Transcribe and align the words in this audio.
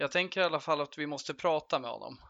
Jag 0.00 0.12
tänker 0.12 0.40
i 0.40 0.44
alla 0.44 0.60
fall 0.60 0.80
att 0.80 0.98
vi 0.98 1.06
måste 1.06 1.34
prata 1.34 1.78
med 1.78 1.90
honom. 1.90 2.20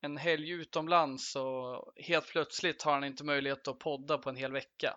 En 0.00 0.16
helg 0.16 0.50
utomlands 0.50 1.36
och 1.36 1.92
helt 1.96 2.26
plötsligt 2.26 2.82
har 2.82 2.92
han 2.92 3.04
inte 3.04 3.24
möjlighet 3.24 3.68
att 3.68 3.78
podda 3.78 4.18
på 4.18 4.30
en 4.30 4.36
hel 4.36 4.52
vecka. 4.52 4.96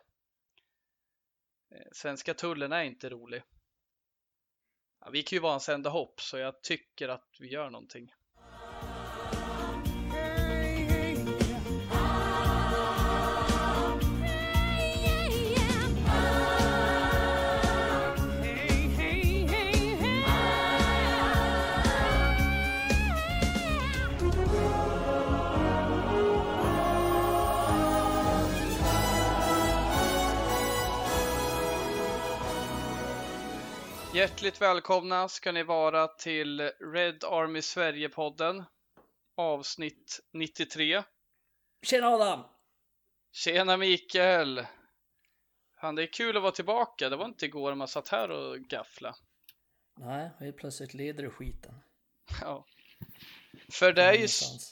Eh, 1.72 1.88
svenska 1.92 2.34
tullen 2.34 2.72
är 2.72 2.84
inte 2.84 3.10
rolig. 3.10 3.44
Ja, 5.00 5.10
vi 5.10 5.24
kan 5.24 5.36
ju 5.36 5.42
vara 5.42 5.54
hans 5.54 5.70
enda 5.70 5.90
hopp 5.90 6.22
så 6.22 6.38
jag 6.38 6.62
tycker 6.62 7.10
att 7.10 7.36
vi 7.40 7.48
gör 7.48 7.70
någonting. 7.70 8.14
Hjärtligt 34.20 34.62
välkomna 34.62 35.30
ska 35.30 35.52
ni 35.52 35.64
vara 35.64 36.08
till 36.08 36.62
Red 36.94 37.24
Army 37.24 37.62
Sverige-podden 37.62 38.64
avsnitt 39.38 40.20
93. 40.34 41.04
Tjena 41.82 42.08
Adam! 42.08 42.44
Tjena 43.32 43.78
Mikael! 43.78 44.66
Fan, 45.82 45.96
det 45.96 46.04
är 46.04 46.14
kul 46.14 46.38
att 46.38 46.44
vara 46.44 46.52
tillbaka. 46.52 47.10
Det 47.10 47.16
var 47.16 47.26
inte 47.26 47.46
igår 47.46 47.76
man 47.76 47.88
satt 47.88 48.08
här 48.08 48.32
och 48.32 48.60
gaffla. 48.60 49.16
Nej, 50.00 50.32
helt 50.40 50.58
plötsligt 50.58 50.94
leder 50.94 51.24
du 51.24 51.30
skiten. 51.30 51.76
Ja. 52.42 52.66
För 53.72 53.94
det 53.94 54.04
är 54.04 54.14
ju... 54.14 54.28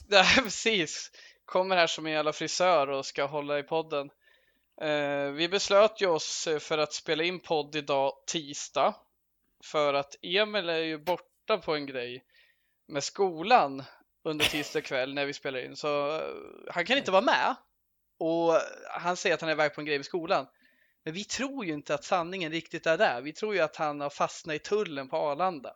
Det 0.08 0.18
är 0.18 0.42
precis. 0.42 1.12
Kommer 1.46 1.76
här 1.76 1.88
som 1.88 2.06
en 2.06 2.12
jävla 2.12 2.34
frisör 2.34 2.88
och 2.88 3.06
ska 3.06 3.26
hålla 3.26 3.60
i 3.60 3.64
podden. 3.64 4.10
Eh, 4.82 5.32
vi 5.32 5.50
beslöt 5.50 6.02
ju 6.02 6.08
oss 6.08 6.48
för 6.60 6.78
att 6.78 6.94
spela 6.94 7.24
in 7.24 7.40
podd 7.40 7.76
idag 7.76 8.14
tisdag 8.26 8.96
för 9.64 9.94
att 9.94 10.16
Emil 10.22 10.70
är 10.70 10.78
ju 10.78 10.98
borta 10.98 11.58
på 11.58 11.76
en 11.76 11.86
grej 11.86 12.26
med 12.88 13.04
skolan 13.04 13.84
under 14.24 14.46
tisdag 14.46 14.82
kväll 14.82 15.14
när 15.14 15.26
vi 15.26 15.34
spelar 15.34 15.60
in. 15.60 15.76
Så 15.76 16.16
eh, 16.16 16.22
han 16.70 16.86
kan 16.86 16.98
inte 16.98 17.12
vara 17.12 17.22
med. 17.22 17.56
Och 18.20 18.54
han 18.90 19.18
säger 19.18 19.36
att 19.36 19.42
han 19.42 19.50
är 19.50 19.54
iväg 19.54 19.74
på 19.74 19.82
en 19.82 19.86
grej 19.86 19.98
med 19.98 20.06
skolan. 20.06 20.48
Men 21.04 21.14
vi 21.14 21.24
tror 21.24 21.66
ju 21.66 21.74
inte 21.74 21.94
att 21.94 22.04
sanningen 22.04 22.52
riktigt 22.52 22.88
är 22.88 22.98
där. 22.98 23.22
Vi 23.22 23.34
tror 23.34 23.56
ju 23.56 23.62
att 23.62 23.76
han 23.76 24.02
har 24.02 24.10
fastnat 24.10 24.56
i 24.56 24.60
tullen 24.60 25.10
på 25.10 25.18
Arlanda. 25.18 25.74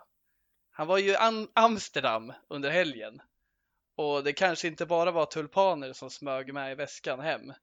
Han 0.71 0.87
var 0.87 0.97
ju 0.97 1.11
i 1.11 1.47
Amsterdam 1.53 2.33
under 2.47 2.69
helgen. 2.69 3.21
Och 3.95 4.23
det 4.23 4.33
kanske 4.33 4.67
inte 4.67 4.85
bara 4.85 5.11
var 5.11 5.25
tulpaner 5.25 5.93
som 5.93 6.09
smög 6.09 6.53
med 6.53 6.71
i 6.71 6.75
väskan 6.75 7.19
hem. 7.19 7.53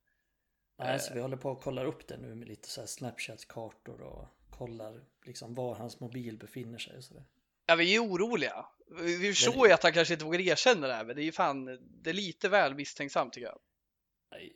Nej, 0.79 1.01
så 1.01 1.15
vi 1.15 1.21
håller 1.21 1.37
på 1.37 1.51
att 1.51 1.63
kolla 1.63 1.85
upp 1.85 2.09
det 2.09 2.17
nu 2.17 2.35
med 2.35 2.49
lite 2.49 2.69
så 2.69 2.81
här 2.81 2.87
Snapchat-kartor 2.87 4.01
och 4.01 4.29
kollar 4.51 5.05
liksom 5.29 5.55
var 5.55 5.75
hans 5.75 6.01
mobil 6.01 6.39
befinner 6.39 6.79
sig 6.79 6.97
och 6.97 7.05
sådär. 7.05 7.25
Ja, 7.67 7.75
vi 7.75 7.95
är 7.95 8.03
oroliga. 8.03 8.67
Vi 9.01 9.35
förstår 9.35 9.67
ju 9.67 9.73
att 9.73 9.83
han 9.83 9.93
kanske 9.93 10.15
inte 10.15 10.25
vågar 10.25 10.41
erkänna 10.41 10.87
det 10.87 10.95
här, 10.95 11.05
men 11.05 11.17
det 11.17 11.23
är 11.23 11.25
ju 11.25 11.33
fan, 11.33 11.65
det 11.81 12.11
är 12.11 12.15
lite 12.15 12.49
väl 12.49 12.75
misstänksamt 12.75 13.33
tycker 13.33 13.47
jag. 13.47 13.59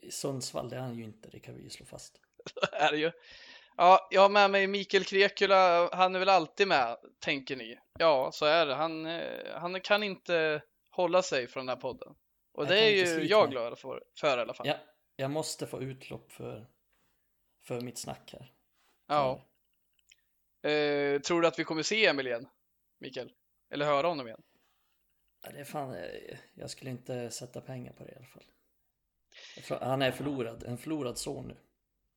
I 0.02 0.10
Sundsvall, 0.10 0.68
det 0.68 0.76
är 0.76 0.80
han 0.80 0.94
ju 0.94 1.04
inte, 1.04 1.28
det 1.30 1.40
kan 1.40 1.56
vi 1.56 1.62
ju 1.62 1.70
slå 1.70 1.86
fast. 1.86 2.20
är 2.72 2.92
det 2.92 2.98
ju. 2.98 3.12
Ja, 3.76 4.08
jag 4.10 4.20
har 4.20 4.28
med 4.28 4.50
mig 4.50 4.66
Mikael 4.66 5.04
Krekula, 5.04 5.94
han 5.94 6.14
är 6.14 6.18
väl 6.18 6.28
alltid 6.28 6.68
med, 6.68 6.96
tänker 7.18 7.56
ni? 7.56 7.78
Ja, 7.98 8.30
så 8.32 8.46
är 8.46 8.66
det. 8.66 8.74
Han, 8.74 9.06
eh, 9.06 9.54
han 9.54 9.80
kan 9.80 10.02
inte 10.02 10.62
hålla 10.90 11.22
sig 11.22 11.46
från 11.46 11.66
den 11.66 11.76
här 11.76 11.80
podden. 11.80 12.14
Och 12.52 12.62
jag 12.62 12.68
det 12.68 12.78
är 12.78 12.90
ju 12.90 13.24
jag 13.24 13.50
glad 13.50 13.78
för, 13.78 14.02
för 14.20 14.38
i 14.38 14.40
alla 14.40 14.54
fall. 14.54 14.66
Ja, 14.66 14.76
jag 15.16 15.30
måste 15.30 15.66
få 15.66 15.82
utlopp 15.82 16.32
för, 16.32 16.66
för 17.64 17.80
mitt 17.80 17.98
snack 17.98 18.32
här. 18.32 18.52
Ja. 19.08 19.44
Eh, 20.62 21.20
tror 21.20 21.42
du 21.42 21.48
att 21.48 21.58
vi 21.58 21.64
kommer 21.64 21.82
se 21.82 22.06
Emil 22.06 22.26
igen, 22.26 22.48
Mikael? 22.98 23.32
Eller 23.70 23.86
höra 23.86 24.06
honom 24.06 24.26
igen? 24.26 24.42
Ja, 25.42 25.50
det 25.52 25.60
är 25.60 25.64
fan, 25.64 25.94
eh, 25.94 26.38
jag 26.54 26.70
skulle 26.70 26.90
inte 26.90 27.30
sätta 27.30 27.60
pengar 27.60 27.92
på 27.92 28.04
det 28.04 28.12
i 28.12 28.16
alla 28.16 28.26
fall. 28.26 28.44
han 29.80 30.02
är 30.02 30.10
förlorad, 30.10 30.62
en 30.62 30.78
förlorad 30.78 31.18
son 31.18 31.48
nu. 31.48 31.56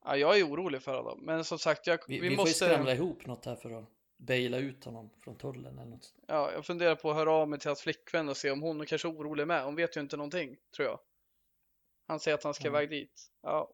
Ja, 0.05 0.17
jag 0.17 0.39
är 0.39 0.47
orolig 0.47 0.81
för 0.81 0.97
honom, 0.97 1.25
men 1.25 1.43
som 1.43 1.59
sagt, 1.59 1.87
jag, 1.87 1.99
vi, 2.07 2.19
vi, 2.19 2.29
vi 2.29 2.35
måste... 2.35 2.59
får 2.59 2.67
ju 2.67 2.73
skramla 2.73 2.93
ihop 2.93 3.25
något 3.25 3.45
här 3.45 3.55
för 3.55 3.71
att 3.71 3.85
baila 4.17 4.57
ut 4.57 4.85
honom 4.85 5.09
från 5.19 5.37
tullen 5.37 5.79
eller 5.79 5.91
något. 5.91 6.13
Ja, 6.27 6.51
jag 6.51 6.65
funderar 6.65 6.95
på 6.95 7.09
att 7.09 7.15
höra 7.15 7.31
av 7.31 7.49
mig 7.49 7.59
till 7.59 7.69
hans 7.69 7.81
flickvän 7.81 8.29
och 8.29 8.37
se 8.37 8.51
om 8.51 8.61
hon 8.61 8.85
kanske 8.85 9.07
är 9.07 9.11
orolig 9.11 9.47
med. 9.47 9.63
Hon 9.63 9.75
vet 9.75 9.97
ju 9.97 10.01
inte 10.01 10.17
någonting, 10.17 10.57
tror 10.75 10.87
jag. 10.87 10.99
Han 12.07 12.19
säger 12.19 12.37
att 12.37 12.43
han 12.43 12.53
ska 12.53 12.67
mm. 12.67 12.75
iväg 12.75 12.89
dit. 12.89 13.31
Ja, 13.41 13.73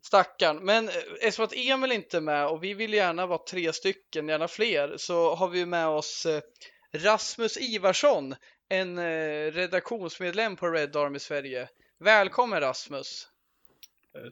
Stackarn. 0.00 0.64
Men 0.64 0.88
eh, 0.88 0.94
eftersom 1.20 1.44
att 1.44 1.56
Emil 1.56 1.92
inte 1.92 2.16
är 2.16 2.20
med 2.20 2.46
och 2.46 2.64
vi 2.64 2.74
vill 2.74 2.94
gärna 2.94 3.26
vara 3.26 3.38
tre 3.38 3.72
stycken, 3.72 4.28
gärna 4.28 4.48
fler, 4.48 4.96
så 4.96 5.34
har 5.34 5.48
vi 5.48 5.66
med 5.66 5.86
oss 5.88 6.26
eh, 6.26 6.40
Rasmus 6.92 7.56
Ivarsson, 7.56 8.34
en 8.68 8.98
eh, 8.98 9.52
redaktionsmedlem 9.52 10.56
på 10.56 10.68
Red 10.68 10.96
Army 10.96 11.18
Sverige. 11.18 11.68
Välkommen 11.98 12.60
Rasmus! 12.60 13.28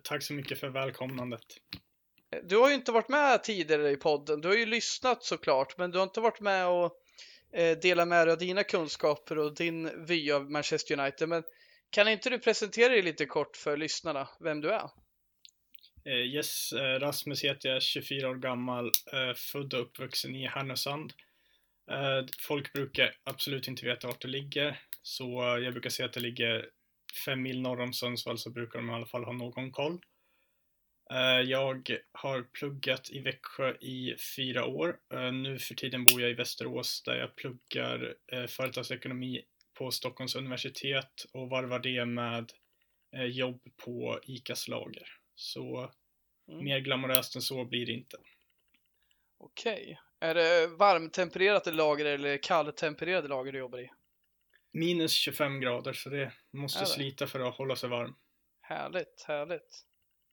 Tack 0.02 0.22
så 0.22 0.32
mycket 0.32 0.60
för 0.60 0.68
välkomnandet. 0.68 1.44
Du 2.42 2.56
har 2.56 2.68
ju 2.68 2.74
inte 2.74 2.92
varit 2.92 3.08
med 3.08 3.44
tidigare 3.44 3.90
i 3.90 3.96
podden. 3.96 4.40
Du 4.40 4.48
har 4.48 4.54
ju 4.54 4.66
lyssnat 4.66 5.24
såklart, 5.24 5.78
men 5.78 5.90
du 5.90 5.98
har 5.98 6.02
inte 6.02 6.20
varit 6.20 6.40
med 6.40 6.68
och 6.68 6.92
delat 7.82 8.08
med 8.08 8.26
dig 8.26 8.32
av 8.32 8.38
dina 8.38 8.64
kunskaper 8.64 9.38
och 9.38 9.54
din 9.54 10.06
vy 10.06 10.32
av 10.32 10.50
Manchester 10.50 11.00
United. 11.00 11.28
Men 11.28 11.42
kan 11.90 12.08
inte 12.08 12.30
du 12.30 12.38
presentera 12.38 12.88
dig 12.88 13.02
lite 13.02 13.26
kort 13.26 13.56
för 13.56 13.76
lyssnarna, 13.76 14.28
vem 14.40 14.60
du 14.60 14.72
är? 14.72 14.90
Eh, 16.06 16.14
yes, 16.14 16.72
eh, 16.72 16.98
Rasmus 17.00 17.44
heter 17.44 17.68
jag, 17.68 17.82
24 17.82 18.30
år 18.30 18.34
gammal, 18.34 18.86
eh, 19.12 19.34
född 19.34 19.74
och 19.74 19.80
uppvuxen 19.80 20.34
i 20.34 20.46
Härnösand. 20.46 21.12
Folk 22.38 22.72
brukar 22.72 23.16
absolut 23.24 23.68
inte 23.68 23.86
veta 23.86 24.06
vart 24.06 24.22
det 24.22 24.28
ligger, 24.28 24.80
så 25.02 25.58
jag 25.62 25.72
brukar 25.72 25.90
säga 25.90 26.06
att 26.06 26.12
det 26.12 26.20
ligger 26.20 26.70
fem 27.24 27.42
mil 27.42 27.60
norr 27.60 27.80
om 27.80 27.92
Sundsvall 27.92 28.38
så 28.38 28.50
brukar 28.50 28.78
de 28.78 28.90
i 28.90 28.92
alla 28.92 29.06
fall 29.06 29.24
ha 29.24 29.32
någon 29.32 29.72
koll. 29.72 29.98
Jag 31.44 31.98
har 32.12 32.42
pluggat 32.42 33.10
i 33.10 33.20
Växjö 33.20 33.74
i 33.80 34.16
fyra 34.36 34.64
år. 34.64 34.96
Nu 35.32 35.58
för 35.58 35.74
tiden 35.74 36.04
bor 36.04 36.20
jag 36.20 36.30
i 36.30 36.34
Västerås 36.34 37.02
där 37.02 37.16
jag 37.16 37.36
pluggar 37.36 38.14
företagsekonomi 38.46 39.42
på 39.78 39.90
Stockholms 39.90 40.36
universitet 40.36 41.26
och 41.32 41.50
varvar 41.50 41.78
det 41.78 42.04
med 42.04 42.52
jobb 43.28 43.60
på 43.76 44.20
ICAs 44.22 44.68
lager. 44.68 45.08
Så 45.36 45.92
mm. 46.48 46.64
mer 46.64 46.80
glamoröst 46.80 47.36
än 47.36 47.42
så 47.42 47.64
blir 47.64 47.86
det 47.86 47.92
inte. 47.92 48.16
Okej. 49.38 50.00
Är 50.20 50.34
det 50.34 50.66
varmtempererade 50.66 51.72
lager 51.72 52.04
eller 52.04 52.36
kalltempererade 52.36 53.28
lager 53.28 53.52
du 53.52 53.58
jobbar 53.58 53.78
i? 53.78 53.90
Minus 54.72 55.12
25 55.12 55.60
grader, 55.60 55.92
så 55.92 56.08
det 56.08 56.32
måste 56.52 56.80
det? 56.80 56.86
slita 56.86 57.26
för 57.26 57.40
att 57.40 57.54
hålla 57.54 57.76
sig 57.76 57.88
varm. 57.88 58.16
Härligt, 58.60 59.24
härligt. 59.26 59.84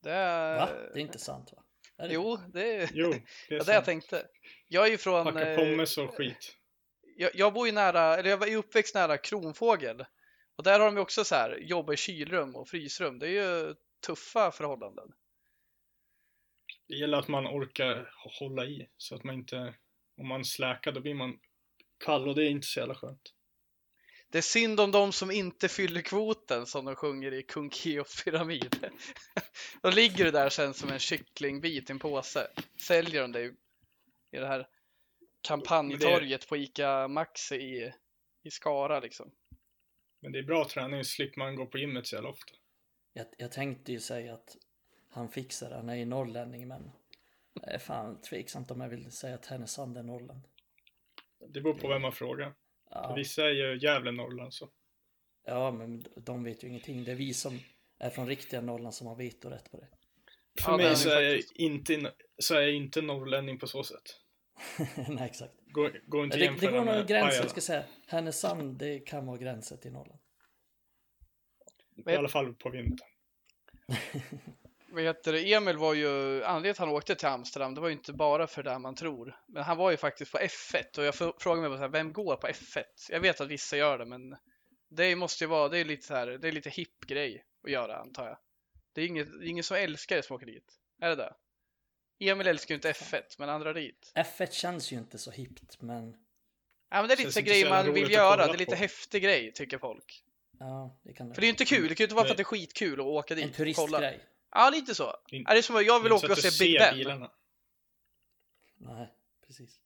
Det 0.03 0.11
är... 0.11 0.57
Va? 0.57 0.69
Det 0.93 0.99
är 0.99 1.01
inte 1.01 1.19
sant 1.19 1.51
va? 1.51 1.63
Är 1.97 2.07
det... 2.07 2.13
Jo, 2.13 2.39
det 2.53 2.75
är, 2.75 2.89
jo, 2.93 3.09
det, 3.49 3.55
är 3.55 3.57
ja, 3.57 3.63
det 3.63 3.73
jag 3.73 3.85
tänkte. 3.85 4.27
Jag 4.67 4.87
är 4.87 4.91
ju 4.91 4.97
från... 4.97 5.25
Packa 5.25 5.51
eh, 5.51 5.57
pommes 5.57 5.97
och 5.97 6.17
skit. 6.17 6.57
Jag, 7.17 7.31
jag 7.33 7.53
bor 7.53 7.67
ju 7.67 7.73
nära, 7.73 8.17
eller 8.17 8.29
jag 8.29 8.37
var 8.37 8.55
uppväxt 8.55 8.95
nära 8.95 9.17
Kronfågel. 9.17 10.05
Och 10.55 10.63
där 10.63 10.79
har 10.79 10.85
de 10.85 10.95
ju 10.95 11.01
också 11.01 11.23
så 11.23 11.35
här, 11.35 11.57
jobba 11.61 11.93
i 11.93 11.97
kylrum 11.97 12.55
och 12.55 12.69
frysrum. 12.69 13.19
Det 13.19 13.27
är 13.27 13.31
ju 13.31 13.75
tuffa 14.05 14.51
förhållanden. 14.51 15.13
Det 16.87 16.95
gäller 16.95 17.17
att 17.17 17.27
man 17.27 17.47
orkar 17.47 18.11
hålla 18.39 18.65
i 18.65 18.89
så 18.97 19.15
att 19.15 19.23
man 19.23 19.35
inte, 19.35 19.75
om 20.17 20.27
man 20.27 20.45
släkar 20.45 20.91
då 20.91 21.01
blir 21.01 21.13
man 21.13 21.39
kall 22.05 22.27
och 22.27 22.35
det 22.35 22.43
är 22.43 22.49
inte 22.49 22.67
så 22.67 22.79
jävla 22.79 22.95
skönt. 22.95 23.33
Det 24.29 24.37
är 24.37 24.41
synd 24.41 24.79
om 24.79 24.91
de 24.91 25.11
som 25.11 25.31
inte 25.31 25.69
fyller 25.69 26.01
kvoten 26.01 26.65
som 26.65 26.85
de 26.85 26.95
sjunger 26.95 27.33
i 27.33 27.43
Kung 27.43 27.71
Keops 27.71 28.23
pyramid. 28.23 28.75
Då 29.81 29.89
ligger 29.89 30.25
du 30.25 30.31
där 30.31 30.49
sen 30.49 30.73
som 30.73 30.89
en 30.89 30.99
kycklingbit 30.99 31.89
i 31.89 31.93
en 31.93 31.99
påse. 31.99 32.47
Säljer 32.87 33.21
de 33.21 33.31
dig 33.31 33.55
i 34.31 34.37
det 34.37 34.47
här 34.47 34.67
kampanjtorget 35.41 36.47
på 36.47 36.57
ICA 36.57 37.07
Maxi 37.07 37.55
i, 37.55 37.93
i 38.43 38.51
Skara 38.51 38.99
liksom. 38.99 39.31
Men 40.21 40.31
det 40.31 40.39
är 40.39 40.43
bra 40.43 40.67
träning, 40.69 41.03
slipper 41.03 41.39
man 41.39 41.55
gå 41.55 41.65
på 41.65 41.77
gymmet 41.77 42.07
så 42.07 42.15
jävla 42.15 42.29
ofta. 42.29 42.53
Jag, 43.13 43.25
jag 43.37 43.51
tänkte 43.51 43.91
ju 43.91 43.99
säga 43.99 44.33
att 44.33 44.57
han 45.09 45.29
fixar 45.29 45.69
det, 45.69 45.75
han 45.75 45.89
är 45.89 45.95
ju 45.95 46.05
norrlänning 46.05 46.67
men 46.67 46.91
det 47.53 47.71
är 47.71 47.79
fan 47.79 48.21
tveksamt 48.21 48.71
om 48.71 48.81
jag 48.81 48.89
vill 48.89 49.11
säga 49.11 49.35
att 49.35 49.45
Härnösand 49.45 49.97
är 49.97 50.03
Norrland. 50.03 50.41
Det 51.47 51.61
beror 51.61 51.73
på 51.73 51.87
vem 51.87 52.01
man 52.01 52.11
frågar. 52.11 52.53
Ja. 52.89 53.13
Vissa 53.15 53.43
är 53.43 53.51
ju 53.51 53.79
Gävle 53.79 54.11
Norrland 54.11 54.53
så. 54.53 54.69
Ja, 55.45 55.71
men 55.71 56.05
de 56.15 56.43
vet 56.43 56.63
ju 56.63 56.67
ingenting. 56.67 57.03
Det 57.03 57.11
är 57.11 57.15
vi 57.15 57.33
som 57.33 57.59
är 57.99 58.09
från 58.09 58.27
riktiga 58.27 58.61
Norrland 58.61 58.93
som 58.93 59.07
har 59.07 59.15
vetorätt 59.15 59.71
på 59.71 59.77
det. 59.77 59.87
För 60.61 60.71
ja, 60.71 60.77
mig 60.77 60.95
så 60.95 61.09
är, 61.09 61.21
jag 61.21 61.41
inte, 61.55 62.11
så 62.37 62.55
är 62.55 62.61
jag 62.61 62.73
inte 62.73 63.01
norrlänning 63.01 63.59
på 63.59 63.67
så 63.67 63.83
sätt. 63.83 64.19
Nej, 65.07 65.25
exakt. 65.25 65.53
Gå, 65.65 65.89
gå 66.07 66.23
inte 66.23 66.37
det, 66.37 66.55
det 66.59 66.67
går 66.67 66.85
nog 66.85 67.07
gränsen, 67.07 67.41
jag 67.41 67.49
ska 67.49 67.61
säga. 67.61 67.83
Härnösand, 68.07 68.77
det 68.77 68.99
kan 68.99 69.25
vara 69.25 69.37
gränsen 69.37 69.77
till 69.77 69.91
Norrland. 69.91 70.19
I 71.95 72.15
alla 72.15 72.29
fall 72.29 72.53
på 72.53 72.69
vintern. 72.69 73.07
Vad 74.91 75.03
heter 75.03 75.33
det? 75.33 75.53
Emil 75.53 75.77
var 75.77 75.93
ju, 75.93 76.07
anledningen 76.43 76.61
till 76.61 76.69
att 76.69 76.77
han 76.77 76.89
åkte 76.89 77.15
till 77.15 77.27
Amsterdam, 77.27 77.75
det 77.75 77.81
var 77.81 77.87
ju 77.87 77.93
inte 77.93 78.13
bara 78.13 78.47
för 78.47 78.63
det 78.63 78.79
man 78.79 78.95
tror. 78.95 79.39
Men 79.47 79.63
han 79.63 79.77
var 79.77 79.91
ju 79.91 79.97
faktiskt 79.97 80.31
på 80.31 80.37
F1 80.37 80.97
och 80.97 81.03
jag 81.03 81.15
frågar 81.15 81.61
mig 81.61 81.69
bara 81.69 81.77
så 81.77 81.81
här, 81.81 81.89
vem 81.89 82.13
går 82.13 82.35
på 82.35 82.47
F1? 82.47 82.83
Jag 83.09 83.19
vet 83.19 83.41
att 83.41 83.47
vissa 83.47 83.77
gör 83.77 83.97
det, 83.97 84.05
men 84.05 84.35
det 84.89 85.15
måste 85.15 85.43
ju 85.43 85.47
vara, 85.47 85.69
det 85.69 85.79
är 85.79 85.85
lite 85.85 86.07
så 86.07 86.13
här, 86.13 86.27
det 86.27 86.47
är 86.47 86.51
lite 86.51 86.69
hipp 86.69 86.99
grej 87.07 87.45
att 87.63 87.71
göra 87.71 87.97
antar 87.97 88.27
jag. 88.27 88.37
Det 88.93 89.01
är 89.01 89.07
inget, 89.07 89.39
det 89.39 89.45
är 89.45 89.49
ingen 89.49 89.63
som 89.63 89.77
älskar 89.77 90.15
det 90.15 90.23
som 90.23 90.35
åker 90.35 90.45
dit. 90.45 90.79
Är 91.01 91.09
det 91.09 91.15
det? 91.15 91.33
Emil 92.19 92.47
älskar 92.47 92.73
ju 92.73 92.75
inte 92.75 92.91
F1, 92.91 93.21
men 93.37 93.49
han 93.49 93.61
drar 93.61 93.73
dit. 93.73 94.11
F1 94.15 94.51
känns 94.51 94.91
ju 94.91 94.97
inte 94.97 95.17
så 95.17 95.31
hippt, 95.31 95.81
men 95.81 96.15
Ja, 96.89 97.01
men 97.01 97.07
det 97.07 97.13
är 97.13 97.17
lite 97.17 97.31
så 97.31 97.41
grejer 97.41 97.65
jävla 97.65 97.83
man 97.83 97.93
vill 97.93 98.11
göra, 98.11 98.47
det 98.47 98.53
är 98.53 98.57
lite 98.57 98.71
på. 98.71 98.77
häftig 98.77 99.23
grej 99.23 99.53
tycker 99.53 99.77
folk. 99.77 100.23
Ja, 100.59 100.95
det 101.03 101.13
kan 101.13 101.29
det 101.29 101.33
För 101.35 101.41
det 101.41 101.45
är 101.45 101.47
ju 101.47 101.51
inte 101.51 101.65
kul, 101.65 101.87
det 101.87 101.95
kan 101.95 102.03
ju 102.03 102.05
inte 102.05 102.15
vara 102.15 102.25
för 102.25 102.31
att 102.31 102.37
det 102.37 102.41
är 102.41 102.45
skitkul 102.45 102.99
att 102.99 103.05
åka 103.05 103.33
En 103.33 103.39
dit 103.39 103.49
och 103.49 103.75
kolla. 103.75 103.97
turistgrej. 103.99 104.27
Ja, 104.51 104.69
lite 104.69 104.95
så. 104.95 105.15
In- 105.27 105.43
det 105.43 105.57
är 105.57 105.61
som 105.61 105.75
att 105.75 105.85
jag 105.85 105.99
vill 106.03 106.11
åka 106.11 106.31
och 106.31 106.37
se 106.37 106.65
Big 106.65 106.79
Ben. 106.79 106.95
bilarna. 106.97 107.31
Nej, 108.77 109.13
precis. 109.47 109.79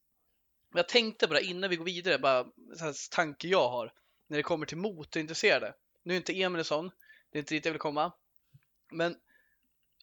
Men 0.69 0.77
jag 0.77 0.89
tänkte 0.89 1.27
bara 1.27 1.39
innan 1.39 1.69
vi 1.69 1.75
går 1.75 1.85
vidare, 1.85 2.19
bara 2.19 2.39
en 2.81 2.93
tanke 3.11 3.47
jag 3.47 3.69
har 3.69 3.93
när 4.27 4.37
det 4.37 4.43
kommer 4.43 4.65
till 4.65 4.77
motorintresserade. 4.77 5.73
Nu 6.03 6.13
är 6.13 6.17
inte 6.17 6.41
Emil 6.41 6.59
en 6.59 6.65
sån, 6.65 6.91
det 7.31 7.37
är 7.37 7.39
inte 7.39 7.53
dit 7.53 7.65
jag 7.65 7.71
vill 7.71 7.79
komma. 7.79 8.11
Men 8.91 9.17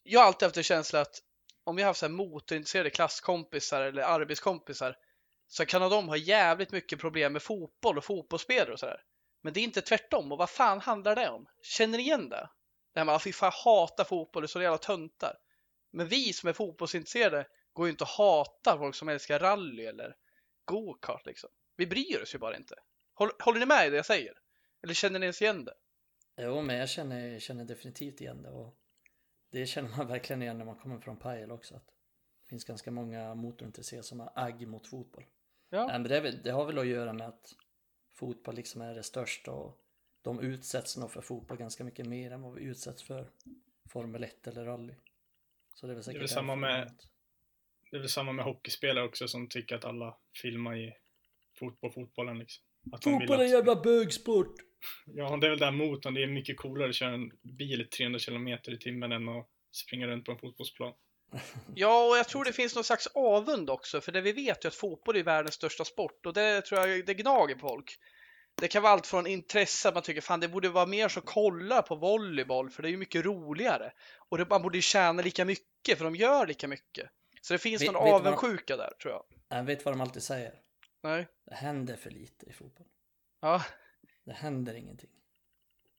jag 0.03 0.19
har 0.19 0.27
alltid 0.27 0.45
haft 0.45 0.57
en 0.57 0.63
känsla 0.63 1.01
att 1.01 1.21
om 1.63 1.77
jag 1.77 1.85
har 1.85 1.89
haft 1.89 1.99
så 1.99 2.05
här 2.05 2.13
motorintresserade 2.13 2.89
klasskompisar 2.89 3.81
eller 3.81 4.01
arbetskompisar 4.03 4.97
så 5.47 5.65
kan 5.65 5.81
de 5.91 6.07
ha 6.09 6.17
jävligt 6.17 6.71
mycket 6.71 6.99
problem 6.99 7.33
med 7.33 7.41
fotboll 7.43 7.97
och 7.97 8.05
fotbollsspelare 8.05 8.73
och 8.73 8.79
sådär. 8.79 9.03
Men 9.45 9.53
det 9.53 9.59
är 9.59 9.63
inte 9.63 9.81
tvärtom 9.81 10.31
och 10.31 10.37
vad 10.37 10.49
fan 10.49 10.79
handlar 10.79 11.15
det 11.15 11.29
om? 11.29 11.47
Känner 11.61 11.97
ni 11.97 12.03
igen 12.03 12.29
det? 12.29 12.49
Det 12.93 12.99
här 12.99 13.05
med 13.05 13.15
att 13.15 13.23
fy 13.23 13.33
fan 13.33 13.51
hatar 13.65 14.03
fotboll, 14.03 14.41
det 14.41 14.45
är 14.45 14.47
så 14.47 14.61
jävla 14.61 14.77
töntar. 14.77 15.37
Men 15.91 16.07
vi 16.07 16.33
som 16.33 16.49
är 16.49 16.53
fotbollsintresserade 16.53 17.47
går 17.73 17.85
ju 17.87 17.91
inte 17.91 18.03
att 18.03 18.09
hata 18.09 18.77
folk 18.77 18.95
som 18.95 19.09
älskar 19.09 19.39
rally 19.39 19.85
eller 19.85 20.15
go-kart 20.65 21.25
liksom. 21.25 21.49
Vi 21.75 21.87
bryr 21.87 22.21
oss 22.21 22.35
ju 22.35 22.39
bara 22.39 22.57
inte. 22.57 22.75
Håller, 23.13 23.33
håller 23.39 23.59
ni 23.59 23.65
med 23.65 23.87
i 23.87 23.89
det 23.89 23.95
jag 23.95 24.05
säger? 24.05 24.33
Eller 24.83 24.93
känner 24.93 25.19
ni 25.19 25.25
ens 25.25 25.41
igen 25.41 25.65
det? 25.65 25.73
Jo, 26.37 26.61
men 26.61 26.75
jag 26.75 26.89
känner, 26.89 27.39
känner 27.39 27.65
definitivt 27.65 28.21
igen 28.21 28.41
det 28.41 28.49
och 28.49 28.77
det 29.51 29.65
känner 29.65 29.89
man 29.97 30.07
verkligen 30.13 30.41
igen 30.41 30.57
när 30.57 30.65
man 30.65 30.77
kommer 30.77 30.99
från 30.99 31.17
Pajala 31.17 31.53
också. 31.53 31.75
Att 31.75 31.87
det 32.43 32.49
finns 32.49 32.63
ganska 32.63 32.91
många 32.91 33.35
motorintresserade 33.35 34.03
som 34.03 34.19
har 34.19 34.31
agg 34.35 34.67
mot 34.67 34.87
fotboll. 34.87 35.25
Ja. 35.69 35.87
Nej, 35.87 35.99
men 35.99 36.09
det, 36.09 36.21
väl, 36.21 36.43
det 36.43 36.51
har 36.51 36.65
väl 36.65 36.77
att 36.77 36.87
göra 36.87 37.13
med 37.13 37.27
att 37.27 37.53
fotboll 38.15 38.55
liksom 38.55 38.81
är 38.81 38.95
det 38.95 39.03
största 39.03 39.51
och 39.51 39.81
de 40.21 40.39
utsätts 40.39 40.97
nog 40.97 41.11
för 41.11 41.21
fotboll 41.21 41.57
ganska 41.57 41.83
mycket 41.83 42.05
mer 42.05 42.31
än 42.31 42.41
vad 42.41 42.53
vi 42.53 42.63
utsätts 42.63 43.03
för 43.03 43.29
Formel 43.89 44.23
1 44.23 44.47
eller 44.47 44.65
rally. 44.65 44.93
Så 45.73 45.87
det 45.87 45.93
är 45.93 45.95
väl 45.95 46.03
säkert 46.03 46.21
väl 46.21 46.29
samma 46.29 46.55
därför 46.55 46.79
med- 46.85 46.95
Det 47.91 47.97
är 47.97 47.99
väl 47.99 48.09
samma 48.09 48.31
med 48.31 48.45
hockeyspelare 48.45 49.05
också 49.05 49.27
som 49.27 49.49
tycker 49.49 49.75
att 49.75 49.85
alla 49.85 50.17
filmar 50.41 50.77
i 50.77 50.93
fotboll, 51.59 51.91
fotbollen 51.91 52.39
liksom. 52.39 52.63
Att 52.91 53.03
Fotboll 53.03 53.39
är 53.39 53.43
en 53.43 53.49
jävla 53.49 53.75
bögsport! 53.81 54.55
ja, 55.05 55.37
det 55.37 55.47
är 55.47 55.49
väl 55.49 55.59
där 55.59 55.71
motorn. 55.71 56.13
Det 56.13 56.23
är 56.23 56.27
mycket 56.27 56.57
coolare 56.57 56.89
att 56.89 56.95
köra 56.95 57.13
en 57.13 57.31
bil 57.41 57.81
i 57.81 57.85
300 57.85 58.19
km 58.19 58.47
i 58.47 58.77
timmen 58.79 59.11
än 59.11 59.29
att 59.29 59.49
springa 59.71 60.07
runt 60.07 60.25
på 60.25 60.31
en 60.31 60.37
fotbollsplan. 60.37 60.93
Ja, 61.75 62.09
och 62.09 62.17
jag 62.17 62.27
tror 62.27 62.45
det 62.45 62.53
finns 62.53 62.75
någon 62.75 62.83
slags 62.83 63.07
avund 63.07 63.69
också, 63.69 64.01
för 64.01 64.11
det 64.11 64.21
vi 64.21 64.31
vet 64.31 64.65
ju 64.65 64.67
att 64.67 64.75
fotboll 64.75 65.15
är 65.15 65.23
världens 65.23 65.55
största 65.55 65.85
sport 65.85 66.25
och 66.25 66.33
det 66.33 66.61
tror 66.61 66.87
jag 66.87 67.05
det 67.05 67.13
gnager 67.13 67.55
på 67.55 67.67
folk. 67.67 67.99
Det 68.61 68.67
kan 68.67 68.83
vara 68.83 68.93
allt 68.93 69.07
från 69.07 69.27
intresse 69.27 69.87
att 69.87 69.93
man 69.93 70.03
tycker 70.03 70.21
fan 70.21 70.39
det 70.39 70.47
borde 70.47 70.69
vara 70.69 70.85
mer 70.85 71.09
som 71.09 71.21
kollar 71.21 71.81
på 71.81 71.95
volleyboll 71.95 72.69
för 72.69 72.81
det 72.83 72.87
är 72.87 72.91
ju 72.91 72.97
mycket 72.97 73.25
roligare. 73.25 73.91
Och 74.29 74.37
det, 74.37 74.49
man 74.49 74.61
borde 74.61 74.77
ju 74.77 74.81
tjäna 74.81 75.21
lika 75.21 75.45
mycket 75.45 75.97
för 75.97 76.05
de 76.05 76.15
gör 76.15 76.47
lika 76.47 76.67
mycket. 76.67 77.09
Så 77.41 77.53
det 77.53 77.57
finns 77.59 77.81
Vet- 77.81 77.91
någon 77.91 78.03
vet 78.03 78.13
avundsjuka 78.13 78.77
där 78.77 78.93
tror 79.01 79.13
jag. 79.13 79.23
Jag 79.57 79.63
vet 79.63 79.85
vad 79.85 79.93
de 79.93 80.01
alltid 80.01 80.23
säger. 80.23 80.53
Nej. 81.03 81.27
Det 81.45 81.55
händer 81.55 81.95
för 81.95 82.09
lite 82.09 82.45
i 82.45 82.53
fotboll. 82.53 82.87
Ja, 83.41 83.63
Det 84.25 84.33
händer 84.33 84.73
ingenting. 84.73 85.09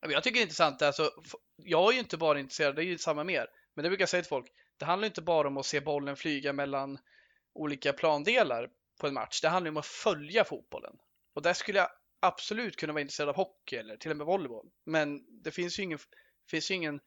jag 0.01 0.23
tycker 0.23 0.35
det 0.35 0.41
är 0.41 0.43
intressant. 0.43 0.83
Alltså, 0.83 1.11
jag 1.57 1.89
är 1.89 1.93
ju 1.93 1.99
inte 1.99 2.17
bara 2.17 2.41
intresserad, 2.41 2.77
det 2.77 2.83
är 2.83 2.85
ju 2.85 2.99
samma 2.99 3.25
mer. 3.25 3.47
Men 3.75 3.83
det 3.83 3.89
brukar 3.89 4.03
jag 4.03 4.09
säga 4.09 4.23
till 4.23 4.29
folk. 4.29 4.47
Det 4.77 4.85
handlar 4.85 5.07
ju 5.07 5.11
inte 5.11 5.23
bara 5.23 5.49
om 5.49 5.57
att 5.57 5.67
se 5.67 5.81
bollen 5.81 6.17
flyga 6.17 6.53
mellan 6.53 6.99
olika 7.53 7.93
plandelar 7.93 8.71
på 9.01 9.07
en 9.07 9.15
match. 9.15 9.41
Det 9.41 9.49
handlar 9.49 9.67
ju 9.67 9.71
om 9.71 9.77
att 9.77 9.87
följa 9.87 10.45
fotbollen. 10.45 10.99
Och 11.35 11.43
där 11.43 11.53
skulle 11.53 11.79
jag 11.79 11.91
absolut 12.21 12.77
kunna 12.77 12.93
vara 12.93 13.01
intresserad 13.01 13.29
av 13.29 13.37
hockey 13.37 13.77
eller 13.77 13.97
till 13.97 14.11
och 14.11 14.17
med 14.17 14.27
volleyboll. 14.27 14.71
Men 14.85 15.25
det 15.43 15.51
finns 15.51 15.79
ju 15.79 15.83
ingen, 15.83 15.99
finns 16.51 16.71
ju 16.71 16.75
ingen 16.75 17.01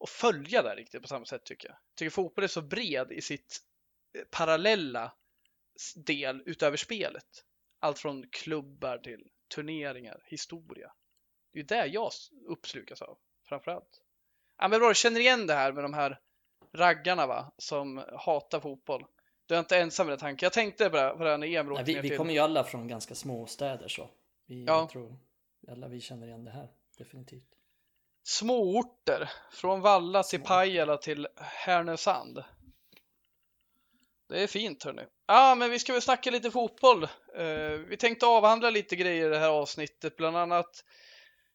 att 0.00 0.10
följa 0.10 0.62
där 0.62 0.76
riktigt 0.76 1.02
på 1.02 1.08
samma 1.08 1.24
sätt 1.24 1.44
tycker 1.44 1.68
jag. 1.68 1.74
Jag 1.74 1.96
tycker 1.96 2.10
fotboll 2.10 2.44
är 2.44 2.48
så 2.48 2.62
bred 2.62 3.12
i 3.12 3.22
sitt 3.22 3.60
eh, 4.18 4.24
parallella 4.30 5.12
del 5.96 6.42
utöver 6.46 6.76
spelet. 6.76 7.44
Allt 7.78 7.98
från 7.98 8.28
klubbar 8.30 8.98
till 8.98 9.30
turneringar, 9.54 10.22
historia. 10.26 10.92
Det 11.52 11.58
är 11.58 11.62
ju 11.62 11.66
det 11.66 11.86
jag 11.86 12.10
uppslukas 12.48 13.02
av 13.02 13.18
framförallt. 13.48 14.02
Ja, 14.58 14.68
men 14.68 14.80
bra, 14.80 14.88
du 14.88 14.94
känner 14.94 15.20
igen 15.20 15.46
det 15.46 15.54
här 15.54 15.72
med 15.72 15.84
de 15.84 15.94
här 15.94 16.20
raggarna 16.72 17.26
va, 17.26 17.52
som 17.58 18.04
hatar 18.12 18.60
fotboll. 18.60 19.04
Du 19.46 19.54
är 19.54 19.58
inte 19.58 19.78
ensam 19.78 20.06
med 20.06 20.12
den 20.12 20.20
tanken. 20.20 20.46
Jag 20.46 20.52
tänkte 20.52 20.90
på 20.90 20.96
det 20.96 21.02
här 21.02 21.38
när 21.38 21.46
Emil 21.46 21.72
Nej, 21.74 21.84
vi, 21.84 22.00
vi 22.00 22.16
kommer 22.16 22.32
ju 22.32 22.38
alla 22.38 22.64
från 22.64 22.88
ganska 22.88 23.14
små 23.14 23.46
städer 23.46 23.88
så. 23.88 24.10
Vi, 24.46 24.64
Ja. 24.64 24.78
Jag 24.78 24.90
tror 24.90 25.18
alla 25.68 25.88
vi 25.88 26.00
känner 26.00 26.26
igen 26.26 26.44
det 26.44 26.50
här. 26.50 26.68
Definitivt. 26.98 27.48
Småorter, 28.22 29.30
från 29.52 29.80
Valla 29.80 30.22
till. 30.22 30.40
Pajala 30.40 30.96
till 30.96 31.28
Härnösand. 31.36 32.44
Det 34.28 34.42
är 34.42 34.46
fint 34.46 34.84
hörni. 34.84 35.02
Ja, 35.26 35.54
men 35.54 35.70
vi 35.70 35.78
ska 35.78 35.92
väl 35.92 36.02
snacka 36.02 36.30
lite 36.30 36.50
fotboll. 36.50 37.02
Eh, 37.34 37.70
vi 37.88 37.96
tänkte 37.96 38.26
avhandla 38.26 38.70
lite 38.70 38.96
grejer 38.96 39.26
i 39.26 39.28
det 39.30 39.38
här 39.38 39.48
avsnittet, 39.48 40.16
bland 40.16 40.36
annat 40.36 40.84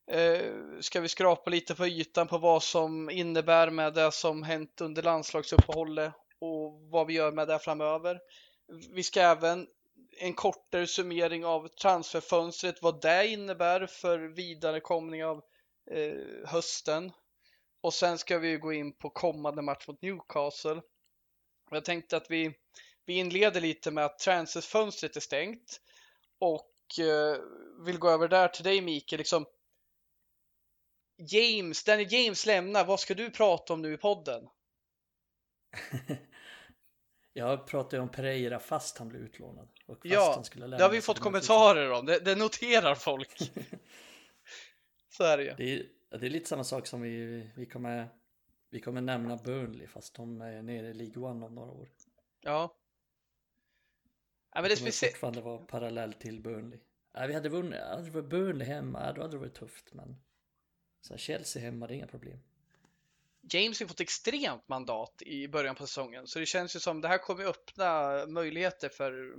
Eh, 0.07 0.51
ska 0.81 1.01
vi 1.01 1.07
skrapa 1.07 1.49
lite 1.49 1.75
på 1.75 1.87
ytan 1.87 2.27
på 2.27 2.37
vad 2.37 2.63
som 2.63 3.09
innebär 3.09 3.69
med 3.69 3.93
det 3.93 4.11
som 4.11 4.43
hänt 4.43 4.81
under 4.81 5.03
landslagsuppehållet 5.03 6.13
och 6.39 6.81
vad 6.89 7.07
vi 7.07 7.13
gör 7.13 7.31
med 7.31 7.47
det 7.47 7.59
framöver. 7.59 8.19
Vi 8.93 9.03
ska 9.03 9.21
även 9.21 9.67
en 10.17 10.33
kortare 10.33 10.87
summering 10.87 11.45
av 11.45 11.67
transferfönstret, 11.67 12.81
vad 12.81 13.01
det 13.01 13.27
innebär 13.27 13.87
för 13.87 14.19
vidarekomning 14.19 15.25
av 15.25 15.41
eh, 15.91 16.15
hösten. 16.45 17.11
Och 17.81 17.93
sen 17.93 18.17
ska 18.17 18.37
vi 18.37 18.57
gå 18.57 18.73
in 18.73 18.93
på 18.93 19.09
kommande 19.09 19.61
match 19.61 19.87
mot 19.87 20.01
Newcastle. 20.01 20.81
Jag 21.71 21.85
tänkte 21.85 22.17
att 22.17 22.31
vi, 22.31 22.53
vi 23.05 23.13
inleder 23.13 23.61
lite 23.61 23.91
med 23.91 24.05
att 24.05 24.19
transferfönstret 24.19 25.15
är 25.15 25.19
stängt 25.19 25.81
och 26.39 26.99
eh, 26.99 27.37
vill 27.85 27.99
gå 27.99 28.09
över 28.09 28.27
där 28.27 28.47
till 28.47 28.63
dig 28.63 28.81
Mikael. 28.81 29.17
Liksom, 29.17 29.45
James, 31.17 31.83
Danny 31.83 32.03
James 32.03 32.45
lämnar, 32.45 32.85
vad 32.85 32.99
ska 32.99 33.13
du 33.13 33.29
prata 33.31 33.73
om 33.73 33.81
nu 33.81 33.93
i 33.93 33.97
podden? 33.97 34.47
Jag 37.33 37.67
pratade 37.67 37.95
ju 37.97 38.01
om 38.01 38.09
Pereira 38.09 38.59
fast 38.59 38.97
han 38.97 39.09
blev 39.09 39.21
utlånad. 39.21 39.69
Och 39.85 39.95
fast 39.97 40.05
Ja, 40.05 40.31
han 40.35 40.43
skulle 40.43 40.61
lämna 40.67 40.77
Det 40.77 40.83
har 40.83 40.91
vi 40.91 41.01
fått 41.01 41.19
kommentarer 41.19 41.91
om, 41.91 42.05
det, 42.05 42.19
det 42.19 42.35
noterar 42.35 42.95
folk. 42.95 43.51
Så 45.09 45.23
är 45.23 45.37
det 45.37 45.43
ju. 45.43 45.53
Det 45.57 45.73
är, 45.73 45.89
det 46.19 46.25
är 46.25 46.29
lite 46.29 46.49
samma 46.49 46.63
sak 46.63 46.87
som 46.87 47.01
vi, 47.01 47.47
vi 47.55 47.65
kommer 47.65 48.09
vi 48.69 48.81
kommer 48.81 49.01
nämna 49.01 49.37
Burnley 49.37 49.87
fast 49.87 50.15
de 50.15 50.41
är 50.41 50.61
nere 50.61 50.87
i 50.87 50.93
League 50.93 51.23
One 51.23 51.45
om 51.45 51.55
några 51.55 51.71
år. 51.71 51.89
Ja. 52.41 52.75
Ja, 54.53 54.61
men 54.61 54.63
det 54.63 54.69
Det 54.69 54.75
speciellt. 54.75 55.13
fortfarande 55.13 55.41
vara 55.41 55.57
parallell 55.57 56.13
till 56.13 56.41
Burnley. 56.41 56.79
Ja, 57.13 57.27
vi 57.27 57.33
hade 57.33 57.49
vunnit, 57.49 57.79
hade 57.81 58.03
det 58.03 58.11
varit 58.11 58.29
Burnley 58.29 58.67
hemma, 58.67 59.13
då 59.13 59.21
hade 59.21 59.33
det 59.33 59.37
varit 59.37 59.53
tufft 59.55 59.93
men 59.93 60.15
så 61.05 61.17
Chelsea 61.17 61.61
hemma, 61.61 61.87
det 61.87 61.93
är 61.93 61.95
inga 61.95 62.07
problem. 62.07 62.39
James 63.41 63.79
har 63.79 63.87
fått 63.87 63.99
extremt 63.99 64.67
mandat 64.67 65.21
i 65.21 65.47
början 65.47 65.75
på 65.75 65.87
säsongen, 65.87 66.27
så 66.27 66.39
det 66.39 66.45
känns 66.45 66.75
ju 66.75 66.79
som 66.79 67.01
det 67.01 67.07
här 67.07 67.17
kommer 67.17 67.45
öppna 67.45 68.25
möjligheter 68.27 68.89
för 68.89 69.35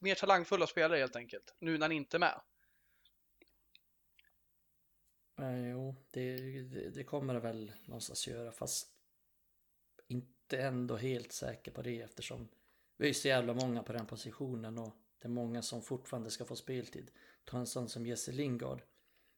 mer 0.00 0.14
talangfulla 0.14 0.66
spelare 0.66 0.98
helt 0.98 1.16
enkelt, 1.16 1.54
nu 1.58 1.78
när 1.78 1.84
han 1.84 1.92
inte 1.92 2.16
är 2.16 2.18
med. 2.18 2.40
Eh, 5.40 5.70
jo, 5.70 5.96
det, 6.10 6.36
det, 6.62 6.90
det 6.90 7.04
kommer 7.04 7.34
det 7.34 7.40
väl 7.40 7.72
någonstans 7.84 8.28
göra 8.28 8.52
fast 8.52 8.88
inte 10.08 10.58
ändå 10.58 10.96
helt 10.96 11.32
säker 11.32 11.70
på 11.72 11.82
det 11.82 12.00
eftersom 12.00 12.48
vi 12.96 13.08
är 13.08 13.12
så 13.12 13.28
jävla 13.28 13.54
många 13.54 13.82
på 13.82 13.92
den 13.92 14.06
positionen 14.06 14.78
och 14.78 14.96
det 15.18 15.28
är 15.28 15.30
många 15.30 15.62
som 15.62 15.82
fortfarande 15.82 16.30
ska 16.30 16.44
få 16.44 16.56
speltid. 16.56 17.10
Ta 17.44 17.58
en 17.58 17.66
sån 17.66 17.88
som 17.88 18.06
Jesse 18.06 18.32
Lingard 18.32 18.82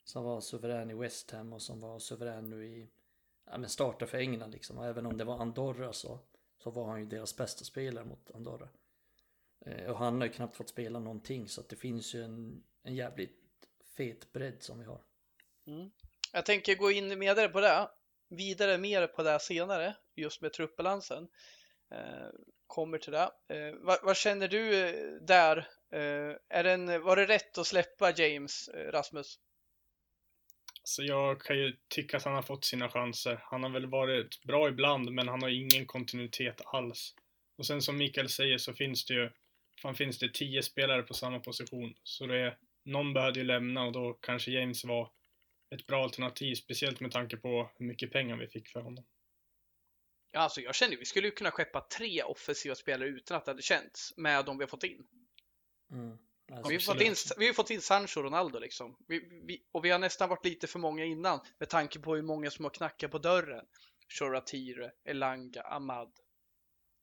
som 0.04 0.24
var 0.24 0.40
suverän 0.40 0.90
i 0.90 0.94
West 0.94 1.30
Ham 1.30 1.52
och 1.52 1.62
som 1.62 1.80
var 1.80 1.98
suverän 1.98 2.50
nu 2.50 2.66
i 2.66 2.88
ja, 3.44 3.58
men 3.58 3.70
starta 3.70 4.06
för 4.06 4.18
England 4.18 4.50
liksom 4.50 4.78
och 4.78 4.86
även 4.86 5.06
om 5.06 5.16
det 5.16 5.24
var 5.24 5.38
Andorra 5.38 5.92
så, 5.92 6.18
så 6.58 6.70
var 6.70 6.86
han 6.86 7.00
ju 7.00 7.06
deras 7.06 7.36
bästa 7.36 7.64
spelare 7.64 8.04
mot 8.04 8.30
Andorra. 8.34 8.68
Eh, 9.66 9.90
och 9.90 9.98
han 9.98 10.20
har 10.20 10.26
ju 10.26 10.32
knappt 10.32 10.56
fått 10.56 10.68
spela 10.68 10.98
någonting 10.98 11.48
så 11.48 11.60
att 11.60 11.68
det 11.68 11.76
finns 11.76 12.14
ju 12.14 12.24
en, 12.24 12.62
en 12.82 12.94
jävligt 12.94 13.40
fet 13.96 14.32
bredd 14.32 14.62
som 14.62 14.78
vi 14.78 14.84
har. 14.84 15.00
Mm. 15.66 15.90
Jag 16.32 16.46
tänker 16.46 16.74
gå 16.74 16.90
in 16.90 17.20
vidare 17.20 17.48
på 17.48 17.60
det, 17.60 17.90
vidare 18.28 18.78
mer 18.78 19.06
på 19.06 19.22
det 19.22 19.40
senare, 19.40 19.96
just 20.14 20.40
med 20.40 20.52
truppbalansen. 20.52 21.28
Eh, 21.90 22.28
kommer 22.66 22.98
till 22.98 23.12
det. 23.12 23.30
Eh, 23.48 23.74
vad, 23.74 23.98
vad, 24.02 24.16
känner 24.16 24.48
du 24.48 25.18
där? 25.22 25.56
Eh, 25.90 26.36
är 26.48 26.64
den, 26.64 27.02
var 27.02 27.16
det 27.16 27.26
rätt 27.26 27.58
att 27.58 27.66
släppa 27.66 28.10
James, 28.10 28.68
eh, 28.68 28.92
Rasmus? 28.92 29.38
Så 30.86 31.02
jag 31.04 31.40
kan 31.40 31.58
ju 31.58 31.76
tycka 31.88 32.16
att 32.16 32.24
han 32.24 32.34
har 32.34 32.42
fått 32.42 32.64
sina 32.64 32.88
chanser. 32.88 33.40
Han 33.42 33.62
har 33.62 33.70
väl 33.70 33.86
varit 33.86 34.42
bra 34.42 34.68
ibland, 34.68 35.12
men 35.12 35.28
han 35.28 35.42
har 35.42 35.48
ingen 35.48 35.86
kontinuitet 35.86 36.60
alls. 36.64 37.14
Och 37.58 37.66
sen 37.66 37.82
som 37.82 37.98
Mikael 37.98 38.28
säger 38.28 38.58
så 38.58 38.72
finns 38.72 39.04
det 39.04 39.14
ju, 39.14 39.30
fan 39.82 39.94
finns 39.94 40.18
det 40.18 40.34
tio 40.34 40.62
spelare 40.62 41.02
på 41.02 41.14
samma 41.14 41.40
position. 41.40 41.94
Så 42.02 42.26
det 42.26 42.38
är, 42.38 42.58
någon 42.84 43.14
behövde 43.14 43.40
ju 43.40 43.46
lämna 43.46 43.84
och 43.84 43.92
då 43.92 44.12
kanske 44.12 44.50
James 44.50 44.84
var 44.84 45.10
ett 45.74 45.86
bra 45.86 46.02
alternativ, 46.02 46.54
speciellt 46.54 47.00
med 47.00 47.12
tanke 47.12 47.36
på 47.36 47.70
hur 47.76 47.86
mycket 47.86 48.12
pengar 48.12 48.36
vi 48.36 48.48
fick 48.48 48.68
för 48.68 48.80
honom. 48.80 49.04
Ja, 50.32 50.40
alltså 50.40 50.60
jag 50.60 50.74
känner 50.74 50.96
vi 50.96 51.04
skulle 51.04 51.30
kunna 51.30 51.50
skeppa 51.50 51.80
tre 51.80 52.22
offensiva 52.22 52.74
spelare 52.74 53.08
utan 53.08 53.36
att 53.36 53.44
det 53.44 53.50
hade 53.50 53.62
känts 53.62 54.16
med 54.16 54.44
de 54.44 54.58
vi 54.58 54.64
har 54.64 54.68
fått 54.68 54.84
in. 54.84 55.06
Mm. 55.90 56.18
Alltså, 56.52 56.68
vi, 56.68 56.74
har 56.74 56.80
fått 56.80 57.00
in, 57.00 57.14
vi 57.38 57.46
har 57.46 57.54
fått 57.54 57.70
in 57.70 57.80
Sancho 57.80 58.20
och 58.20 58.24
Ronaldo 58.24 58.58
liksom. 58.58 58.96
Vi, 59.08 59.42
vi, 59.46 59.62
och 59.72 59.84
vi 59.84 59.90
har 59.90 59.98
nästan 59.98 60.28
varit 60.28 60.44
lite 60.44 60.66
för 60.66 60.78
många 60.78 61.04
innan 61.04 61.40
med 61.58 61.68
tanke 61.68 61.98
på 61.98 62.14
hur 62.14 62.22
många 62.22 62.50
som 62.50 62.64
har 62.64 62.70
knackat 62.70 63.10
på 63.10 63.18
dörren. 63.18 63.66
Shoratire, 64.08 64.92
Elanga, 65.04 65.62
Ahmad. 65.62 66.12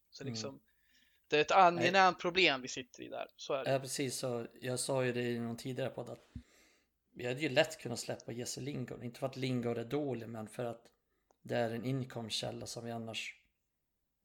Så 0.10 0.24
mm. 0.24 0.34
liksom, 0.34 0.50
mm. 0.50 0.62
det 1.28 1.38
är 1.38 1.42
ett 1.42 1.52
angenämt 1.52 2.20
problem 2.20 2.62
vi 2.62 2.68
sitter 2.68 3.04
i 3.04 3.08
där. 3.08 3.28
Så 3.36 3.54
är 3.54 3.64
det. 3.64 3.72
Ja, 3.72 3.80
precis. 3.80 4.16
Så 4.16 4.48
jag 4.62 4.80
sa 4.80 5.06
ju 5.06 5.12
det 5.12 5.22
i 5.22 5.40
någon 5.40 5.58
tidigare 5.58 5.90
podd 5.90 6.10
att 6.10 6.32
vi 7.14 7.28
hade 7.28 7.40
ju 7.40 7.50
lätt 7.50 7.80
kunnat 7.80 8.00
släppa 8.00 8.32
Jesse 8.32 8.62
Lingard. 8.62 9.04
Inte 9.04 9.20
för 9.20 9.28
att 9.28 9.36
Lingard 9.36 9.78
är 9.78 9.86
dålig, 9.86 10.30
men 10.30 10.48
för 10.48 10.66
att 10.66 10.92
det 11.42 11.56
är 11.56 11.72
en 11.72 11.86
inkomstkälla 11.86 12.66
som 12.66 12.86
vi 12.86 12.92
annars 12.92 13.36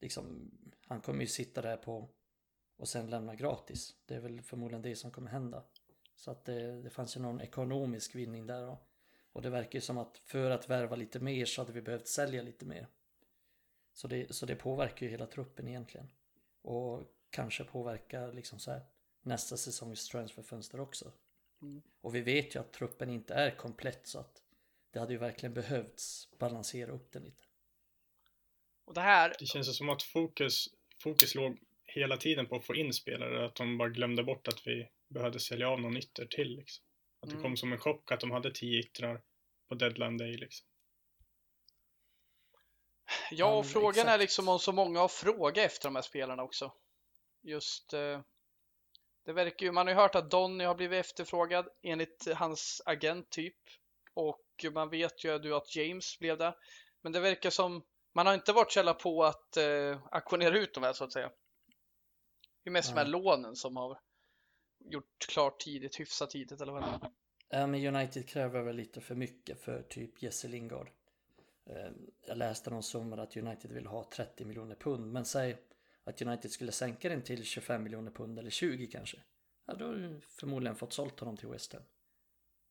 liksom, 0.00 0.50
han 0.86 1.00
kommer 1.00 1.20
ju 1.20 1.26
sitta 1.26 1.62
där 1.62 1.76
på 1.76 2.08
och 2.76 2.88
sen 2.88 3.10
lämna 3.10 3.34
gratis. 3.34 3.94
Det 4.06 4.14
är 4.14 4.20
väl 4.20 4.42
förmodligen 4.42 4.82
det 4.82 4.96
som 4.96 5.10
kommer 5.10 5.30
hända. 5.30 5.64
Så 6.16 6.30
att 6.30 6.44
det, 6.44 6.82
det 6.82 6.90
fanns 6.90 7.16
ju 7.16 7.20
någon 7.20 7.40
ekonomisk 7.40 8.14
vinning 8.14 8.46
där 8.46 8.66
då. 8.66 8.78
Och 9.32 9.42
det 9.42 9.50
verkar 9.50 9.76
ju 9.76 9.80
som 9.80 9.98
att 9.98 10.18
för 10.18 10.50
att 10.50 10.70
värva 10.70 10.96
lite 10.96 11.20
mer 11.20 11.44
så 11.44 11.60
hade 11.60 11.72
vi 11.72 11.82
behövt 11.82 12.06
sälja 12.06 12.42
lite 12.42 12.64
mer. 12.64 12.88
Så 13.92 14.08
det, 14.08 14.34
så 14.34 14.46
det 14.46 14.56
påverkar 14.56 15.06
ju 15.06 15.10
hela 15.10 15.26
truppen 15.26 15.68
egentligen. 15.68 16.08
Och 16.62 17.02
kanske 17.30 17.64
påverkar 17.64 18.32
liksom 18.32 18.58
så 18.58 18.70
här 18.70 18.86
nästa 19.22 19.56
säsongs 19.56 20.08
transferfönster 20.08 20.80
också. 20.80 21.12
Mm. 21.62 21.82
Och 22.00 22.14
vi 22.14 22.20
vet 22.20 22.54
ju 22.54 22.60
att 22.60 22.72
truppen 22.72 23.10
inte 23.10 23.34
är 23.34 23.56
komplett 23.56 24.06
så 24.06 24.18
att 24.18 24.42
det 24.90 24.98
hade 24.98 25.12
ju 25.12 25.18
verkligen 25.18 25.54
behövts 25.54 26.28
balansera 26.38 26.92
upp 26.92 27.12
den 27.12 27.22
lite. 27.22 27.44
Och 28.84 28.94
det 28.94 29.00
här... 29.00 29.36
Det 29.38 29.46
känns 29.46 29.76
som 29.76 29.88
att 29.88 30.02
fokus, 30.02 30.68
fokus 31.02 31.34
låg 31.34 31.58
hela 32.00 32.16
tiden 32.16 32.46
på 32.46 32.56
att 32.56 32.64
få 32.64 32.74
in 32.74 32.92
spelare, 32.92 33.46
att 33.46 33.54
de 33.54 33.78
bara 33.78 33.88
glömde 33.88 34.22
bort 34.22 34.48
att 34.48 34.66
vi 34.66 34.88
behövde 35.08 35.40
sälja 35.40 35.68
av 35.68 35.80
någon 35.80 35.96
ytter 35.96 36.26
till. 36.26 36.56
Liksom. 36.56 36.84
Att 37.20 37.28
det 37.28 37.34
mm. 37.34 37.42
kom 37.42 37.56
som 37.56 37.72
en 37.72 37.78
chock 37.78 38.12
att 38.12 38.20
de 38.20 38.30
hade 38.30 38.50
tio 38.50 38.80
yttrar 38.80 39.22
på 39.68 39.74
deadline 39.74 40.16
day. 40.16 40.36
Liksom. 40.36 40.66
Ja, 43.30 43.58
och 43.58 43.66
frågan 43.66 43.90
exakt. 43.90 44.08
är 44.08 44.18
liksom 44.18 44.48
om 44.48 44.58
så 44.58 44.72
många 44.72 45.00
har 45.00 45.08
frågat 45.08 45.64
efter 45.64 45.88
de 45.88 45.94
här 45.94 46.02
spelarna 46.02 46.42
också. 46.42 46.72
Just 47.42 47.92
eh, 47.92 48.20
det 49.24 49.32
verkar 49.32 49.66
ju, 49.66 49.72
man 49.72 49.86
har 49.86 49.94
ju 49.94 50.00
hört 50.00 50.14
att 50.14 50.30
Donny 50.30 50.64
har 50.64 50.74
blivit 50.74 51.06
efterfrågad 51.06 51.68
enligt 51.82 52.28
hans 52.34 52.82
agent 52.84 53.30
typ. 53.30 53.56
Och 54.14 54.64
man 54.72 54.90
vet 54.90 55.24
ju 55.24 55.54
att 55.54 55.76
James 55.76 56.18
blev 56.18 56.38
det. 56.38 56.54
Men 57.02 57.12
det 57.12 57.20
verkar 57.20 57.50
som, 57.50 57.84
man 58.14 58.26
har 58.26 58.34
inte 58.34 58.52
varit 58.52 58.72
källa 58.72 58.94
på 58.94 59.24
att 59.24 59.56
eh, 59.56 59.98
auktionera 60.10 60.58
ut 60.58 60.74
de 60.74 60.82
här 60.82 60.92
så 60.92 61.04
att 61.04 61.12
säga. 61.12 61.30
Det 62.66 62.70
är 62.70 62.72
mest 62.72 62.94
de 62.94 62.98
här 62.98 63.06
lånen 63.06 63.56
som 63.56 63.76
har 63.76 63.98
gjort 64.84 65.26
klart 65.28 65.60
tidigt, 65.60 66.00
hyfsat 66.00 66.30
tidigt 66.30 66.60
eller 66.60 66.72
vad 66.72 66.82
det. 66.82 67.10
Ja, 67.48 67.66
men 67.66 67.96
United 67.96 68.28
kräver 68.28 68.62
väl 68.62 68.76
lite 68.76 69.00
för 69.00 69.14
mycket 69.14 69.60
för 69.60 69.82
typ 69.82 70.22
Jesse 70.22 70.48
Lingard. 70.48 70.90
Eh, 71.66 71.90
jag 72.26 72.38
läste 72.38 72.70
någon 72.70 72.82
summa 72.82 73.22
att 73.22 73.36
United 73.36 73.72
vill 73.72 73.86
ha 73.86 74.04
30 74.12 74.44
miljoner 74.44 74.74
pund, 74.74 75.12
men 75.12 75.24
säg 75.24 75.58
att 76.04 76.22
United 76.22 76.50
skulle 76.50 76.72
sänka 76.72 77.08
den 77.08 77.22
till 77.22 77.44
25 77.44 77.82
miljoner 77.82 78.10
pund 78.10 78.38
eller 78.38 78.50
20 78.50 78.86
kanske. 78.86 79.16
Ja, 79.66 79.74
då 79.74 79.86
har 79.86 79.94
du 79.94 80.20
förmodligen 80.20 80.76
fått 80.76 80.92
sålt 80.92 81.20
honom 81.20 81.36
till 81.36 81.48
West 81.48 81.72
Ham. 81.72 81.82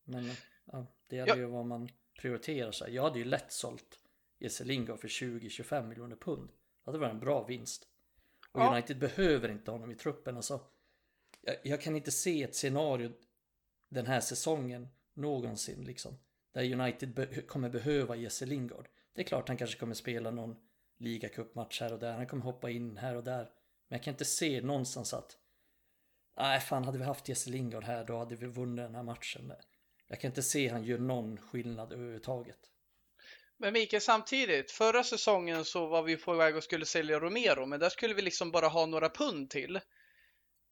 Men 0.03 0.31
ja, 0.65 0.85
det 1.07 1.15
gäller 1.15 1.35
ja. 1.35 1.39
ju 1.39 1.45
vad 1.45 1.65
man 1.65 1.89
prioriterar 2.21 2.71
sig. 2.71 2.95
Jag 2.95 3.03
hade 3.03 3.19
ju 3.19 3.25
lätt 3.25 3.51
sålt 3.51 3.99
Jesse 4.39 4.63
Lingard 4.63 4.99
för 4.99 5.07
20-25 5.07 5.87
miljoner 5.87 6.15
pund. 6.15 6.47
Det 6.49 6.91
hade 6.91 6.97
varit 6.97 7.13
en 7.13 7.19
bra 7.19 7.45
vinst. 7.45 7.87
Och 8.55 8.61
ja. 8.61 8.71
United 8.71 8.99
behöver 8.99 9.49
inte 9.49 9.71
honom 9.71 9.91
i 9.91 9.95
truppen. 9.95 10.35
Alltså, 10.35 10.61
jag, 11.41 11.55
jag, 11.63 11.81
kan 11.81 11.95
inte 11.95 12.11
se 12.11 12.43
ett 12.43 12.55
scenario 12.55 13.11
den 13.89 14.07
här 14.07 14.19
säsongen 14.19 14.87
någonsin 15.13 15.83
liksom. 15.83 16.17
Där 16.51 16.73
United 16.73 17.13
be 17.13 17.41
kommer 17.41 17.69
behöva 17.69 18.15
Jesse 18.15 18.45
Lingard. 18.45 18.87
Det 19.13 19.21
är 19.21 19.25
klart 19.25 19.47
han 19.47 19.57
kanske 19.57 19.79
kommer 19.79 19.93
spela 19.93 20.31
någon 20.31 20.55
ligacupmatch 20.97 21.81
här 21.81 21.93
och 21.93 21.99
där. 21.99 22.13
Han 22.13 22.27
kommer 22.27 22.43
hoppa 22.43 22.69
in 22.69 22.97
här 22.97 23.15
och 23.15 23.23
där. 23.23 23.43
Men 23.87 23.97
jag 23.97 24.03
kan 24.03 24.13
inte 24.13 24.25
se 24.25 24.61
någonstans 24.61 25.13
att 25.13 25.37
Nej, 26.37 26.59
fan 26.59 26.85
hade 26.85 26.97
vi 26.97 27.03
haft 27.03 27.29
Jesse 27.29 27.49
Lingard 27.49 27.83
här 27.83 28.05
då 28.05 28.17
hade 28.17 28.35
vi 28.35 28.45
vunnit 28.45 28.85
den 28.85 28.95
här 28.95 29.03
matchen. 29.03 29.53
Jag 30.07 30.21
kan 30.21 30.31
inte 30.31 30.43
se 30.43 30.67
han 30.67 30.83
gör 30.83 30.97
någon 30.97 31.37
skillnad 31.37 31.93
överhuvudtaget. 31.93 32.59
Men 33.57 33.73
Mikael, 33.73 34.01
samtidigt, 34.01 34.71
förra 34.71 35.03
säsongen 35.03 35.65
så 35.65 35.87
var 35.87 36.03
vi 36.03 36.17
på 36.17 36.33
väg 36.33 36.55
och 36.55 36.63
skulle 36.63 36.85
sälja 36.85 37.19
Romero, 37.19 37.65
men 37.65 37.79
där 37.79 37.89
skulle 37.89 38.13
vi 38.13 38.21
liksom 38.21 38.51
bara 38.51 38.67
ha 38.67 38.85
några 38.85 39.09
pund 39.09 39.49
till. 39.49 39.79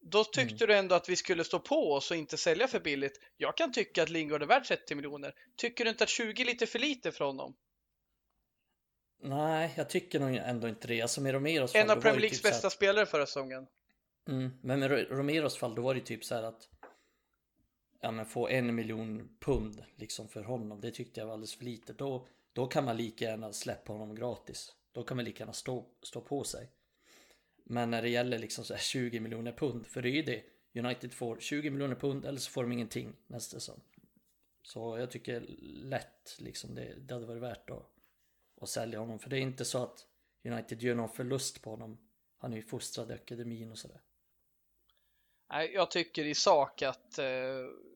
Då 0.00 0.24
tyckte 0.24 0.64
mm. 0.64 0.68
du 0.68 0.74
ändå 0.74 0.94
att 0.94 1.08
vi 1.08 1.16
skulle 1.16 1.44
stå 1.44 1.58
på 1.58 1.92
oss 1.92 2.10
och 2.10 2.16
inte 2.16 2.36
sälja 2.36 2.68
för 2.68 2.80
billigt. 2.80 3.20
Jag 3.36 3.56
kan 3.56 3.72
tycka 3.72 4.02
att 4.02 4.08
Lingard 4.08 4.42
är 4.42 4.46
värd 4.46 4.64
30 4.64 4.94
miljoner. 4.94 5.34
Tycker 5.56 5.84
du 5.84 5.90
inte 5.90 6.04
att 6.04 6.10
20 6.10 6.42
är 6.42 6.46
lite 6.46 6.66
för 6.66 6.78
lite 6.78 7.12
för 7.12 7.24
honom? 7.24 7.56
Nej, 9.22 9.72
jag 9.76 9.90
tycker 9.90 10.20
nog 10.20 10.36
ändå 10.36 10.68
inte 10.68 10.88
det. 10.88 11.02
Alltså 11.02 11.20
med 11.20 11.34
Romeros 11.34 11.72
fall, 11.72 11.80
En 11.80 11.90
av 11.90 11.94
Premier 11.94 12.20
Leagues 12.20 12.38
typ 12.38 12.50
bästa 12.50 12.66
att... 12.66 12.72
spelare 12.72 13.06
förra 13.06 13.26
säsongen. 13.26 13.66
Mm, 14.28 14.50
men 14.62 14.80
med 14.80 14.90
Romeros 14.90 15.58
fall, 15.58 15.74
då 15.74 15.82
var 15.82 15.94
det 15.94 16.00
typ 16.00 16.24
så 16.24 16.34
här 16.34 16.42
att 16.42 16.68
ja, 18.00 18.10
men 18.10 18.26
få 18.26 18.48
en 18.48 18.74
miljon 18.74 19.36
pund 19.40 19.84
liksom 19.96 20.28
för 20.28 20.42
honom. 20.42 20.80
Det 20.80 20.90
tyckte 20.90 21.20
jag 21.20 21.26
var 21.26 21.32
alldeles 21.32 21.54
för 21.54 21.64
lite. 21.64 21.92
Då, 21.92 22.26
då 22.54 22.66
kan 22.66 22.84
man 22.84 22.96
lika 22.96 23.24
gärna 23.24 23.52
släppa 23.52 23.92
honom 23.92 24.14
gratis. 24.14 24.72
Då 24.92 25.04
kan 25.04 25.16
man 25.16 25.24
lika 25.24 25.42
gärna 25.42 25.52
stå, 25.52 25.86
stå 26.02 26.20
på 26.20 26.44
sig. 26.44 26.70
Men 27.64 27.90
när 27.90 28.02
det 28.02 28.08
gäller 28.08 28.38
liksom 28.38 28.64
så 28.64 28.76
20 28.76 29.20
miljoner 29.20 29.52
pund, 29.52 29.86
för 29.86 30.02
det 30.02 30.08
är 30.08 30.12
ju 30.12 30.22
det. 30.22 30.44
United 30.74 31.12
får 31.12 31.40
20 31.40 31.70
miljoner 31.70 31.94
pund 31.94 32.24
eller 32.24 32.38
så 32.38 32.50
får 32.50 32.62
de 32.62 32.72
ingenting 32.72 33.16
nästa 33.26 33.60
säsong. 33.60 33.80
Så 34.62 34.98
jag 34.98 35.10
tycker 35.10 35.40
lätt 35.62 36.36
liksom 36.38 36.74
det, 36.74 36.94
det 36.94 37.14
hade 37.14 37.26
varit 37.26 37.42
värt 37.42 37.70
att, 37.70 37.90
att 38.60 38.68
sälja 38.68 38.98
honom. 38.98 39.18
För 39.18 39.30
det 39.30 39.36
är 39.36 39.40
inte 39.40 39.64
så 39.64 39.82
att 39.82 40.06
United 40.44 40.82
gör 40.82 40.94
någon 40.94 41.08
förlust 41.08 41.62
på 41.62 41.70
honom. 41.70 41.98
Han 42.38 42.52
är 42.52 42.56
ju 42.56 42.62
fostrad 42.62 43.10
i 43.10 43.14
akademin 43.14 43.70
och 43.70 43.78
sådär. 43.78 44.00
Nej, 45.50 45.72
jag 45.72 45.90
tycker 45.90 46.24
i 46.24 46.34
sak 46.34 46.82
att 46.82 47.18
eh, 47.18 47.26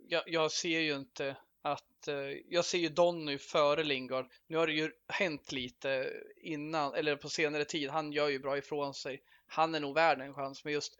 jag, 0.08 0.22
jag, 0.26 0.52
ser 0.52 0.80
ju 0.80 0.96
inte 0.96 1.36
att 1.62 2.08
eh, 2.08 2.36
jag 2.48 2.64
ser 2.64 2.78
ju 2.78 2.88
Donny 2.88 3.38
före 3.38 3.84
Lingard. 3.84 4.26
Nu 4.46 4.56
har 4.56 4.66
det 4.66 4.72
ju 4.72 4.92
hänt 5.08 5.52
lite 5.52 6.12
innan 6.36 6.94
eller 6.94 7.16
på 7.16 7.28
senare 7.28 7.64
tid. 7.64 7.90
Han 7.90 8.12
gör 8.12 8.28
ju 8.28 8.38
bra 8.38 8.58
ifrån 8.58 8.94
sig. 8.94 9.22
Han 9.46 9.74
är 9.74 9.80
nog 9.80 9.94
värd 9.94 10.20
en 10.20 10.34
chans, 10.34 10.64
men 10.64 10.72
just 10.72 10.98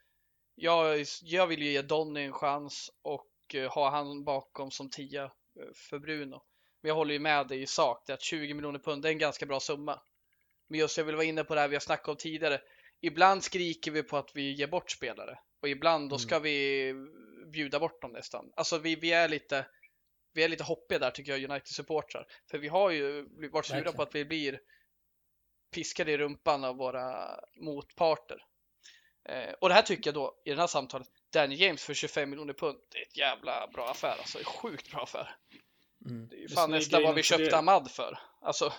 jag, 0.55 1.05
jag 1.23 1.47
vill 1.47 1.63
ju 1.63 1.71
ge 1.71 1.83
Donny 1.83 2.21
en 2.21 2.33
chans 2.33 2.91
och 3.03 3.55
eh, 3.55 3.71
ha 3.71 3.91
han 3.91 4.25
bakom 4.25 4.71
som 4.71 4.91
tia 4.91 5.25
eh, 5.25 5.73
för 5.75 5.99
Bruno. 5.99 6.43
Men 6.81 6.89
jag 6.89 6.95
håller 6.95 7.13
ju 7.13 7.21
med 7.21 7.49
dig 7.49 7.63
i 7.63 7.67
sak, 7.67 8.03
det 8.07 8.13
att 8.13 8.23
20 8.23 8.55
miljoner 8.55 8.79
pund 8.79 9.07
är 9.07 9.11
en 9.11 9.19
ganska 9.19 9.47
bra 9.47 9.61
summa. 9.61 10.01
Men 10.69 10.81
just 10.81 10.99
jag 10.99 11.05
vill 11.05 11.15
vara 11.15 11.27
inne 11.27 11.45
på 11.45 11.55
det 11.55 11.61
här 11.61 11.69
vi 11.69 11.75
har 11.75 11.81
snackat 11.81 12.09
om 12.09 12.17
tidigare. 12.17 12.61
Ibland 13.01 13.45
skriker 13.45 13.91
vi 13.91 14.03
på 14.03 14.17
att 14.17 14.31
vi 14.35 14.53
ger 14.53 14.67
bort 14.67 14.91
spelare 14.91 15.39
och 15.61 15.69
ibland 15.69 16.11
då 16.11 16.19
ska 16.19 16.35
mm. 16.35 16.43
vi 16.43 16.95
bjuda 17.53 17.79
bort 17.79 18.03
dem 18.03 18.13
nästan. 18.13 18.53
Alltså 18.57 18.79
vi, 18.79 18.97
vi 18.97 19.13
är 19.13 19.29
lite 19.29 19.67
vi 20.33 20.43
är 20.43 20.49
lite 20.49 20.65
hoppiga 20.65 20.99
där 20.99 21.11
tycker 21.11 21.33
jag 21.33 21.51
United-supportrar. 21.51 22.27
För 22.51 22.59
vi 22.59 22.69
har 22.69 22.91
ju 22.91 23.29
varit 23.53 23.67
sura 23.67 23.93
på 23.93 24.03
att 24.03 24.15
vi 24.15 24.25
blir 24.25 24.61
piskade 25.75 26.13
i 26.13 26.19
rumpan 26.19 26.65
av 26.65 26.77
våra 26.77 27.41
motparter. 27.61 28.45
Eh, 29.29 29.53
och 29.61 29.69
det 29.69 29.75
här 29.75 29.83
tycker 29.83 30.09
jag 30.09 30.15
då 30.15 30.35
i 30.45 30.51
det 30.51 30.61
här 30.61 30.67
samtalet, 30.67 31.09
Danny 31.33 31.55
James 31.55 31.85
för 31.85 31.95
25 31.95 32.31
miljoner 32.31 32.53
pund, 32.53 32.79
det 32.93 32.99
är 32.99 33.03
ett 33.03 33.17
jävla 33.17 33.71
bra 33.75 33.91
affär 33.91 34.17
alltså. 34.19 34.39
Det 34.39 34.43
är 34.43 34.45
sjukt 34.45 34.91
bra 34.91 35.03
affär. 35.03 35.37
Mm. 36.07 36.29
Det 36.29 36.37
är 36.37 36.41
ju 36.41 36.49
fan 36.49 36.71
nästan 36.71 37.03
vad 37.03 37.15
vi 37.15 37.23
köpte 37.23 37.45
det... 37.45 37.57
Ahmad 37.57 37.91
för. 37.91 38.19
Alltså. 38.41 38.73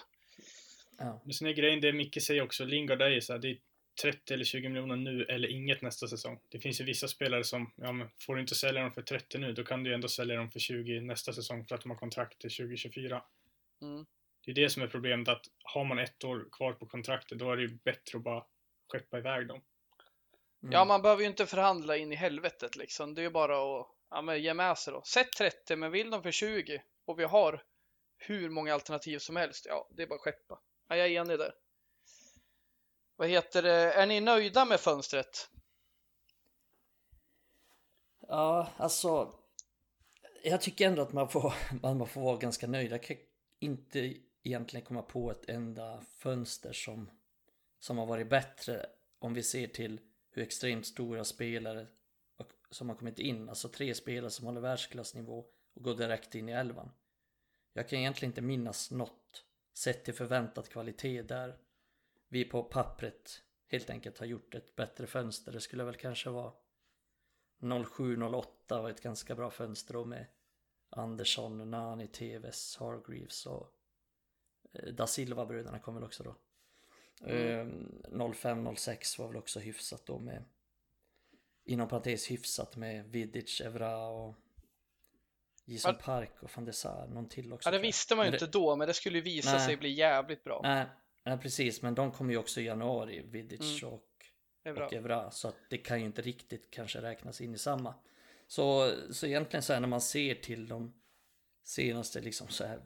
Ja. 0.97 1.21
Men 1.25 1.33
sen 1.33 1.47
är 1.47 1.51
grejen 1.51 1.81
det 1.81 1.93
Micke 1.93 2.23
säger 2.23 2.41
också, 2.41 2.65
Lingard 2.65 3.01
är 3.01 3.09
ju 3.09 3.21
så 3.21 3.33
här, 3.33 3.39
det 3.39 3.47
är 3.47 3.57
30 4.01 4.33
eller 4.33 4.45
20 4.45 4.69
miljoner 4.69 4.95
nu 4.95 5.23
eller 5.23 5.47
inget 5.47 5.81
nästa 5.81 6.07
säsong. 6.07 6.39
Det 6.49 6.59
finns 6.59 6.81
ju 6.81 6.85
vissa 6.85 7.07
spelare 7.07 7.43
som, 7.43 7.73
ja 7.75 7.91
men 7.91 8.09
får 8.19 8.35
du 8.35 8.41
inte 8.41 8.55
sälja 8.55 8.81
dem 8.81 8.91
för 8.91 9.01
30 9.01 9.37
nu, 9.37 9.53
då 9.53 9.63
kan 9.63 9.83
du 9.83 9.89
ju 9.89 9.93
ändå 9.93 10.07
sälja 10.07 10.35
dem 10.35 10.51
för 10.51 10.59
20 10.59 11.01
nästa 11.01 11.33
säsong 11.33 11.65
för 11.65 11.75
att 11.75 11.81
de 11.81 11.89
har 11.89 11.97
kontrakt 11.97 12.39
till 12.41 12.51
2024. 12.51 13.23
Mm. 13.81 14.05
Det 14.45 14.51
är 14.51 14.55
det 14.55 14.69
som 14.69 14.83
är 14.83 14.87
problemet, 14.87 15.27
att 15.27 15.45
har 15.63 15.85
man 15.85 15.99
ett 15.99 16.23
år 16.23 16.47
kvar 16.51 16.73
på 16.73 16.85
kontraktet, 16.85 17.39
då 17.39 17.51
är 17.51 17.55
det 17.55 17.61
ju 17.61 17.79
bättre 17.83 18.17
att 18.17 18.23
bara 18.23 18.45
skeppa 18.91 19.17
iväg 19.17 19.47
dem. 19.47 19.61
Mm. 20.63 20.73
Ja, 20.73 20.85
man 20.85 21.01
behöver 21.01 21.21
ju 21.21 21.27
inte 21.27 21.45
förhandla 21.45 21.97
in 21.97 22.11
i 22.11 22.15
helvetet 22.15 22.75
liksom. 22.75 23.13
Det 23.13 23.21
är 23.21 23.23
ju 23.23 23.29
bara 23.29 23.79
att 23.79 23.87
ja, 24.09 24.21
men 24.21 24.41
ge 24.41 24.53
med 24.53 24.77
sig 24.77 24.93
då. 24.93 25.01
Sätt 25.03 25.31
30, 25.37 25.75
men 25.75 25.91
vill 25.91 26.09
de 26.09 26.23
för 26.23 26.31
20 26.31 26.81
och 27.05 27.19
vi 27.19 27.23
har 27.23 27.63
hur 28.17 28.49
många 28.49 28.73
alternativ 28.73 29.19
som 29.19 29.35
helst, 29.35 29.65
ja, 29.69 29.89
det 29.91 30.03
är 30.03 30.07
bara 30.07 30.15
att 30.15 30.21
skeppa. 30.21 30.59
Ja, 30.87 30.95
jag 30.95 31.07
är 31.07 31.21
enig 31.21 31.39
där. 31.39 31.51
Vad 33.19 33.29
heter 33.29 33.61
det? 33.61 33.93
Är 33.93 34.05
ni 34.05 34.21
nöjda 34.21 34.65
med 34.65 34.79
fönstret? 34.79 35.49
Ja, 38.27 38.69
alltså. 38.77 39.33
Jag 40.43 40.61
tycker 40.61 40.87
ändå 40.87 41.01
att 41.01 41.13
man 41.13 41.29
får, 41.29 41.53
man 41.81 42.07
får 42.07 42.21
vara 42.21 42.37
ganska 42.37 42.67
nöjd. 42.67 42.91
Jag 42.91 43.03
kan 43.03 43.17
inte 43.59 44.17
egentligen 44.43 44.85
komma 44.85 45.01
på 45.01 45.31
ett 45.31 45.49
enda 45.49 46.01
fönster 46.01 46.73
som, 46.73 47.09
som 47.79 47.97
har 47.97 48.05
varit 48.05 48.29
bättre 48.29 48.85
om 49.19 49.33
vi 49.33 49.43
ser 49.43 49.67
till 49.67 50.01
hur 50.31 50.43
extremt 50.43 50.85
stora 50.85 51.23
spelare 51.23 51.87
som 52.71 52.89
har 52.89 52.95
kommit 52.95 53.19
in, 53.19 53.49
alltså 53.49 53.69
tre 53.69 53.95
spelare 53.95 54.31
som 54.31 54.45
håller 54.45 54.61
världsklassnivå 54.61 55.45
och 55.75 55.83
går 55.83 55.95
direkt 55.95 56.35
in 56.35 56.49
i 56.49 56.51
elvan. 56.51 56.91
Jag 57.73 57.89
kan 57.89 57.99
egentligen 57.99 58.29
inte 58.29 58.41
minnas 58.41 58.91
något 58.91 59.45
sett 59.73 60.05
till 60.05 60.13
förväntad 60.13 60.69
kvalitet 60.69 61.21
där 61.21 61.57
vi 62.29 62.45
på 62.45 62.63
pappret 62.63 63.43
helt 63.67 63.89
enkelt 63.89 64.19
har 64.19 64.25
gjort 64.25 64.55
ett 64.55 64.75
bättre 64.75 65.07
fönster. 65.07 65.51
Det 65.51 65.61
skulle 65.61 65.83
väl 65.83 65.95
kanske 65.95 66.29
vara 66.29 66.53
07-08 67.59 68.45
var 68.69 68.89
ett 68.89 69.01
ganska 69.01 69.35
bra 69.35 69.49
fönster 69.49 69.93
då 69.93 70.05
med 70.05 70.25
Andersson, 70.89 71.71
Nani, 71.71 72.07
Teves, 72.07 72.77
Hargreaves 72.77 73.45
och 73.45 73.73
eh, 74.73 74.93
Da 74.93 75.07
Silva-bröderna 75.07 75.79
kom 75.79 75.95
väl 75.95 76.03
också 76.03 76.23
då. 76.23 76.35
Mm. 77.21 78.01
05-06 78.11 79.19
var 79.19 79.27
väl 79.27 79.37
också 79.37 79.59
hyfsat 79.59 80.05
då 80.05 80.19
med 80.19 80.43
inom 81.63 81.87
parentes 81.87 82.31
hyfsat 82.31 82.75
med 82.75 83.05
Vidic, 83.05 83.61
Evra 83.61 84.07
och 84.07 84.35
Jason 85.65 85.95
Park 85.95 86.43
och 86.43 86.49
van 86.55 86.65
der 86.65 86.71
Sar, 86.71 87.07
någon 87.07 87.29
till 87.29 87.53
också. 87.53 87.69
Ja, 87.69 87.71
det 87.71 87.79
visste 87.79 88.15
man 88.15 88.25
ju 88.25 88.33
inte 88.33 88.47
då, 88.47 88.75
men 88.75 88.87
det 88.87 88.93
skulle 88.93 89.17
ju 89.17 89.23
visa 89.23 89.51
nej, 89.51 89.65
sig 89.65 89.77
bli 89.77 89.89
jävligt 89.89 90.43
bra. 90.43 90.59
Nej, 90.63 90.85
nej, 91.29 91.39
precis, 91.39 91.81
men 91.81 91.95
de 91.95 92.11
kommer 92.11 92.31
ju 92.31 92.37
också 92.37 92.61
i 92.61 92.65
januari, 92.65 93.21
Vidic 93.25 93.81
mm. 93.83 93.93
och, 93.93 94.05
Evra. 94.63 94.85
och 94.85 94.93
Evra, 94.93 95.31
så 95.31 95.47
att 95.47 95.55
det 95.69 95.77
kan 95.77 95.99
ju 95.99 96.05
inte 96.05 96.21
riktigt 96.21 96.71
kanske 96.71 97.01
räknas 97.01 97.41
in 97.41 97.53
i 97.53 97.57
samma. 97.57 97.95
Så, 98.47 98.93
så 99.11 99.25
egentligen 99.25 99.63
så 99.63 99.73
här 99.73 99.79
när 99.79 99.87
man 99.87 100.01
ser 100.01 100.35
till 100.35 100.67
de 100.67 100.93
senaste 101.63 102.21
liksom 102.21 102.47
så 102.47 102.65
här 102.65 102.81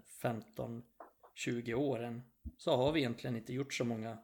15-20 1.35 1.73
åren 1.73 2.21
så 2.57 2.75
har 2.75 2.91
vi 2.91 2.99
egentligen 2.99 3.35
inte 3.35 3.53
gjort 3.53 3.73
så 3.73 3.85
många 3.85 4.17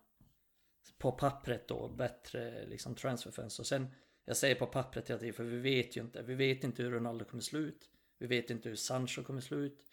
på 0.97 1.11
pappret 1.11 1.67
då 1.67 1.89
bättre 1.89 2.65
liksom 2.65 2.95
transferfönster. 2.95 3.63
Sen 3.63 3.88
jag 4.25 4.38
säger 4.38 4.55
på 4.55 4.65
pappret 4.65 5.09
hela 5.09 5.19
tiden 5.19 5.33
för 5.33 5.43
vi 5.43 5.57
vet 5.57 5.97
ju 5.97 6.01
inte. 6.01 6.21
Vi 6.21 6.35
vet 6.35 6.63
inte 6.63 6.83
hur 6.83 6.91
Ronaldo 6.91 7.25
kommer 7.25 7.43
slå 7.43 7.59
ut. 7.59 7.89
Vi 8.17 8.27
vet 8.27 8.49
inte 8.49 8.69
hur 8.69 8.75
Sancho 8.75 9.23
kommer 9.23 9.41
slå 9.41 9.57
ut. 9.57 9.85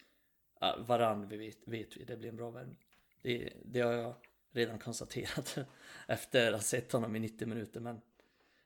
Ah, 0.59 0.77
varann 0.77 1.27
vi 1.27 1.37
vet, 1.37 1.67
vet 1.67 1.97
vi, 1.97 2.03
det 2.03 2.17
blir 2.17 2.29
en 2.29 2.35
bra 2.35 2.51
värvning. 2.51 2.86
Det, 3.27 3.53
det 3.65 3.79
har 3.79 3.93
jag 3.93 4.15
redan 4.51 4.79
konstaterat 4.79 5.57
efter 6.07 6.47
att 6.47 6.53
ha 6.53 6.61
sett 6.61 6.91
honom 6.91 7.15
i 7.15 7.19
90 7.19 7.47
minuter. 7.47 7.79
Men, 7.79 8.01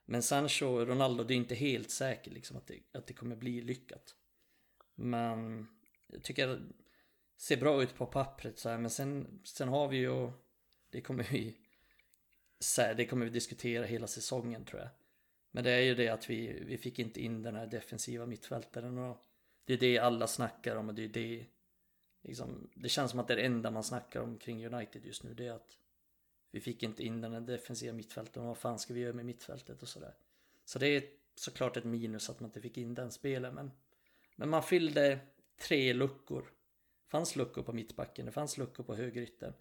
men 0.05 0.23
Sancho 0.23 0.65
och 0.65 0.87
Ronaldo, 0.87 1.23
det 1.23 1.33
är 1.33 1.35
inte 1.35 1.55
helt 1.55 1.91
säkert 1.91 2.33
liksom 2.33 2.57
att 2.57 2.67
det, 2.67 2.79
att 2.91 3.07
det 3.07 3.13
kommer 3.13 3.35
bli 3.35 3.61
lyckat. 3.61 4.15
Men 4.95 5.67
jag 6.07 6.23
tycker 6.23 6.47
det 6.47 6.59
ser 7.37 7.57
bra 7.57 7.83
ut 7.83 7.95
på 7.95 8.05
pappret 8.05 8.59
så 8.59 8.69
här, 8.69 8.77
men 8.77 8.89
sen, 8.89 9.41
sen 9.43 9.67
har 9.67 9.87
vi 9.87 9.97
ju, 9.97 10.31
det 10.89 11.01
kommer 11.01 11.23
vi, 11.23 11.57
det 12.95 13.05
kommer 13.05 13.25
vi 13.25 13.31
diskutera 13.31 13.85
hela 13.85 14.07
säsongen 14.07 14.65
tror 14.65 14.81
jag. 14.81 14.89
Men 15.51 15.63
det 15.63 15.71
är 15.71 15.81
ju 15.81 15.95
det 15.95 16.09
att 16.09 16.29
vi, 16.29 16.63
vi 16.65 16.77
fick 16.77 16.99
inte 16.99 17.21
in 17.21 17.43
den 17.43 17.55
här 17.55 17.67
defensiva 17.67 18.25
mittfältaren 18.25 18.97
och 18.97 19.25
det 19.65 19.73
är 19.73 19.77
det 19.77 19.99
alla 19.99 20.27
snackar 20.27 20.75
om 20.75 20.89
och 20.89 20.95
det 20.95 21.03
är 21.03 21.09
det 21.09 21.45
liksom, 22.21 22.69
Det 22.75 22.89
känns 22.89 23.11
som 23.11 23.19
att 23.19 23.27
det 23.27 23.41
enda 23.41 23.71
man 23.71 23.83
snackar 23.83 24.21
om 24.21 24.37
kring 24.37 24.65
United 24.65 25.05
just 25.05 25.23
nu 25.23 25.33
det 25.33 25.47
är 25.47 25.51
att 25.51 25.77
vi 26.51 26.61
fick 26.61 26.83
inte 26.83 27.03
in 27.03 27.21
den 27.21 27.45
defensiva 27.45 27.93
mittfältaren 27.93 28.47
vad 28.47 28.57
fan 28.57 28.79
ska 28.79 28.93
vi 28.93 28.99
göra 28.99 29.13
med 29.13 29.25
mittfältet 29.25 29.81
och 29.81 29.87
sådär. 29.87 30.13
Så 30.65 30.79
det 30.79 30.87
är 30.87 31.03
såklart 31.35 31.77
ett 31.77 31.83
minus 31.83 32.29
att 32.29 32.39
man 32.39 32.49
inte 32.49 32.61
fick 32.61 32.77
in 32.77 32.95
den 32.95 33.11
spelen 33.11 33.55
men 33.55 33.71
Men 34.35 34.49
man 34.49 34.63
fyllde 34.63 35.19
tre 35.57 35.93
luckor. 35.93 36.41
Det 36.41 37.11
fanns 37.11 37.35
luckor 37.35 37.63
på 37.63 37.73
mittbacken, 37.73 38.25
det 38.25 38.31
fanns 38.31 38.57
luckor 38.57 38.83
på 38.83 38.95
högerytten. 38.95 39.53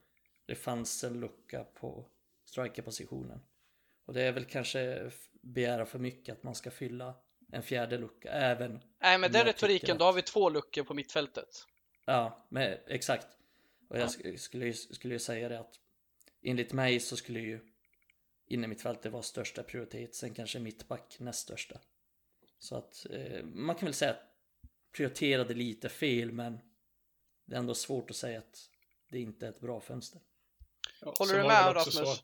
Det 0.46 0.54
fanns 0.54 1.04
en 1.04 1.20
lucka 1.20 1.64
på 1.64 2.06
strikerpositionen. 2.44 3.40
Och 4.04 4.14
det 4.14 4.22
är 4.22 4.32
väl 4.32 4.44
kanske 4.44 5.10
begära 5.32 5.86
för 5.86 5.98
mycket 5.98 6.32
att 6.32 6.42
man 6.42 6.54
ska 6.54 6.70
fylla 6.70 7.14
en 7.52 7.62
fjärde 7.62 7.98
lucka 7.98 8.30
även 8.30 8.80
Nej 8.98 9.18
men 9.18 9.32
den 9.32 9.44
retoriken, 9.44 9.92
att... 9.92 9.98
då 9.98 10.04
har 10.04 10.12
vi 10.12 10.22
två 10.22 10.50
luckor 10.50 10.84
på 10.84 10.94
mittfältet. 10.94 11.66
Ja, 12.04 12.46
men, 12.48 12.78
exakt. 12.86 13.26
Och 13.88 13.98
jag 13.98 14.10
ja. 14.24 14.38
skulle, 14.38 14.72
skulle 14.72 15.14
ju 15.14 15.18
säga 15.18 15.48
det 15.48 15.60
att 15.60 15.80
enligt 16.42 16.72
mig 16.72 17.00
så 17.00 17.16
skulle 17.16 17.40
ju 17.40 17.60
inne 18.46 18.66
mittfältet 18.66 19.12
vara 19.12 19.22
största 19.22 19.62
prioritet, 19.62 20.14
sen 20.14 20.34
kanske 20.34 20.58
mittback 20.58 21.16
näst 21.18 21.40
största. 21.40 21.80
Så 22.58 22.76
att 22.76 23.06
eh, 23.10 23.44
man 23.44 23.76
kan 23.76 23.86
väl 23.86 23.94
säga 23.94 24.10
att 24.10 24.30
prioriterade 24.96 25.54
lite 25.54 25.88
fel 25.88 26.32
men 26.32 26.60
det 27.46 27.54
är 27.54 27.58
ändå 27.58 27.74
svårt 27.74 28.10
att 28.10 28.16
säga 28.16 28.38
att 28.38 28.70
det 29.10 29.20
inte 29.20 29.46
är 29.46 29.50
ett 29.50 29.60
bra 29.60 29.80
fönster. 29.80 30.20
Ja, 31.00 31.14
Håller 31.18 31.34
du 31.34 31.42
med 31.42 31.76
Rasmus? 31.76 32.22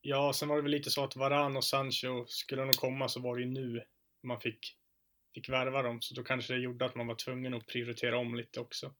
Ja, 0.00 0.32
sen 0.32 0.48
var 0.48 0.56
det 0.56 0.62
väl 0.62 0.70
lite 0.70 0.90
så 0.90 1.04
att 1.04 1.16
Varan 1.16 1.56
och 1.56 1.64
Sancho, 1.64 2.26
skulle 2.26 2.62
de 2.62 2.72
komma 2.72 3.08
så 3.08 3.20
var 3.20 3.36
det 3.36 3.42
ju 3.42 3.48
nu 3.48 3.84
man 4.22 4.40
fick, 4.40 4.76
fick 5.34 5.48
värva 5.48 5.82
dem. 5.82 6.02
Så 6.02 6.14
då 6.14 6.22
kanske 6.22 6.52
det 6.52 6.60
gjorde 6.60 6.84
att 6.84 6.94
man 6.94 7.06
var 7.06 7.14
tvungen 7.14 7.54
att 7.54 7.66
prioritera 7.66 8.18
om 8.18 8.34
lite 8.34 8.60
också. 8.60 8.94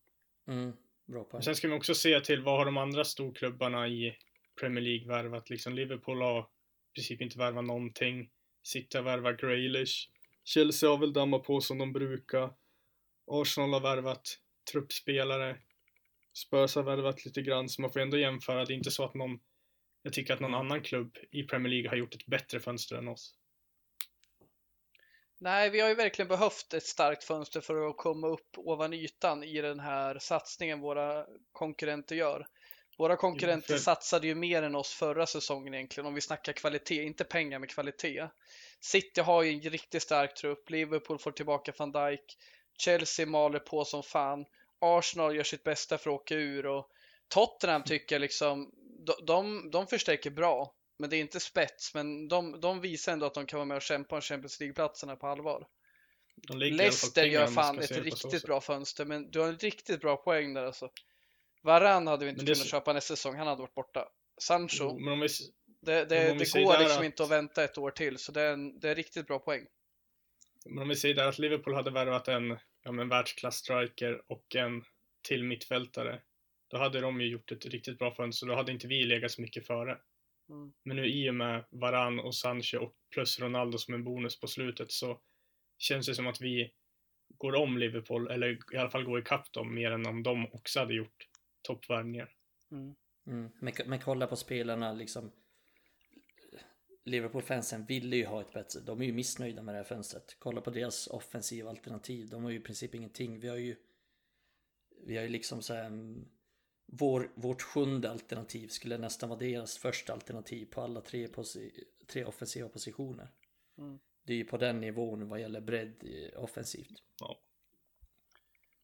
Mm, 0.48 0.72
bra 1.06 1.24
poäng. 1.24 1.42
Sen 1.42 1.56
ska 1.56 1.68
vi 1.68 1.74
också 1.74 1.94
se 1.94 2.20
till 2.20 2.42
vad 2.42 2.58
har 2.58 2.64
de 2.64 2.76
andra 2.76 3.04
storklubbarna 3.04 3.88
i 3.88 4.16
Premier 4.60 4.84
League 4.84 5.08
värvat. 5.08 5.50
Liksom 5.50 5.74
Liverpool 5.74 6.22
har 6.22 6.40
i 6.40 6.94
princip 6.94 7.20
inte 7.20 7.38
värvat 7.38 7.64
någonting. 7.64 8.30
City 8.62 8.96
har 8.96 9.04
värvat 9.04 9.40
Graylish. 9.40 10.08
Chelsea 10.44 10.90
har 10.90 10.98
väl 10.98 11.12
dammat 11.12 11.44
på 11.44 11.60
som 11.60 11.78
de 11.78 11.92
brukar. 11.92 12.50
Arsenal 13.26 13.72
har 13.72 13.80
värvat 13.80 14.38
truppspelare. 14.72 15.58
Spurs 16.32 16.74
har 16.74 16.82
värvat 16.82 17.24
lite 17.24 17.42
grann, 17.42 17.68
så 17.68 17.82
man 17.82 17.92
får 17.92 18.00
ändå 18.00 18.18
jämföra. 18.18 18.64
Det 18.64 18.72
är 18.72 18.76
inte 18.76 18.90
så 18.90 19.04
att 19.04 19.14
någon 19.14 19.40
jag 20.02 20.12
tycker 20.12 20.34
att 20.34 20.40
någon 20.40 20.54
annan 20.54 20.82
klubb 20.82 21.16
i 21.30 21.42
Premier 21.42 21.70
League 21.70 21.88
har 21.88 21.96
gjort 21.96 22.14
ett 22.14 22.26
bättre 22.26 22.60
fönster 22.60 22.96
än 22.96 23.08
oss. 23.08 23.34
Nej, 25.42 25.70
vi 25.70 25.80
har 25.80 25.88
ju 25.88 25.94
verkligen 25.94 26.28
behövt 26.28 26.74
ett 26.74 26.86
starkt 26.86 27.24
fönster 27.24 27.60
för 27.60 27.88
att 27.88 27.96
komma 27.96 28.26
upp 28.26 28.58
ovan 28.58 28.92
ytan 28.92 29.44
i 29.44 29.60
den 29.60 29.80
här 29.80 30.18
satsningen 30.18 30.80
våra 30.80 31.26
konkurrenter 31.52 32.16
gör. 32.16 32.46
Våra 32.98 33.16
konkurrenter 33.16 33.74
för... 33.74 33.82
satsade 33.82 34.26
ju 34.26 34.34
mer 34.34 34.62
än 34.62 34.74
oss 34.74 34.92
förra 34.92 35.26
säsongen 35.26 35.74
egentligen 35.74 36.06
om 36.06 36.14
vi 36.14 36.20
snackar 36.20 36.52
kvalitet, 36.52 37.02
inte 37.02 37.24
pengar 37.24 37.58
med 37.58 37.70
kvalitet. 37.70 38.28
City 38.80 39.20
har 39.20 39.42
ju 39.42 39.52
en 39.52 39.60
riktigt 39.60 40.02
stark 40.02 40.34
trupp, 40.34 40.70
Liverpool 40.70 41.18
får 41.18 41.32
tillbaka 41.32 41.72
van 41.78 41.92
Dijk, 41.92 42.36
Chelsea 42.78 43.26
maler 43.26 43.58
på 43.58 43.84
som 43.84 44.02
fan, 44.02 44.44
Arsenal 44.80 45.36
gör 45.36 45.44
sitt 45.44 45.64
bästa 45.64 45.98
för 45.98 46.10
att 46.10 46.20
åka 46.20 46.34
ur 46.34 46.66
och 46.66 46.88
Tottenham 47.28 47.82
tycker 47.82 48.14
jag 48.14 48.20
liksom 48.20 48.70
de, 49.26 49.70
de, 49.70 49.86
förstärker 49.86 50.30
bra, 50.30 50.74
men 50.98 51.10
det 51.10 51.16
är 51.16 51.20
inte 51.20 51.40
spets. 51.40 51.94
Men 51.94 52.28
de, 52.28 52.60
de 52.60 52.80
visar 52.80 53.12
ändå 53.12 53.26
att 53.26 53.34
de 53.34 53.46
kan 53.46 53.56
vara 53.56 53.66
med 53.66 53.76
och 53.76 53.82
kämpa 53.82 54.14
om 54.14 54.20
Champions 54.20 54.60
League-platserna 54.60 55.16
på 55.16 55.26
allvar. 55.26 55.66
Leicester 56.54 57.24
gör 57.24 57.46
fan 57.46 57.78
ett 57.78 57.90
riktigt 57.90 58.44
bra 58.44 58.60
fönster, 58.60 59.04
men 59.04 59.30
du 59.30 59.40
har 59.40 59.48
en 59.48 59.58
riktigt 59.58 60.00
bra 60.00 60.16
poäng 60.16 60.54
där 60.54 60.64
alltså. 60.64 60.90
Varann 61.62 62.06
hade 62.06 62.24
vi 62.24 62.30
inte 62.30 62.44
kunnat 62.44 62.66
köpa 62.66 62.92
nästa 62.92 63.16
säsong, 63.16 63.36
han 63.36 63.46
hade 63.46 63.60
varit 63.60 63.74
borta. 63.74 64.08
Sancho, 64.38 64.96
jo, 64.98 65.16
vi... 65.20 65.28
det, 65.80 66.04
det, 66.04 66.34
det 66.34 66.62
går 66.62 66.78
liksom 66.78 66.98
att... 66.98 67.04
inte 67.04 67.22
att 67.22 67.30
vänta 67.30 67.64
ett 67.64 67.78
år 67.78 67.90
till, 67.90 68.18
så 68.18 68.32
det 68.32 68.42
är 68.42 68.52
en, 68.52 68.80
det 68.80 68.90
är 68.90 68.94
riktigt 68.94 69.26
bra 69.26 69.38
poäng. 69.38 69.66
Men 70.64 70.82
om 70.82 70.88
vi 70.88 70.96
säger 70.96 71.14
där 71.14 71.28
att 71.28 71.38
Liverpool 71.38 71.74
hade 71.74 71.90
värvat 71.90 72.28
en, 72.28 72.58
ja, 72.82 73.00
en 73.00 73.08
världsklass-striker 73.08 74.22
och 74.26 74.56
en 74.56 74.84
till 75.22 75.44
mittfältare 75.44 76.20
då 76.68 76.78
hade 76.78 77.00
de 77.00 77.20
ju 77.20 77.28
gjort 77.28 77.52
ett 77.52 77.66
riktigt 77.66 77.98
bra 77.98 78.14
fönster. 78.14 78.46
Då 78.46 78.54
hade 78.54 78.72
inte 78.72 78.86
vi 78.86 79.04
legat 79.04 79.30
så 79.30 79.42
mycket 79.42 79.66
före. 79.66 79.98
Mm. 80.52 80.72
Men 80.82 80.96
nu 80.96 81.06
i 81.06 81.30
och 81.30 81.34
med 81.34 81.64
Varan 81.70 82.20
och 82.20 82.34
Sancho 82.34 82.78
och 82.78 82.94
plus 83.10 83.40
Ronaldo 83.40 83.78
som 83.78 83.94
en 83.94 84.04
bonus 84.04 84.40
på 84.40 84.46
slutet 84.46 84.90
så 84.90 85.20
känns 85.78 86.06
det 86.06 86.14
som 86.14 86.26
att 86.26 86.40
vi 86.40 86.72
går 87.28 87.54
om 87.54 87.78
Liverpool, 87.78 88.30
eller 88.30 88.74
i 88.74 88.76
alla 88.76 88.90
fall 88.90 89.04
går 89.04 89.18
ikapp 89.18 89.52
dem 89.52 89.74
mer 89.74 89.90
än 89.90 90.06
om 90.06 90.22
de 90.22 90.46
också 90.52 90.80
hade 90.80 90.94
gjort 90.94 91.28
toppvärvningar. 91.62 92.34
Mm. 92.70 92.94
Mm. 93.26 93.50
Men, 93.60 93.72
men 93.86 93.98
kolla 93.98 94.26
på 94.26 94.36
spelarna 94.36 94.92
liksom. 94.92 95.32
Liverpool-fansen 97.04 97.86
ville 97.86 98.16
ju 98.16 98.26
ha 98.26 98.40
ett 98.40 98.52
bättre, 98.52 98.80
de 98.80 99.00
är 99.00 99.04
ju 99.04 99.12
missnöjda 99.12 99.62
med 99.62 99.74
det 99.74 99.78
här 99.78 99.84
fönstret. 99.84 100.36
Kolla 100.38 100.60
på 100.60 100.70
deras 100.70 101.06
offensiva 101.06 101.70
alternativ, 101.70 102.28
de 102.28 102.44
har 102.44 102.50
ju 102.50 102.56
i 102.56 102.62
princip 102.62 102.94
ingenting. 102.94 103.40
Vi 103.40 103.48
har 103.48 103.56
ju, 103.56 103.76
vi 105.06 105.16
har 105.16 105.22
ju 105.22 105.28
liksom 105.28 105.62
så 105.62 105.74
här, 105.74 105.86
mm, 105.86 106.28
vår, 106.94 107.30
vårt 107.34 107.62
sjunde 107.62 108.10
alternativ 108.10 108.68
skulle 108.68 108.98
nästan 108.98 109.28
vara 109.28 109.38
deras 109.38 109.78
första 109.78 110.12
alternativ 110.12 110.66
på 110.66 110.80
alla 110.80 111.00
tre, 111.00 111.28
tre 112.06 112.24
offensiva 112.24 112.68
positioner. 112.68 113.28
Mm. 113.78 113.98
Det 114.22 114.32
är 114.32 114.36
ju 114.36 114.44
på 114.44 114.56
den 114.56 114.80
nivån 114.80 115.28
vad 115.28 115.40
gäller 115.40 115.60
bredd 115.60 116.04
offensivt. 116.36 117.02
Ja. 117.20 117.38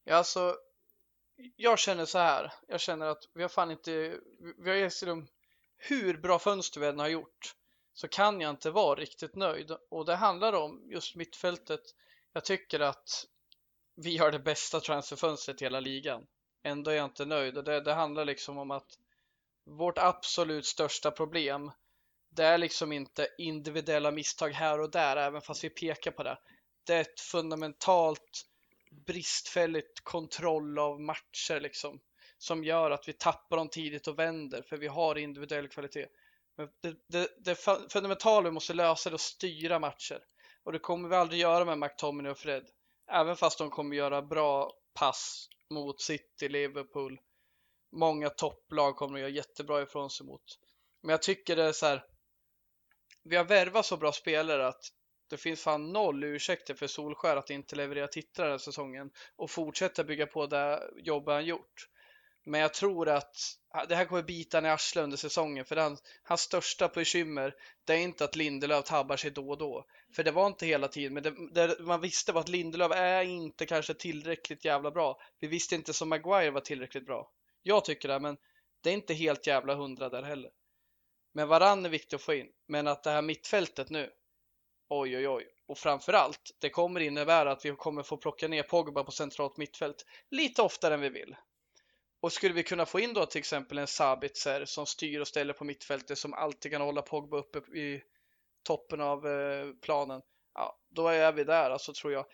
Ja, 0.04 0.14
alltså, 0.14 0.56
jag 1.56 1.78
känner 1.78 2.04
så 2.04 2.18
här. 2.18 2.52
Jag 2.68 2.80
känner 2.80 3.06
att 3.06 3.28
vi 3.34 3.42
har 3.42 3.48
fan 3.48 3.70
inte, 3.70 4.20
vi 4.58 4.70
har 4.70 4.76
gett 4.76 5.06
dem 5.06 5.26
hur 5.76 6.16
bra 6.16 6.38
fönster 6.38 6.80
vi 6.80 6.86
än 6.86 6.98
har 6.98 7.08
gjort 7.08 7.54
så 7.92 8.08
kan 8.08 8.40
jag 8.40 8.50
inte 8.50 8.70
vara 8.70 9.00
riktigt 9.00 9.34
nöjd 9.34 9.76
och 9.88 10.04
det 10.04 10.14
handlar 10.14 10.52
om 10.52 10.82
just 10.90 11.16
mittfältet. 11.16 11.80
Jag 12.32 12.44
tycker 12.44 12.80
att 12.80 13.26
vi 13.94 14.16
har 14.18 14.30
det 14.30 14.38
bästa 14.38 14.80
transferfönstret 14.80 15.62
i 15.62 15.64
hela 15.64 15.80
ligan. 15.80 16.26
Ändå 16.62 16.90
är 16.90 16.94
jag 16.94 17.04
inte 17.04 17.24
nöjd 17.24 17.58
och 17.58 17.64
det, 17.64 17.80
det 17.80 17.94
handlar 17.94 18.24
liksom 18.24 18.58
om 18.58 18.70
att 18.70 18.98
vårt 19.64 19.98
absolut 19.98 20.66
största 20.66 21.10
problem 21.10 21.70
det 22.30 22.44
är 22.44 22.58
liksom 22.58 22.92
inte 22.92 23.28
individuella 23.38 24.10
misstag 24.10 24.50
här 24.50 24.80
och 24.80 24.90
där, 24.90 25.16
även 25.16 25.40
fast 25.40 25.64
vi 25.64 25.70
pekar 25.70 26.10
på 26.10 26.22
det. 26.22 26.38
Det 26.86 26.94
är 26.94 27.00
ett 27.00 27.20
fundamentalt 27.20 28.46
bristfälligt 29.06 30.04
kontroll 30.04 30.78
av 30.78 31.00
matcher 31.00 31.60
liksom 31.60 32.00
som 32.38 32.64
gör 32.64 32.90
att 32.90 33.08
vi 33.08 33.12
tappar 33.12 33.56
dem 33.56 33.68
tidigt 33.68 34.06
och 34.06 34.18
vänder 34.18 34.62
för 34.62 34.76
vi 34.76 34.86
har 34.86 35.18
individuell 35.18 35.68
kvalitet. 35.68 36.06
Men 36.56 36.68
det, 36.80 36.96
det, 37.08 37.28
det 37.38 37.54
fundamentala 37.92 38.48
vi 38.48 38.50
måste 38.50 38.74
lösa 38.74 39.10
är 39.10 39.14
att 39.14 39.20
styra 39.20 39.78
matcher 39.78 40.20
och 40.64 40.72
det 40.72 40.78
kommer 40.78 41.08
vi 41.08 41.16
aldrig 41.16 41.40
göra 41.40 41.64
med 41.64 41.78
McTominay 41.78 42.32
och 42.32 42.38
Fred. 42.38 42.66
Även 43.10 43.36
fast 43.36 43.58
de 43.58 43.70
kommer 43.70 43.96
göra 43.96 44.22
bra 44.22 44.72
pass 44.94 45.48
mot 45.70 46.00
City, 46.00 46.48
Liverpool. 46.48 47.20
Många 47.92 48.30
topplag 48.30 48.96
kommer 48.96 49.14
att 49.14 49.20
göra 49.20 49.30
jättebra 49.30 49.82
ifrån 49.82 50.10
sig 50.10 50.26
mot. 50.26 50.58
Men 51.02 51.10
jag 51.10 51.22
tycker 51.22 51.56
det 51.56 51.64
är 51.64 51.72
så 51.72 51.86
här. 51.86 52.04
Vi 53.24 53.36
har 53.36 53.44
värvat 53.44 53.86
så 53.86 53.96
bra 53.96 54.12
spelare 54.12 54.66
att 54.66 54.84
det 55.30 55.36
finns 55.36 55.62
fan 55.62 55.92
noll 55.92 56.24
ursäkter 56.24 56.74
för 56.74 56.86
Solskär 56.86 57.36
att 57.36 57.50
inte 57.50 57.76
leverera 57.76 58.06
titlar 58.06 58.44
den 58.44 58.52
här 58.52 58.58
säsongen 58.58 59.10
och 59.36 59.50
fortsätta 59.50 60.04
bygga 60.04 60.26
på 60.26 60.46
det 60.46 60.90
jobb 60.96 61.28
han 61.28 61.46
gjort. 61.46 61.88
Men 62.48 62.60
jag 62.60 62.74
tror 62.74 63.08
att 63.08 63.36
ah, 63.70 63.84
det 63.84 63.94
här 63.94 64.04
kommer 64.04 64.22
bita 64.22 64.62
i 64.62 64.68
arslet 64.68 65.02
under 65.04 65.16
säsongen 65.16 65.64
för 65.64 65.76
han, 65.76 65.96
hans 66.22 66.40
största 66.40 66.88
bekymmer 66.88 67.54
det 67.84 67.92
är 67.92 67.98
inte 67.98 68.24
att 68.24 68.36
Lindelöf 68.36 68.84
tabbar 68.84 69.16
sig 69.16 69.30
då 69.30 69.50
och 69.50 69.58
då. 69.58 69.84
För 70.12 70.24
det 70.24 70.30
var 70.30 70.46
inte 70.46 70.66
hela 70.66 70.88
tiden, 70.88 71.14
men 71.14 71.22
det, 71.22 71.34
det 71.54 71.76
man 71.80 72.00
visste 72.00 72.32
var 72.32 72.40
att 72.40 72.48
Lindelöf 72.48 72.92
är 72.92 73.22
inte 73.22 73.66
kanske 73.66 73.94
tillräckligt 73.94 74.64
jävla 74.64 74.90
bra. 74.90 75.20
Vi 75.40 75.46
visste 75.46 75.74
inte 75.74 75.92
som 75.92 76.08
Maguire 76.08 76.50
var 76.50 76.60
tillräckligt 76.60 77.06
bra. 77.06 77.30
Jag 77.62 77.84
tycker 77.84 78.08
det, 78.08 78.20
men 78.20 78.36
det 78.82 78.90
är 78.90 78.94
inte 78.94 79.14
helt 79.14 79.46
jävla 79.46 79.74
hundra 79.74 80.08
där 80.08 80.22
heller. 80.22 80.50
Men 81.32 81.48
varann 81.48 81.84
är 81.84 81.88
viktigt 81.88 82.14
att 82.14 82.22
få 82.22 82.34
in. 82.34 82.48
Men 82.66 82.86
att 82.86 83.02
det 83.02 83.10
här 83.10 83.22
mittfältet 83.22 83.90
nu, 83.90 84.10
oj 84.88 85.16
oj 85.16 85.28
oj. 85.28 85.48
Och 85.66 85.78
framförallt, 85.78 86.50
det 86.60 86.70
kommer 86.70 87.00
innebära 87.00 87.52
att 87.52 87.64
vi 87.64 87.70
kommer 87.70 88.02
få 88.02 88.16
plocka 88.16 88.48
ner 88.48 88.62
Pogba 88.62 89.04
på 89.04 89.10
centralt 89.10 89.56
mittfält 89.56 90.04
lite 90.30 90.62
oftare 90.62 90.94
än 90.94 91.00
vi 91.00 91.08
vill. 91.08 91.36
Och 92.20 92.32
skulle 92.32 92.54
vi 92.54 92.62
kunna 92.62 92.86
få 92.86 93.00
in 93.00 93.14
då 93.14 93.26
till 93.26 93.38
exempel 93.38 93.78
en 93.78 93.86
Sabitzer 93.86 94.64
som 94.64 94.86
styr 94.86 95.20
och 95.20 95.28
ställer 95.28 95.52
på 95.52 95.64
mittfältet 95.64 96.18
som 96.18 96.34
alltid 96.34 96.72
kan 96.72 96.80
hålla 96.80 97.02
Pogba 97.02 97.36
uppe 97.36 97.58
i 97.58 98.02
toppen 98.62 99.00
av 99.00 99.26
eh, 99.26 99.68
planen. 99.82 100.22
Ja, 100.54 100.78
då 100.90 101.08
är 101.08 101.32
vi 101.32 101.44
där 101.44 101.70
alltså 101.70 101.92
tror 101.92 102.12
jag. 102.12 102.26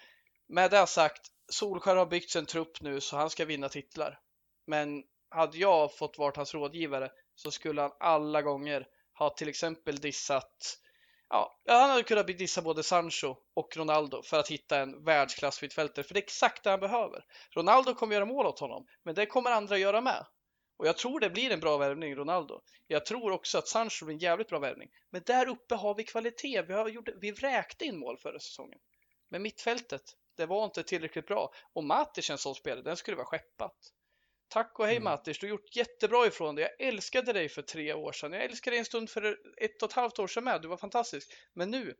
Med 0.48 0.70
det 0.70 0.86
sagt, 0.86 1.22
Solskär 1.48 1.96
har 1.96 2.06
byggt 2.06 2.34
en 2.34 2.46
trupp 2.46 2.80
nu 2.80 3.00
så 3.00 3.16
han 3.16 3.30
ska 3.30 3.44
vinna 3.44 3.68
titlar. 3.68 4.20
Men 4.66 5.04
hade 5.30 5.58
jag 5.58 5.96
fått 5.96 6.18
vara 6.18 6.32
hans 6.36 6.54
rådgivare 6.54 7.10
så 7.34 7.50
skulle 7.50 7.82
han 7.82 7.92
alla 8.00 8.42
gånger 8.42 8.86
ha 9.18 9.30
till 9.30 9.48
exempel 9.48 9.96
dissat 9.96 10.78
Ja, 11.34 11.58
han 11.66 11.90
hade 11.90 12.02
kunnat 12.02 12.26
dissa 12.26 12.62
både 12.62 12.82
Sancho 12.82 13.36
och 13.54 13.76
Ronaldo 13.76 14.22
för 14.22 14.38
att 14.38 14.48
hitta 14.48 14.78
en 14.78 15.04
världsklassmittfältare, 15.04 16.04
för 16.04 16.14
det 16.14 16.20
är 16.20 16.22
exakt 16.22 16.64
det 16.64 16.70
han 16.70 16.80
behöver. 16.80 17.24
Ronaldo 17.50 17.94
kommer 17.94 18.14
göra 18.14 18.24
mål 18.24 18.46
åt 18.46 18.58
honom, 18.58 18.86
men 19.02 19.14
det 19.14 19.26
kommer 19.26 19.50
andra 19.50 19.78
göra 19.78 20.00
med. 20.00 20.26
Och 20.76 20.86
jag 20.86 20.96
tror 20.96 21.20
det 21.20 21.30
blir 21.30 21.50
en 21.50 21.60
bra 21.60 21.76
värvning, 21.76 22.16
Ronaldo. 22.16 22.60
Jag 22.86 23.06
tror 23.06 23.30
också 23.30 23.58
att 23.58 23.68
Sancho 23.68 24.04
blir 24.04 24.14
en 24.14 24.18
jävligt 24.18 24.48
bra 24.48 24.58
värvning. 24.58 24.88
Men 25.10 25.22
där 25.26 25.48
uppe 25.48 25.74
har 25.74 25.94
vi 25.94 26.04
kvalitet. 26.04 26.62
Vi, 26.62 26.72
har 26.72 26.88
gjort, 26.88 27.08
vi 27.20 27.30
vräkte 27.30 27.84
in 27.84 27.98
mål 27.98 28.18
förra 28.18 28.38
säsongen. 28.38 28.78
Men 29.28 29.42
mittfältet, 29.42 30.02
det 30.36 30.46
var 30.46 30.64
inte 30.64 30.82
tillräckligt 30.82 31.26
bra. 31.26 31.50
Och 31.72 31.84
Matic 31.84 32.30
en 32.30 32.38
sån 32.38 32.54
spelare, 32.54 32.82
den 32.82 32.96
skulle 32.96 33.16
vara 33.16 33.26
skeppat. 33.26 33.76
Tack 34.54 34.78
och 34.78 34.86
hej 34.86 34.96
mm. 34.96 35.04
Mattis, 35.04 35.38
du 35.38 35.46
har 35.46 35.50
gjort 35.50 35.76
jättebra 35.76 36.26
ifrån 36.26 36.54
dig. 36.54 36.68
Jag 36.78 36.88
älskade 36.88 37.32
dig 37.32 37.48
för 37.48 37.62
tre 37.62 37.94
år 37.94 38.12
sedan. 38.12 38.32
Jag 38.32 38.44
älskade 38.44 38.74
dig 38.74 38.78
en 38.78 38.84
stund 38.84 39.10
för 39.10 39.38
ett 39.56 39.82
och 39.82 39.88
ett 39.88 39.94
halvt 39.94 40.18
år 40.18 40.26
sedan 40.26 40.44
med. 40.44 40.62
Du 40.62 40.68
var 40.68 40.76
fantastisk. 40.76 41.32
Men 41.52 41.70
nu, 41.70 41.94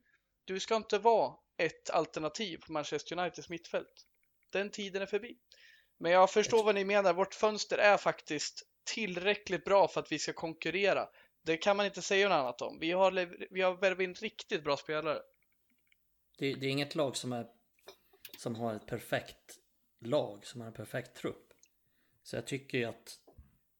du 0.45 0.61
ska 0.61 0.77
inte 0.77 0.99
vara 0.99 1.35
ett 1.57 1.91
alternativ 1.91 2.59
på 2.67 2.73
Manchester 2.73 3.19
Uniteds 3.19 3.49
mittfält. 3.49 4.07
Den 4.51 4.71
tiden 4.71 5.03
är 5.03 5.07
förbi. 5.07 5.37
Men 5.99 6.13
jag 6.13 6.31
förstår 6.31 6.65
vad 6.65 6.75
ni 6.75 6.85
menar. 6.85 7.15
Vårt 7.15 7.35
fönster 7.35 7.79
är 7.79 7.97
faktiskt 7.97 8.63
tillräckligt 8.85 9.65
bra 9.65 9.89
för 9.89 10.01
att 10.01 10.13
vi 10.13 10.19
ska 10.19 10.33
konkurrera. 10.33 11.09
Det 11.43 11.57
kan 11.57 11.77
man 11.77 11.87
inte 11.87 12.03
säga 12.03 12.29
något 12.29 12.35
annat 12.35 12.63
om. 12.63 12.79
Vi 12.79 12.91
har, 12.91 13.11
vi 13.55 13.61
har 13.61 13.75
värvat 13.75 14.01
in 14.01 14.15
riktigt 14.15 14.65
bra 14.65 14.77
spelare. 14.77 15.23
Det, 16.39 16.55
det, 16.55 16.67
är 16.67 16.71
inget 16.71 16.95
lag 16.95 17.17
som, 17.17 17.33
är, 17.33 17.47
som 18.39 18.55
har 18.55 18.75
ett 18.75 18.87
perfekt 18.87 19.59
lag, 20.01 20.47
som 20.47 20.61
har 20.61 20.69
en 20.69 20.75
perfekt 20.75 21.17
trupp. 21.17 21.44
Så 22.25 22.37
jag 22.37 22.47
tycker 22.47 22.79
ju 22.79 22.85
att 22.85 23.19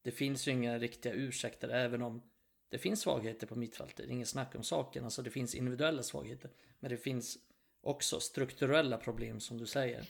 det 0.03 0.11
finns 0.11 0.49
ju 0.49 0.53
inga 0.53 0.79
riktiga 0.79 1.13
ursäkter 1.13 1.69
även 1.69 2.03
om 2.03 2.23
det 2.69 2.79
finns 2.79 3.01
svagheter 3.01 3.47
på 3.47 3.57
mittfältet. 3.57 3.97
Det 3.97 4.05
är 4.05 4.09
inget 4.09 4.29
snack 4.29 4.55
om 4.55 4.63
saken. 4.63 5.05
Alltså 5.05 5.23
det 5.23 5.31
finns 5.31 5.55
individuella 5.55 6.03
svagheter. 6.03 6.51
Men 6.81 6.91
det 6.91 6.97
finns 6.97 7.39
också 7.81 8.21
strukturella 8.21 8.97
problem 8.97 9.41
som 9.41 9.59
du 9.59 9.67
säger. 9.67 10.09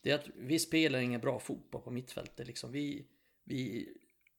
Det 0.00 0.10
är 0.10 0.14
att 0.14 0.28
vi 0.34 0.58
spelar 0.58 0.98
ingen 0.98 1.20
bra 1.20 1.38
fotboll 1.38 1.82
på 1.82 1.90
mittfältet. 1.90 2.46
Liksom 2.46 2.72
vi, 2.72 3.06
vi, 3.44 3.88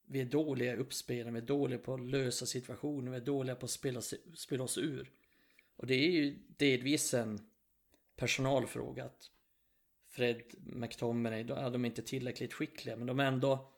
vi 0.05 0.21
är 0.21 0.25
dåliga 0.25 0.73
i 0.73 0.77
uppspelen, 0.77 1.33
vi 1.33 1.39
är 1.39 1.45
dåliga 1.45 1.79
på 1.79 1.93
att 1.93 2.09
lösa 2.09 2.45
situationer, 2.45 3.11
vi 3.11 3.17
är 3.17 3.21
dåliga 3.21 3.55
på 3.55 3.65
att 3.65 3.71
spela, 3.71 4.01
spela 4.35 4.63
oss 4.63 4.77
ur. 4.77 5.11
Och 5.75 5.87
det 5.87 5.95
är 5.95 6.11
ju 6.11 6.39
delvis 6.57 7.13
en 7.13 7.49
personalfråga. 8.15 9.05
Att 9.05 9.31
Fred 10.15 10.41
McTominay, 10.57 11.43
de 11.43 11.85
är 11.85 11.85
inte 11.85 12.01
tillräckligt 12.01 12.53
skickliga 12.53 12.95
men 12.95 13.07
de 13.07 13.19
är 13.19 13.25
ändå 13.25 13.71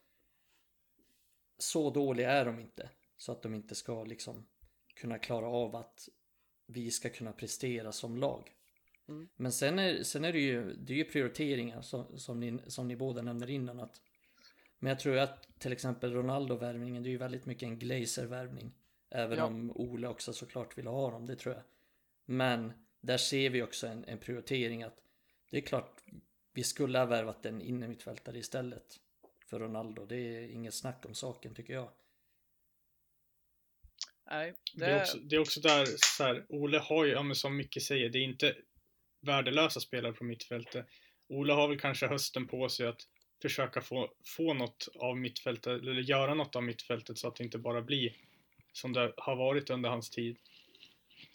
så 1.57 1.89
dåliga 1.89 2.31
är 2.31 2.45
de 2.45 2.59
inte. 2.59 2.89
Så 3.17 3.31
att 3.31 3.41
de 3.41 3.53
inte 3.53 3.75
ska 3.75 4.03
liksom 4.03 4.47
kunna 4.95 5.17
klara 5.19 5.47
av 5.47 5.75
att 5.75 6.09
vi 6.67 6.91
ska 6.91 7.09
kunna 7.09 7.31
prestera 7.31 7.91
som 7.91 8.17
lag. 8.17 8.51
Mm. 9.07 9.29
Men 9.35 9.51
sen 9.51 9.79
är, 9.79 10.03
sen 10.03 10.25
är 10.25 10.33
det 10.33 10.39
ju, 10.39 10.73
det 10.73 10.93
är 10.93 10.97
ju 10.97 11.05
prioriteringar 11.05 11.81
som, 11.81 12.19
som, 12.19 12.39
ni, 12.39 12.59
som 12.67 12.87
ni 12.87 12.95
båda 12.95 13.21
nämner 13.21 13.49
innan. 13.49 13.79
Att, 13.79 14.01
men 14.79 14.89
jag 14.89 14.99
tror 14.99 15.17
att 15.17 15.59
till 15.59 15.71
exempel 15.71 16.13
Ronaldo-värvningen, 16.13 17.03
det 17.03 17.09
är 17.09 17.11
ju 17.11 17.17
väldigt 17.17 17.45
mycket 17.45 17.63
en 17.63 17.79
Glazer-värvning. 17.79 18.73
Även 19.09 19.37
ja. 19.37 19.45
om 19.45 19.71
Ole 19.71 20.07
också 20.07 20.33
såklart 20.33 20.77
vill 20.77 20.87
ha 20.87 21.11
dem, 21.11 21.25
det 21.25 21.35
tror 21.35 21.55
jag. 21.55 21.63
Men 22.25 22.73
där 23.01 23.17
ser 23.17 23.49
vi 23.49 23.61
också 23.61 23.87
en, 23.87 24.05
en 24.05 24.17
prioritering 24.17 24.83
att 24.83 25.03
det 25.51 25.57
är 25.57 25.61
klart, 25.61 26.03
vi 26.57 26.63
skulle 26.63 26.99
ha 26.99 27.05
värvat 27.05 27.45
en 27.45 27.61
innermittfältare 27.61 28.37
istället 28.37 28.99
för 29.45 29.59
Ronaldo. 29.59 30.05
Det 30.05 30.15
är 30.15 30.49
inget 30.49 30.73
snack 30.73 31.05
om 31.05 31.15
saken 31.15 31.55
tycker 31.55 31.73
jag. 31.73 31.89
Nej, 34.29 34.53
det... 34.73 34.85
Det, 34.85 34.91
är 34.91 35.01
också, 35.01 35.17
det 35.17 35.35
är 35.35 35.39
också 35.39 35.59
där 35.59 35.85
så 35.97 36.23
här, 36.23 36.45
Ole 36.49 36.77
har 36.77 37.05
ju, 37.05 37.11
ja, 37.11 37.33
som 37.33 37.57
Micke 37.57 37.81
säger, 37.81 38.09
det 38.09 38.19
är 38.19 38.23
inte 38.23 38.55
värdelösa 39.21 39.79
spelare 39.79 40.13
på 40.13 40.23
mittfältet. 40.23 40.85
Ole 41.27 41.53
har 41.53 41.67
väl 41.67 41.79
kanske 41.79 42.07
hösten 42.07 42.47
på 42.47 42.69
sig 42.69 42.87
att 42.87 43.01
försöka 43.41 43.81
få, 43.81 44.13
få 44.25 44.53
något 44.53 44.87
av 44.95 45.17
mittfältet, 45.17 45.81
eller 45.81 45.93
göra 45.93 46.33
något 46.33 46.55
av 46.55 46.63
mittfältet 46.63 47.17
så 47.17 47.27
att 47.27 47.35
det 47.35 47.43
inte 47.43 47.57
bara 47.57 47.81
blir 47.81 48.15
som 48.73 48.93
det 48.93 49.13
har 49.17 49.35
varit 49.35 49.69
under 49.69 49.89
hans 49.89 50.09
tid. 50.09 50.37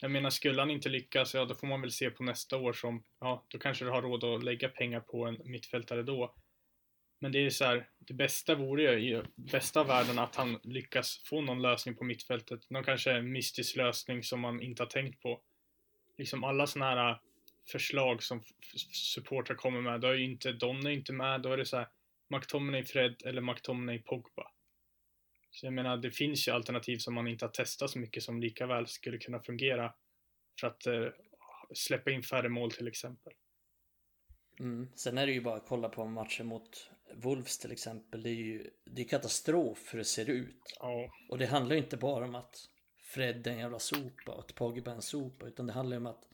Jag 0.03 0.11
menar, 0.11 0.31
skulle 0.31 0.63
han 0.63 0.71
inte 0.71 0.89
lyckas, 0.89 1.35
ja 1.35 1.45
då 1.45 1.55
får 1.55 1.67
man 1.67 1.81
väl 1.81 1.93
se 1.93 2.11
på 2.11 2.23
nästa 2.23 2.57
år 2.57 2.73
som, 2.73 3.03
ja, 3.21 3.45
då 3.49 3.59
kanske 3.59 3.85
du 3.85 3.91
har 3.91 4.03
råd 4.03 4.25
att 4.25 4.45
lägga 4.45 4.69
pengar 4.69 5.01
på 5.01 5.27
en 5.27 5.39
mittfältare 5.45 6.03
då. 6.03 6.35
Men 7.19 7.33
det 7.33 7.47
är 7.47 7.51
så 7.51 7.65
här, 7.65 7.89
det 7.99 8.15
bästa 8.15 8.55
vore 8.55 8.83
ju 9.01 9.19
i 9.19 9.23
bästa 9.35 9.81
av 9.81 9.87
världen 9.87 10.19
att 10.19 10.37
han 10.37 10.59
lyckas 10.63 11.19
få 11.25 11.41
någon 11.41 11.63
lösning 11.63 11.95
på 11.95 12.05
mittfältet. 12.05 12.71
Någon 12.71 12.85
kanske 12.85 13.23
mystisk 13.23 13.77
lösning 13.77 14.23
som 14.23 14.41
man 14.41 14.63
inte 14.63 14.83
har 14.83 14.89
tänkt 14.89 15.23
på. 15.23 15.41
Liksom 16.19 16.45
alla 16.45 16.67
sådana 16.67 16.91
här 16.91 17.11
äh, 17.11 17.17
förslag 17.73 18.23
som 18.23 18.43
supportrar 18.93 19.57
kommer 19.57 19.81
med, 19.81 20.01
då 20.01 20.09
är 20.09 20.15
ju 20.15 20.25
inte 20.25 20.53
Donny 20.53 20.93
inte 20.93 21.13
med, 21.13 21.41
då 21.41 21.53
är 21.53 21.57
det 21.57 21.67
så 21.67 21.77
här 21.77 21.89
McTominay 22.29 22.85
Fred 22.85 23.23
eller 23.25 23.41
McTominay 23.41 23.99
Pogba. 23.99 24.52
Så 25.53 25.67
jag 25.67 25.73
menar, 25.73 25.97
det 25.97 26.11
finns 26.11 26.49
ju 26.49 26.53
alternativ 26.53 26.99
som 26.99 27.15
man 27.15 27.29
inte 27.29 27.45
har 27.45 27.51
testat 27.51 27.91
så 27.91 27.99
mycket 27.99 28.23
som 28.23 28.41
lika 28.41 28.67
väl 28.67 28.87
skulle 28.87 29.19
kunna 29.19 29.41
fungera 29.41 29.95
för 30.61 30.67
att 30.67 30.87
eh, 30.87 31.07
släppa 31.75 32.11
in 32.11 32.23
färre 32.23 32.49
mål 32.49 32.71
till 32.71 32.89
exempel. 32.89 33.33
Mm. 34.61 34.89
Sen 34.95 35.19
är 35.19 35.27
det 35.27 35.33
ju 35.33 35.41
bara 35.41 35.57
att 35.57 35.69
kolla 35.69 35.89
på 35.89 36.05
matchen 36.05 36.47
mot 36.47 36.91
Wolves 37.15 37.59
till 37.59 37.73
exempel. 37.73 38.23
Det 38.23 38.31
är 38.31 38.35
ju 38.35 38.71
det 38.85 39.03
är 39.03 39.09
katastrof 39.09 39.95
hur 39.95 39.99
det 39.99 40.05
ser 40.05 40.31
ut. 40.31 40.77
Ja. 40.81 41.13
Och 41.29 41.39
det 41.39 41.47
handlar 41.47 41.77
ju 41.77 41.83
inte 41.83 41.97
bara 41.97 42.25
om 42.25 42.35
att 42.35 42.69
Fred 43.03 43.47
är 43.47 43.51
en 43.51 43.59
jävla 43.59 43.79
sopa 43.79 44.33
och 44.33 44.41
att 44.41 44.55
Pogba 44.55 44.91
är 44.91 44.95
en 44.95 45.03
sopa. 45.03 45.47
Utan 45.47 45.67
det 45.67 45.73
handlar 45.73 45.97
ju 45.97 46.01
om 46.01 46.07
att 46.07 46.29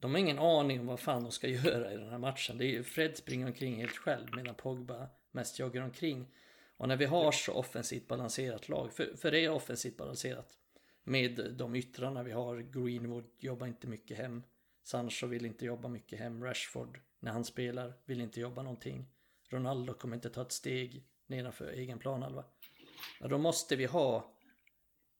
de 0.00 0.10
har 0.10 0.18
ingen 0.18 0.38
aning 0.38 0.80
om 0.80 0.86
vad 0.86 1.00
fan 1.00 1.22
de 1.22 1.32
ska 1.32 1.48
göra 1.64 1.92
i 1.92 1.96
den 1.96 2.10
här 2.10 2.18
matchen. 2.18 2.58
Det 2.58 2.64
är 2.64 2.70
ju 2.70 2.84
Fred 2.84 3.16
springer 3.16 3.46
omkring 3.46 3.76
helt 3.76 3.96
själv 3.96 4.28
medan 4.36 4.54
Pogba 4.54 5.08
mest 5.32 5.58
joggar 5.58 5.82
omkring. 5.82 6.26
Och 6.76 6.88
när 6.88 6.96
vi 6.96 7.04
har 7.04 7.32
så 7.32 7.52
offensivt 7.52 8.08
balanserat 8.08 8.68
lag, 8.68 8.92
för, 8.92 9.16
för 9.16 9.30
det 9.30 9.44
är 9.44 9.50
offensivt 9.50 9.96
balanserat. 9.96 10.58
Med 11.04 11.54
de 11.58 11.74
yttrarna 11.74 12.22
vi 12.22 12.32
har, 12.32 12.56
Greenwood 12.56 13.24
jobbar 13.38 13.66
inte 13.66 13.86
mycket 13.86 14.18
hem. 14.18 14.42
Sancho 14.82 15.26
vill 15.26 15.46
inte 15.46 15.64
jobba 15.64 15.88
mycket 15.88 16.18
hem. 16.18 16.44
Rashford, 16.44 17.00
när 17.20 17.32
han 17.32 17.44
spelar, 17.44 17.94
vill 18.04 18.20
inte 18.20 18.40
jobba 18.40 18.62
någonting. 18.62 19.06
Ronaldo 19.48 19.94
kommer 19.94 20.16
inte 20.16 20.30
ta 20.30 20.42
ett 20.42 20.52
steg 20.52 21.04
nedanför 21.26 21.72
egen 21.72 21.98
planhalva. 21.98 22.44
Ja, 23.20 23.28
då 23.28 23.38
måste 23.38 23.76
vi 23.76 23.84
ha 23.84 24.36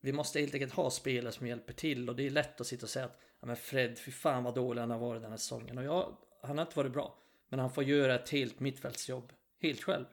vi 0.00 0.12
måste 0.12 0.40
helt 0.40 0.54
enkelt 0.54 0.72
ha 0.72 0.90
spelare 0.90 1.32
som 1.32 1.46
hjälper 1.46 1.72
till 1.72 2.08
och 2.08 2.16
det 2.16 2.26
är 2.26 2.30
lätt 2.30 2.60
att 2.60 2.66
sitta 2.66 2.86
och 2.86 2.90
säga 2.90 3.04
att 3.04 3.20
ja, 3.40 3.46
men 3.46 3.56
Fred, 3.56 3.98
fy 3.98 4.10
fan 4.10 4.44
vad 4.44 4.54
dålig 4.54 4.80
han 4.80 4.90
har 4.90 4.98
varit 4.98 5.22
den 5.22 5.30
här 5.30 5.38
säsongen. 5.38 5.78
Och 5.78 5.84
ja, 5.84 6.20
han 6.42 6.58
har 6.58 6.64
inte 6.64 6.76
varit 6.76 6.92
bra. 6.92 7.18
Men 7.48 7.58
han 7.58 7.70
får 7.70 7.84
göra 7.84 8.14
ett 8.14 8.28
helt 8.28 8.60
mittfältsjobb 8.60 9.32
helt 9.62 9.82
själv. 9.82 10.04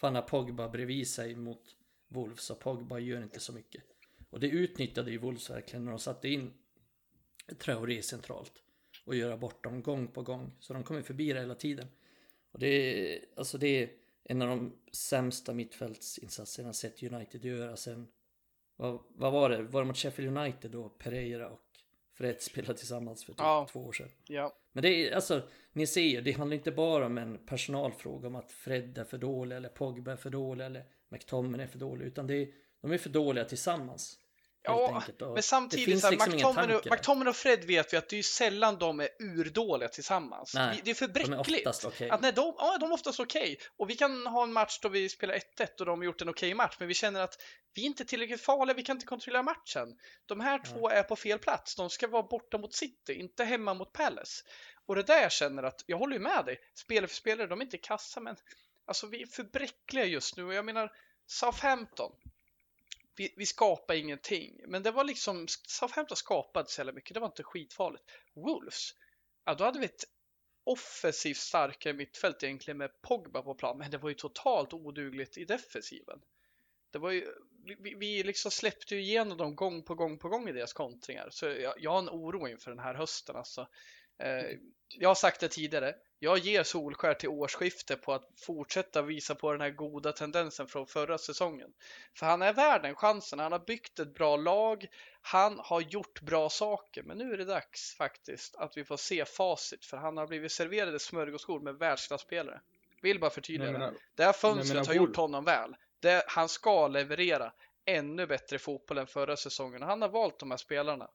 Har 0.00 0.22
Pogba 0.22 0.68
bredvid 0.68 1.08
sig 1.08 1.34
mot 1.34 1.76
Wolves 2.08 2.50
och 2.50 2.60
Pogba 2.60 2.98
gör 2.98 3.22
inte 3.22 3.40
så 3.40 3.52
mycket. 3.52 3.84
Och 4.30 4.40
det 4.40 4.48
utnyttjade 4.48 5.10
ju 5.10 5.18
Wolves 5.18 5.50
verkligen 5.50 5.84
när 5.84 5.90
de 5.90 5.98
satte 5.98 6.28
in 6.28 6.52
Traoré 7.58 8.02
centralt. 8.02 8.52
Och 9.04 9.14
göra 9.14 9.36
bort 9.36 9.64
dem 9.64 9.82
gång 9.82 10.08
på 10.08 10.22
gång. 10.22 10.52
Så 10.60 10.72
de 10.72 10.84
kommer 10.84 11.02
förbi 11.02 11.32
det 11.32 11.40
hela 11.40 11.54
tiden. 11.54 11.88
Och 12.50 12.58
det 12.58 12.66
är, 12.66 13.24
alltså 13.36 13.58
det 13.58 13.82
är 13.82 13.90
en 14.24 14.42
av 14.42 14.48
de 14.48 14.72
sämsta 14.92 15.54
mittfältsinsatserna 15.54 16.68
jag 16.68 16.74
sett 16.74 17.02
United 17.02 17.44
göra 17.44 17.76
sen 17.76 18.08
vad, 18.76 18.98
vad 19.08 19.32
var 19.32 19.50
det? 19.50 19.62
Var 19.62 19.80
det 19.80 19.86
mot 19.86 19.96
Sheffield 19.96 20.38
United 20.38 20.70
då? 20.70 20.88
Pereira 20.88 21.48
och 21.48 21.60
Fred 22.12 22.36
spelade 22.42 22.78
tillsammans 22.78 23.24
för 23.24 23.32
typ 23.32 23.40
ja. 23.40 23.66
två 23.72 23.80
år 23.80 23.92
sedan. 23.92 24.08
Ja. 24.28 24.56
Men 24.72 24.82
det 24.82 24.88
är 24.88 25.14
alltså, 25.14 25.48
ni 25.74 25.86
ser 25.86 26.00
ju, 26.00 26.20
det 26.20 26.32
handlar 26.32 26.54
inte 26.54 26.72
bara 26.72 27.06
om 27.06 27.18
en 27.18 27.46
personalfråga 27.46 28.28
om 28.28 28.36
att 28.36 28.52
Fred 28.52 28.98
är 28.98 29.04
för 29.04 29.18
dålig 29.18 29.56
eller 29.56 29.68
Pogba 29.68 30.12
är 30.12 30.16
för 30.16 30.30
dålig 30.30 30.64
eller 30.64 30.84
McTominay 31.08 31.66
är 31.66 31.70
för 31.70 31.78
dålig. 31.78 32.06
Utan 32.06 32.26
det 32.26 32.34
är, 32.34 32.48
de 32.82 32.92
är 32.92 32.98
för 32.98 33.10
dåliga 33.10 33.44
tillsammans. 33.44 34.18
Ja, 34.66 35.02
men 35.34 35.42
samtidigt, 35.42 36.00
så 36.00 36.06
här, 36.06 36.12
liksom 36.12 36.32
McTominay, 36.32 36.76
och, 36.76 36.86
McTominay 36.90 37.30
och 37.30 37.36
Fred 37.36 37.64
vet 37.64 37.92
vi 37.92 37.96
att 37.96 38.08
det 38.08 38.18
är 38.18 38.22
sällan 38.22 38.78
de 38.78 39.00
är 39.00 39.08
urdåliga 39.18 39.88
tillsammans. 39.88 40.54
Nej, 40.54 40.80
det 40.84 40.90
är 40.90 40.94
för 40.94 41.08
bräckligt. 41.08 41.64
De 41.64 41.86
är 41.86 41.86
okay. 41.86 42.08
att 42.08 42.22
när 42.22 42.32
de, 42.32 42.54
ja, 42.58 42.76
de 42.80 42.90
är 42.90 42.94
oftast 42.94 43.20
okej. 43.20 43.42
Okay. 43.42 43.56
Och 43.76 43.90
vi 43.90 43.94
kan 43.94 44.26
ha 44.26 44.42
en 44.42 44.52
match 44.52 44.78
då 44.82 44.88
vi 44.88 45.08
spelar 45.08 45.34
1-1 45.34 45.40
och 45.80 45.86
de 45.86 45.98
har 45.98 46.04
gjort 46.04 46.22
en 46.22 46.28
okej 46.28 46.46
okay 46.46 46.54
match, 46.54 46.76
men 46.78 46.88
vi 46.88 46.94
känner 46.94 47.20
att 47.20 47.38
vi 47.74 47.82
är 47.82 47.86
inte 47.86 48.04
tillräckligt 48.04 48.40
farliga, 48.40 48.74
vi 48.74 48.82
kan 48.82 48.96
inte 48.96 49.06
kontrollera 49.06 49.42
matchen. 49.42 49.88
De 50.26 50.40
här 50.40 50.60
ja. 50.64 50.70
två 50.70 50.88
är 50.88 51.02
på 51.02 51.16
fel 51.16 51.38
plats, 51.38 51.76
de 51.76 51.90
ska 51.90 52.06
vara 52.06 52.22
borta 52.22 52.58
mot 52.58 52.74
City, 52.74 53.12
inte 53.14 53.44
hemma 53.44 53.74
mot 53.74 53.92
Palace. 53.92 54.42
Och 54.86 54.94
det 54.94 55.02
där 55.02 55.22
jag 55.22 55.32
känner 55.32 55.62
att, 55.62 55.84
jag 55.86 55.98
håller 55.98 56.16
ju 56.16 56.22
med 56.22 56.44
dig, 56.44 56.60
spelare 56.74 57.08
för 57.08 57.14
spelare, 57.14 57.46
de 57.46 57.60
är 57.60 57.64
inte 57.64 57.78
kassa, 57.78 58.20
men 58.20 58.36
alltså 58.84 59.06
vi 59.06 59.22
är 59.22 59.26
för 59.26 59.44
bräckliga 59.44 60.04
just 60.04 60.36
nu 60.36 60.44
och 60.44 60.54
jag 60.54 60.64
menar 60.64 60.92
Southampton, 61.26 62.12
vi, 63.16 63.34
vi 63.36 63.46
skapade 63.46 63.98
ingenting. 63.98 64.60
Men 64.66 64.82
det 64.82 64.90
var 64.90 65.04
liksom, 65.04 65.46
Southampton 65.48 66.16
skapade 66.16 66.68
så 66.68 66.80
jävla 66.80 66.92
mycket, 66.92 67.14
det 67.14 67.20
var 67.20 67.26
inte 67.26 67.42
skitfarligt. 67.42 68.04
Wolves, 68.34 68.94
ja 69.44 69.54
då 69.54 69.64
hade 69.64 69.78
vi 69.78 69.84
ett 69.84 70.04
offensivt 70.64 71.36
starkare 71.36 71.92
mittfält 71.92 72.42
egentligen 72.42 72.78
med 72.78 73.02
Pogba 73.02 73.42
på 73.42 73.54
plan, 73.54 73.78
men 73.78 73.90
det 73.90 73.98
var 73.98 74.08
ju 74.08 74.14
totalt 74.14 74.72
odugligt 74.72 75.38
i 75.38 75.44
defensiven. 75.44 76.20
Det 76.90 76.98
var 76.98 77.10
ju, 77.10 77.34
vi, 77.80 77.94
vi 77.94 78.22
liksom 78.22 78.50
släppte 78.50 78.94
ju 78.94 79.00
igenom 79.00 79.38
dem 79.38 79.56
gång 79.56 79.82
på 79.82 79.94
gång 79.94 80.18
på 80.18 80.28
gång 80.28 80.48
i 80.48 80.52
deras 80.52 80.72
kontringar, 80.72 81.28
så 81.30 81.46
jag, 81.46 81.74
jag 81.78 81.90
har 81.90 81.98
en 81.98 82.08
oro 82.08 82.48
inför 82.48 82.70
den 82.70 82.80
här 82.80 82.94
hösten 82.94 83.36
alltså. 83.36 83.68
Eh, 84.18 84.58
jag 84.98 85.10
har 85.10 85.14
sagt 85.14 85.40
det 85.40 85.48
tidigare, 85.48 85.94
jag 86.18 86.38
ger 86.38 86.62
Solskär 86.62 87.14
till 87.14 87.28
årsskifte 87.28 87.96
på 87.96 88.12
att 88.12 88.28
fortsätta 88.46 89.02
visa 89.02 89.34
på 89.34 89.52
den 89.52 89.60
här 89.60 89.70
goda 89.70 90.12
tendensen 90.12 90.66
från 90.66 90.86
förra 90.86 91.18
säsongen. 91.18 91.70
För 92.18 92.26
han 92.26 92.42
är 92.42 92.52
värd 92.52 92.82
den 92.82 92.94
chansen. 92.94 93.38
Han 93.38 93.52
har 93.52 93.58
byggt 93.58 93.98
ett 93.98 94.14
bra 94.14 94.36
lag. 94.36 94.86
Han 95.22 95.58
har 95.58 95.80
gjort 95.80 96.20
bra 96.20 96.50
saker. 96.50 97.02
Men 97.02 97.18
nu 97.18 97.32
är 97.32 97.36
det 97.36 97.44
dags 97.44 97.94
faktiskt 97.96 98.56
att 98.56 98.76
vi 98.76 98.84
får 98.84 98.96
se 98.96 99.24
facit. 99.24 99.84
För 99.84 99.96
han 99.96 100.16
har 100.16 100.26
blivit 100.26 100.52
serverade 100.52 100.98
smörgåsbord 100.98 101.62
med 101.62 101.74
världsklasspelare. 101.74 102.60
Vill 103.02 103.20
bara 103.20 103.30
förtydliga 103.30 103.72
det. 103.72 103.94
Det 104.14 104.24
här 104.24 104.32
fönstret 104.32 104.86
har 104.86 104.94
gjort 104.94 105.16
honom 105.16 105.44
väl. 105.44 105.76
Det, 106.00 106.24
han 106.26 106.48
ska 106.48 106.88
leverera 106.88 107.52
ännu 107.84 108.26
bättre 108.26 108.58
fotboll 108.58 108.98
än 108.98 109.06
förra 109.06 109.36
säsongen. 109.36 109.82
Han 109.82 110.02
har 110.02 110.08
valt 110.08 110.38
de 110.38 110.50
här 110.50 110.58
spelarna. 110.58 111.10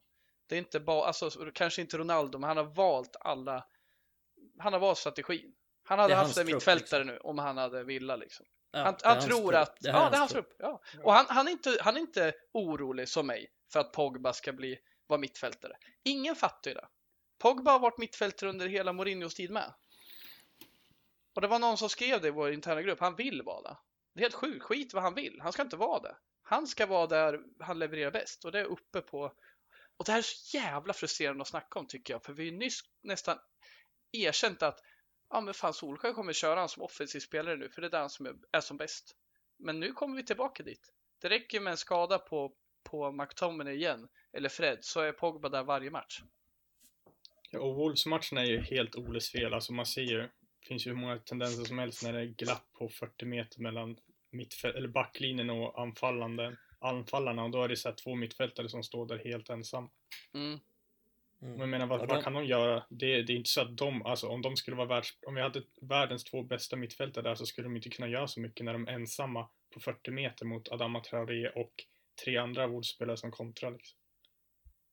Det 0.50 0.56
är 0.56 0.58
inte 0.58 0.80
bara, 0.80 1.06
alltså 1.06 1.30
kanske 1.54 1.80
inte 1.80 1.98
Ronaldo, 1.98 2.38
men 2.38 2.48
han 2.48 2.56
har 2.56 2.64
valt 2.64 3.16
alla 3.20 3.64
han 4.58 4.72
har 4.72 4.80
valt 4.80 4.98
strategin. 4.98 5.54
Han 5.84 5.98
hade 5.98 6.14
haft 6.14 6.38
en 6.38 6.46
mittfältare 6.46 7.04
liksom. 7.04 7.14
nu 7.14 7.18
om 7.18 7.38
han 7.38 7.56
hade 7.56 7.84
vilja 7.84 8.16
liksom. 8.16 8.46
Ja, 8.70 8.78
han, 8.78 8.96
han 9.02 9.20
tror 9.20 9.54
att, 9.54 9.76
ja 9.80 10.10
det 10.10 10.16
är 10.16 10.18
hans 10.18 10.32
trupp. 10.32 10.54
Ja. 10.58 10.82
Och 11.02 11.12
han, 11.12 11.26
han, 11.28 11.48
är 11.48 11.52
inte, 11.52 11.78
han 11.80 11.96
är 11.96 12.00
inte 12.00 12.32
orolig 12.52 13.08
som 13.08 13.26
mig 13.26 13.52
för 13.72 13.80
att 13.80 13.92
Pogba 13.92 14.32
ska 14.32 14.52
bli, 14.52 14.78
vara 15.06 15.20
mittfältare. 15.20 15.76
Ingen 16.02 16.36
fattar 16.36 16.70
ju 16.70 16.74
det. 16.74 16.88
Pogba 17.38 17.70
har 17.70 17.78
varit 17.78 17.98
mittfältare 17.98 18.50
under 18.50 18.68
hela 18.68 18.92
Mourinhos 18.92 19.34
tid 19.34 19.50
med. 19.50 19.74
Och 21.34 21.40
det 21.40 21.48
var 21.48 21.58
någon 21.58 21.76
som 21.76 21.88
skrev 21.88 22.20
det 22.20 22.28
i 22.28 22.30
vår 22.30 22.52
interna 22.52 22.82
grupp, 22.82 23.00
han 23.00 23.16
vill 23.16 23.42
vara 23.42 23.62
det. 23.62 23.76
Det 24.14 24.20
är 24.20 24.22
helt 24.22 24.34
sjukt, 24.34 24.64
skit 24.64 24.94
vad 24.94 25.02
han 25.02 25.14
vill. 25.14 25.40
Han 25.42 25.52
ska 25.52 25.62
inte 25.62 25.76
vara 25.76 26.00
det. 26.00 26.16
Han 26.42 26.66
ska 26.66 26.86
vara 26.86 27.06
där 27.06 27.40
han 27.60 27.78
levererar 27.78 28.10
bäst 28.10 28.44
och 28.44 28.52
det 28.52 28.60
är 28.60 28.64
uppe 28.64 29.00
på 29.00 29.32
och 30.00 30.06
det 30.06 30.12
här 30.12 30.18
är 30.18 30.22
så 30.22 30.56
jävla 30.56 30.92
frustrerande 30.92 31.42
att 31.42 31.48
snacka 31.48 31.78
om 31.78 31.86
tycker 31.86 32.14
jag, 32.14 32.24
för 32.24 32.32
vi 32.32 32.48
är 32.48 32.52
nyss 32.52 32.80
nästan 33.02 33.38
erkänt 34.12 34.62
att 34.62 34.80
ja, 35.30 35.40
men 35.40 35.54
fan 35.54 35.74
Solskjaer 35.74 36.14
kommer 36.14 36.32
köra 36.32 36.60
han 36.60 36.68
som 36.68 36.82
offensiv 36.82 37.20
spelare 37.20 37.56
nu, 37.56 37.70
för 37.70 37.80
det 37.80 37.86
är 37.86 37.90
där 37.90 38.00
han 38.00 38.10
som 38.10 38.26
är, 38.26 38.34
är 38.52 38.60
som 38.60 38.76
bäst. 38.76 39.16
Men 39.58 39.80
nu 39.80 39.92
kommer 39.92 40.16
vi 40.16 40.24
tillbaka 40.24 40.62
dit. 40.62 40.92
Det 41.20 41.28
räcker 41.28 41.60
med 41.60 41.70
en 41.70 41.76
skada 41.76 42.18
på, 42.18 42.52
på 42.82 43.12
McTominay 43.12 43.74
igen, 43.74 44.08
eller 44.32 44.48
Fred, 44.48 44.78
så 44.80 45.00
är 45.00 45.12
Pogba 45.12 45.48
där 45.48 45.62
varje 45.62 45.90
match. 45.90 46.22
Ja, 47.50 47.60
och 47.60 47.74
Wolves-matchen 47.74 48.38
är 48.38 48.44
ju 48.44 48.60
helt 48.60 48.96
Oles 48.96 49.30
fel. 49.30 49.54
Alltså 49.54 49.72
man 49.72 49.86
ser 49.86 50.02
ju, 50.02 50.20
det 50.20 50.66
finns 50.68 50.86
ju 50.86 50.90
hur 50.90 50.98
många 50.98 51.18
tendenser 51.18 51.64
som 51.64 51.78
helst 51.78 52.02
när 52.02 52.12
det 52.12 52.20
är 52.20 52.26
glapp 52.26 52.72
på 52.72 52.88
40 52.88 53.24
meter 53.24 53.60
mellan 53.60 53.96
mittfält, 54.30 54.76
eller 54.76 54.88
backlinjen 54.88 55.50
och 55.50 55.82
anfallande, 55.82 56.56
anfallarna 56.80 57.44
och 57.44 57.50
då 57.50 57.62
är 57.62 57.68
det 57.68 57.76
så 57.76 57.88
här 57.88 57.96
två 57.96 58.14
mittfältare 58.14 58.68
som 58.68 58.82
står 58.82 59.06
där 59.06 59.18
helt 59.24 59.50
ensam. 59.50 59.88
Mm. 60.34 60.58
Mm. 61.42 61.52
Men 61.52 61.60
jag 61.60 61.68
menar, 61.68 61.86
vad, 61.86 62.00
ja, 62.00 62.06
vad 62.06 62.24
kan 62.24 62.32
de 62.32 62.44
göra? 62.44 62.84
Det, 62.88 63.22
det, 63.22 63.32
är 63.32 63.36
inte 63.36 63.50
så 63.50 63.60
att 63.60 63.76
de, 63.76 64.06
alltså 64.06 64.28
om 64.28 64.42
de 64.42 64.56
skulle 64.56 64.76
vara 64.76 64.86
världs, 64.88 65.18
om 65.26 65.34
vi 65.34 65.40
hade 65.40 65.62
världens 65.80 66.24
två 66.24 66.42
bästa 66.42 66.76
mittfältare 66.76 67.28
där 67.28 67.34
så 67.34 67.46
skulle 67.46 67.66
de 67.66 67.76
inte 67.76 67.90
kunna 67.90 68.08
göra 68.08 68.28
så 68.28 68.40
mycket 68.40 68.64
när 68.64 68.72
de 68.72 68.88
är 68.88 68.92
ensamma 68.92 69.48
på 69.74 69.80
40 69.80 70.10
meter 70.10 70.44
mot 70.44 70.68
Adama 70.68 71.00
Traoré 71.00 71.48
och 71.48 71.72
tre 72.24 72.36
andra 72.36 72.66
Wolves-spelare 72.66 73.16
som 73.16 73.30
kontrar 73.30 73.70
liksom. 73.70 73.98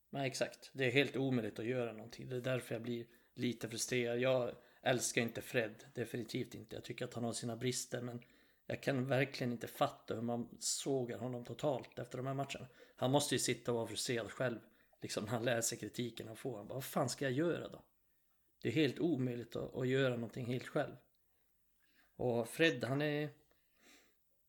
Nej, 0.09 0.27
exakt. 0.27 0.71
Det 0.73 0.85
är 0.85 0.91
helt 0.91 1.15
omöjligt 1.15 1.59
att 1.59 1.65
göra 1.65 1.93
någonting. 1.93 2.29
Det 2.29 2.35
är 2.35 2.41
därför 2.41 2.75
jag 2.75 2.81
blir 2.81 3.05
lite 3.35 3.69
frustrerad. 3.69 4.19
Jag 4.19 4.51
älskar 4.81 5.21
inte 5.21 5.41
Fred, 5.41 5.83
definitivt 5.95 6.55
inte. 6.55 6.75
Jag 6.75 6.83
tycker 6.83 7.05
att 7.05 7.13
han 7.13 7.23
har 7.23 7.33
sina 7.33 7.55
brister, 7.55 8.01
men 8.01 8.23
jag 8.67 8.83
kan 8.83 9.07
verkligen 9.07 9.51
inte 9.51 9.67
fatta 9.67 10.15
hur 10.15 10.21
man 10.21 10.57
sågar 10.59 11.17
honom 11.17 11.45
totalt 11.45 11.99
efter 11.99 12.17
de 12.17 12.27
här 12.27 12.33
matcherna. 12.33 12.67
Han 12.95 13.11
måste 13.11 13.35
ju 13.35 13.39
sitta 13.39 13.71
och 13.71 13.77
vara 13.77 13.87
frustrerad 13.87 14.31
själv 14.31 14.59
liksom 15.01 15.23
när 15.23 15.31
han 15.31 15.45
läser 15.45 15.75
kritiken 15.75 16.27
han 16.27 16.35
får. 16.35 16.57
Han 16.57 16.67
bara, 16.67 16.73
vad 16.73 16.83
fan 16.83 17.09
ska 17.09 17.25
jag 17.25 17.31
göra 17.31 17.69
då? 17.69 17.83
Det 18.61 18.67
är 18.67 18.73
helt 18.73 18.99
omöjligt 18.99 19.55
att, 19.55 19.75
att 19.75 19.87
göra 19.87 20.15
någonting 20.15 20.45
helt 20.45 20.67
själv. 20.67 20.95
Och 22.15 22.47
Fred, 22.47 22.83
han 22.83 23.01
är... 23.01 23.29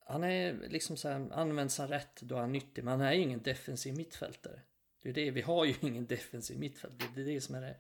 Han 0.01 0.25
är 0.25 0.69
liksom 0.69 0.97
så 0.97 1.09
här, 1.09 1.33
används 1.33 1.79
han 1.79 1.89
rätt 1.89 2.21
då 2.21 2.37
är 2.37 2.41
han 2.41 2.53
nyttig, 2.53 2.85
men 2.85 3.01
han 3.01 3.09
är 3.09 3.13
ju 3.13 3.23
ingen 3.23 3.43
defensiv 3.43 3.97
mittfältare. 3.97 4.61
Det 5.03 5.09
är 5.09 5.13
det, 5.13 5.31
vi 5.31 5.41
har 5.41 5.65
ju 5.65 5.75
ingen 5.81 6.07
defensiv 6.07 6.59
mittfältare. 6.59 7.09
Det 7.15 7.21
är 7.21 7.25
det 7.25 7.41
som 7.41 7.55
är 7.55 7.61
det, 7.61 7.77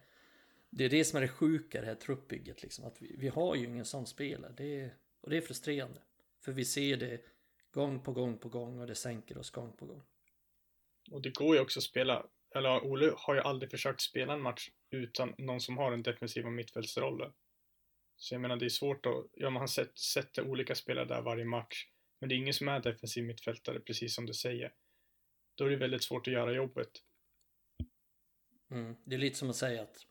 det 0.70 0.84
är 0.84 0.88
det 0.88 1.04
som 1.04 1.16
är 1.16 1.20
det 1.20 1.28
sjuka 1.28 1.80
det 1.80 1.86
här 1.86 1.94
truppbygget 1.94 2.62
liksom. 2.62 2.84
Att 2.84 3.02
vi, 3.02 3.16
vi 3.18 3.28
har 3.28 3.54
ju 3.54 3.66
ingen 3.66 3.84
sån 3.84 4.06
spelare. 4.06 4.52
Det 4.56 4.80
är, 4.80 4.94
och 5.20 5.30
det 5.30 5.36
är 5.36 5.40
frustrerande. 5.40 6.00
För 6.44 6.52
vi 6.52 6.64
ser 6.64 6.96
det 6.96 7.20
gång 7.70 8.02
på 8.02 8.12
gång 8.12 8.38
på 8.38 8.48
gång 8.48 8.80
och 8.80 8.86
det 8.86 8.94
sänker 8.94 9.38
oss 9.38 9.50
gång 9.50 9.76
på 9.76 9.86
gång. 9.86 10.02
Och 11.10 11.22
det 11.22 11.30
går 11.30 11.56
ju 11.56 11.62
också 11.62 11.80
att 11.80 11.84
spela 11.84 12.26
eller 12.54 12.84
Ole 12.84 13.12
har 13.16 13.34
ju 13.34 13.40
aldrig 13.40 13.70
försökt 13.70 14.00
spela 14.00 14.32
en 14.32 14.42
match 14.42 14.70
utan 14.90 15.34
någon 15.38 15.60
som 15.60 15.78
har 15.78 15.90
den 15.90 16.02
defensiva 16.02 16.50
mittfältsrollen. 16.50 17.32
Så 18.16 18.34
jag 18.34 18.40
menar, 18.40 18.56
det 18.56 18.64
är 18.64 18.68
svårt 18.68 19.06
att, 19.06 19.26
ja 19.32 19.50
men 19.50 19.56
han 19.56 19.68
sätter 19.94 20.48
olika 20.48 20.74
spelare 20.74 21.04
där 21.04 21.22
varje 21.22 21.44
match. 21.44 21.86
Men 22.20 22.28
det 22.28 22.34
är 22.34 22.36
ingen 22.36 22.54
som 22.54 22.68
är 22.68 22.80
defensiv 22.80 23.24
mittfältare, 23.24 23.80
precis 23.80 24.14
som 24.14 24.26
du 24.26 24.34
säger. 24.34 24.72
Då 25.54 25.64
är 25.64 25.70
det 25.70 25.76
väldigt 25.76 26.02
svårt 26.02 26.26
att 26.26 26.32
göra 26.32 26.52
jobbet. 26.52 26.90
Mm. 28.70 28.96
Det 29.04 29.14
är 29.14 29.18
lite 29.18 29.36
som 29.36 29.50
att 29.50 29.56
säga 29.56 29.82
att 29.82 30.06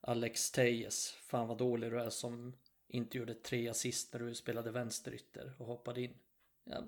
Alex 0.00 0.50
Tejes, 0.50 1.10
fan 1.10 1.48
vad 1.48 1.58
dålig 1.58 1.90
du 1.90 2.00
är 2.00 2.10
som 2.10 2.56
inte 2.88 3.18
gjorde 3.18 3.34
tre 3.34 3.68
assist 3.68 4.12
när 4.12 4.20
du 4.20 4.34
spelade 4.34 4.70
vänsterytter 4.70 5.52
och 5.58 5.66
hoppade 5.66 6.00
in. 6.00 6.14
Ja, 6.64 6.82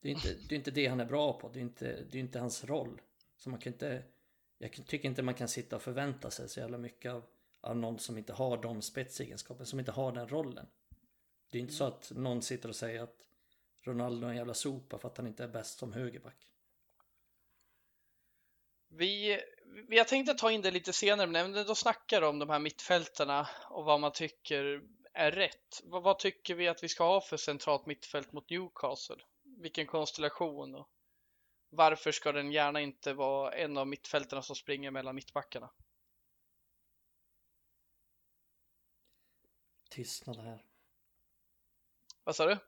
det, 0.00 0.08
är 0.08 0.12
inte, 0.12 0.34
det 0.48 0.54
är 0.54 0.56
inte 0.56 0.70
det 0.70 0.86
han 0.86 1.00
är 1.00 1.04
bra 1.04 1.32
på, 1.32 1.48
det 1.48 1.58
är 1.58 1.62
inte, 1.62 2.04
det 2.10 2.18
är 2.18 2.20
inte 2.20 2.38
hans 2.38 2.64
roll. 2.64 3.00
Så 3.36 3.50
man 3.50 3.60
kan 3.60 3.72
inte, 3.72 4.02
jag 4.58 4.86
tycker 4.86 5.08
inte 5.08 5.22
man 5.22 5.34
kan 5.34 5.48
sitta 5.48 5.76
och 5.76 5.82
förvänta 5.82 6.30
sig 6.30 6.48
så 6.48 6.60
jävla 6.60 6.78
mycket 6.78 7.12
av, 7.12 7.24
av 7.60 7.76
någon 7.76 7.98
som 7.98 8.18
inte 8.18 8.32
har 8.32 8.62
de 8.62 8.82
spetsegenskaperna, 8.82 9.66
som 9.66 9.78
inte 9.78 9.92
har 9.92 10.12
den 10.12 10.28
rollen. 10.28 10.66
Det 11.50 11.58
är 11.58 11.62
inte 11.62 11.74
så 11.74 11.84
att 11.84 12.12
någon 12.14 12.42
sitter 12.42 12.68
och 12.68 12.76
säger 12.76 13.02
att 13.02 13.16
Ronaldo 13.80 14.26
är 14.26 14.30
en 14.30 14.36
jävla 14.36 14.54
sopa 14.54 14.98
för 14.98 15.08
att 15.08 15.16
han 15.16 15.26
inte 15.26 15.44
är 15.44 15.48
bäst 15.48 15.78
som 15.78 15.92
högerback. 15.92 16.36
Vi, 18.88 19.40
jag 19.88 20.08
tänkte 20.08 20.34
ta 20.34 20.50
in 20.50 20.62
det 20.62 20.70
lite 20.70 20.92
senare, 20.92 21.26
men 21.26 21.52
då 21.52 21.74
snackar 21.74 22.22
om 22.22 22.38
de 22.38 22.50
här 22.50 22.58
mittfältarna 22.58 23.48
och 23.70 23.84
vad 23.84 24.00
man 24.00 24.12
tycker 24.12 24.82
är 25.12 25.30
rätt. 25.30 25.80
Vad, 25.84 26.02
vad, 26.02 26.18
tycker 26.18 26.54
vi 26.54 26.68
att 26.68 26.82
vi 26.82 26.88
ska 26.88 27.04
ha 27.04 27.20
för 27.20 27.36
centralt 27.36 27.86
mittfält 27.86 28.32
mot 28.32 28.50
Newcastle? 28.50 29.16
Vilken 29.42 29.86
konstellation? 29.86 30.74
Och 30.74 30.88
varför 31.70 32.12
ska 32.12 32.32
den 32.32 32.52
gärna 32.52 32.80
inte 32.80 33.12
vara 33.12 33.52
en 33.52 33.76
av 33.76 33.86
mittfältarna 33.86 34.42
som 34.42 34.56
springer 34.56 34.90
mellan 34.90 35.14
mittbackarna? 35.14 35.70
Tystnad 39.90 40.36
här. 40.36 40.64
Vad 42.24 42.36
sa 42.36 42.46
du? 42.46 42.58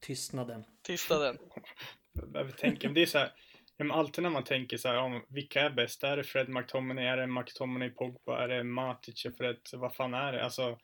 Tystnaden. 0.00 0.64
Tystnaden. 0.82 1.38
Jag 2.34 2.58
tänker, 2.58 2.88
det 2.88 3.02
är 3.02 3.06
så 3.06 3.18
här, 3.18 3.32
alltid 3.92 4.22
när 4.22 4.30
man 4.30 4.44
tänker 4.44 4.76
så 4.76 4.88
här, 4.88 4.98
om 4.98 5.26
vilka 5.28 5.60
är 5.60 5.70
bäst? 5.70 6.02
Är 6.02 6.16
det 6.16 6.24
Fred 6.24 6.48
McTominay? 6.48 7.04
Är 7.04 7.16
det 7.16 7.26
McTominay 7.26 7.90
Pogba? 7.90 8.42
Är 8.42 8.48
det 8.48 8.64
Matic 8.64 9.24
och 9.24 9.36
Fred? 9.36 9.56
Vad 9.72 9.94
fan 9.94 10.14
är 10.14 10.32
det? 10.32 10.44
Alltså, 10.44 10.78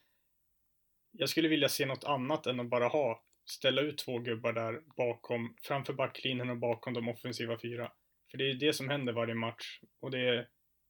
jag 1.19 1.29
skulle 1.29 1.49
vilja 1.49 1.69
se 1.69 1.87
något 1.87 2.05
annat 2.05 2.47
än 2.47 2.61
att 2.61 2.67
bara 2.67 2.89
ha, 2.89 3.23
ställa 3.45 3.83
ut 3.83 3.99
två 3.99 4.19
gubbar 4.19 4.53
där 4.53 4.83
bakom, 4.97 5.57
framför 5.63 5.93
backlinjen 5.93 6.51
och 6.51 6.57
bakom 6.57 6.95
de 6.95 7.09
offensiva 7.09 7.59
fyra. 7.59 7.93
För 8.31 8.39
det 8.39 8.51
är 8.51 8.55
det 8.55 8.73
som 8.73 8.89
händer 8.89 9.13
varje 9.13 9.35
match 9.35 9.81
och 10.01 10.11
det 10.11 10.47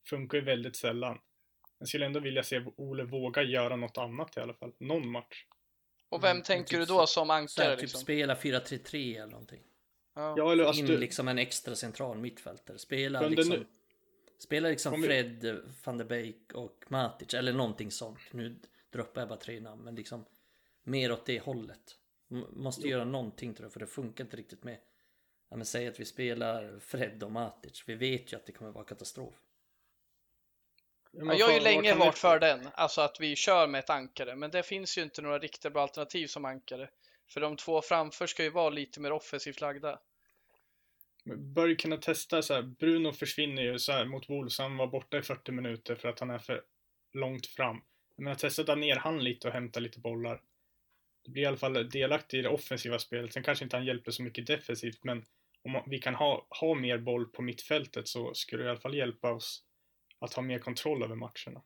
funkar 0.09 0.39
ju 0.39 0.45
väldigt 0.45 0.77
sällan. 0.77 1.19
Jag 1.79 1.89
skulle 1.89 2.07
ändå 2.07 2.21
vilja 2.21 2.43
se 2.43 2.65
Ole 2.77 3.05
våga 3.05 3.43
göra 3.43 3.77
något 3.77 3.99
annat 3.99 4.37
i 4.37 4.41
alla 4.41 4.55
fall, 4.55 4.73
någon 4.79 5.11
match. 5.11 5.45
Och 6.09 6.25
vem 6.25 6.31
mm, 6.31 6.43
tänker 6.43 6.79
typ 6.79 6.89
du 6.89 6.95
då 6.95 7.07
som 7.07 7.31
ankare? 7.31 7.75
Typ 7.75 7.83
liksom? 7.83 8.01
spela 8.01 8.35
4-3-3 8.35 9.17
eller 9.17 9.27
någonting. 9.27 9.63
Ja, 10.15 10.53
eller 10.53 10.65
alltså, 10.65 10.93
In 10.93 11.01
liksom 11.01 11.29
en 11.29 11.39
extra 11.39 11.75
central 11.75 12.19
mittfältare. 12.19 12.79
Spela 12.79 13.21
liksom, 13.21 13.55
nu... 13.55 13.67
spela 14.39 14.69
liksom 14.69 15.03
Fred, 15.03 15.63
van 15.85 15.99
der 15.99 16.05
Beek 16.05 16.53
och 16.55 16.85
Matic 16.89 17.35
eller 17.35 17.53
någonting 17.53 17.91
sånt. 17.91 18.19
Nu 18.31 18.57
droppar 18.93 19.21
jag 19.21 19.29
bara 19.29 19.39
tre 19.39 19.61
namn, 19.61 19.83
men 19.85 19.95
liksom 19.95 20.25
mer 20.83 21.13
åt 21.13 21.27
det 21.27 21.41
hållet. 21.41 21.99
Måste 22.51 22.83
jo. 22.83 22.89
göra 22.89 23.05
någonting 23.05 23.55
tror 23.55 23.65
jag, 23.65 23.73
för 23.73 23.81
det 23.81 23.87
funkar 23.87 24.25
inte 24.25 24.37
riktigt 24.37 24.65
med 24.65 24.79
ja, 25.51 25.57
men 25.57 25.67
säg 25.67 25.89
att 25.89 26.01
vi 26.01 26.05
spelar 26.05 26.79
Fred 26.79 27.23
och 27.23 27.33
Matic. 27.33 27.85
Vi 27.87 27.95
vet 27.95 28.33
ju 28.33 28.37
att 28.37 28.47
det 28.47 28.53
kommer 28.53 28.71
vara 28.71 28.85
katastrof. 28.85 29.35
Ja, 31.11 31.35
jag 31.35 31.47
har 31.47 31.53
ju 31.55 31.61
länge 31.61 31.95
varit 31.95 32.19
för 32.19 32.39
den, 32.39 32.69
alltså 32.75 33.01
att 33.01 33.21
vi 33.21 33.37
kör 33.37 33.67
med 33.67 33.79
ett 33.79 33.91
ankare, 33.91 34.37
men 34.37 34.51
det 34.51 34.63
finns 34.63 34.99
ju 34.99 35.03
inte 35.03 35.23
några 35.23 35.39
riktigt 35.39 35.73
bra 35.73 35.83
alternativ 35.83 36.27
som 36.27 36.45
ankare. 36.45 36.91
För 37.29 37.41
de 37.41 37.57
två 37.57 37.83
framför 37.83 38.27
ska 38.27 38.43
ju 38.43 38.51
vara 38.51 38.71
lite 38.71 39.01
mer 39.01 39.13
offensivt 39.13 39.61
lagda. 39.61 40.01
Bör 41.25 41.75
kunna 41.75 41.97
testa 41.97 42.43
så 42.43 42.55
här, 42.55 42.63
Bruno 42.63 43.13
försvinner 43.13 43.63
ju 43.63 43.79
så 43.79 43.93
här 43.93 44.05
mot 44.05 44.31
Wolves, 44.31 44.59
han 44.59 44.77
var 44.77 44.87
borta 44.87 45.19
i 45.19 45.23
40 45.23 45.53
minuter 45.53 45.95
för 45.95 46.09
att 46.09 46.21
han 46.21 46.31
är 46.31 46.39
för 46.39 46.63
långt 47.13 47.47
fram. 47.47 47.83
Men 48.17 48.37
testa 48.37 48.63
att 48.63 48.67
dra 48.67 48.75
ner 48.75 48.97
han 48.97 49.25
lite 49.25 49.49
och 49.49 49.55
hämta 49.55 49.81
lite 49.81 50.01
bollar. 50.01 50.43
Det 51.25 51.31
blir 51.31 51.43
i 51.43 51.47
alla 51.47 51.57
fall 51.57 51.91
delaktig 51.91 52.39
i 52.39 52.43
det 52.43 52.49
offensiva 52.49 52.99
spelet. 52.99 53.33
Sen 53.33 53.43
kanske 53.43 53.65
inte 53.65 53.77
han 53.77 53.87
hjälper 53.87 54.11
så 54.11 54.23
mycket 54.23 54.47
defensivt, 54.47 55.05
men 55.05 55.25
om 55.63 55.83
vi 55.87 55.99
kan 55.99 56.15
ha, 56.15 56.47
ha 56.61 56.75
mer 56.75 56.99
boll 56.99 57.27
på 57.27 57.43
mittfältet 57.43 58.09
så 58.09 58.35
skulle 58.35 58.63
det 58.63 58.67
i 58.67 58.71
alla 58.71 58.81
fall 58.81 58.95
hjälpa 58.95 59.33
oss 59.33 59.63
att 60.19 60.35
ha 60.35 60.43
mer 60.43 60.59
kontroll 60.59 61.03
över 61.03 61.15
matcherna. 61.15 61.63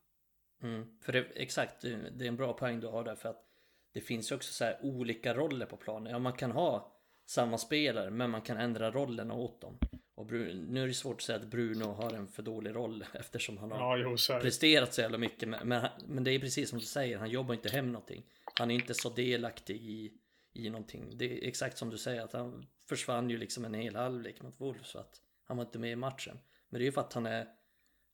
Mm, 0.63 0.99
för 1.01 1.13
det, 1.13 1.27
exakt, 1.35 1.81
det 1.81 2.25
är 2.25 2.29
en 2.29 2.37
bra 2.37 2.53
poäng 2.53 2.81
du 2.81 2.87
har 2.87 3.05
där 3.05 3.15
för 3.15 3.29
att 3.29 3.45
det 3.93 4.01
finns 4.01 4.33
ju 4.33 4.37
också 4.37 4.53
så 4.53 4.73
olika 4.83 5.35
roller 5.35 5.67
på 5.67 5.77
planen. 5.77 6.13
Ja, 6.13 6.19
man 6.19 6.33
kan 6.33 6.51
ha 6.51 6.97
samma 7.27 7.59
spelare, 7.59 8.11
men 8.11 8.31
man 8.31 8.43
kan 8.43 8.57
ändra 8.57 8.91
rollerna 8.91 9.35
åt 9.35 9.61
dem. 9.61 9.79
Och 10.21 10.27
Bruno, 10.27 10.73
nu 10.73 10.83
är 10.83 10.87
det 10.87 10.95
svårt 10.95 11.17
att 11.17 11.23
säga 11.23 11.39
att 11.39 11.51
Bruno 11.51 11.85
har 11.85 12.13
en 12.13 12.29
för 12.29 12.43
dålig 12.43 12.75
roll 12.75 13.05
eftersom 13.13 13.59
han 13.59 13.71
har 13.71 13.79
ja, 13.79 14.17
jo, 14.29 14.41
presterat 14.41 14.95
så 14.95 15.01
jävla 15.01 15.19
mycket. 15.19 15.49
Men, 15.49 15.69
men, 15.69 15.89
men, 16.07 16.25
det 16.25 16.31
är 16.31 16.39
precis 16.39 16.71
som 16.71 16.79
du 16.79 16.85
säger, 16.85 17.19
han 17.19 17.31
jobbar 17.31 17.55
inte 17.55 17.69
hem 17.69 17.93
någonting. 17.93 18.27
Han 18.55 18.71
är 18.71 18.75
inte 18.75 18.95
så 18.95 19.11
delaktig 19.11 19.77
i, 19.77 20.13
i 20.53 20.71
någonting. 20.71 21.19
Det 21.19 21.25
är 21.25 21.49
exakt 21.49 21.79
som 21.79 21.91
du 21.91 21.99
säger, 21.99 22.23
att 22.23 22.33
han 22.33 22.67
försvann 22.89 23.31
ju 23.31 23.39
liksom 23.39 23.65
en 23.65 23.75
hel 23.75 23.97
halvlek 23.97 24.43
mot 24.43 24.61
Wolves 24.61 24.89
så 24.89 24.99
att 24.99 25.21
han 25.45 25.57
var 25.57 25.65
inte 25.65 25.79
med 25.79 25.93
i 25.93 25.97
matchen. 25.97 26.39
Men 26.69 26.79
det 26.79 26.85
är 26.85 26.87
ju 26.87 26.93
för 26.93 27.01
att 27.01 27.13
han 27.13 27.27
är, 27.27 27.47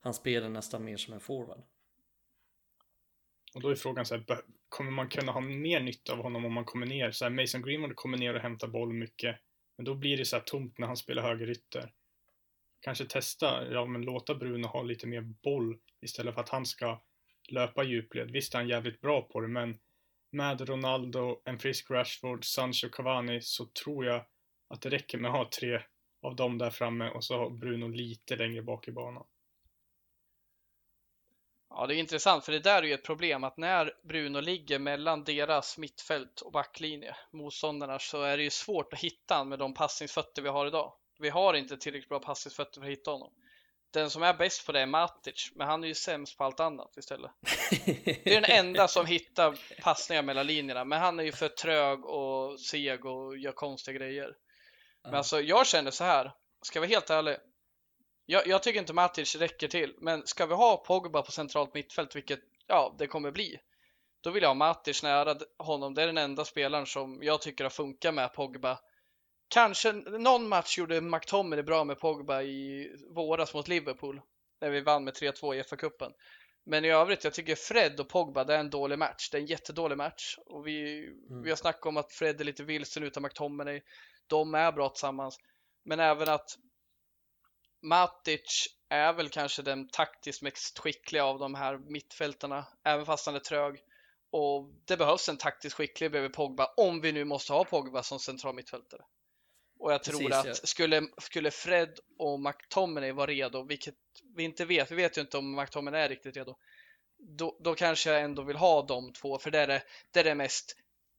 han 0.00 0.14
spelar 0.14 0.48
nästan 0.48 0.84
mer 0.84 0.96
som 0.96 1.14
en 1.14 1.20
forward. 1.20 1.62
Och 3.54 3.60
då 3.60 3.68
är 3.68 3.74
frågan 3.74 4.06
så 4.06 4.14
här, 4.14 4.24
kommer 4.68 4.90
man 4.90 5.08
kunna 5.08 5.32
ha 5.32 5.40
mer 5.40 5.80
nytta 5.80 6.12
av 6.12 6.18
honom 6.18 6.44
om 6.44 6.52
man 6.52 6.64
kommer 6.64 6.86
ner? 6.86 7.10
Så 7.10 7.24
här, 7.24 7.30
Mason 7.30 7.62
Greenwood 7.62 7.96
kommer 7.96 8.18
ner 8.18 8.34
och 8.34 8.40
hämtar 8.40 8.68
boll 8.68 8.92
mycket. 8.92 9.36
Men 9.76 9.84
då 9.84 9.94
blir 9.94 10.16
det 10.16 10.24
så 10.24 10.36
här 10.36 10.42
tomt 10.42 10.78
när 10.78 10.86
han 10.86 10.96
spelar 10.96 11.22
högerytter. 11.22 11.92
Kanske 12.80 13.04
testa, 13.04 13.72
ja 13.72 13.86
men 13.86 14.02
låta 14.02 14.34
Bruno 14.34 14.66
ha 14.66 14.82
lite 14.82 15.06
mer 15.06 15.20
boll 15.20 15.78
istället 16.00 16.34
för 16.34 16.40
att 16.40 16.48
han 16.48 16.66
ska 16.66 17.02
löpa 17.48 17.84
djupled. 17.84 18.30
Visst 18.30 18.54
är 18.54 18.58
han 18.58 18.68
jävligt 18.68 19.00
bra 19.00 19.22
på 19.22 19.40
det, 19.40 19.48
men 19.48 19.78
med 20.32 20.68
Ronaldo, 20.68 21.42
en 21.44 21.58
frisk 21.58 21.90
Rashford, 21.90 22.44
Sancho, 22.44 22.88
Cavani 22.88 23.40
så 23.42 23.66
tror 23.66 24.06
jag 24.06 24.26
att 24.68 24.82
det 24.82 24.90
räcker 24.90 25.18
med 25.18 25.30
att 25.30 25.36
ha 25.36 25.50
tre 25.60 25.82
av 26.22 26.36
dem 26.36 26.58
där 26.58 26.70
framme 26.70 27.10
och 27.10 27.24
så 27.24 27.38
har 27.38 27.50
Bruno 27.50 27.88
lite 27.88 28.36
längre 28.36 28.62
bak 28.62 28.88
i 28.88 28.92
banan. 28.92 29.26
Ja, 31.70 31.87
det 31.87 31.94
är 31.94 31.98
intressant 31.98 32.44
för 32.44 32.52
det 32.52 32.59
där 32.59 32.83
är 32.83 32.87
ju 32.87 32.94
ett 32.94 33.05
problem 33.05 33.44
att 33.44 33.57
när 33.57 33.92
Bruno 34.02 34.40
ligger 34.40 34.79
mellan 34.79 35.24
deras 35.24 35.79
mittfält 35.79 36.40
och 36.40 36.52
backlinje, 36.52 37.16
motståndarna, 37.33 37.98
så 37.98 38.22
är 38.22 38.37
det 38.37 38.42
ju 38.42 38.50
svårt 38.50 38.92
att 38.92 38.98
hitta 38.98 39.35
honom 39.35 39.48
med 39.48 39.59
de 39.59 39.74
passningsfötter 39.74 40.42
vi 40.42 40.48
har 40.48 40.66
idag. 40.66 40.92
Vi 41.18 41.29
har 41.29 41.55
inte 41.55 41.76
tillräckligt 41.76 42.09
bra 42.09 42.20
passningsfötter 42.20 42.81
för 42.81 42.87
att 42.87 42.92
hitta 42.92 43.11
honom. 43.11 43.33
Den 43.90 44.11
som 44.11 44.22
är 44.22 44.35
bäst 44.35 44.66
på 44.66 44.72
det 44.72 44.81
är 44.81 44.87
Matic, 44.87 45.52
men 45.55 45.66
han 45.66 45.85
är 45.85 45.88
ju 45.88 45.94
sämst 45.94 46.38
på 46.38 46.44
allt 46.44 46.61
annat 46.61 46.96
istället. 46.96 47.31
Det 48.05 48.35
är 48.35 48.40
den 48.40 48.66
enda 48.66 48.88
som 48.88 49.07
hittar 49.07 49.59
passningar 49.83 50.22
mellan 50.22 50.46
linjerna, 50.46 50.85
men 50.85 51.00
han 51.00 51.20
är 51.20 51.24
ju 51.24 51.33
för 51.33 51.48
trög 51.48 52.05
och 52.05 52.61
seg 52.61 53.07
och 53.07 53.37
gör 53.37 53.52
konstiga 53.52 53.98
grejer. 53.98 54.37
Men 55.02 55.14
alltså, 55.14 55.40
jag 55.40 55.66
känner 55.66 55.90
så 55.90 56.05
här, 56.05 56.33
ska 56.62 56.76
jag 56.76 56.81
vara 56.81 56.88
helt 56.88 57.11
ärlig, 57.11 57.37
jag, 58.26 58.46
jag, 58.46 58.62
tycker 58.62 58.80
inte 58.80 58.92
Matic 58.92 59.36
räcker 59.36 59.68
till, 59.68 59.94
men 59.98 60.26
ska 60.26 60.46
vi 60.46 60.54
ha 60.54 60.76
Pogba 60.76 61.22
på 61.22 61.32
centralt 61.32 61.74
mittfält, 61.74 62.16
vilket 62.16 62.40
ja, 62.66 62.94
det 62.98 63.06
kommer 63.06 63.30
bli, 63.30 63.58
då 64.20 64.30
vill 64.30 64.42
jag 64.42 64.50
ha 64.50 64.54
Matic 64.54 65.02
nära 65.02 65.36
honom. 65.58 65.94
Det 65.94 66.02
är 66.02 66.06
den 66.06 66.18
enda 66.18 66.44
spelaren 66.44 66.86
som 66.86 67.22
jag 67.22 67.42
tycker 67.42 67.64
har 67.64 67.70
funkat 67.70 68.14
med 68.14 68.34
Pogba. 68.34 68.78
Kanske 69.48 69.92
någon 69.92 70.48
match 70.48 70.78
gjorde 70.78 71.00
McTominay 71.00 71.62
bra 71.62 71.84
med 71.84 71.98
Pogba 71.98 72.42
i 72.42 72.90
våras 73.14 73.54
mot 73.54 73.68
Liverpool 73.68 74.20
när 74.60 74.70
vi 74.70 74.80
vann 74.80 75.04
med 75.04 75.14
3-2 75.14 75.54
i 75.54 75.62
FA-cupen. 75.62 76.12
Men 76.64 76.84
i 76.84 76.88
övrigt, 76.88 77.24
jag 77.24 77.34
tycker 77.34 77.54
Fred 77.54 78.00
och 78.00 78.08
Pogba, 78.08 78.44
det 78.44 78.54
är 78.54 78.58
en 78.58 78.70
dålig 78.70 78.98
match. 78.98 79.30
Det 79.30 79.36
är 79.36 79.40
en 79.40 79.46
jättedålig 79.46 79.96
match. 79.96 80.38
Och 80.46 80.66
vi, 80.66 81.06
mm. 81.06 81.42
vi 81.42 81.50
har 81.50 81.56
snackat 81.56 81.86
om 81.86 81.96
att 81.96 82.12
Fred 82.12 82.40
är 82.40 82.44
lite 82.44 82.64
vilsen 82.64 83.02
utan 83.02 83.22
McTominay. 83.22 83.82
De 84.26 84.54
är 84.54 84.72
bra 84.72 84.88
tillsammans. 84.88 85.38
Men 85.84 86.00
även 86.00 86.28
att 86.28 86.58
Matic 87.87 88.68
är 88.89 89.12
väl 89.12 89.28
kanske 89.28 89.62
den 89.62 89.89
taktiskt 89.89 90.43
mest 90.43 90.78
skickliga 90.78 91.24
av 91.24 91.39
de 91.39 91.55
här 91.55 91.78
mittfältarna, 91.78 92.66
även 92.84 93.07
fast 93.07 93.26
han 93.26 93.34
är 93.34 93.41
trög. 93.41 93.82
Och 94.30 94.70
det 94.84 94.97
behövs 94.97 95.28
en 95.28 95.37
taktiskt 95.37 95.76
skicklig 95.76 96.11
bredvid 96.11 96.32
Pogba, 96.32 96.74
om 96.76 97.01
vi 97.01 97.12
nu 97.12 97.24
måste 97.24 97.53
ha 97.53 97.64
Pogba 97.64 98.03
som 98.03 98.18
central 98.18 98.55
mittfältare. 98.55 99.03
Och 99.78 99.93
jag 99.93 100.05
tror 100.05 100.18
Precis, 100.18 100.34
att 100.34 100.47
ja. 100.47 100.55
skulle, 100.55 101.03
skulle 101.18 101.51
Fred 101.51 101.99
och 102.18 102.41
McTominay 102.41 103.12
vara 103.12 103.26
redo, 103.26 103.62
vilket 103.62 103.95
vi 104.37 104.43
inte 104.45 104.64
vet, 104.64 104.91
vi 104.91 104.97
vet 104.97 105.16
ju 105.16 105.20
inte 105.20 105.39
om 105.39 105.57
McTominay 105.57 106.01
är 106.01 106.09
riktigt 106.09 106.37
redo, 106.37 106.57
då, 107.18 107.57
då 107.61 107.74
kanske 107.74 108.11
jag 108.11 108.22
ändå 108.22 108.43
vill 108.43 108.57
ha 108.57 108.82
de 108.82 109.12
två, 109.12 109.39
för 109.39 109.51
det 109.51 109.59
är 109.59 109.66
det, 109.66 109.82
det, 110.11 110.20
är 110.20 110.24
det 110.24 110.34
mest 110.34 110.76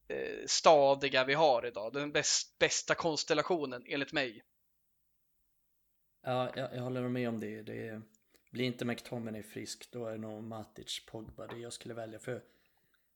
eh, 0.08 0.46
stadiga 0.46 1.24
vi 1.24 1.34
har 1.34 1.66
idag, 1.66 1.94
den 1.94 2.12
bäst, 2.12 2.60
bästa 2.60 2.96
konstellationen 2.96 3.84
enligt 3.88 4.14
mig. 4.14 4.44
Ja, 6.28 6.52
jag, 6.56 6.76
jag 6.76 6.82
håller 6.82 7.10
med 7.10 7.30
om 7.30 7.40
det. 7.40 7.62
det 7.62 8.02
blir 8.52 8.66
inte 8.66 8.86
McTominay 8.86 9.44
frisk, 9.44 9.92
då 9.92 10.06
är 10.06 10.12
det 10.12 10.18
nog 10.18 10.44
Matic, 10.44 11.06
Pogba 11.06 11.48
det 11.48 11.58
jag 11.58 11.74
skulle 11.74 11.94
välja. 11.94 12.20
För 12.20 12.44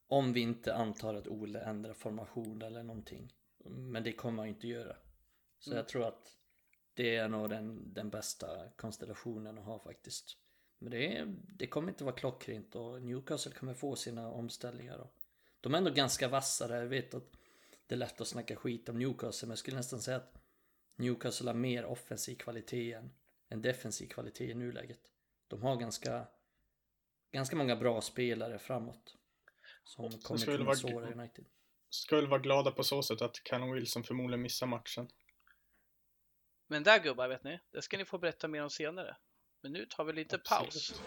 om 0.08 0.34
vi 0.34 0.40
inte 0.40 0.74
antar 0.74 1.14
att 1.16 1.28
Ole 1.28 1.60
ändrar 1.60 1.94
formation 1.94 2.62
eller 2.62 2.84
någonting. 2.84 3.34
Men 3.66 4.04
det 4.04 4.14
kommer 4.14 4.44
han 4.44 4.50
inte 4.50 4.68
göra. 4.68 4.96
Så 5.60 5.70
Mm. 5.70 5.78
jag 5.78 5.88
tror 5.88 6.08
att 6.08 6.38
det 6.94 7.16
är 7.16 7.28
nog 7.28 7.50
den, 7.50 7.94
den 7.94 8.10
bästa 8.10 8.70
konstellationen 8.76 9.58
att 9.58 9.66
ha 9.66 9.80
faktiskt. 9.80 10.38
Men 10.80 10.92
det, 10.92 11.18
är, 11.18 11.36
det 11.48 11.68
kommer 11.68 11.90
inte 11.90 12.04
vara 12.04 12.16
klockrent 12.16 12.76
och 12.76 13.02
Newcastle 13.02 13.52
kommer 13.52 13.74
få 13.74 13.96
sina 13.96 14.32
omställningar. 14.32 14.98
Och 14.98 15.14
de 15.62 15.74
är 15.74 15.78
ändå 15.78 15.92
ganska 15.92 16.28
vassa 16.28 16.68
där. 16.68 16.82
Jag 16.82 16.88
vet 16.88 17.14
att 17.14 17.32
det 17.88 17.96
är 17.96 18.00
lätt 18.00 18.22
att 18.22 18.28
snacka 18.28 18.56
skit 18.56 18.90
om 18.90 19.00
Newcastle. 19.00 19.46
Men 19.48 19.52
jag 19.52 19.60
skulle 19.60 19.78
nästan 19.78 20.00
säga 20.02 20.18
att 20.18 20.41
Newcastle 20.96 21.50
har 21.50 21.54
mer 21.56 21.86
offensiv 21.86 22.36
kvalitet 22.36 22.94
än, 22.94 23.14
än 23.50 23.62
defensiv 23.62 24.08
kvalitet 24.08 24.52
i 24.52 24.54
nuläget. 24.54 25.02
De 25.48 25.62
har 25.64 25.76
ganska, 25.76 26.28
ganska 27.32 27.56
många 27.56 27.76
bra 27.76 28.02
spelare 28.02 28.60
framåt. 28.60 29.16
Som 29.84 30.12
kommer 30.12 30.46
kunna 30.46 30.66
vara- 30.66 30.76
såra 30.76 31.12
United. 31.12 31.46
Ska 31.90 32.16
väl 32.16 32.28
vara 32.28 32.42
glada 32.42 32.72
på 32.72 32.84
så 32.84 33.04
sätt 33.04 33.22
att 33.22 33.44
Callum 33.44 33.72
Wilson 33.72 34.04
förmodligen 34.04 34.42
missar 34.42 34.68
matchen. 34.68 35.10
Men 36.68 36.84
där 36.84 37.04
gubbar, 37.04 37.28
vet 37.28 37.44
ni, 37.44 37.60
det 37.72 37.82
ska 37.82 37.98
ni 37.98 38.06
få 38.06 38.18
berätta 38.18 38.48
mer 38.48 38.64
om 38.64 38.70
senare. 38.70 39.18
Men 39.62 39.72
nu 39.74 39.86
tar 39.86 40.04
vi 40.04 40.14
lite 40.14 40.36
Absolut. 40.36 40.72
paus. 40.74 41.02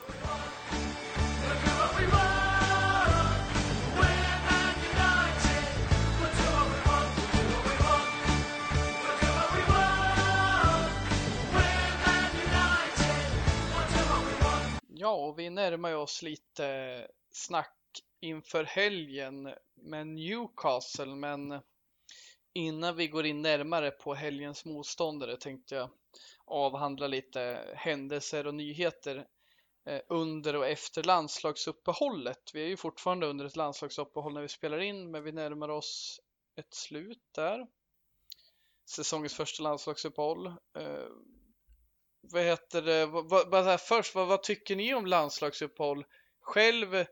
Ja, 14.97 15.15
och 15.15 15.39
vi 15.39 15.51
närmar 15.51 15.95
oss 15.95 16.23
lite 16.23 17.09
snack 17.31 17.79
inför 18.21 18.65
helgen 18.65 19.55
med 19.75 20.07
Newcastle, 20.07 21.15
men 21.15 21.61
innan 22.53 22.97
vi 22.97 23.09
går 23.09 23.27
in 23.27 23.43
närmare 23.43 23.91
på 23.91 24.15
helgens 24.15 24.65
motståndare 24.65 25.37
tänkte 25.37 25.75
jag 25.75 25.91
avhandla 26.45 27.07
lite 27.07 27.73
händelser 27.77 28.47
och 28.47 28.55
nyheter 28.55 29.27
eh, 29.87 30.01
under 30.09 30.57
och 30.57 30.67
efter 30.67 31.03
landslagsuppehållet. 31.03 32.51
Vi 32.55 32.63
är 32.63 32.69
ju 32.69 32.77
fortfarande 32.77 33.27
under 33.27 33.45
ett 33.45 33.57
landslagsuppehåll 33.57 34.35
när 34.35 34.43
vi 34.43 34.49
spelar 34.49 34.79
in, 34.79 35.11
men 35.11 35.23
vi 35.25 35.33
närmar 35.33 35.69
oss 35.69 36.21
ett 36.57 36.75
slut 36.75 37.23
där. 37.35 37.67
Säsongens 38.91 39.35
första 39.35 39.63
landslagsuppehåll. 39.63 40.47
Eh, 40.79 41.07
vad 42.31 42.43
heter 42.43 42.83
det? 42.83 43.07
Vad, 43.07 43.51
vad, 43.51 43.65
här, 43.65 43.77
först, 43.77 44.15
vad, 44.15 44.29
vad 44.29 44.43
tycker 44.43 44.77
ni 44.77 44.95
om 44.95 45.07
landslagsuppehåll? 45.07 46.05
Själv 46.41 47.05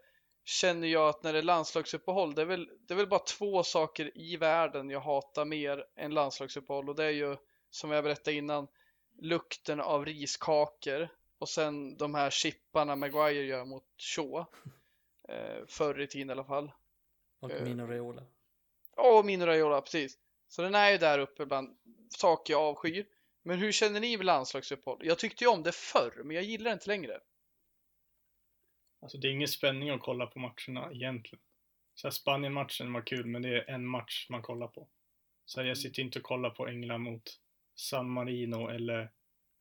känner 0.45 0.89
jag 0.89 1.09
att 1.09 1.23
när 1.23 1.33
det 1.33 1.39
är 1.39 1.43
landslagsuppehåll, 1.43 2.35
det 2.35 2.43
är, 2.43 2.47
väl, 2.47 2.71
det 2.81 2.95
är 2.95 2.97
väl 2.97 3.09
bara 3.09 3.21
två 3.21 3.63
saker 3.63 4.19
i 4.19 4.37
världen 4.37 4.91
jag 4.91 5.01
hatar 5.01 5.45
mer 5.45 5.85
än 5.97 6.15
landslagsuppehåll 6.15 6.89
och 6.89 6.97
det 6.97 7.05
är 7.05 7.11
ju 7.11 7.37
som 7.71 7.91
jag 7.91 8.05
berättade 8.05 8.37
innan 8.37 8.69
lukten 9.19 9.81
av 9.81 10.05
riskakor 10.05 11.09
och 11.39 11.49
sen 11.49 11.97
de 11.97 12.15
här 12.15 12.31
chipparna 12.31 12.97
Maguire 12.97 13.45
gör 13.45 13.65
mot 13.65 13.85
Shaw. 13.97 14.47
Eh, 15.29 15.67
förr 15.67 16.01
i 16.01 16.07
tiden 16.07 16.29
i 16.29 16.33
alla 16.33 16.45
fall. 16.45 16.73
Och. 17.41 17.51
Mino 17.63 17.87
Raiola. 17.87 18.23
Och 18.97 19.25
Mino 19.25 19.47
Raiola, 19.47 19.81
precis. 19.81 20.19
Så 20.49 20.63
den 20.63 20.75
är 20.75 20.91
ju 20.91 20.99
där 20.99 21.19
uppe 21.19 21.47
bland 21.47 21.77
saker 22.09 22.55
jag 22.55 22.63
avskyr. 22.63 23.07
Men 23.43 23.59
hur 23.59 23.73
känner 23.73 24.01
ni 24.01 24.17
med 24.17 24.27
landslagsuppehåll? 24.27 25.01
Jag 25.03 25.19
tyckte 25.19 25.45
ju 25.45 25.51
om 25.51 25.63
det 25.63 25.75
förr, 25.75 26.23
men 26.25 26.37
jag 26.37 26.45
gillar 26.45 26.65
det 26.65 26.73
inte 26.73 26.89
längre. 26.89 27.21
Alltså 29.03 29.19
det 29.19 29.29
är 29.29 29.33
ingen 29.33 29.49
spänning 29.49 29.91
att 29.91 30.01
kolla 30.01 30.27
på 30.27 30.39
matcherna 30.39 30.93
egentligen. 30.93 31.43
Så 31.95 32.11
Spanien-matchen 32.11 32.93
var 32.93 33.07
kul, 33.07 33.27
men 33.27 33.43
det 33.43 33.49
är 33.49 33.71
en 33.71 33.87
match 33.87 34.27
man 34.31 34.43
kollar 34.43 34.69
på. 34.69 34.89
Så 35.45 35.63
jag 35.63 35.79
sitter 35.79 36.03
inte 36.03 36.19
och 36.19 36.25
kollar 36.25 36.51
på 36.51 36.69
England 36.69 37.03
mot 37.03 37.23
San 37.75 38.11
Marino 38.11 38.69
eller 38.69 39.11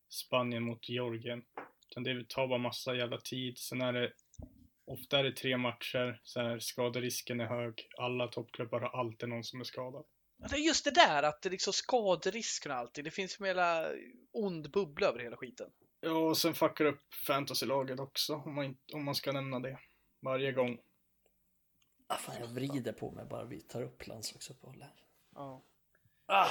Spanien 0.10 0.64
mot 0.64 0.90
Georgien. 0.90 1.46
Utan 1.90 2.04
det 2.04 2.30
tar 2.30 2.48
bara 2.48 2.60
massa 2.60 2.96
jävla 2.96 3.18
tid. 3.18 3.58
Sen 3.58 3.82
är 3.82 3.94
det 3.94 4.14
ofta 4.86 5.20
är 5.20 5.24
det 5.24 5.32
tre 5.32 5.58
matcher, 5.58 6.20
så 6.24 6.42
här, 6.42 6.60
skaderisken 6.60 7.40
är 7.40 7.46
hög. 7.46 7.88
Alla 7.98 8.28
toppklubbar 8.28 8.80
har 8.80 9.00
alltid 9.00 9.30
någon 9.30 9.44
som 9.44 9.60
är 9.60 9.64
skadad. 9.64 10.06
Det 10.50 10.56
är 10.56 10.60
just 10.60 10.86
det 10.86 10.92
där 10.92 11.24
att 11.24 11.42
det 11.42 11.50
liksom 11.50 11.74
skaderisken 11.74 12.72
alltid. 12.72 13.04
Det 13.04 13.12
finns 13.12 13.40
en 13.40 13.48
jävla 13.48 13.92
ond 14.32 14.72
bubbla 14.72 15.08
över 15.08 15.20
hela 15.20 15.38
skiten. 15.38 15.72
Ja, 16.00 16.12
och 16.12 16.38
sen 16.38 16.56
fuckar 16.56 16.86
upp 16.86 17.14
fantasylaget 17.14 18.00
också, 18.00 18.36
om 18.36 18.56
man, 18.56 18.66
inte- 18.66 18.94
om 18.96 19.04
man 19.06 19.16
ska 19.16 19.32
nämna 19.32 19.60
det. 19.60 19.80
Varje 20.22 20.52
gång. 20.52 20.80
Ah, 22.08 22.18
fan, 22.18 22.36
jag 22.40 22.48
vrider 22.48 22.94
på 22.94 23.12
mig 23.12 23.26
bara 23.26 23.46
vi 23.46 23.62
tar 23.62 23.82
upp 23.82 24.08
landslagsuppehåll 24.08 24.82
här. 24.82 24.94
Ja. 25.36 25.64
Ah! 26.26 26.50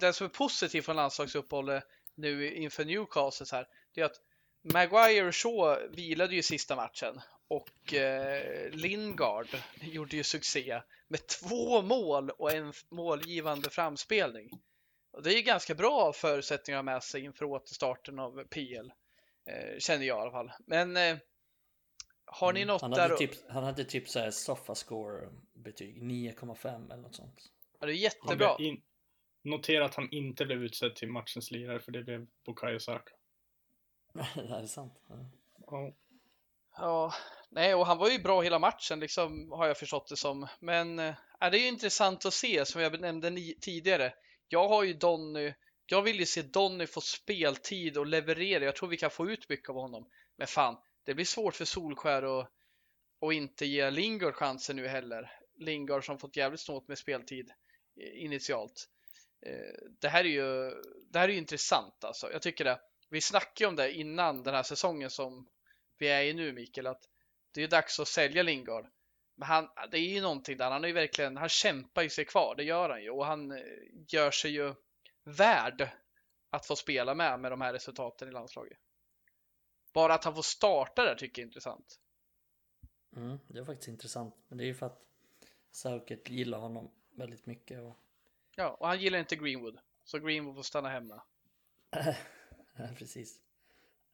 Det 0.00 0.12
som 0.12 0.24
är 0.24 0.28
positivt 0.28 0.84
från 0.84 0.96
landslagsuppehållet 0.96 1.84
nu 2.14 2.54
inför 2.54 2.84
Newcastle 2.84 3.46
så 3.46 3.56
här, 3.56 3.68
det 3.94 4.00
är 4.00 4.04
att 4.04 4.20
Maguire 4.62 5.26
och 5.28 5.34
Shaw 5.36 5.88
vilade 5.90 6.34
ju 6.34 6.42
sista 6.42 6.76
matchen 6.76 7.20
och 7.52 7.94
eh, 7.94 8.70
Lingard 8.70 9.46
gjorde 9.80 10.16
ju 10.16 10.22
succé 10.22 10.82
med 11.08 11.26
två 11.26 11.82
mål 11.82 12.30
och 12.30 12.52
en 12.52 12.72
målgivande 12.88 13.70
framspelning. 13.70 14.50
Och 15.10 15.22
det 15.22 15.32
är 15.32 15.36
ju 15.36 15.42
ganska 15.42 15.74
bra 15.74 16.12
förutsättningar 16.12 16.82
med 16.82 17.02
sig 17.02 17.24
inför 17.24 17.44
återstarten 17.44 18.18
av 18.18 18.44
PL, 18.44 18.92
eh, 19.46 19.78
känner 19.78 20.06
jag 20.06 20.18
i 20.18 20.20
alla 20.20 20.30
fall. 20.30 20.52
Men 20.66 20.96
eh, 20.96 21.16
har 22.24 22.52
ni 22.52 22.60
Mm. 22.60 22.68
något 22.72 22.82
han 22.82 22.90
där? 22.90 23.00
hade 23.00 23.16
typ, 23.16 23.50
han 23.50 23.64
hade 23.64 23.84
typ 23.84 24.08
såhär 24.08 24.30
Sofascore 24.30 25.28
betyg 25.52 26.02
9,5 26.02 26.92
eller 26.92 27.02
något 27.02 27.14
sånt. 27.14 27.52
Ja, 27.80 27.86
det 27.86 27.92
är 27.92 27.96
jättebra. 27.96 28.56
in... 28.58 28.82
Notera 29.42 29.84
att 29.84 29.94
han 29.94 30.10
inte 30.10 30.44
blev 30.44 30.64
utsedd 30.64 30.96
till 30.96 31.08
matchens 31.08 31.50
lirare, 31.50 31.80
för 31.80 31.92
det 31.92 32.02
blev 32.02 32.26
Bukayo 32.46 32.78
Saka. 32.78 33.12
det 34.14 34.22
här 34.48 34.62
är 34.62 34.66
sant. 34.66 35.00
Ja. 35.66 35.92
Ja. 36.76 37.12
Nej, 37.54 37.74
och 37.74 37.86
han 37.86 37.98
var 37.98 38.10
ju 38.10 38.18
bra 38.18 38.42
hela 38.42 38.58
matchen 38.58 39.00
liksom 39.00 39.52
har 39.52 39.66
jag 39.66 39.78
förstått 39.78 40.08
det 40.08 40.16
som. 40.16 40.46
Men 40.60 40.98
äh, 40.98 41.14
det 41.38 41.46
är 41.46 41.60
ju 41.60 41.68
intressant 41.68 42.26
att 42.26 42.34
se 42.34 42.66
som 42.66 42.80
jag 42.80 43.00
nämnde 43.00 43.30
tidigare. 43.60 44.14
Jag 44.48 44.68
har 44.68 44.82
ju 44.82 44.92
Donny. 44.92 45.54
Jag 45.86 46.02
vill 46.02 46.18
ju 46.18 46.26
se 46.26 46.42
Donny 46.42 46.86
få 46.86 47.00
speltid 47.00 47.98
och 47.98 48.06
leverera. 48.06 48.64
Jag 48.64 48.76
tror 48.76 48.88
vi 48.88 48.96
kan 48.96 49.10
få 49.10 49.30
ut 49.30 49.48
mycket 49.48 49.68
av 49.68 49.76
honom. 49.76 50.08
Men 50.36 50.46
fan, 50.46 50.76
det 51.04 51.14
blir 51.14 51.24
svårt 51.24 51.54
för 51.54 51.64
Solskär 51.64 52.40
att 52.40 52.48
och 53.20 53.32
inte 53.32 53.66
ge 53.66 53.90
Lingard 53.90 54.34
chansen 54.34 54.76
nu 54.76 54.88
heller. 54.88 55.32
Lingard 55.58 56.06
som 56.06 56.18
fått 56.18 56.36
jävligt 56.36 56.60
snålt 56.60 56.88
med 56.88 56.98
speltid 56.98 57.50
eh, 58.00 58.24
initialt. 58.24 58.88
Eh, 59.46 59.90
det 60.00 60.08
här 60.08 60.24
är 60.24 60.28
ju, 60.28 60.70
det 61.10 61.18
här 61.18 61.28
är 61.28 61.32
ju 61.32 61.38
intressant 61.38 62.04
alltså. 62.04 62.32
Jag 62.32 62.42
tycker 62.42 62.64
det. 62.64 62.80
Vi 63.10 63.20
snackade 63.20 63.64
ju 63.64 63.66
om 63.66 63.76
det 63.76 63.92
innan 63.92 64.42
den 64.42 64.54
här 64.54 64.62
säsongen 64.62 65.10
som 65.10 65.48
vi 65.98 66.08
är 66.08 66.22
i 66.22 66.34
nu 66.34 66.52
Mikael, 66.52 66.86
att 66.86 67.08
det 67.52 67.62
är 67.62 67.68
dags 67.68 68.00
att 68.00 68.08
sälja 68.08 68.42
Lingard. 68.42 68.86
Men 69.34 69.48
han, 69.48 69.68
det 69.90 69.98
är 69.98 70.14
ju 70.14 70.20
någonting 70.20 70.56
där, 70.56 70.70
han 70.70 70.84
är 70.84 70.88
ju 70.88 70.94
verkligen, 70.94 71.36
han 71.36 71.48
kämpar 71.48 72.02
ju 72.02 72.10
sig 72.10 72.24
kvar, 72.24 72.54
det 72.54 72.64
gör 72.64 72.90
han 72.90 73.02
ju 73.02 73.10
och 73.10 73.26
han 73.26 73.52
eh, 73.52 73.62
gör 74.08 74.30
sig 74.30 74.50
ju 74.50 74.74
värd 75.24 75.88
att 76.50 76.66
få 76.66 76.76
spela 76.76 77.14
med 77.14 77.40
med 77.40 77.52
de 77.52 77.60
här 77.60 77.72
resultaten 77.72 78.28
i 78.28 78.32
landslaget. 78.32 78.78
Bara 79.92 80.14
att 80.14 80.24
han 80.24 80.34
får 80.34 80.42
starta 80.42 81.04
där 81.04 81.14
tycker 81.14 81.42
jag 81.42 81.44
är 81.44 81.48
intressant. 81.48 81.98
Mm, 83.16 83.38
det 83.48 83.58
är 83.58 83.64
faktiskt 83.64 83.88
intressant. 83.88 84.34
Men 84.48 84.58
det 84.58 84.64
är 84.64 84.66
ju 84.66 84.74
för 84.74 84.86
att 84.86 85.02
Southgate 85.70 86.34
gillar 86.34 86.58
honom 86.58 86.90
väldigt 87.10 87.46
mycket. 87.46 87.80
Och... 87.80 87.96
Ja, 88.56 88.70
och 88.70 88.88
han 88.88 89.00
gillar 89.00 89.18
inte 89.18 89.36
Greenwood, 89.36 89.78
så 90.04 90.18
Greenwood 90.18 90.54
får 90.54 90.62
stanna 90.62 90.88
hemma. 90.88 91.22
Precis. 92.98 93.40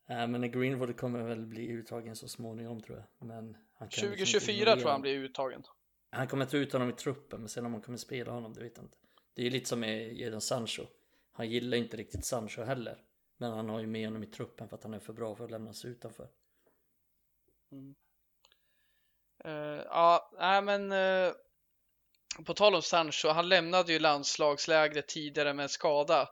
Äh, 0.09 0.27
men 0.27 0.51
Greenwood 0.51 0.97
kommer 0.97 1.23
väl 1.23 1.47
bli 1.47 1.69
uttagen 1.69 2.17
så 2.17 2.29
småningom 2.29 2.81
tror 2.81 2.97
jag. 2.97 3.29
Men 3.29 3.57
han 3.75 3.89
kan 3.89 3.89
liksom 3.89 4.05
inte 4.07 4.17
2024 4.17 4.53
ignorera 4.53 4.75
tror 4.75 4.87
jag 4.87 4.93
han 4.93 5.03
blir 5.03 5.15
uttagen. 5.15 5.63
Han 6.11 6.29
kommer 6.29 6.47
ta 6.47 6.57
ut 6.57 6.73
honom 6.73 6.91
i 6.91 6.93
truppen, 6.93 7.41
men 7.41 7.49
sen 7.49 7.67
om 7.67 7.73
han 7.73 7.83
kommer 7.83 7.99
spela 7.99 8.33
honom, 8.33 8.55
det 8.55 8.63
vet 8.63 8.77
jag 8.77 8.85
inte. 8.85 8.97
Det 9.35 9.43
är 9.43 9.45
ju 9.45 9.51
lite 9.51 9.69
som 9.69 9.81
med 9.81 10.13
Jadon 10.13 10.41
Sancho. 10.41 10.83
Han 11.33 11.51
gillar 11.51 11.79
inte 11.79 11.97
riktigt 11.97 12.25
Sancho 12.25 12.63
heller. 12.63 13.05
Men 13.37 13.53
han 13.53 13.69
har 13.69 13.81
ju 13.81 13.87
med 13.87 14.07
honom 14.07 14.23
i 14.23 14.27
truppen 14.27 14.69
för 14.69 14.77
att 14.77 14.83
han 14.83 14.95
är 14.95 14.99
för 14.99 15.13
bra 15.13 15.37
för 15.37 15.45
att 15.45 15.51
lämnas 15.51 15.85
utanför. 15.85 16.29
Eh, 19.45 19.83
ja, 19.85 20.31
nej 20.39 20.63
men 20.63 20.93
eh, 20.93 21.33
på 22.45 22.55
tal 22.55 22.75
om 22.75 22.83
Sancho, 22.83 23.29
han 23.29 23.49
lämnade 23.49 23.93
ju 23.93 23.99
landslagslägret 23.99 25.09
tidigare 25.09 25.55
med 25.55 25.71
skada. 25.71 26.29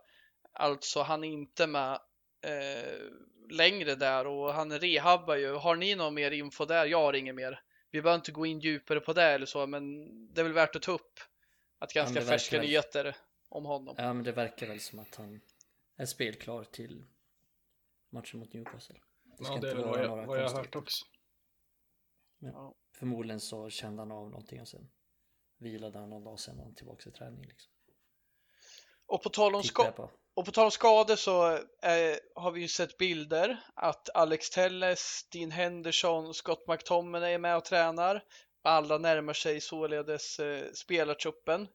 Alltså 0.53 1.03
han 1.03 1.24
är 1.24 1.29
inte 1.29 1.66
med 1.66 1.93
eh, 2.43 3.01
längre 3.51 3.95
där 3.95 4.27
och 4.27 4.53
han 4.55 4.79
rehabbar 4.81 5.37
ju. 5.37 5.53
Har 5.55 5.77
ni 5.77 5.95
någon 5.95 6.15
mer 6.15 6.31
info 6.31 6.65
där? 6.65 6.87
Jag 6.87 6.99
har 7.03 7.13
inget 7.13 7.35
mer. 7.35 7.61
Vi 7.91 8.03
behöver 8.03 8.19
inte 8.19 8.33
gå 8.33 8.47
in 8.47 8.61
djupare 8.61 9.01
på 9.01 9.13
det 9.13 9.23
eller 9.23 9.47
så, 9.47 9.67
men 9.67 10.05
det 10.35 10.41
är 10.41 10.43
väl 10.45 10.53
värt 10.53 10.77
att 10.77 10.83
ta 10.83 10.93
upp 10.93 11.21
att 11.79 11.93
ganska 11.93 12.15
verkar 12.15 12.27
färska 12.29 12.57
väl. 12.57 12.67
nyheter 12.67 13.17
om 13.49 13.65
honom. 13.65 13.95
Ja, 13.99 14.13
men 14.13 14.25
det 14.25 14.33
verkar 14.33 14.67
väl 14.67 14.81
som 14.81 14.99
att 14.99 15.15
han 15.15 15.41
är 15.97 16.07
spelklar 16.07 16.65
till 16.65 17.05
matchen 18.11 18.41
mot 18.41 18.53
Newcastle. 18.53 18.97
Det 19.39 19.45
ska 19.45 19.55
Ja, 19.55 19.61
det 19.61 19.71
inte 19.71 19.83
vara 19.83 20.01
jag, 20.01 20.09
några 20.09 20.27
vad 20.27 20.39
jag 20.39 20.49
har 20.49 20.57
hört 20.57 20.73
konstigheter. 20.73 20.79
också. 20.79 21.05
Förmodligen 22.99 23.41
så 23.41 23.71
kände 23.71 24.03
han 24.03 24.13
av 24.13 24.31
någonting 24.31 24.61
och 24.61 24.69
sen 24.69 24.89
vilade 25.59 25.99
han 25.99 26.11
någon 26.11 26.25
dag 26.25 26.41
sen 26.41 26.57
var 26.57 26.65
han 26.65 26.75
tillbaka 26.75 27.09
i 27.11 27.13
träning 27.13 27.45
liksom. 27.45 27.73
Och 29.07 29.23
på 29.23 29.29
tal 29.29 29.55
om, 29.55 29.63
ska 29.63 30.11
och 30.37 30.45
på 30.45 30.53
tal 30.53 30.64
om 30.64 30.70
skador 30.70 31.16
så 31.16 31.53
eh, 31.82 32.16
har 32.34 32.51
vi 32.51 32.61
ju 32.61 32.68
sett 32.68 32.99
bilder 32.99 33.61
att 33.74 34.11
Alex 34.14 34.51
Telles, 34.51 35.26
Dean 35.32 35.51
Henderson, 35.51 36.34
Scott 36.34 36.68
McTominay 36.68 37.32
är 37.32 37.39
med 37.39 37.57
och 37.57 37.64
tränar. 37.64 38.24
Alla 38.62 38.99
närmar 38.99 39.32
sig 39.32 39.61
således 39.61 40.39
eh, 40.39 40.72
spelartruppen. 40.72 41.68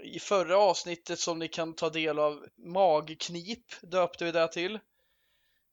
I 0.00 0.18
förra 0.18 0.58
avsnittet 0.58 1.18
som 1.18 1.38
ni 1.38 1.48
kan 1.48 1.74
ta 1.74 1.90
del 1.90 2.18
av, 2.18 2.46
Magknip 2.56 3.64
döpte 3.82 4.24
vi 4.24 4.32
det 4.32 4.48
till. 4.48 4.74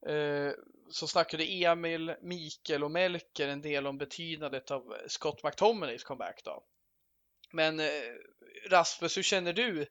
Eh, 0.08 0.52
så 0.92 1.08
snackade 1.08 1.44
Emil, 1.44 2.16
Mikael 2.22 2.84
och 2.84 2.92
Melker 2.92 3.48
en 3.48 3.62
del 3.62 3.88
om 3.88 3.98
betydandet 3.98 4.72
av 4.72 4.98
Scott 5.08 5.44
McTominays 5.44 6.04
comeback 6.04 6.42
då. 6.44 6.64
Men 7.52 7.80
eh, 7.80 7.86
Rasmus, 8.70 9.18
hur 9.18 9.24
känner 9.24 9.54
du 9.54 9.88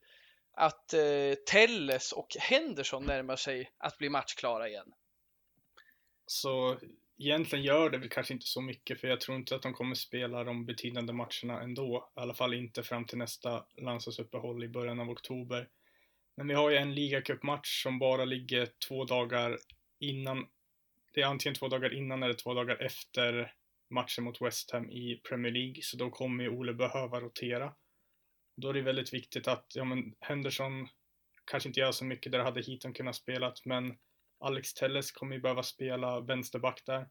att 0.57 0.92
eh, 0.92 1.34
Telles 1.50 2.12
och 2.12 2.28
Henderson 2.40 3.04
närmar 3.04 3.36
sig 3.36 3.70
att 3.78 3.98
bli 3.98 4.09
matchklara 4.09 4.68
igen? 4.68 4.92
Så 6.26 6.78
egentligen 7.18 7.64
gör 7.64 7.90
det 7.90 7.98
väl 7.98 8.09
kanske 8.09 8.34
inte 8.34 8.46
så 8.46 8.61
mycket 8.61 9.00
för 9.00 9.09
jag 9.09 9.20
tror 9.20 9.36
inte 9.36 9.57
att 9.57 9.62
de 9.62 9.74
kommer 9.74 9.94
spela 9.94 10.44
de 10.44 10.66
betydande 10.66 11.12
matcherna 11.12 11.62
ändå. 11.62 12.11
I 12.16 12.20
alla 12.20 12.34
fall 12.34 12.54
inte 12.54 12.82
fram 12.82 13.04
till 13.04 13.18
nästa 13.18 13.64
landslagsuppehåll 13.76 14.64
i 14.64 14.68
början 14.68 15.00
av 15.00 15.11
oktober. 15.11 15.68
Men 16.36 16.48
vi 16.48 16.54
har 16.54 16.70
ju 16.70 16.76
en 16.76 16.94
ligacupmatch 16.94 17.82
som 17.82 17.98
bara 17.98 18.24
ligger 18.24 18.68
två 18.88 19.04
dagar 19.04 19.59
innan. 19.98 20.46
Det 21.14 21.20
är 21.22 21.26
antingen 21.26 21.54
två 21.54 21.68
dagar 21.68 21.94
innan 21.94 22.22
eller 22.22 22.34
två 22.34 22.54
dagar 22.54 22.82
efter 22.82 23.52
matchen 23.90 24.24
mot 24.24 24.42
West 24.42 24.70
Ham 24.70 24.90
i 24.90 25.20
Premier 25.28 25.52
League, 25.52 25.82
så 25.82 25.96
då 25.96 26.11
kommer 26.11 26.44
ju 26.44 26.50
Ole 26.50 26.74
behöva 26.74 27.20
rotera. 27.20 27.72
Då 28.57 28.68
är 28.68 28.74
det 28.74 28.82
väldigt 28.82 29.14
viktigt 29.14 29.48
att, 29.48 29.66
ja 29.74 29.84
men 29.84 30.14
Henderson 30.20 30.88
kanske 31.44 31.68
inte 31.68 31.80
gör 31.80 31.92
så 31.92 32.04
mycket 32.04 32.32
där 32.32 32.38
hade 32.38 32.62
Heaton 32.62 32.92
kunnat 32.92 33.16
spela, 33.16 33.54
men 33.64 33.98
Alex 34.38 34.74
Telles 34.74 35.12
kommer 35.12 35.36
ju 35.36 35.42
behöva 35.42 35.62
spela 35.62 36.20
vänsterback 36.20 36.82
där. 36.86 37.09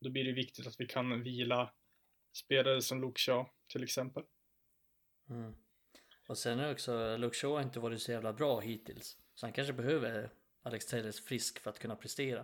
Då 0.00 0.10
blir 0.10 0.24
det 0.24 0.32
viktigt 0.32 0.66
att 0.66 0.80
vi 0.80 0.86
kan 0.86 1.22
vila 1.22 1.72
spelare 2.32 2.82
som 2.82 3.00
Luke 3.00 3.20
Shaw 3.20 3.48
till 3.72 3.82
exempel. 3.82 4.22
Mm. 5.30 5.54
Och 6.28 6.38
sen 6.38 6.58
är 6.58 6.72
också, 6.72 7.16
Luke 7.16 7.36
Shaw 7.36 7.56
har 7.56 7.62
inte 7.62 7.80
varit 7.80 8.02
så 8.02 8.12
jävla 8.12 8.32
bra 8.32 8.60
hittills. 8.60 9.18
Så 9.34 9.46
han 9.46 9.52
kanske 9.52 9.72
behöver 9.72 10.30
Alex 10.62 10.86
Telles 10.86 11.20
frisk 11.20 11.58
för 11.58 11.70
att 11.70 11.78
kunna 11.78 11.96
prestera. 11.96 12.40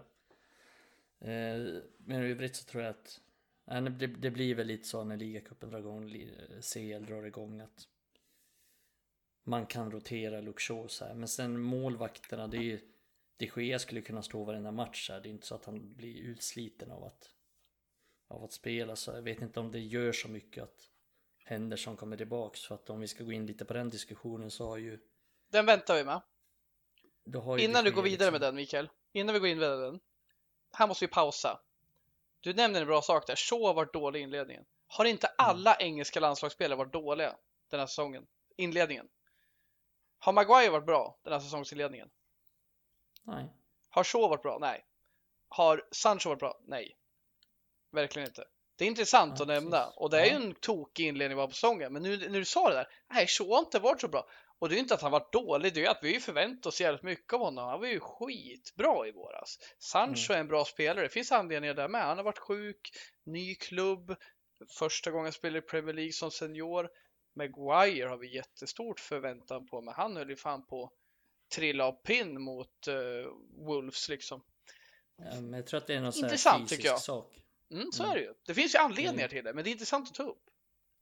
Eh, 1.21 1.81
men 1.99 2.23
i 2.23 2.31
övrigt 2.31 2.57
så 2.57 2.65
tror 2.65 2.83
jag 2.83 2.91
att 2.91 3.21
det, 3.99 4.07
det 4.07 4.31
blir 4.31 4.55
väl 4.55 4.67
lite 4.67 4.89
så 4.89 5.05
när 5.05 5.17
ligacupen 5.17 5.71
drar 5.71 5.79
igång, 5.79 6.11
eh, 6.11 6.61
CL 6.61 7.07
drar 7.07 7.27
igång 7.27 7.61
att 7.61 7.89
man 9.45 9.67
kan 9.67 9.91
rotera 9.91 10.41
Luke 10.41 10.61
Shaw 10.61 10.89
så 10.89 11.05
här. 11.05 11.15
Men 11.15 11.29
sen 11.29 11.61
målvakterna, 11.61 12.47
det 12.49 12.57
är 12.57 12.63
ju 12.63 12.81
de 13.37 13.51
Gea 13.57 13.79
skulle 13.79 14.01
kunna 14.01 14.23
stå 14.23 14.45
varenda 14.45 14.73
match 14.73 15.11
här. 15.11 15.21
Det 15.21 15.29
är 15.29 15.31
inte 15.31 15.47
så 15.47 15.55
att 15.55 15.65
han 15.65 15.95
blir 15.95 16.21
utsliten 16.21 16.91
av 16.91 17.05
att, 17.05 17.31
av 18.29 18.45
att 18.45 18.53
spela. 18.53 18.97
Så 18.97 19.11
jag 19.11 19.23
vet 19.23 19.43
inte 19.43 19.61
om 19.61 19.73
det 19.73 19.81
gör 19.81 20.13
så 20.13 20.29
mycket 20.29 20.63
att 20.63 20.89
Henderson 21.45 21.97
kommer 21.97 22.17
tillbaks. 22.17 22.67
För 22.67 22.75
att 22.75 22.91
om 22.91 23.01
vi 23.01 23.09
ska 23.09 23.25
gå 23.25 23.33
in 23.33 23.47
lite 23.47 23.65
på 23.65 23.75
den 23.75 23.91
diskussionen 23.91 24.51
så 24.51 24.69
har 24.69 24.77
ju... 24.77 24.99
Den 25.51 25.67
väntar 25.67 25.97
vi 25.97 26.05
med. 26.05 26.21
Innan 27.59 27.85
du 27.85 27.91
går 27.91 28.03
vidare 28.03 28.13
liksom... 28.13 28.33
med 28.33 28.41
den 28.41 28.55
Mikael. 28.55 28.89
Innan 29.13 29.33
vi 29.33 29.39
går 29.39 29.49
in 29.49 29.59
med 29.59 29.71
den. 29.71 30.01
Här 30.73 30.87
måste 30.87 31.07
vi 31.07 31.13
pausa. 31.13 31.61
Du 32.41 32.55
nämner 32.55 32.81
en 32.81 32.87
bra 32.87 33.03
sak 33.03 33.27
där. 33.27 33.37
Shaw 33.37 33.67
har 33.67 33.75
varit 33.75 33.93
dålig 33.93 34.21
i 34.21 34.23
inledningen. 34.23 34.65
Har 34.87 35.05
inte 35.05 35.27
alla 35.27 35.75
mm. 35.75 35.87
engelska 35.87 36.21
landslagsspelare 36.21 36.79
varit 36.79 36.93
dåliga 36.93 37.37
den 37.71 37.81
här 37.81 37.87
säsongen? 37.87 38.27
Inledningen. 38.57 39.09
Har 40.25 40.33
Maguire 40.33 40.71
varit 40.71 40.87
bra 40.87 41.19
den 41.25 41.33
här 41.33 41.41
säsongsinledningen? 41.41 42.11
Nej. 43.23 43.53
Har 43.91 44.05
Shaw 44.05 44.29
varit 44.29 44.43
bra? 44.43 44.59
Nej. 44.61 44.85
Har 45.49 45.89
Sancho 45.91 46.29
varit 46.29 46.39
bra? 46.39 46.61
Nej. 46.67 46.97
Verkligen 47.93 48.29
inte. 48.29 48.45
Det 48.77 48.85
är 48.85 48.89
intressant 48.89 49.35
ja, 49.37 49.43
att 49.43 49.49
nämna 49.49 49.87
och 49.87 50.11
det 50.11 50.21
är 50.21 50.25
ju 50.25 50.45
en 50.45 50.55
tokig 50.55 51.07
inledning 51.07 51.39
på 51.39 51.51
säsongen. 51.51 51.93
Men 51.93 52.03
nu 52.03 52.17
när 52.17 52.39
du 52.39 52.45
sa 52.45 52.69
det 52.69 52.75
där, 52.75 52.89
nej, 53.11 53.27
Shaw 53.27 53.51
har 53.51 53.59
inte 53.59 53.79
varit 53.79 54.01
så 54.01 54.09
bra. 54.09 54.27
Och 54.59 54.69
det 54.69 54.77
är 54.77 54.79
inte 54.79 54.95
att 54.95 55.03
han 55.03 55.11
varit 55.11 55.33
dålig, 55.33 55.75
det 55.75 55.85
är 55.85 55.91
att 55.91 56.03
vi 56.03 56.21
förväntat 56.21 56.67
oss 56.67 56.81
jävligt 56.81 57.03
mycket 57.03 57.33
av 57.33 57.41
honom. 57.41 57.69
Han 57.69 57.81
var 57.81 57.87
ju 57.87 58.01
skitbra 58.01 59.07
i 59.07 59.13
våras. 59.13 59.59
Sancho 59.79 60.31
mm. 60.33 60.37
är 60.37 60.41
en 60.41 60.49
bra 60.49 60.65
spelare, 60.65 61.05
det 61.05 61.13
finns 61.13 61.33
anledningar 61.33 61.75
där 61.75 61.89
med. 61.89 62.03
Han 62.03 62.17
har 62.17 62.25
varit 62.25 62.39
sjuk, 62.39 62.91
ny 63.25 63.55
klubb, 63.55 64.17
första 64.79 65.11
gången 65.11 65.25
han 65.25 65.33
spelar 65.33 65.59
i 65.59 65.63
Premier 65.63 65.95
League 65.95 66.13
som 66.13 66.31
senior. 66.31 66.89
Maguire 67.35 68.09
har 68.09 68.17
vi 68.17 68.35
jättestort 68.35 69.01
förväntan 69.01 69.67
på, 69.67 69.81
men 69.81 69.95
han 69.95 70.17
höll 70.17 70.31
ju 70.31 70.37
fan 70.37 70.67
på 70.67 70.93
trilla 71.55 71.85
av 71.85 71.93
pinn 71.93 72.43
mot 72.43 72.89
uh, 72.89 73.33
Wolves 73.67 74.09
liksom. 74.09 74.43
Ja, 75.17 75.41
men 75.41 75.53
jag 75.53 75.67
tror 75.67 75.79
att 75.79 75.87
det 75.87 75.95
är 75.95 76.01
någon 76.01 76.15
Intressant 76.17 76.69
tycker 76.69 76.89
jag. 76.89 77.01
Sak. 77.01 77.41
Mm, 77.71 77.93
så 77.93 78.03
mm. 78.03 78.13
är 78.13 78.17
det 78.17 78.23
ju. 78.23 78.35
Det 78.47 78.55
finns 78.55 78.75
ju 78.75 78.79
anledningar 78.79 79.13
mm. 79.13 79.31
till 79.31 79.45
det, 79.45 79.55
men 79.55 79.65
det 79.65 79.71
är 79.71 79.73
intressant 79.73 80.09
att 80.09 80.15
ta 80.15 80.23
upp. 80.23 80.45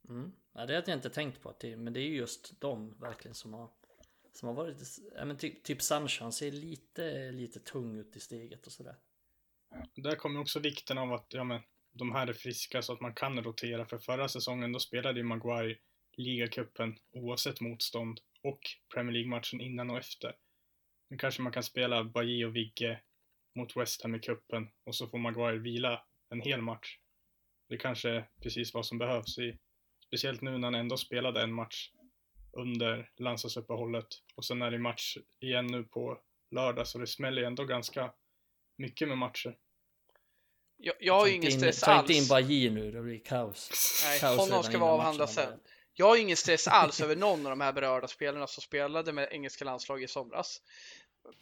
Mm. 0.09 0.31
Ja, 0.53 0.65
det 0.65 0.75
hade 0.75 0.91
jag 0.91 0.97
inte 0.97 1.09
tänkt 1.09 1.41
på, 1.41 1.55
men 1.63 1.93
det 1.93 1.99
är 1.99 2.07
ju 2.07 2.15
just 2.15 2.61
de 2.61 2.99
verkligen 2.99 3.35
som 3.35 3.53
har 3.53 3.69
som 4.33 4.47
har 4.47 4.55
varit, 4.55 4.77
ja 5.15 5.25
men 5.25 5.37
typ, 5.37 5.63
typ 5.63 5.81
Sancho, 5.81 6.23
han 6.23 6.31
ser 6.31 6.51
lite, 6.51 7.31
lite 7.31 7.59
tung 7.59 7.99
ut 7.99 8.15
i 8.15 8.19
steget 8.19 8.67
och 8.67 8.73
sådär. 8.73 8.95
Där 9.95 10.15
kommer 10.15 10.41
också 10.41 10.59
vikten 10.59 10.97
av 10.97 11.13
att, 11.13 11.25
ja 11.29 11.43
men, 11.43 11.61
de 11.91 12.11
här 12.11 12.27
är 12.27 12.33
friska 12.33 12.81
så 12.81 12.93
att 12.93 13.01
man 13.01 13.13
kan 13.13 13.43
rotera, 13.43 13.85
för 13.85 13.97
förra 13.97 14.29
säsongen 14.29 14.71
då 14.71 14.79
spelade 14.79 15.19
ju 15.19 15.23
Maguire 15.23 15.77
ligacupen 16.17 16.97
oavsett 17.13 17.61
motstånd 17.61 18.19
och 18.43 18.59
Premier 18.93 19.13
League-matchen 19.13 19.61
innan 19.61 19.89
och 19.89 19.97
efter. 19.97 20.35
Nu 21.09 21.17
kanske 21.17 21.41
man 21.41 21.53
kan 21.53 21.63
spela 21.63 22.03
Bailly 22.03 22.45
och 22.45 22.55
Vigge 22.55 23.01
mot 23.55 23.77
West 23.77 24.03
Ham 24.03 24.15
i 24.15 24.19
cupen 24.19 24.69
och 24.83 24.95
så 24.95 25.07
får 25.07 25.17
Maguire 25.17 25.57
vila 25.57 26.05
en 26.29 26.41
hel 26.41 26.61
match. 26.61 26.97
Det 27.69 27.75
är 27.75 27.79
kanske 27.79 28.25
precis 28.43 28.73
vad 28.73 28.85
som 28.85 28.97
behövs 28.97 29.37
i 29.37 29.57
Speciellt 30.11 30.41
nu 30.41 30.57
när 30.57 30.67
han 30.67 30.75
ändå 30.75 30.97
spelade 30.97 31.41
en 31.41 31.53
match 31.53 31.89
under 32.53 33.09
landslagsuppehållet 33.17 34.07
och 34.35 34.45
sen 34.45 34.61
är 34.61 34.71
det 34.71 34.79
match 34.79 35.17
igen 35.39 35.67
nu 35.67 35.83
på 35.83 36.19
lördag 36.55 36.87
så 36.87 36.97
det 36.97 37.07
smäller 37.07 37.43
ändå 37.43 37.65
ganska 37.65 38.13
mycket 38.77 39.07
med 39.07 39.17
matcher. 39.17 39.57
Jag, 40.77 40.95
jag 40.99 41.19
har 41.19 41.27
ju 41.27 41.33
ingen 41.33 41.51
stress 41.51 41.83
alls. 41.83 41.97
Ta 41.97 41.99
inte 41.99 42.13
in 42.13 42.27
Bajir 42.29 42.71
nu, 42.71 42.91
det 42.91 43.01
blir 43.01 43.19
kaos. 43.19 43.69
Nej, 44.05 44.19
kaos 44.19 44.37
honom 44.37 44.63
ska 44.63 44.77
vi 44.77 44.83
avhandla 44.83 45.27
sen. 45.27 45.59
Jag 45.93 46.05
har 46.05 46.17
ingen 46.17 46.37
stress 46.37 46.67
alls 46.67 47.01
över 47.01 47.15
någon 47.15 47.45
av 47.45 47.49
de 47.49 47.61
här 47.61 47.73
berörda 47.73 48.07
spelarna 48.07 48.47
som 48.47 48.61
spelade 48.61 49.13
med 49.13 49.27
engelska 49.31 49.65
landslag 49.65 50.03
i 50.03 50.07
somras. 50.07 50.61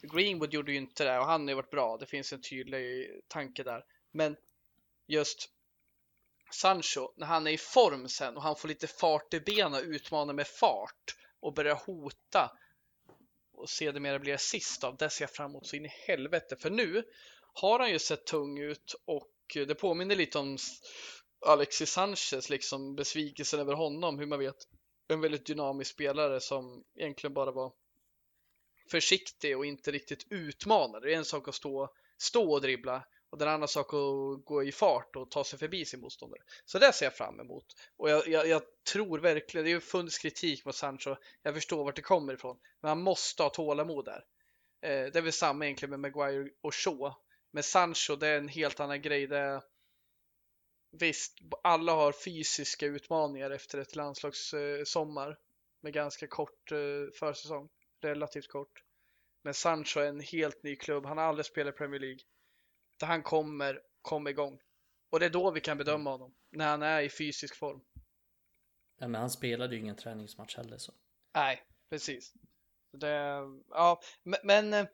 Greenwood 0.02 0.54
gjorde 0.54 0.72
ju 0.72 0.78
inte 0.78 1.04
det 1.04 1.18
och 1.18 1.26
han 1.26 1.42
har 1.42 1.48
ju 1.48 1.54
varit 1.54 1.70
bra. 1.70 1.96
Det 1.96 2.06
finns 2.06 2.32
en 2.32 2.40
tydlig 2.42 3.10
tanke 3.28 3.62
där. 3.62 3.84
Men 4.12 4.36
just 5.06 5.50
Sancho, 6.52 7.12
när 7.16 7.26
han 7.26 7.46
är 7.46 7.50
i 7.50 7.58
form 7.58 8.08
sen 8.08 8.36
och 8.36 8.42
han 8.42 8.56
får 8.56 8.68
lite 8.68 8.86
fart 8.86 9.34
i 9.34 9.40
benen 9.40 9.74
och 9.74 9.84
utmanar 9.84 10.34
med 10.34 10.46
fart 10.46 11.16
och 11.40 11.54
börjar 11.54 11.74
hota 11.74 12.58
och 13.52 13.70
sedermera 13.70 14.18
blir 14.18 14.34
assist 14.34 14.84
av, 14.84 14.96
det 14.96 15.10
ser 15.10 15.22
jag 15.22 15.30
fram 15.30 15.50
emot 15.50 15.66
så 15.66 15.76
in 15.76 15.86
i 15.86 15.92
helvete. 16.06 16.56
För 16.56 16.70
nu 16.70 17.04
har 17.52 17.78
han 17.78 17.90
ju 17.90 17.98
sett 17.98 18.26
tung 18.26 18.58
ut 18.58 18.94
och 19.04 19.32
det 19.54 19.74
påminner 19.74 20.16
lite 20.16 20.38
om 20.38 20.58
Alexis 21.46 21.90
Sanchez, 21.90 22.50
liksom 22.50 22.96
besvikelsen 22.96 23.60
över 23.60 23.74
honom, 23.74 24.18
hur 24.18 24.26
man 24.26 24.38
vet 24.38 24.68
en 25.08 25.20
väldigt 25.20 25.46
dynamisk 25.46 25.90
spelare 25.90 26.40
som 26.40 26.84
egentligen 26.94 27.34
bara 27.34 27.50
var 27.50 27.72
försiktig 28.90 29.58
och 29.58 29.66
inte 29.66 29.90
riktigt 29.90 30.26
utmanade. 30.30 31.06
Det 31.06 31.14
är 31.14 31.18
en 31.18 31.24
sak 31.24 31.48
att 31.48 31.54
stå, 31.54 31.88
stå 32.18 32.52
och 32.52 32.60
dribbla 32.60 33.04
och 33.30 33.38
det 33.38 33.44
är 33.44 33.48
en 33.48 33.54
annan 33.54 33.68
sak 33.68 33.86
att 33.86 34.44
gå 34.44 34.64
i 34.64 34.72
fart 34.72 35.16
och 35.16 35.30
ta 35.30 35.44
sig 35.44 35.58
förbi 35.58 35.84
sin 35.84 36.00
motståndare. 36.00 36.42
Så 36.64 36.78
det 36.78 36.92
ser 36.92 37.06
jag 37.06 37.14
fram 37.16 37.40
emot. 37.40 37.66
Och 37.96 38.10
jag, 38.10 38.28
jag, 38.28 38.48
jag 38.48 38.62
tror 38.92 39.18
verkligen, 39.18 39.64
det 39.64 39.70
har 39.70 39.74
ju 39.74 39.80
funnits 39.80 40.18
kritik 40.18 40.64
mot 40.64 40.74
Sancho. 40.74 41.16
Jag 41.42 41.54
förstår 41.54 41.84
vart 41.84 41.96
det 41.96 42.02
kommer 42.02 42.34
ifrån. 42.34 42.58
Men 42.80 42.88
han 42.88 43.02
måste 43.02 43.42
ha 43.42 43.50
tålamod 43.50 44.04
där. 44.04 44.24
Eh, 44.82 45.12
det 45.12 45.16
är 45.16 45.22
väl 45.22 45.32
samma 45.32 45.64
egentligen 45.64 45.90
med 45.90 46.00
Maguire 46.00 46.50
och 46.60 46.74
Shaw. 46.74 47.14
Men 47.50 47.62
Sancho, 47.62 48.16
det 48.16 48.28
är 48.28 48.38
en 48.38 48.48
helt 48.48 48.80
annan 48.80 49.02
grej. 49.02 49.26
Det 49.26 49.38
är, 49.38 49.62
visst, 50.90 51.38
alla 51.62 51.92
har 51.92 52.12
fysiska 52.12 52.86
utmaningar 52.86 53.50
efter 53.50 53.78
ett 53.78 53.96
landslagssommar 53.96 55.38
med 55.80 55.92
ganska 55.92 56.26
kort 56.26 56.72
eh, 56.72 56.78
försäsong. 57.18 57.68
Relativt 58.00 58.48
kort. 58.48 58.82
Men 59.42 59.54
Sancho 59.54 60.00
är 60.00 60.08
en 60.08 60.20
helt 60.20 60.62
ny 60.62 60.76
klubb. 60.76 61.06
Han 61.06 61.18
har 61.18 61.24
aldrig 61.24 61.46
spelat 61.46 61.74
i 61.74 61.78
Premier 61.78 62.00
League 62.00 62.20
där 62.96 63.06
han 63.06 63.22
kommer 63.22 63.80
komma 64.02 64.30
igång. 64.30 64.60
Och 65.10 65.20
det 65.20 65.26
är 65.26 65.30
då 65.30 65.50
vi 65.50 65.60
kan 65.60 65.78
bedöma 65.78 66.10
honom, 66.10 66.34
när 66.50 66.66
han 66.66 66.82
är 66.82 67.00
i 67.00 67.08
fysisk 67.08 67.56
form. 67.56 67.80
Ja, 68.98 69.08
men 69.08 69.20
han 69.20 69.30
spelade 69.30 69.74
ju 69.74 69.80
ingen 69.80 69.96
träningsmatch 69.96 70.56
heller 70.56 70.78
så. 70.78 70.92
Nej, 71.34 71.62
precis. 71.90 72.34
Det, 72.92 73.42
ja, 73.68 74.00
men, 74.42 74.74
eh, 74.74 74.86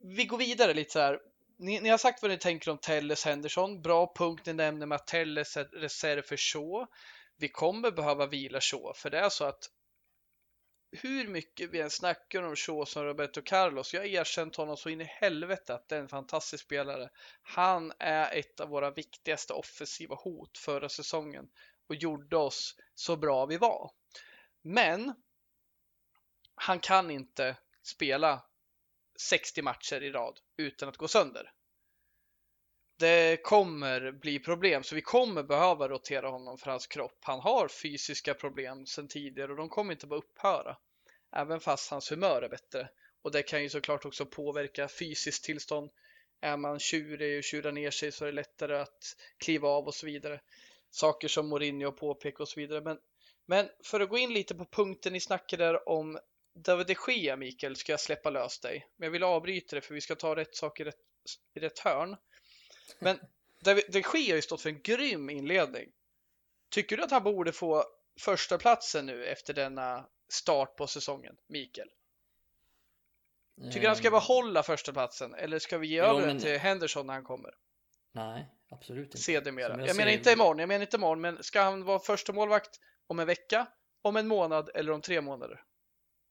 vi 0.00 0.24
går 0.24 0.38
vidare 0.38 0.74
lite 0.74 0.90
så 0.90 0.98
här. 0.98 1.20
Ni, 1.58 1.80
ni, 1.80 1.88
har 1.88 1.98
sagt 1.98 2.22
vad 2.22 2.30
ni 2.30 2.38
tänker 2.38 2.70
om 2.70 2.78
Telles 2.78 3.24
Henderson. 3.24 3.82
Bra 3.82 4.12
punkt 4.16 4.46
ni 4.46 4.52
nämner 4.52 4.86
med 4.86 4.96
att 4.96 5.06
Telles 5.06 5.56
är 5.56 5.64
reserv 5.64 6.22
för 6.22 6.36
Shaw. 6.36 6.86
Vi 7.36 7.48
kommer 7.48 7.90
behöva 7.90 8.26
vila 8.26 8.60
Shaw, 8.60 8.92
för 8.94 9.10
det 9.10 9.18
är 9.18 9.28
så 9.28 9.44
att 9.44 9.70
hur 10.92 11.28
mycket 11.28 11.70
vi 11.70 11.80
än 11.80 11.90
snackar 11.90 12.42
om 12.42 12.56
Shaw 12.56 12.84
som 12.84 13.04
Roberto 13.04 13.42
Carlos, 13.44 13.94
jag 13.94 14.00
har 14.00 14.06
erkänt 14.06 14.56
honom 14.56 14.76
så 14.76 14.88
in 14.88 15.00
i 15.00 15.04
helvete 15.04 15.74
att 15.74 15.88
det 15.88 15.96
är 15.96 16.00
en 16.00 16.08
fantastisk 16.08 16.64
spelare. 16.64 17.10
Han 17.42 17.92
är 17.98 18.38
ett 18.38 18.60
av 18.60 18.68
våra 18.68 18.90
viktigaste 18.90 19.52
offensiva 19.52 20.14
hot 20.14 20.58
förra 20.58 20.88
säsongen 20.88 21.48
och 21.88 21.94
gjorde 21.94 22.36
oss 22.36 22.76
så 22.94 23.16
bra 23.16 23.46
vi 23.46 23.56
var. 23.56 23.90
Men 24.62 25.14
han 26.54 26.80
kan 26.80 27.10
inte 27.10 27.56
spela 27.82 28.42
60 29.20 29.62
matcher 29.62 30.02
i 30.02 30.10
rad 30.10 30.38
utan 30.56 30.88
att 30.88 30.96
gå 30.96 31.08
sönder. 31.08 31.52
Det 32.98 33.42
kommer 33.42 34.12
bli 34.12 34.38
problem, 34.38 34.82
så 34.82 34.94
vi 34.94 35.00
kommer 35.00 35.42
behöva 35.42 35.88
rotera 35.88 36.28
honom 36.28 36.58
för 36.58 36.70
hans 36.70 36.86
kropp. 36.86 37.18
Han 37.20 37.40
har 37.40 37.68
fysiska 37.68 38.34
problem 38.34 38.86
sedan 38.86 39.08
tidigare 39.08 39.52
och 39.52 39.58
de 39.58 39.68
kommer 39.68 39.92
inte 39.92 40.06
bara 40.06 40.18
upphöra. 40.18 40.76
Även 41.36 41.60
fast 41.60 41.90
hans 41.90 42.12
humör 42.12 42.42
är 42.42 42.48
bättre. 42.48 42.88
Och 43.22 43.32
det 43.32 43.42
kan 43.42 43.62
ju 43.62 43.68
såklart 43.68 44.04
också 44.04 44.26
påverka 44.26 44.88
fysiskt 44.88 45.44
tillstånd. 45.44 45.90
Är 46.40 46.56
man 46.56 46.78
tjurig 46.78 47.38
och 47.38 47.44
tjurar 47.44 47.72
ner 47.72 47.90
sig 47.90 48.12
så 48.12 48.24
är 48.24 48.26
det 48.26 48.34
lättare 48.34 48.76
att 48.76 49.16
kliva 49.38 49.68
av 49.68 49.86
och 49.86 49.94
så 49.94 50.06
vidare. 50.06 50.40
Saker 50.90 51.28
som 51.28 51.48
Mourinho 51.48 51.92
påpekar 51.92 52.40
och 52.40 52.48
så 52.48 52.60
vidare. 52.60 52.80
Men, 52.80 52.98
men 53.46 53.68
för 53.84 54.00
att 54.00 54.08
gå 54.08 54.18
in 54.18 54.32
lite 54.32 54.54
på 54.54 54.64
punkten 54.64 55.12
ni 55.12 55.20
snackade 55.20 55.64
där 55.64 55.88
om 55.88 56.18
David 56.56 56.86
de 56.86 56.96
Gea, 57.08 57.36
Mikael, 57.36 57.76
ska 57.76 57.92
jag 57.92 58.00
släppa 58.00 58.30
lös 58.30 58.60
dig. 58.60 58.88
Men 58.96 59.06
jag 59.06 59.10
vill 59.10 59.22
avbryta 59.22 59.76
det 59.76 59.82
för 59.82 59.94
vi 59.94 60.00
ska 60.00 60.14
ta 60.14 60.36
rätt 60.36 60.56
saker 60.56 60.84
i 60.84 60.88
rätt, 60.88 60.96
i 61.54 61.60
rätt 61.60 61.78
hörn. 61.78 62.16
Men 62.98 63.18
David 63.64 63.84
de 63.88 63.98
Gea 63.98 64.32
har 64.32 64.36
ju 64.36 64.42
stått 64.42 64.60
för 64.60 64.68
en 64.68 64.82
grym 64.82 65.30
inledning. 65.30 65.92
Tycker 66.70 66.96
du 66.96 67.02
att 67.02 67.10
han 67.10 67.22
borde 67.22 67.52
få 67.52 67.84
första 68.20 68.58
platsen 68.58 69.06
nu 69.06 69.26
efter 69.26 69.54
denna 69.54 70.08
start 70.28 70.76
på 70.76 70.86
säsongen, 70.86 71.36
Mikael? 71.46 71.88
Tycker 73.56 73.80
du 73.80 73.86
han 73.86 73.96
ska 73.96 74.06
Eh, 74.06 74.10
behålla 74.10 74.62
första 74.62 74.92
platsen 74.92 75.34
eller 75.34 75.58
ska 75.58 75.78
vi 75.78 75.86
ge 75.86 75.98
Jo, 75.98 76.04
över 76.04 76.26
den 76.26 76.38
till 76.38 76.58
Henderson 76.58 77.06
när 77.06 77.14
han 77.14 77.24
kommer? 77.24 77.54
Nej, 78.12 78.46
absolut 78.70 79.04
inte. 79.04 79.18
Sedermera. 79.18 79.78
Jag, 79.78 79.88
jag 79.88 79.96
menar 79.96 80.12
inte 80.12 80.32
imorgon, 80.32 80.58
jag 80.58 80.68
menar 80.68 80.82
inte 80.82 80.96
imorgon, 80.96 81.20
men 81.20 81.42
ska 81.42 81.62
han 81.62 81.84
vara 81.84 81.98
första 81.98 82.32
målvakt 82.32 82.80
om 83.06 83.18
en 83.18 83.26
vecka, 83.26 83.66
om 84.02 84.16
en 84.16 84.28
månad 84.28 84.70
eller 84.74 84.92
om 84.92 85.00
tre 85.00 85.20
månader? 85.20 85.62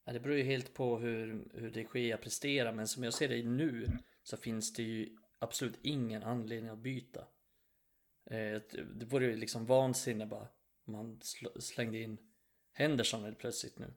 Ja, 0.06 0.14
det 0.14 0.20
beror 0.20 0.38
ju 0.38 0.44
helt 0.44 0.74
på 0.74 0.98
hur, 0.98 1.48
hur 1.54 1.72
de 1.72 2.00
Gea 2.00 2.18
presterar, 2.18 2.74
men 2.74 2.88
som 2.88 3.04
jag 3.04 3.14
ser 3.14 3.28
det 3.30 3.44
nu 3.44 3.98
så 4.24 4.38
finns 4.38 4.74
det 4.74 4.84
ju 4.84 5.18
absolut 5.40 5.80
ingen 5.82 6.24
anledning 6.24 6.70
att 6.72 6.80
byta. 6.80 7.20
Eh, 8.26 8.62
Det 8.96 9.06
vore 9.06 9.26
ju 9.26 9.36
liksom 9.36 9.66
vansinne 9.66 10.26
bara 10.26 10.48
om 10.86 10.94
man 10.94 11.20
sl- 11.20 11.60
slängde 11.60 11.98
in 12.00 12.18
Henderson 12.74 13.24
helt 13.24 13.38
plötsligt 13.40 13.80
nu. 13.80 13.94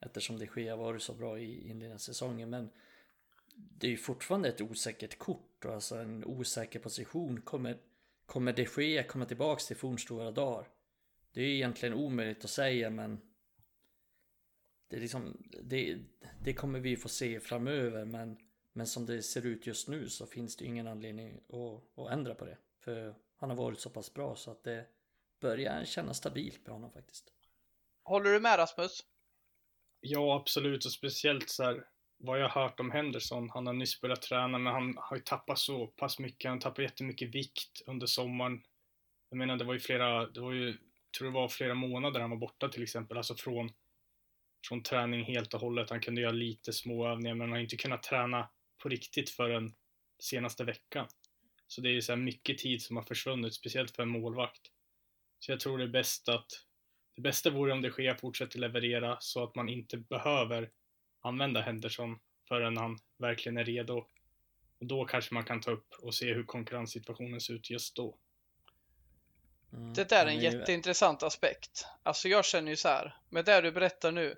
Eftersom 0.00 0.38
de 0.38 0.48
Gea 0.56 0.76
varit 0.76 1.02
så 1.02 1.14
bra 1.14 1.38
i 1.38 1.60
inledningen 1.60 1.94
av 1.94 1.98
säsongen, 1.98 2.50
men 2.50 2.70
det 3.54 3.86
är 3.86 3.90
ju 3.90 3.96
fortfarande 3.96 4.48
ett 4.48 4.60
osäkert 4.60 5.18
kort 5.18 5.64
och 5.64 5.74
alltså 5.74 5.96
en 5.96 6.24
osäker 6.24 6.78
position. 6.78 7.40
Kommer, 7.40 7.78
kommer 8.26 8.52
de 8.52 8.66
Gea 8.82 9.02
komma 9.02 9.24
tillbaks 9.26 9.66
till 9.66 9.76
fornstora 9.76 10.30
dagar? 10.30 10.68
Det 11.32 11.40
är 11.40 11.44
ju 11.44 11.54
egentligen 11.54 11.94
omöjligt 11.94 12.44
att 12.44 12.50
säga, 12.50 12.90
men 12.90 13.20
det, 14.94 15.00
liksom, 15.00 15.36
det, 15.62 15.98
det 16.40 16.52
kommer 16.52 16.80
vi 16.80 16.96
få 16.96 17.08
se 17.08 17.40
framöver 17.40 18.04
men, 18.04 18.36
men 18.72 18.86
som 18.86 19.06
det 19.06 19.22
ser 19.22 19.46
ut 19.46 19.66
just 19.66 19.88
nu 19.88 20.08
så 20.08 20.26
finns 20.26 20.56
det 20.56 20.64
ingen 20.64 20.86
anledning 20.86 21.40
att, 21.48 21.98
att 21.98 22.12
ändra 22.12 22.34
på 22.34 22.44
det. 22.44 22.58
För 22.80 23.14
han 23.36 23.50
har 23.50 23.56
varit 23.56 23.80
så 23.80 23.90
pass 23.90 24.14
bra 24.14 24.36
så 24.36 24.50
att 24.50 24.64
det 24.64 24.86
börjar 25.40 25.84
kännas 25.84 26.16
stabilt 26.16 26.66
med 26.66 26.74
honom 26.74 26.92
faktiskt. 26.92 27.32
Håller 28.02 28.30
du 28.30 28.40
med 28.40 28.58
Rasmus? 28.58 29.04
Ja, 30.00 30.36
absolut. 30.36 30.84
Och 30.84 30.92
speciellt 30.92 31.50
så 31.50 31.64
här, 31.64 31.84
vad 32.18 32.40
jag 32.40 32.48
har 32.48 32.62
hört 32.62 32.80
om 32.80 32.90
Henderson. 32.90 33.50
Han 33.50 33.66
har 33.66 33.74
nyss 33.74 34.00
börjat 34.00 34.22
träna, 34.22 34.58
men 34.58 34.72
han 34.72 34.94
har 34.98 35.16
ju 35.16 35.22
tappat 35.22 35.58
så 35.58 35.86
pass 35.86 36.18
mycket. 36.18 36.48
Han 36.48 36.58
tappade 36.58 36.82
jättemycket 36.82 37.34
vikt 37.34 37.82
under 37.86 38.06
sommaren. 38.06 38.62
Jag 39.28 39.36
menar, 39.36 39.56
det 39.56 39.64
var 39.64 39.74
ju 39.74 39.80
flera, 39.80 40.26
det 40.26 40.40
var 40.40 40.52
ju, 40.52 40.76
tror 41.18 41.28
det 41.28 41.34
var 41.34 41.48
flera 41.48 41.74
månader 41.74 42.20
han 42.20 42.30
var 42.30 42.36
borta 42.36 42.68
till 42.68 42.82
exempel. 42.82 43.16
Alltså 43.16 43.34
från, 43.34 43.72
från 44.68 44.82
träning 44.82 45.24
helt 45.24 45.54
och 45.54 45.60
hållet. 45.60 45.90
Han 45.90 46.00
kunde 46.00 46.20
göra 46.20 46.32
lite 46.32 46.72
små 46.72 47.08
övningar, 47.08 47.34
men 47.34 47.40
han 47.40 47.52
har 47.52 47.58
inte 47.58 47.76
kunnat 47.76 48.02
träna 48.02 48.48
på 48.82 48.88
riktigt 48.88 49.30
förrän 49.30 49.74
senaste 50.18 50.64
veckan. 50.64 51.06
Så 51.66 51.80
det 51.80 51.88
är 51.88 51.92
ju 51.92 52.02
så 52.02 52.12
här 52.12 52.16
mycket 52.16 52.58
tid 52.58 52.82
som 52.82 52.96
har 52.96 53.04
försvunnit, 53.04 53.54
speciellt 53.54 53.96
för 53.96 54.02
en 54.02 54.08
målvakt. 54.08 54.70
Så 55.38 55.52
jag 55.52 55.60
tror 55.60 55.78
det 55.78 55.84
är 55.84 55.88
bäst 55.88 56.28
att 56.28 56.46
det 57.16 57.22
bästa 57.22 57.50
vore 57.50 57.72
om 57.72 57.82
det 57.82 57.90
sker 57.90 58.14
fortsätter 58.14 58.58
leverera 58.58 59.16
så 59.20 59.44
att 59.44 59.54
man 59.54 59.68
inte 59.68 59.96
behöver 59.96 60.70
använda 61.20 61.60
Henderson 61.60 62.18
förrän 62.48 62.76
han 62.76 62.98
verkligen 63.18 63.56
är 63.56 63.64
redo. 63.64 64.06
Och 64.80 64.86
då 64.86 65.04
kanske 65.04 65.34
man 65.34 65.44
kan 65.44 65.60
ta 65.60 65.70
upp 65.70 65.94
och 66.02 66.14
se 66.14 66.34
hur 66.34 66.44
konkurrenssituationen 66.44 67.40
ser 67.40 67.54
ut 67.54 67.70
just 67.70 67.96
då. 67.96 68.18
Mm, 69.72 69.94
Det 69.94 70.08
där 70.08 70.26
är 70.26 70.30
en 70.30 70.40
jätteintressant 70.40 71.22
aspekt. 71.22 71.86
Alltså 72.02 72.28
jag 72.28 72.44
känner 72.44 72.70
ju 72.70 72.76
så 72.76 72.88
här, 72.88 73.16
med 73.28 73.44
det 73.44 73.60
du 73.60 73.72
berättar 73.72 74.12
nu, 74.12 74.36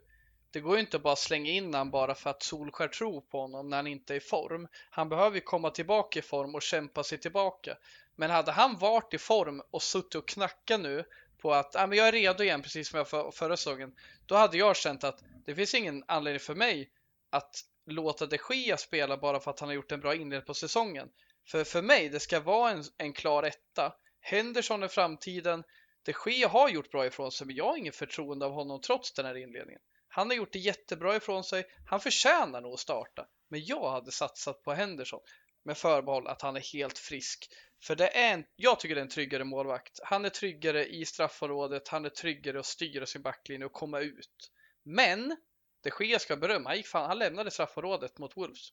det 0.56 0.60
går 0.60 0.74
ju 0.74 0.80
inte 0.80 0.96
att 0.96 1.02
bara 1.02 1.16
slänga 1.16 1.50
in 1.50 1.74
han 1.74 1.90
bara 1.90 2.14
för 2.14 2.30
att 2.30 2.42
Solskär 2.42 2.88
tror 2.88 3.20
på 3.20 3.40
honom 3.40 3.68
när 3.68 3.76
han 3.76 3.86
inte 3.86 4.14
är 4.14 4.16
i 4.16 4.20
form. 4.20 4.68
Han 4.90 5.08
behöver 5.08 5.34
ju 5.34 5.40
komma 5.40 5.70
tillbaka 5.70 6.18
i 6.18 6.22
form 6.22 6.54
och 6.54 6.62
kämpa 6.62 7.04
sig 7.04 7.18
tillbaka. 7.18 7.76
Men 8.14 8.30
hade 8.30 8.52
han 8.52 8.78
varit 8.78 9.14
i 9.14 9.18
form 9.18 9.62
och 9.70 9.82
suttit 9.82 10.14
och 10.14 10.28
knackat 10.28 10.80
nu 10.80 11.04
på 11.38 11.54
att 11.54 11.76
ah, 11.76 11.86
men 11.86 11.98
jag 11.98 12.08
är 12.08 12.12
redo 12.12 12.44
igen, 12.44 12.62
precis 12.62 12.88
som 12.88 12.96
jag 12.98 13.08
för, 13.08 13.30
förra 13.30 13.56
säsongen, 13.56 13.94
då 14.26 14.34
hade 14.34 14.56
jag 14.58 14.76
känt 14.76 15.04
att 15.04 15.22
det 15.46 15.54
finns 15.54 15.74
ingen 15.74 16.04
anledning 16.08 16.40
för 16.40 16.54
mig 16.54 16.90
att 17.30 17.60
låta 17.86 18.26
de 18.26 18.38
ske 18.38 18.76
spela 18.76 19.16
bara 19.16 19.40
för 19.40 19.50
att 19.50 19.60
han 19.60 19.68
har 19.68 19.74
gjort 19.74 19.92
en 19.92 20.00
bra 20.00 20.14
inledning 20.14 20.46
på 20.46 20.54
säsongen. 20.54 21.08
För 21.48 21.64
för 21.64 21.82
mig, 21.82 22.08
det 22.08 22.20
ska 22.20 22.40
vara 22.40 22.70
en, 22.70 22.84
en 22.98 23.12
klar 23.12 23.42
etta. 23.42 23.94
Henderson 24.20 24.84
i 24.84 24.88
framtiden. 24.88 25.64
De 26.02 26.14
Gea 26.26 26.48
har 26.48 26.68
gjort 26.68 26.90
bra 26.90 27.06
ifrån 27.06 27.32
sig, 27.32 27.46
men 27.46 27.56
jag 27.56 27.64
har 27.64 27.76
inget 27.76 27.96
förtroende 27.96 28.46
av 28.46 28.52
honom 28.52 28.80
trots 28.80 29.12
den 29.12 29.26
här 29.26 29.36
inledningen. 29.36 29.80
Han 30.16 30.30
har 30.30 30.36
gjort 30.36 30.52
det 30.52 30.58
jättebra 30.58 31.16
ifrån 31.16 31.44
sig. 31.44 31.64
Han 31.86 32.00
förtjänar 32.00 32.60
nog 32.60 32.72
att 32.72 32.80
starta, 32.80 33.26
men 33.48 33.64
jag 33.64 33.90
hade 33.90 34.10
satsat 34.10 34.62
på 34.62 34.72
Henderson 34.72 35.20
med 35.62 35.78
förbehåll 35.78 36.26
att 36.26 36.42
han 36.42 36.56
är 36.56 36.72
helt 36.72 36.98
frisk. 36.98 37.52
För 37.82 37.96
det 37.96 38.08
är 38.08 38.32
en, 38.32 38.44
jag 38.56 38.80
tycker 38.80 38.94
det 38.94 39.00
är 39.00 39.02
en 39.02 39.08
tryggare 39.08 39.44
målvakt. 39.44 40.00
Han 40.04 40.24
är 40.24 40.28
tryggare 40.28 40.86
i 40.86 41.04
straffområdet, 41.04 41.88
han 41.88 42.04
är 42.04 42.08
tryggare 42.08 42.60
att 42.60 42.66
styra 42.66 43.06
sin 43.06 43.22
backlinje 43.22 43.66
och 43.66 43.72
komma 43.72 44.00
ut. 44.00 44.52
Men 44.82 45.36
de 45.82 46.04
Gea 46.04 46.18
ska 46.18 46.36
berömma, 46.36 46.70
han, 46.70 46.76
gick 46.76 46.86
fan, 46.86 47.08
han 47.08 47.18
lämnade 47.18 47.50
straffområdet 47.50 48.18
mot 48.18 48.36
Wolves. 48.36 48.68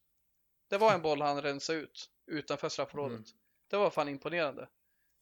Det 0.69 0.77
var 0.77 0.93
en 0.93 1.01
boll 1.01 1.21
han 1.21 1.41
rensade 1.41 1.79
ut 1.79 2.09
utanför 2.27 2.69
straffområdet. 2.69 3.17
Mm. 3.17 3.39
Det 3.69 3.77
var 3.77 3.89
fan 3.89 4.09
imponerande. 4.09 4.69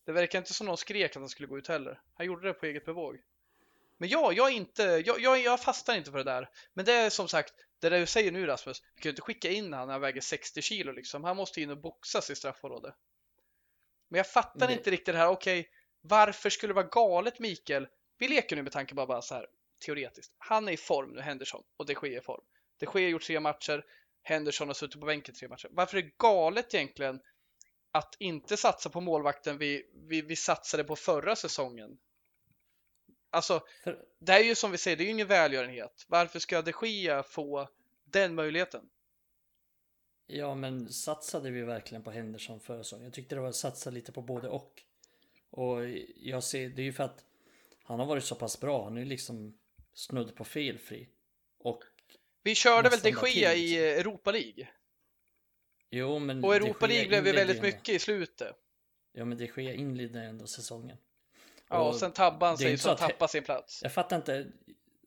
Det 0.06 0.12
verkar 0.12 0.40
inte 0.40 0.54
som 0.54 0.68
någon 0.68 0.78
skrek 0.78 1.12
att 1.12 1.22
han 1.22 1.30
skulle 1.30 1.48
gå 1.48 1.58
ut 1.58 1.68
heller. 1.68 2.02
Han 2.14 2.26
gjorde 2.26 2.48
det 2.48 2.54
på 2.54 2.66
eget 2.66 2.86
bevåg. 2.86 3.18
Men 4.02 4.10
ja, 4.10 4.34
jag 4.34 4.48
är 4.50 4.54
inte, 4.54 4.84
jag, 4.84 5.20
jag, 5.20 5.40
jag 5.40 5.62
fastnar 5.62 5.96
inte 5.96 6.12
på 6.12 6.18
det 6.18 6.24
där. 6.24 6.50
Men 6.74 6.86
det 6.86 6.94
är 6.94 7.10
som 7.10 7.28
sagt, 7.28 7.54
det 7.80 7.90
där 7.90 8.00
du 8.00 8.06
säger 8.06 8.32
nu 8.32 8.46
Rasmus, 8.46 8.82
du 8.82 9.02
kan 9.02 9.10
ju 9.10 9.10
inte 9.10 9.22
skicka 9.22 9.50
in 9.50 9.74
han 9.74 9.88
när 9.88 9.94
han 9.94 10.02
väger 10.02 10.22
60 10.22 10.62
kilo 10.62 10.92
liksom. 10.92 11.24
Han 11.24 11.38
måste 11.38 11.62
in 11.62 11.70
och 11.70 11.78
boxas 11.78 12.30
i 12.30 12.36
straffområdet. 12.36 12.96
Men 14.10 14.18
jag 14.18 14.28
fattar 14.28 14.68
det- 14.68 14.74
inte 14.74 14.92
riktigt 14.92 15.14
det 15.14 15.20
här, 15.20 15.28
okej, 15.28 15.70
varför 16.02 16.50
skulle 16.50 16.70
det 16.72 16.76
vara 16.76 16.88
galet 16.88 17.40
Mikael? 17.40 17.88
Vi 18.18 18.28
leker 18.28 18.56
nu 18.56 18.64
med 18.64 18.72
tanke 18.72 18.96
bara, 18.96 19.08
bara 19.08 19.22
så 19.22 19.36
här, 19.36 19.48
teoretiskt. 19.86 20.34
Han 20.38 20.68
är 20.68 20.72
i 20.72 20.78
form 20.78 21.10
nu, 21.12 21.22
Henderson, 21.22 21.64
och 21.78 21.86
det 21.86 21.96
sker 21.96 22.18
i 22.18 22.22
form. 22.22 22.44
Det 22.80 22.86
sker 22.86 23.00
gjort 23.00 23.24
tre 23.24 23.40
matcher, 23.40 23.86
Henderson 24.24 24.68
har 24.68 24.74
suttit 24.74 25.00
på 25.00 25.06
bänken 25.06 25.36
tre 25.36 25.48
matcher. 25.48 25.68
Varför 25.72 25.98
är 25.98 26.02
det 26.02 26.18
galet 26.18 26.74
egentligen 26.74 27.22
att 27.92 28.16
inte 28.20 28.58
satsa 28.58 28.90
på 28.90 29.02
målvakten 29.02 29.58
vi, 29.58 29.90
vi, 29.94 30.22
vi 30.22 30.36
satsade 30.36 30.84
på 30.84 30.96
förra 30.96 31.36
säsongen? 31.36 31.98
Alltså, 33.32 33.64
För, 33.84 34.06
det 34.20 34.32
är 34.32 34.44
ju 34.44 34.56
som 34.56 34.72
vi 34.72 34.78
säger, 34.78 34.98
det 34.98 35.04
är 35.04 35.06
ju 35.06 35.12
ingen 35.12 35.28
välgörenhet. 35.28 36.06
Varför 36.08 36.40
ska 36.40 36.62
de 36.62 36.74
Gea 36.82 37.24
få 37.24 37.70
den 38.04 38.36
möjligheten? 38.36 38.90
ja, 40.32 40.56
men 40.56 40.90
satsade 40.90 41.52
vi 41.52 41.62
verkligen 41.62 42.04
på 42.04 42.12
Henderson 42.12 42.60
förra 42.60 42.84
säsongen? 42.84 43.06
Jag 43.06 43.14
tyckte 43.14 43.36
det 43.36 43.42
var 43.42 43.50
att 43.50 43.56
satsa 43.56 43.90
lite 43.90 44.12
på 44.12 44.22
både 44.22 44.50
och. 44.50 44.84
Och 45.50 45.78
jag 46.16 46.44
ser, 46.44 46.70
det 46.70 46.82
är 46.82 46.84
ju 46.84 46.94
för 46.94 47.04
att 47.04 47.26
han 47.84 48.00
har 48.00 48.06
varit 48.06 48.24
så 48.24 48.36
pass 48.36 48.60
bra. 48.60 48.84
Han 48.84 48.98
är 48.98 49.02
ju 49.02 49.08
liksom 49.08 49.58
snudd 49.94 50.36
på 50.36 50.44
felfri. 50.44 51.10
Och 51.58 51.84
Vi 52.44 52.56
körde 52.56 52.90
väl 52.90 53.00
de 53.00 53.10
liksom. 53.10 53.28
i 53.28 53.76
eh, 53.76 54.00
Europa 54.00 54.32
League? 54.32 54.68
jo, 55.90 56.20
men 56.20 56.44
Och 56.44 56.54
De 56.54 56.58
Europa 56.58 56.88
League 56.88 57.08
blev 57.08 57.28
ju 57.28 57.34
väldigt 57.34 57.62
mycket 57.62 57.90
i 57.90 58.00
slutet. 58.00 58.56
Ja, 59.12 59.26
men 59.26 59.38
det 59.38 59.48
sker 59.48 59.74
inledde 59.74 60.20
ändå 60.20 60.48
säsongen. 60.48 60.98
Ja, 61.72 61.88
och 61.88 61.96
sen 61.96 62.12
tabbade 62.12 62.46
han 62.46 62.56
det 62.56 62.64
sig 62.64 62.78
så 62.78 62.90
att 62.90 62.98
tappade 62.98 63.32
sin 63.32 63.44
plats. 63.44 63.80
Jag 63.84 63.94
fattar 63.94 64.16
inte. 64.16 64.48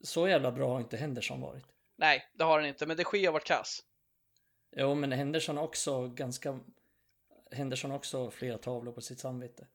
Så 0.03 0.27
jävla 0.27 0.51
bra 0.51 0.73
har 0.73 0.79
inte 0.79 0.97
Henderson 0.97 1.41
varit. 1.41 1.65
Nej, 1.95 2.25
det 2.33 2.43
har 2.43 2.59
han 2.59 2.67
inte, 2.67 2.85
men 2.85 2.97
de 2.97 3.03
Gea 3.13 3.27
har 3.27 3.33
varit 3.33 3.47
kass. 3.47 3.83
Jo, 4.75 4.95
men 4.95 5.11
Henderson 5.11 5.57
också 5.57 6.07
ganska... 6.07 6.59
Henderson 7.51 7.91
också 7.91 8.31
flera 8.31 8.57
tavlor 8.57 8.91
på 8.91 9.01
sitt 9.01 9.19
samvete. 9.19 9.67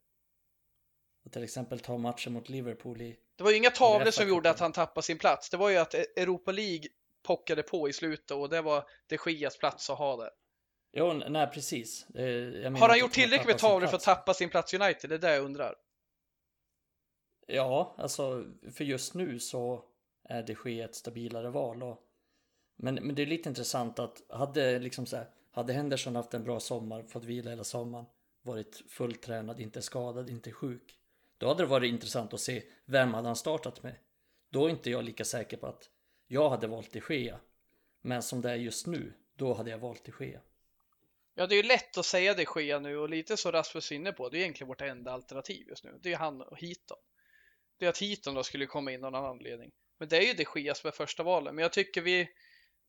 Och 1.25 1.33
till 1.33 1.45
exempel 1.45 1.81
ta 1.81 1.99
matchen 1.99 2.33
mot 2.33 2.49
Liverpool 2.49 3.03
i... 3.03 3.17
Det 3.37 3.45
var 3.45 3.51
ju 3.51 3.57
inga 3.57 3.71
tavlor 3.71 4.11
som 4.11 4.29
gjorde 4.29 4.51
att 4.51 4.61
han 4.61 4.73
tappade 4.73 5.05
sin 5.05 5.19
plats. 5.19 5.51
Det 5.51 5.57
var 5.57 5.69
ju 5.69 5.77
att 5.77 5.95
e- 5.95 6.07
Europa 6.17 6.53
League 6.53 6.89
pockade 7.23 7.63
på 7.63 7.89
i 7.89 7.93
slutet 7.93 8.31
och 8.31 8.49
det 8.49 8.63
var 8.63 8.85
de 9.07 9.19
Gias 9.33 9.59
plats 9.59 9.91
att 9.91 9.99
ha 9.99 10.17
det. 10.17 10.31
Jo, 10.93 11.13
nej 11.13 11.47
precis. 11.47 12.07
Har 12.81 12.89
han 12.89 12.99
gjort 12.99 13.13
tillräckligt 13.13 13.47
med 13.47 13.59
tavlor 13.59 13.89
för 13.89 13.97
att 13.97 14.03
tappa 14.03 14.35
sin 14.35 14.49
plats 14.49 14.75
i 14.75 14.77
United? 14.77 15.11
Det 15.11 15.15
är 15.17 15.19
det 15.19 15.35
jag 15.35 15.45
undrar. 15.45 15.75
Ja, 17.53 17.95
alltså 17.99 18.45
för 18.73 18.85
just 18.85 19.15
nu 19.15 19.39
så 19.39 19.85
är 20.25 20.43
det 20.43 20.55
ske 20.55 20.81
ett 20.81 20.95
stabilare 20.95 21.51
val. 21.51 21.83
Och, 21.83 21.99
men, 22.77 22.95
men 22.95 23.15
det 23.15 23.23
är 23.23 23.27
lite 23.27 23.49
intressant 23.49 23.99
att 23.99 24.23
hade 24.29 24.79
liksom 24.79 25.07
så 25.07 25.17
här, 25.17 25.31
hade 25.51 25.73
Henderson 25.73 26.17
haft 26.17 26.35
en 26.35 26.45
bra 26.45 26.61
sommar, 26.61 27.03
fått 27.03 27.25
vila 27.25 27.51
hela 27.51 27.65
sommaren, 27.65 28.07
varit 28.43 28.83
fulltränad, 28.89 29.61
inte 29.61 29.83
skadad, 29.83 30.31
inte 30.31 30.53
sjuk. 30.53 30.99
Då 31.39 31.49
hade 31.49 31.63
det 31.63 31.67
varit 31.67 31.89
intressant 31.89 32.35
att 32.35 32.41
se 32.41 32.63
vem 32.85 33.15
hade 33.15 33.29
han 33.29 33.37
startat 33.37 33.83
med. 33.83 33.95
Då 34.51 34.67
är 34.67 34.71
inte 34.71 34.91
jag 34.91 35.05
lika 35.05 35.25
säker 35.25 35.57
på 35.57 35.67
att 35.67 35.91
jag 36.27 36.51
hade 36.51 36.67
valt 36.67 36.93
de 36.93 37.03
Gea. 37.09 37.41
Men 38.03 38.23
som 38.23 38.41
det 38.41 38.51
är 38.51 38.57
just 38.57 38.87
nu, 38.87 39.13
då 39.35 39.55
hade 39.55 39.71
jag 39.71 39.79
valt 39.79 40.05
de 40.05 40.25
Gea. 40.25 40.41
Ja, 41.35 41.47
det 41.47 41.55
är 41.55 41.63
ju 41.63 41.69
lätt 41.69 41.99
att 41.99 42.07
säga 42.07 42.35
de 42.35 42.47
Gea 42.57 42.79
nu 42.79 42.97
och 42.97 43.09
lite 43.09 43.37
så 43.37 43.51
Rasmus 43.51 43.93
är 43.93 43.97
inne 43.97 44.13
på, 44.13 44.29
det 44.29 44.39
är 44.39 44.41
egentligen 44.41 44.69
vårt 44.69 44.81
enda 44.81 45.13
alternativ 45.13 45.69
just 45.69 45.85
nu. 45.85 45.99
Det 46.03 46.13
är 46.13 46.17
han 46.17 46.43
och 46.43 46.61
Heaton. 46.61 46.99
Det 47.81 47.87
är 47.87 47.91
att 47.91 48.01
Heaton 48.01 48.35
då 48.35 48.43
skulle 48.43 48.67
komma 48.67 48.93
in 48.93 49.05
av 49.05 49.13
någon 49.13 49.25
anledning. 49.25 49.71
Men 49.99 50.09
det 50.09 50.17
är 50.17 50.23
ju 50.23 50.35
de 50.35 50.61
Gea 50.61 50.75
som 50.75 50.89
är 50.89 50.93
första 50.93 51.23
valet. 51.23 51.55
Men 51.55 51.63
jag 51.63 51.73
tycker 51.73 52.03
vi, 52.03 52.29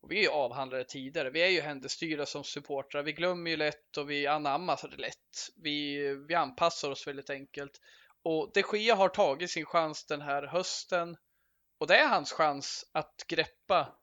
och 0.00 0.10
vi 0.10 0.18
är 0.18 0.22
ju 0.22 0.28
avhandlade 0.28 0.84
tidigare, 0.84 1.30
vi 1.30 1.42
är 1.42 1.48
ju 1.48 1.60
händestyrda 1.60 2.26
som 2.26 2.44
supportrar. 2.44 3.02
Vi 3.02 3.12
glömmer 3.12 3.50
ju 3.50 3.56
lätt 3.56 3.96
och 3.96 4.10
vi 4.10 4.26
anammar 4.26 4.90
det 4.90 4.96
lätt. 4.96 5.48
Vi, 5.56 6.08
vi 6.28 6.34
anpassar 6.34 6.90
oss 6.90 7.06
väldigt 7.06 7.30
enkelt. 7.30 7.80
Och 8.22 8.50
de 8.54 8.78
Gea 8.78 8.94
har 8.94 9.08
tagit 9.08 9.50
sin 9.50 9.66
chans 9.66 10.06
den 10.06 10.20
här 10.20 10.42
hösten. 10.42 11.16
Och 11.78 11.86
det 11.86 11.96
är 11.96 12.08
hans 12.08 12.32
chans 12.32 12.90
att 12.92 13.24
greppa 13.28 13.98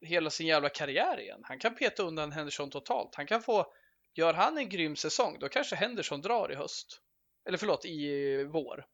hela 0.00 0.30
sin 0.30 0.46
jävla 0.46 0.68
karriär 0.68 1.20
igen. 1.20 1.40
Han 1.42 1.58
kan 1.58 1.74
peta 1.74 2.02
undan 2.02 2.32
Henderson 2.32 2.70
totalt. 2.70 3.14
Han 3.14 3.26
kan 3.26 3.42
få, 3.42 3.72
gör 4.14 4.34
han 4.34 4.58
en 4.58 4.68
grym 4.68 4.96
säsong, 4.96 5.36
då 5.40 5.48
kanske 5.48 5.76
Henderson 5.76 6.20
drar 6.20 6.52
i 6.52 6.54
höst. 6.54 7.00
Eller 7.48 7.58
förlåt, 7.58 7.84
i 7.84 8.44
vår. 8.44 8.86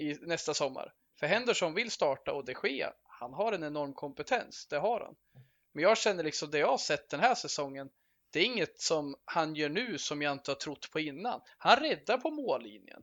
I 0.00 0.18
nästa 0.20 0.54
sommar. 0.54 0.92
För 1.18 1.26
Henderson 1.26 1.74
vill 1.74 1.90
starta 1.90 2.32
och 2.32 2.44
det 2.44 2.54
sker. 2.54 2.92
Han 3.04 3.32
har 3.32 3.52
en 3.52 3.64
enorm 3.64 3.94
kompetens, 3.94 4.66
det 4.66 4.78
har 4.78 5.00
han. 5.00 5.16
Men 5.72 5.82
jag 5.82 5.98
känner 5.98 6.24
liksom 6.24 6.50
det 6.50 6.58
jag 6.58 6.68
har 6.68 6.78
sett 6.78 7.08
den 7.08 7.20
här 7.20 7.34
säsongen. 7.34 7.90
Det 8.30 8.40
är 8.40 8.44
inget 8.44 8.80
som 8.80 9.16
han 9.24 9.54
gör 9.54 9.68
nu 9.68 9.98
som 9.98 10.22
jag 10.22 10.32
inte 10.32 10.50
har 10.50 10.56
trott 10.56 10.90
på 10.90 11.00
innan. 11.00 11.40
Han 11.58 11.76
räddar 11.76 12.18
på 12.18 12.30
mållinjen. 12.30 13.02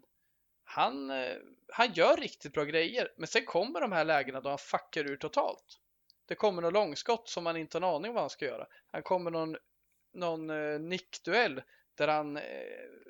Han, 0.63 1.11
eh, 1.11 1.37
han 1.73 1.93
gör 1.93 2.17
riktigt 2.17 2.53
bra 2.53 2.63
grejer, 2.63 3.13
men 3.17 3.27
sen 3.27 3.45
kommer 3.45 3.81
de 3.81 3.91
här 3.91 4.05
lägena 4.05 4.41
då 4.41 4.49
han 4.49 4.57
fuckar 4.57 5.07
ur 5.07 5.17
totalt. 5.17 5.79
Det 6.25 6.35
kommer 6.35 6.61
något 6.61 6.73
långskott 6.73 7.29
som 7.29 7.43
man 7.43 7.57
inte 7.57 7.77
har 7.77 7.81
en 7.81 7.95
aning 7.95 8.09
om 8.09 8.15
vad 8.15 8.23
han 8.23 8.29
ska 8.29 8.45
göra. 8.45 8.67
Han 8.91 9.03
kommer 9.03 9.31
någon, 9.31 9.57
någon 10.13 10.49
eh, 10.49 10.79
nickduell 10.79 11.61
där 11.95 12.07
han 12.07 12.37
eh, 12.37 12.43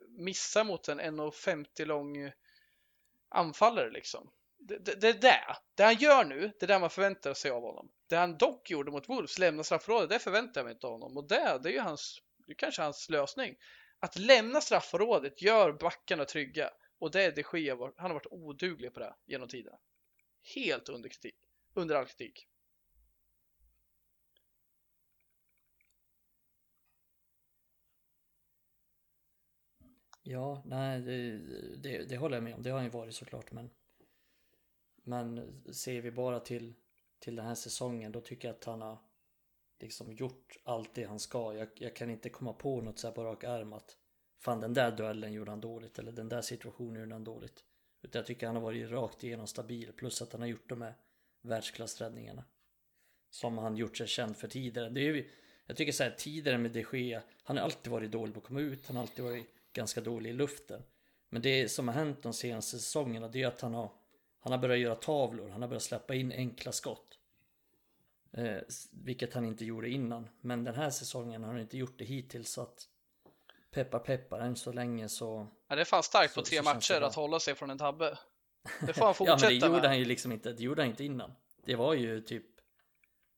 missar 0.09 0.63
mot 0.63 0.87
en 0.87 1.01
1,50 1.01 1.85
lång 1.85 2.31
anfallare 3.29 3.91
liksom. 3.91 4.31
Det, 4.59 4.77
det, 4.77 5.01
det 5.01 5.09
är 5.09 5.13
det. 5.13 5.57
Det 5.75 5.83
han 5.83 5.95
gör 5.95 6.25
nu, 6.25 6.51
det 6.59 6.65
är 6.65 6.67
det 6.67 6.79
man 6.79 6.89
förväntar 6.89 7.33
sig 7.33 7.51
av 7.51 7.61
honom. 7.61 7.91
Det 8.09 8.15
han 8.15 8.37
dock 8.37 8.69
gjorde 8.69 8.91
mot 8.91 9.09
Wolves, 9.09 9.39
lämna 9.39 9.63
straffområdet, 9.63 10.09
det 10.09 10.19
förväntar 10.19 10.61
jag 10.61 10.65
mig 10.65 10.73
inte 10.73 10.87
av 10.87 10.93
honom. 10.93 11.17
Och 11.17 11.27
det, 11.27 11.59
det 11.63 11.69
är 11.69 11.73
ju 11.73 11.79
hans, 11.79 12.21
det 12.45 12.51
är 12.51 12.55
kanske 12.55 12.81
hans 12.81 13.09
lösning. 13.09 13.55
Att 13.99 14.17
lämna 14.17 14.61
straffområdet 14.61 15.41
gör 15.41 15.71
backarna 15.71 16.25
trygga. 16.25 16.69
Och 16.99 17.11
det 17.11 17.23
är 17.23 17.31
de 17.31 17.59
Gea, 17.59 17.75
han 17.75 18.11
har 18.11 18.13
varit 18.13 18.31
oduglig 18.31 18.93
på 18.93 18.99
det 18.99 19.15
genom 19.25 19.47
tiden. 19.47 19.73
Helt 20.55 20.89
under 20.89 21.09
kritik. 21.09 21.35
Under 21.73 21.95
all 21.95 22.05
kritik. 22.05 22.47
Ja, 30.29 30.61
nej, 30.65 31.01
det, 31.01 31.37
det, 31.77 32.09
det, 32.09 32.17
håller 32.17 32.37
jag 32.37 32.43
med 32.43 32.55
om. 32.55 32.63
Det 32.63 32.69
har 32.69 32.77
han 32.77 32.85
ju 32.85 32.91
varit 32.91 33.15
såklart. 33.15 33.51
Men, 33.51 33.69
men 35.03 35.63
ser 35.73 36.01
vi 36.01 36.11
bara 36.11 36.39
till, 36.39 36.73
till 37.19 37.35
den 37.35 37.45
här 37.45 37.55
säsongen, 37.55 38.11
då 38.11 38.21
tycker 38.21 38.47
jag 38.47 38.55
att 38.55 38.63
han 38.63 38.81
har 38.81 38.97
liksom 39.79 40.13
gjort 40.13 40.57
allt 40.63 40.95
det 40.95 41.03
han 41.03 41.19
ska. 41.19 41.53
Jag, 41.53 41.69
jag 41.75 41.95
kan 41.95 42.09
inte 42.09 42.29
komma 42.29 42.53
på 42.53 42.81
något 42.81 42.99
så 42.99 43.07
här 43.07 43.13
på 43.13 43.23
rak 43.23 43.43
arm 43.43 43.73
att 43.73 43.97
fan 44.39 44.59
den 44.59 44.73
där 44.73 44.91
duellen 44.91 45.33
gjorde 45.33 45.51
han 45.51 45.61
dåligt 45.61 45.99
eller 45.99 46.11
den 46.11 46.29
där 46.29 46.41
situationen 46.41 47.01
gjorde 47.01 47.15
han 47.15 47.23
dåligt. 47.23 47.63
Utan 48.01 48.19
jag 48.19 48.25
tycker 48.25 48.47
han 48.47 48.55
har 48.55 48.63
varit 48.63 48.89
rakt 48.89 49.23
igenom 49.23 49.47
stabil 49.47 49.91
plus 49.93 50.21
att 50.21 50.31
han 50.31 50.41
har 50.41 50.47
gjort 50.47 50.69
de 50.69 50.81
här 50.81 50.93
världsklassräddningarna. 51.41 52.43
Som 53.29 53.57
han 53.57 53.77
gjort 53.77 53.97
sig 53.97 54.07
känd 54.07 54.37
för 54.37 54.47
tidigare. 54.47 54.89
Det 54.89 55.01
är 55.01 55.15
ju, 55.15 55.29
jag 55.65 55.77
tycker 55.77 55.91
så 55.91 56.03
här 56.03 56.15
tidigare 56.17 56.57
med 56.57 56.71
de 56.71 56.85
Gea, 56.93 57.23
han 57.43 57.57
har 57.57 57.63
alltid 57.63 57.91
varit 57.91 58.11
dålig 58.11 58.33
på 58.33 58.39
att 58.39 58.45
komma 58.45 58.59
ut, 58.59 58.87
han 58.87 58.95
har 58.95 59.03
alltid 59.03 59.25
varit 59.25 59.56
ganska 59.77 60.01
dålig 60.01 60.29
i 60.29 60.33
luften. 60.33 60.83
Men 61.29 61.41
det 61.41 61.69
som 61.69 61.87
har 61.87 61.95
hänt 61.95 62.23
de 62.23 62.33
senaste 62.33 62.79
säsongerna 62.79 63.27
det 63.27 63.43
är 63.43 63.47
att 63.47 63.61
han 63.61 63.73
har, 63.73 63.91
han 64.39 64.51
har 64.51 64.59
börjat 64.59 64.79
göra 64.79 64.95
tavlor, 64.95 65.49
han 65.49 65.61
har 65.61 65.69
börjat 65.69 65.83
släppa 65.83 66.15
in 66.15 66.31
enkla 66.31 66.71
skott. 66.71 67.19
Eh, 68.31 68.57
vilket 68.91 69.33
han 69.33 69.45
inte 69.45 69.65
gjorde 69.65 69.89
innan. 69.89 70.29
Men 70.41 70.63
den 70.63 70.75
här 70.75 70.89
säsongen 70.89 71.43
har 71.43 71.51
han 71.51 71.61
inte 71.61 71.77
gjort 71.77 71.97
det 71.97 72.05
hittills 72.05 72.51
så 72.51 72.61
att 72.61 72.87
peppar 73.71 73.99
peppar 73.99 74.39
än 74.39 74.55
så 74.55 74.71
länge 74.71 75.09
så... 75.09 75.47
Ja, 75.67 75.75
det 75.75 75.81
är 75.81 75.85
fan 75.85 76.03
starkt 76.03 76.35
på 76.35 76.41
tre 76.41 76.61
matcher 76.61 77.01
att 77.01 77.15
hålla 77.15 77.39
sig 77.39 77.55
från 77.55 77.69
en 77.69 77.77
tabbe. 77.77 78.17
Det 78.81 78.93
får 78.93 79.05
han 79.05 79.15
fortsätta 79.15 79.45
ja, 79.45 79.49
men 79.49 79.59
det 79.59 79.65
gjorde 79.65 79.81
med. 79.81 79.89
han 79.89 79.99
ju 79.99 80.05
liksom 80.05 80.31
inte, 80.31 80.53
det 80.53 80.63
gjorde 80.63 80.81
han 80.81 80.89
inte 80.89 81.03
innan. 81.03 81.31
Det 81.65 81.75
var 81.75 81.93
ju 81.93 82.21
typ 82.21 82.45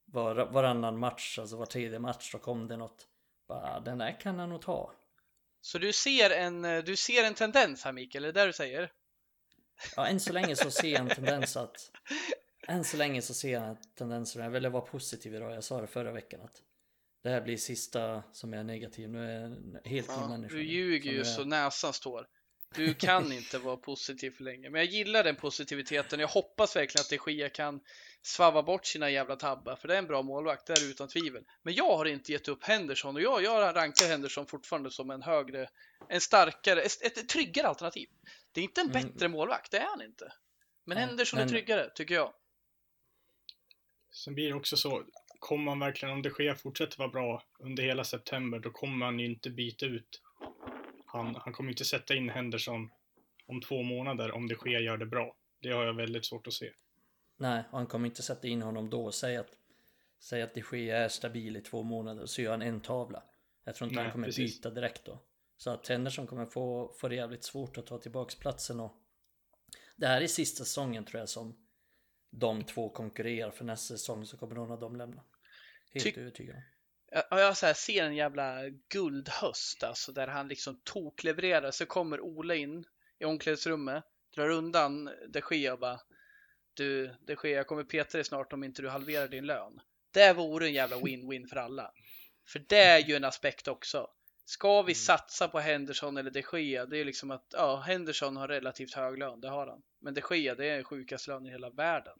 var, 0.06 0.36
varannan 0.36 1.00
match, 1.00 1.40
alltså 1.40 1.58
var 1.58 1.66
tredje 1.66 2.00
match, 2.00 2.32
då 2.32 2.38
kom 2.38 2.68
det 2.68 2.78
något. 2.78 3.08
Bara, 3.48 3.80
den 3.80 3.98
där 3.98 4.20
kan 4.20 4.40
han 4.40 4.50
nog 4.50 4.62
ta. 4.62 4.92
Så 5.62 5.78
du 5.78 5.94
ser 5.94 6.30
en, 6.30 6.62
du 6.62 6.96
ser 6.96 7.24
en 7.24 7.34
tendens 7.34 7.84
här 7.84 7.92
Mikael, 7.92 8.24
är 8.24 8.28
det 8.28 8.40
där 8.40 8.48
du 8.48 8.54
säger? 8.54 8.92
Ja, 9.96 10.08
än 10.08 10.20
så 10.20 10.34
länge 10.34 10.56
så 10.56 10.72
ser 10.72 10.88
jag 10.88 11.02
en 11.02 11.10
tendens 11.16 11.58
att 11.58 11.92
än 12.68 12.84
så 12.84 12.98
länge 12.98 13.22
så 13.22 13.34
ser 13.34 13.54
jag 13.54 13.64
en 13.64 13.78
tendens, 13.98 14.36
jag 14.36 14.50
ville 14.50 14.70
vara 14.70 14.82
positiv 14.82 15.36
idag, 15.36 15.56
jag 15.56 15.64
sa 15.64 15.82
det 15.82 15.88
förra 15.88 16.12
veckan 16.12 16.42
att 16.42 16.62
det 17.24 17.30
här 17.30 17.42
blir 17.42 17.58
sista 17.58 18.24
som 18.32 18.54
är 18.54 18.64
negativ, 18.64 19.10
nu 19.10 19.26
är 19.26 19.34
jag 19.34 19.44
en 19.44 19.80
helt 19.86 20.10
ny 20.10 20.28
människa. 20.28 20.56
Du 20.56 20.64
ljuger 20.64 21.12
ju 21.12 21.26
så 21.26 21.44
näsan 21.44 21.94
står. 21.94 22.28
Du 22.76 22.94
kan 22.94 23.32
inte 23.32 23.58
vara 23.58 23.78
positiv 23.78 24.32
för 24.32 24.44
länge, 24.44 24.70
men 24.70 24.82
jag 24.82 24.90
gillar 24.90 25.24
den 25.24 25.36
positiviteten. 25.36 26.20
Jag 26.20 26.28
hoppas 26.28 26.76
verkligen 26.76 27.02
att 27.02 27.26
de 27.26 27.32
Gia 27.32 27.50
kan 27.50 27.82
svavar 28.22 28.64
bort 28.64 28.86
sina 28.86 29.10
jävla 29.10 29.36
tabbar, 29.36 29.76
för 29.76 29.88
det 29.88 29.94
är 29.94 29.98
en 29.98 30.08
bra 30.08 30.22
målvakt, 30.22 30.68
det 30.68 30.74
är 30.74 30.90
utan 30.90 31.08
tvivel. 31.08 31.44
Men 31.64 31.74
jag 31.74 31.98
har 31.98 32.06
inte 32.06 32.32
gett 32.32 32.48
upp 32.48 32.64
Henderson 32.64 33.16
och 33.16 33.22
jag, 33.22 33.44
jag 33.44 33.76
rankar 33.76 34.08
Henderson 34.08 34.46
fortfarande 34.46 34.92
som 34.92 35.10
en 35.10 35.22
högre, 35.22 35.70
en 36.10 36.22
starkare, 36.22 36.82
ett, 36.82 37.02
ett 37.02 37.30
tryggare 37.30 37.68
alternativ. 37.68 38.10
Det 38.52 38.62
är 38.62 38.64
inte 38.64 38.82
en 38.82 38.90
mm. 38.90 39.02
bättre 39.02 39.26
mm. 39.26 39.38
målvakt, 39.38 39.72
det 39.72 39.78
är 39.78 39.90
han 39.90 40.02
inte. 40.02 40.34
Men 40.86 40.98
ja, 40.98 41.06
Henderson 41.06 41.38
men... 41.38 41.48
är 41.48 41.52
tryggare, 41.52 41.90
tycker 41.96 42.16
jag. 42.16 42.34
Sen 44.12 44.34
blir 44.36 44.48
det 44.48 44.56
också 44.56 44.78
så, 44.78 45.04
kommer 45.40 45.64
man 45.64 45.80
verkligen, 45.80 46.14
om 46.14 46.22
det 46.22 46.30
sker 46.30 46.56
fortsätter 46.56 46.98
vara 46.98 47.10
bra 47.10 47.44
under 47.60 47.84
hela 47.84 48.04
september, 48.04 48.60
då 48.60 48.72
kommer 48.72 48.98
man 48.98 49.20
ju 49.20 49.26
inte 49.26 49.50
byta 49.50 49.86
ut. 49.86 50.22
Han, 51.12 51.36
han 51.36 51.54
kommer 51.54 51.70
inte 51.72 51.86
sätta 51.86 52.16
in 52.16 52.30
Henderson 52.30 52.90
om 53.46 53.62
två 53.62 53.84
månader 53.84 54.32
om 54.32 54.48
det 54.48 54.56
sker 54.56 54.80
gör 54.80 54.98
det 54.98 55.06
bra. 55.06 55.36
Det 55.62 55.72
har 55.72 55.86
jag 55.86 55.94
väldigt 55.94 56.26
svårt 56.26 56.48
att 56.48 56.54
se. 56.54 56.72
Nej, 57.38 57.64
och 57.72 57.78
han 57.78 57.88
kommer 57.88 58.08
inte 58.08 58.24
sätta 58.24 58.48
in 58.48 58.62
honom 58.62 58.90
då. 58.90 59.12
Säg 59.12 59.38
att, 59.38 59.50
säg 60.20 60.42
att 60.42 60.54
de 60.54 60.64
Gea 60.72 60.98
är 60.98 61.10
stabil 61.10 61.58
i 61.58 61.62
två 61.62 61.84
månader 61.84 62.22
och 62.22 62.30
så 62.30 62.42
gör 62.42 62.52
han 62.52 62.62
en 62.62 62.82
tavla. 62.82 63.24
Jag 63.64 63.76
tror 63.76 63.86
inte 63.86 63.96
Nej, 63.96 64.04
han 64.04 64.12
kommer 64.12 64.28
precis. 64.28 64.58
byta 64.58 64.70
direkt 64.70 65.06
då. 65.06 65.20
Så 65.58 65.70
att 65.70 65.88
Henderson 65.88 66.28
kommer 66.28 66.46
få, 66.46 66.94
få 67.00 67.08
det 67.08 67.16
jävligt 67.16 67.44
svårt 67.44 67.78
att 67.78 67.88
ta 67.88 67.98
tillbaks 67.98 68.36
platsen 68.36 68.80
och 68.80 68.96
det 69.96 70.08
här 70.08 70.22
är 70.22 70.28
sista 70.28 70.64
säsongen 70.64 71.06
tror 71.06 71.20
jag 71.20 71.30
som 71.30 71.66
de 72.30 72.64
två 72.64 72.90
konkurrerar 72.90 73.52
för 73.52 73.66
nästa 73.66 73.94
säsong 73.94 74.26
så 74.26 74.38
kommer 74.38 74.56
någon 74.56 74.72
av 74.72 74.80
dem 74.80 74.96
lämna. 74.96 75.24
Helt 75.94 76.16
Ty 76.16 76.22
övertygad. 76.22 76.56
Ja, 77.12 77.40
jag 77.40 77.58
så 77.58 77.66
här, 77.66 77.74
ser 77.74 78.04
en 78.04 78.16
jävla 78.16 78.70
guldhöst 78.90 79.84
alltså 79.84 80.12
där 80.12 80.28
han 80.28 80.48
liksom 80.48 80.82
toklevererar 80.84 81.72
så 81.72 81.86
kommer 81.86 82.22
Ola 82.22 82.56
in 82.56 82.86
i 83.20 83.26
omklädningsrummet 83.26 84.04
drar 84.36 84.50
undan 84.50 85.10
de 85.28 85.42
Gea 85.52 85.74
och 85.74 85.80
bara 85.80 86.00
du, 86.74 87.16
det 87.22 87.36
sker, 87.36 87.50
jag 87.50 87.68
kommer 87.68 87.84
peta 87.84 88.18
dig 88.18 88.26
snart 88.26 88.54
om 88.54 88.64
inte 88.64 88.82
du 88.82 88.90
halverar 88.90 89.28
din 89.28 89.46
lön. 89.46 89.80
Det 90.14 90.34
vore 90.34 90.66
en 90.66 90.74
jävla 90.74 90.98
win-win 90.98 91.48
för 91.48 91.56
alla. 91.56 91.92
För 92.48 92.60
det 92.60 92.84
är 92.84 93.00
ju 93.00 93.16
en 93.16 93.24
aspekt 93.24 93.68
också. 93.68 94.08
Ska 94.46 94.82
vi 94.82 94.92
mm. 94.92 94.96
satsa 94.96 95.48
på 95.48 95.60
Henderson 95.60 96.18
eller 96.18 96.32
de 96.32 96.44
Gea, 96.54 96.86
det 96.86 96.98
är 96.98 97.06
liksom 97.06 97.32
att 97.32 97.46
ja, 97.54 97.84
Henderson 97.88 98.38
har 98.38 98.48
relativt 98.48 98.94
hög 98.94 99.18
lön, 99.18 99.42
det 99.42 99.50
har 99.50 99.68
han. 99.68 99.82
Men 100.02 100.14
de 100.14 100.22
Gea, 100.32 100.56
det 100.56 100.66
är 100.66 100.84
sjukaste 100.84 101.32
lön 101.32 101.46
i 101.46 101.50
hela 101.50 101.70
världen. 101.70 102.18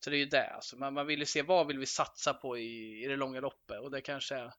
Så 0.00 0.10
det 0.10 0.16
är 0.16 0.18
ju 0.18 0.26
det, 0.26 0.46
alltså. 0.46 0.76
man, 0.76 0.94
man 0.94 1.06
vill 1.06 1.18
ju 1.18 1.26
se 1.26 1.42
vad 1.42 1.66
vill 1.66 1.78
vi 1.78 1.86
satsa 1.86 2.34
på 2.34 2.58
i, 2.58 3.04
i 3.04 3.08
det 3.08 3.16
långa 3.16 3.40
loppet 3.40 3.80
och 3.80 3.90
det 3.90 4.00
kanske 4.00 4.34
är 4.34 4.52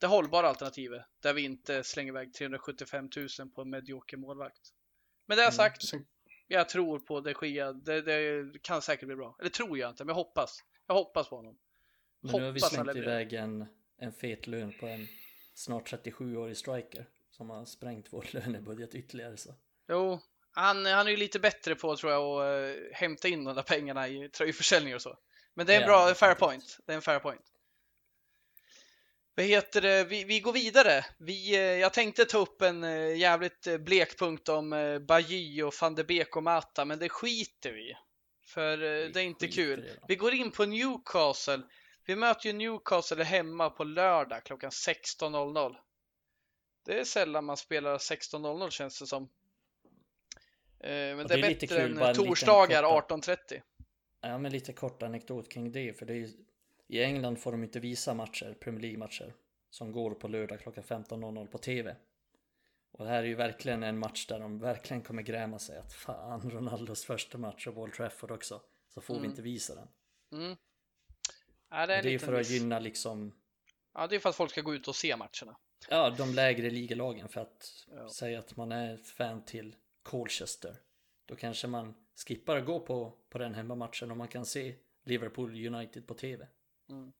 det 0.00 0.06
hållbara 0.06 0.48
alternativet 0.48 1.04
där 1.20 1.32
vi 1.32 1.42
inte 1.42 1.84
slänger 1.84 2.12
iväg 2.12 2.34
375 2.34 3.10
000 3.16 3.50
på 3.54 3.62
en 3.62 3.70
medioker 3.70 4.16
målvakt. 4.16 4.72
Men 5.26 5.36
det 5.36 5.42
jag 5.42 5.52
mm. 5.52 5.56
sagt, 5.56 5.82
Jag 6.46 6.68
tror 6.68 6.98
på 6.98 7.20
de 7.20 7.34
Gia. 7.42 7.72
Det, 7.72 8.02
det, 8.02 8.62
kan 8.62 8.82
säkert 8.82 9.06
bli 9.06 9.16
bra. 9.16 9.36
Eller 9.40 9.50
tror 9.50 9.78
jag 9.78 9.90
inte, 9.90 10.04
men 10.04 10.08
jag 10.08 10.24
hoppas. 10.24 10.64
Jag 10.86 10.94
hoppas 10.94 11.28
på 11.28 11.36
honom. 11.36 11.58
Men 12.20 12.32
nu 12.32 12.44
har 12.44 12.52
vi 12.52 12.60
slängt 12.60 12.96
iväg 12.96 13.32
en, 13.32 13.66
en 13.96 14.12
fet 14.12 14.46
lön 14.46 14.72
på 14.80 14.86
en 14.86 15.06
snart 15.54 15.92
37-årig 15.92 16.56
striker 16.56 17.06
som 17.30 17.50
har 17.50 17.64
sprängt 17.64 18.06
vår 18.10 18.26
lönebudget 18.32 18.94
ytterligare 18.94 19.36
så. 19.36 19.54
Jo, 19.88 20.20
han, 20.52 20.86
han 20.86 21.06
är 21.06 21.10
ju 21.10 21.16
lite 21.16 21.38
bättre 21.38 21.74
på 21.74 21.96
tror 21.96 22.12
jag 22.12 22.22
att 22.22 22.76
uh, 22.76 22.92
hämta 22.92 23.28
in 23.28 23.44
de 23.44 23.54
där 23.54 23.62
pengarna 23.62 24.08
i 24.08 24.28
tröjförsäljning 24.28 24.94
och 24.94 25.02
så. 25.02 25.18
Men 25.54 25.66
det 25.66 25.72
är 25.74 25.76
en 25.76 25.82
ja, 25.82 25.88
bra 25.88 26.14
fair 26.14 26.34
point. 26.34 26.78
Det 26.86 26.92
är 26.92 26.96
en 26.96 27.02
fair 27.02 27.18
point. 27.18 27.42
Vad 29.34 29.46
heter 29.46 29.80
det? 29.80 30.04
Vi, 30.04 30.24
vi 30.24 30.40
går 30.40 30.52
vidare. 30.52 31.04
Vi, 31.18 31.56
uh, 31.56 31.62
jag 31.62 31.92
tänkte 31.92 32.24
ta 32.24 32.38
upp 32.38 32.62
en 32.62 32.84
uh, 32.84 33.16
jävligt 33.16 33.80
blek 33.80 34.18
punkt 34.18 34.48
om 34.48 34.98
Bajy 35.08 35.62
och 35.62 35.74
van 35.80 35.94
de 35.94 36.04
Beek 36.04 36.36
och 36.36 36.42
Mata, 36.42 36.84
men 36.84 36.98
det 36.98 37.08
skiter 37.08 37.72
vi 37.72 37.96
För 38.46 38.76
det 39.08 39.20
är 39.20 39.24
inte 39.24 39.48
kul. 39.48 39.90
Vi 40.08 40.16
går 40.16 40.34
in 40.34 40.50
på 40.50 40.66
Newcastle. 40.66 41.62
Vi 42.06 42.16
möter 42.16 42.46
ju 42.46 42.52
Newcastle 42.52 43.24
hemma 43.24 43.70
på 43.70 43.84
lördag 43.84 44.44
klockan 44.44 44.70
16.00. 44.70 45.76
Det 46.84 47.00
är 47.00 47.04
sällan 47.04 47.44
man 47.44 47.56
spelar 47.56 47.98
16.00 47.98 48.70
känns 48.70 48.98
det 48.98 49.06
som. 49.06 49.28
Eh, 50.80 50.90
men 50.90 51.16
det, 51.16 51.24
det, 51.24 51.34
är, 51.34 51.42
bättre 51.42 51.66
kul, 51.66 51.98
än 51.98 52.14
torsdagar 52.14 52.82
18.30. 52.82 53.62
Ja, 54.20 54.38
men 54.38 54.52
lite 54.52 54.72
kort 54.72 55.02
anekdot 55.02 55.48
kring 55.48 55.72
det. 55.72 55.92
För 55.92 56.06
det 56.06 56.14
är, 56.14 56.28
i 56.86 57.02
England 57.02 57.36
får 57.36 57.52
de 57.52 57.62
inte 57.62 57.80
visa 57.80 58.14
matcher, 58.14 58.56
Premier 58.60 58.80
League-matcher, 58.80 59.34
som 59.70 59.92
går 59.92 60.10
på 60.10 60.28
lördag 60.28 60.60
klockan 60.60 60.84
15.00 60.84 61.46
på 61.46 61.58
TV. 61.58 61.96
Och 62.92 63.04
det 63.04 63.10
här 63.10 63.22
är 63.22 63.26
ju 63.26 63.34
verkligen 63.34 63.82
en 63.82 63.98
match 63.98 64.26
där 64.26 64.40
de 64.40 64.58
verkligen 64.58 65.02
kommer 65.02 65.22
gräma 65.22 65.58
sig 65.58 65.78
att 65.78 65.92
fan, 65.92 66.50
Ronaldos 66.50 67.04
första 67.04 67.38
match 67.38 67.66
och 67.66 67.78
Old 67.78 67.94
Trafford 67.94 68.30
också. 68.30 68.62
Så 68.88 69.00
får 69.00 69.14
mm. 69.14 69.22
vi 69.22 69.28
inte 69.28 69.42
visa 69.42 69.74
den. 69.74 69.88
Mm. 70.32 70.56
Ja, 71.70 71.86
det 71.86 71.94
är, 71.94 72.02
det 72.02 72.14
är 72.14 72.18
för 72.18 72.40
att 72.40 72.50
gynna 72.50 72.78
liksom... 72.78 73.34
Ja, 73.94 74.06
det 74.06 74.16
är 74.16 74.20
för 74.20 74.28
att 74.28 74.36
folk 74.36 74.50
ska 74.50 74.60
gå 74.60 74.74
ut 74.74 74.88
och 74.88 74.96
se 74.96 75.16
matcherna. 75.16 75.56
Ja, 75.88 76.10
de 76.10 76.34
lägre 76.34 76.70
ligalagen 76.70 77.28
för 77.28 77.40
att 77.40 77.86
ja. 77.90 78.08
säga 78.08 78.38
att 78.38 78.56
man 78.56 78.72
är 78.72 78.94
ett 78.94 79.08
fan 79.08 79.44
till 79.44 79.76
Colchester. 80.02 80.76
Då 81.26 81.36
kanske 81.36 81.66
man 81.66 81.94
skippar 82.26 82.56
att 82.56 82.66
gå 82.66 82.80
på, 82.80 83.18
på 83.28 83.38
den 83.38 83.54
hemmamatchen 83.54 84.10
om 84.10 84.18
man 84.18 84.28
kan 84.28 84.46
se 84.46 84.74
Liverpool 85.04 85.66
United 85.74 86.06
på 86.06 86.14
TV. 86.14 86.48
Mm. 86.90 87.12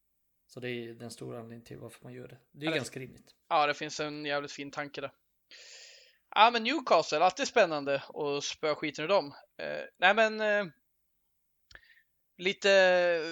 Så 0.47 0.61
det 0.61 0.71
är 0.71 0.95
den 0.95 1.11
stora 1.11 1.37
anledningen 1.37 1.65
till 1.65 1.79
varför 1.79 2.05
man 2.05 2.13
gör 2.13 2.29
det. 2.29 2.39
Det 2.53 2.67
är 2.67 2.71
ja, 2.71 2.77
ganska 2.77 3.01
rimligt. 3.01 3.35
Ja, 3.49 3.67
det 3.67 3.75
finns 3.75 4.01
en 4.01 4.25
jävligt 4.25 4.53
fin 4.53 4.71
tanke 4.71 5.01
där. 5.01 5.13
Ja, 6.35 6.51
men 6.51 6.63
Newcastle, 6.63 7.19
alltid 7.19 7.49
spännande 7.49 8.03
att 8.15 8.45
spöa 8.45 8.75
skiten 8.75 9.05
ur 9.05 9.09
dem. 9.09 9.35
Eh, 9.57 9.85
nej, 9.99 10.15
men 10.15 10.41
eh, 10.41 10.73
lite 12.37 13.23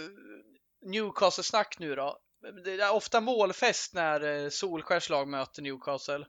Newcastle-snack 0.80 1.78
nu 1.78 1.94
då. 1.94 2.18
Det 2.64 2.72
är 2.72 2.94
ofta 2.94 3.20
målfest 3.20 3.94
när 3.94 4.20
eh, 4.20 4.48
Solskärs 4.48 5.10
lag 5.10 5.28
möter 5.28 5.62
Newcastle. 5.62 6.26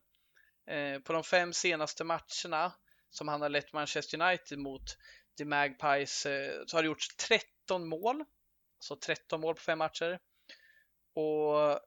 Eh, 0.67 0.99
på 0.99 1.13
de 1.13 1.23
fem 1.23 1.53
senaste 1.53 2.03
matcherna 2.03 2.71
som 3.09 3.27
han 3.27 3.41
har 3.41 3.49
lett 3.49 3.73
Manchester 3.73 4.21
United 4.21 4.59
mot 4.59 4.97
The 5.37 5.45
Magpies 5.45 6.25
eh, 6.25 6.61
så 6.67 6.77
har 6.77 6.83
det 6.83 6.87
gjorts 6.87 7.15
13 7.15 7.87
mål. 7.87 8.25
Så 8.79 8.95
13 8.95 9.41
mål 9.41 9.55
på 9.55 9.61
fem 9.61 9.79
matcher. 9.79 10.19
Och 11.13 11.79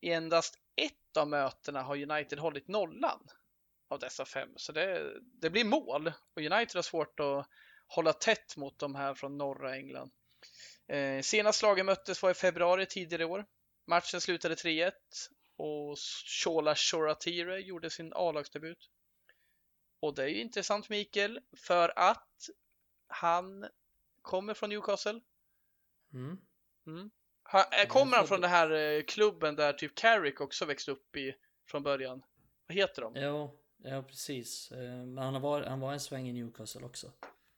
i 0.00 0.10
endast 0.12 0.58
ett 0.76 1.16
av 1.16 1.28
mötena 1.28 1.82
har 1.82 2.10
United 2.10 2.38
hållit 2.38 2.68
nollan 2.68 3.28
av 3.88 3.98
dessa 3.98 4.24
fem. 4.24 4.48
Så 4.56 4.72
det, 4.72 5.12
det 5.20 5.50
blir 5.50 5.64
mål 5.64 6.12
och 6.34 6.42
United 6.42 6.74
har 6.74 6.82
svårt 6.82 7.20
att 7.20 7.48
hålla 7.86 8.12
tätt 8.12 8.56
mot 8.56 8.78
de 8.78 8.94
här 8.94 9.14
från 9.14 9.38
norra 9.38 9.76
England. 9.76 10.10
Eh, 10.88 11.22
senast 11.22 11.62
lagen 11.62 11.86
möttes 11.86 12.22
var 12.22 12.30
i 12.30 12.34
februari 12.34 12.86
tidigare 12.86 13.22
i 13.22 13.26
år. 13.26 13.46
Matchen 13.86 14.20
slutade 14.20 14.54
3-1 14.54 14.92
och 15.56 15.98
Shola 16.26 16.74
Shoratire 16.74 17.60
gjorde 17.60 17.90
sin 17.90 18.12
A-lagsdebut. 18.14 18.90
Och 20.00 20.14
det 20.14 20.22
är 20.22 20.28
ju 20.28 20.40
intressant 20.40 20.88
Mikael, 20.88 21.40
för 21.56 21.92
att 21.96 22.48
han 23.06 23.66
kommer 24.22 24.54
från 24.54 24.70
Newcastle. 24.70 25.20
Mm. 26.12 26.38
Mm. 26.86 27.10
Han, 27.42 27.60
eh, 27.60 27.88
kommer 27.88 28.16
han 28.16 28.26
från 28.26 28.40
den 28.40 28.50
här 28.50 28.70
eh, 28.70 29.02
klubben 29.02 29.56
där 29.56 29.72
typ 29.72 29.94
Carrick 29.94 30.40
också 30.40 30.64
växte 30.64 30.90
upp 30.90 31.16
i 31.16 31.34
från 31.70 31.82
början? 31.82 32.22
Vad 32.66 32.76
heter 32.76 33.02
de? 33.02 33.16
Ja, 33.16 33.56
ja 33.76 34.02
precis. 34.02 34.72
Eh, 34.72 35.06
men 35.06 35.18
han 35.18 35.42
var, 35.42 35.62
han 35.62 35.80
var 35.80 35.92
en 35.92 36.00
sväng 36.00 36.28
i 36.28 36.32
Newcastle 36.32 36.84
också. 36.84 37.12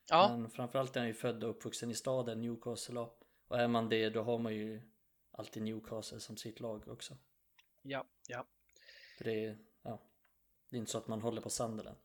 Ja. 0.09 0.37
Men 0.37 0.51
framförallt 0.51 0.97
är 0.97 1.01
han 1.01 1.09
ju 1.09 1.15
född 1.15 1.45
och 1.45 1.51
uppvuxen 1.51 1.91
i 1.91 1.95
staden 1.95 2.41
Newcastle 2.41 3.01
och, 3.01 3.23
och 3.49 3.59
är 3.61 3.69
man 3.69 3.89
det 3.89 4.11
då 4.11 4.23
har 4.23 4.39
man 4.39 4.55
ju 4.55 4.83
alltid 5.31 5.63
Newcastle 5.63 6.21
som 6.21 6.37
sitt 6.37 6.61
lag 6.61 6.89
också. 6.89 7.17
Ja, 7.83 8.07
ja. 8.29 8.47
För 9.19 9.25
det 9.25 9.45
är, 9.45 9.59
ja, 9.83 10.03
det 10.69 10.77
är 10.77 10.79
inte 10.79 10.93
så 10.93 10.99
att 10.99 11.09
man 11.09 11.23
håller 11.23 11.41
på 11.41 11.51
Sunderland. 11.51 11.99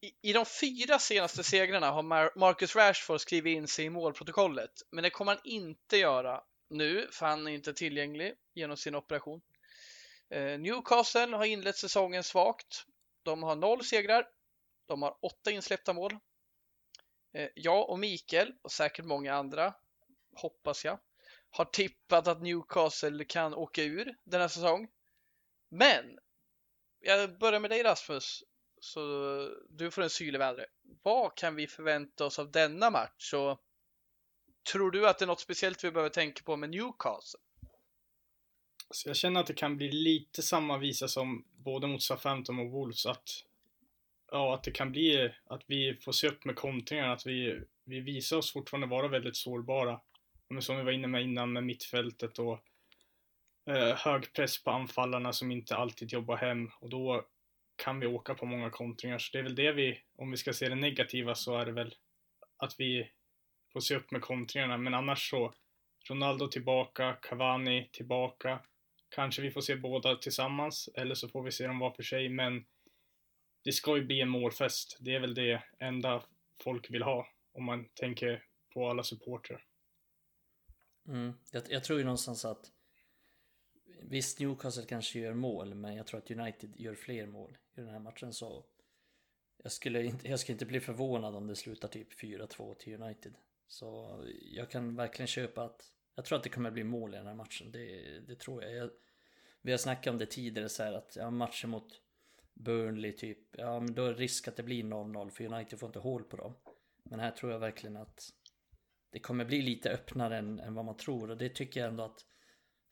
I, 0.00 0.30
I 0.30 0.32
de 0.32 0.46
fyra 0.46 0.98
senaste 0.98 1.44
segrarna 1.44 1.90
har 1.90 2.38
Marcus 2.38 2.76
Rashford 2.76 3.20
skrivit 3.20 3.56
in 3.56 3.68
sig 3.68 3.84
i 3.84 3.90
målprotokollet, 3.90 4.70
men 4.90 5.02
det 5.02 5.10
kommer 5.10 5.32
han 5.32 5.40
inte 5.44 5.96
göra 5.96 6.42
nu, 6.70 7.08
för 7.12 7.26
han 7.26 7.46
är 7.46 7.50
inte 7.50 7.74
tillgänglig 7.74 8.34
genom 8.54 8.76
sin 8.76 8.94
operation. 8.94 9.42
Eh, 10.30 10.58
Newcastle 10.58 11.36
har 11.36 11.44
inlett 11.44 11.76
säsongen 11.76 12.24
svagt. 12.24 12.84
De 13.22 13.42
har 13.42 13.56
noll 13.56 13.84
segrar. 13.84 14.28
De 14.86 15.02
har 15.02 15.16
åtta 15.22 15.50
insläppta 15.50 15.92
mål. 15.92 16.18
Eh, 17.32 17.48
jag 17.54 17.90
och 17.90 17.98
Mikael 17.98 18.54
och 18.62 18.72
säkert 18.72 19.04
många 19.04 19.34
andra, 19.34 19.74
hoppas 20.36 20.84
jag, 20.84 20.98
har 21.50 21.64
tippat 21.64 22.28
att 22.28 22.42
Newcastle 22.42 23.24
kan 23.24 23.54
åka 23.54 23.82
ur 23.82 24.16
den 24.24 24.40
här 24.40 24.48
säsong. 24.48 24.88
Men 25.68 26.18
jag 27.00 27.38
börjar 27.38 27.60
med 27.60 27.70
dig 27.70 27.82
Rasmus, 27.82 28.42
så 28.80 29.00
du 29.68 29.90
får 29.90 30.02
en 30.02 30.10
syl 30.10 30.34
i 30.34 30.38
vädret. 30.38 30.70
Vad 31.02 31.34
kan 31.34 31.54
vi 31.54 31.66
förvänta 31.66 32.24
oss 32.24 32.38
av 32.38 32.50
denna 32.50 32.90
match? 32.90 33.34
Och 33.34 33.60
tror 34.72 34.90
du 34.90 35.08
att 35.08 35.18
det 35.18 35.24
är 35.24 35.26
något 35.26 35.40
speciellt 35.40 35.84
vi 35.84 35.90
behöver 35.90 36.10
tänka 36.10 36.42
på 36.42 36.56
med 36.56 36.70
Newcastle? 36.70 37.40
Så 38.90 39.08
jag 39.08 39.16
känner 39.16 39.40
att 39.40 39.46
det 39.46 39.54
kan 39.54 39.76
bli 39.76 39.92
lite 39.92 40.42
samma 40.42 40.78
visa 40.78 41.08
som 41.08 41.44
både 41.56 41.86
mot 41.86 42.02
Southampton 42.02 42.58
och 42.58 42.70
Wolves 42.70 43.06
att 43.06 43.44
ja, 44.30 44.54
att 44.54 44.62
det 44.62 44.70
kan 44.70 44.92
bli 44.92 45.32
att 45.46 45.62
vi 45.66 45.94
får 46.00 46.12
se 46.12 46.28
upp 46.28 46.44
med 46.44 46.56
kontringar, 46.56 47.08
att 47.08 47.26
vi, 47.26 47.60
vi 47.84 48.00
visar 48.00 48.36
oss 48.36 48.52
fortfarande 48.52 48.86
vara 48.86 49.08
väldigt 49.08 49.36
sårbara. 49.36 50.00
Men 50.48 50.62
som 50.62 50.76
vi 50.76 50.82
var 50.82 50.92
inne 50.92 51.06
med 51.06 51.22
innan 51.22 51.52
med 51.52 51.64
mittfältet 51.64 52.38
och 52.38 52.58
eh, 53.66 53.96
hög 53.96 54.32
press 54.32 54.62
på 54.62 54.70
anfallarna 54.70 55.32
som 55.32 55.50
inte 55.50 55.76
alltid 55.76 56.12
jobbar 56.12 56.36
hem 56.36 56.70
och 56.80 56.90
då 56.90 57.26
kan 57.76 58.00
vi 58.00 58.06
åka 58.06 58.34
på 58.34 58.46
många 58.46 58.70
kontringar. 58.70 59.18
Så 59.18 59.32
det 59.32 59.38
är 59.38 59.42
väl 59.42 59.54
det 59.54 59.72
vi, 59.72 60.00
om 60.16 60.30
vi 60.30 60.36
ska 60.36 60.52
se 60.52 60.68
det 60.68 60.74
negativa 60.74 61.34
så 61.34 61.58
är 61.58 61.66
det 61.66 61.72
väl 61.72 61.94
att 62.56 62.74
vi 62.78 63.10
får 63.72 63.80
se 63.80 63.96
upp 63.96 64.10
med 64.10 64.20
kontringarna. 64.20 64.76
Men 64.76 64.94
annars 64.94 65.30
så, 65.30 65.54
Ronaldo 66.08 66.48
tillbaka, 66.48 67.12
Cavani 67.22 67.88
tillbaka. 67.92 68.60
Kanske 69.08 69.42
vi 69.42 69.50
får 69.50 69.60
se 69.60 69.76
båda 69.76 70.16
tillsammans 70.16 70.88
eller 70.94 71.14
så 71.14 71.28
får 71.28 71.42
vi 71.42 71.52
se 71.52 71.66
dem 71.66 71.78
var 71.78 71.90
för 71.90 72.02
sig. 72.02 72.28
Men 72.28 72.64
det 73.64 73.72
ska 73.72 73.96
ju 73.96 74.04
bli 74.04 74.20
en 74.20 74.28
målfest. 74.28 74.96
Det 75.00 75.14
är 75.14 75.20
väl 75.20 75.34
det 75.34 75.62
enda 75.78 76.22
folk 76.64 76.90
vill 76.90 77.02
ha 77.02 77.28
om 77.52 77.64
man 77.64 77.88
tänker 77.94 78.44
på 78.74 78.90
alla 78.90 79.02
supportrar. 79.02 79.64
Mm. 81.08 81.32
Jag, 81.52 81.62
jag, 81.68 81.84
tror 81.84 81.98
ju 81.98 82.04
någonstans 82.04 82.44
att 82.44 82.72
Visst, 84.02 84.40
Newcastle 84.40 84.84
kanske 84.84 85.18
gör 85.18 85.34
mål, 85.34 85.74
men 85.74 85.94
jag 85.94 86.06
tror 86.06 86.18
att 86.18 86.30
United 86.30 86.76
gör 86.76 86.94
fler 86.94 87.26
mål 87.26 87.58
i 87.74 87.80
den 87.80 87.90
här 87.90 87.98
matchen 87.98 88.32
så 88.32 88.64
jag 89.62 89.72
skulle 89.72 90.04
inte, 90.04 90.28
jag 90.28 90.40
skulle 90.40 90.54
inte 90.54 90.66
bli 90.66 90.80
förvånad 90.80 91.36
om 91.36 91.46
det 91.46 91.56
slutar 91.56 91.88
typ 91.88 92.12
4-2 92.12 92.74
till 92.74 93.02
United. 93.02 93.34
Så 93.66 94.20
jag 94.42 94.70
kan 94.70 94.96
verkligen 94.96 95.26
köpa 95.26 95.64
att 95.64 95.92
jag 96.14 96.24
tror 96.24 96.38
att 96.38 96.44
det 96.44 96.50
kommer 96.50 96.70
bli 96.70 96.84
mål 96.84 97.14
i 97.14 97.16
den 97.16 97.26
här 97.26 97.34
matchen. 97.34 97.72
Det, 97.72 98.20
det 98.20 98.36
tror 98.36 98.62
jag. 98.62 98.72
jag. 98.72 98.90
Vi 99.62 99.70
har 99.70 99.78
snackat 99.78 100.10
om 100.10 100.18
det 100.18 100.26
tidigare 100.26 100.68
så 100.68 100.82
här 100.82 100.92
att 100.92 101.16
ja, 101.16 101.30
matchen 101.30 101.70
mot 101.70 102.00
Burnley 102.54 103.12
typ, 103.12 103.38
ja 103.52 103.80
men 103.80 103.94
då 103.94 104.04
är 104.04 104.12
det 104.12 104.20
risk 104.20 104.48
att 104.48 104.56
det 104.56 104.62
blir 104.62 104.84
0-0 104.84 105.30
för 105.30 105.44
United 105.44 105.78
får 105.78 105.86
inte 105.86 105.98
hål 105.98 106.24
på 106.24 106.36
dem. 106.36 106.54
Men 107.02 107.20
här 107.20 107.30
tror 107.30 107.52
jag 107.52 107.58
verkligen 107.58 107.96
att 107.96 108.32
det 109.10 109.18
kommer 109.18 109.44
bli 109.44 109.62
lite 109.62 109.90
öppnare 109.90 110.38
än, 110.38 110.60
än 110.60 110.74
vad 110.74 110.84
man 110.84 110.96
tror 110.96 111.30
och 111.30 111.36
det 111.36 111.48
tycker 111.48 111.80
jag 111.80 111.88
ändå 111.88 112.04
att 112.04 112.24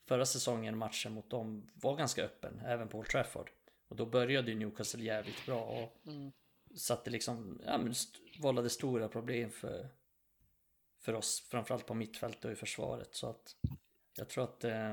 förra 0.07 0.25
säsongen 0.25 0.77
matchen 0.77 1.13
mot 1.13 1.29
dem 1.29 1.67
var 1.73 1.95
ganska 1.95 2.23
öppen, 2.23 2.61
även 2.65 2.87
på 2.87 2.97
Old 2.97 3.07
Trafford. 3.07 3.51
Och 3.87 3.95
då 3.95 4.05
började 4.05 4.51
ju 4.51 4.57
Newcastle 4.57 5.03
jävligt 5.03 5.45
bra 5.45 5.63
och 5.63 6.07
mm. 6.07 6.31
satte 6.75 7.09
liksom, 7.09 7.61
ja 7.65 7.77
men 7.77 7.93
vållade 8.41 8.69
stora 8.69 9.07
problem 9.07 9.51
för, 9.51 9.89
för 11.01 11.13
oss, 11.13 11.47
framförallt 11.51 11.85
på 11.85 11.93
mittfältet 11.93 12.45
och 12.45 12.51
i 12.51 12.55
försvaret. 12.55 13.15
Så 13.15 13.29
att 13.29 13.55
jag 14.17 14.29
tror 14.29 14.43
att, 14.43 14.63
eh, 14.63 14.91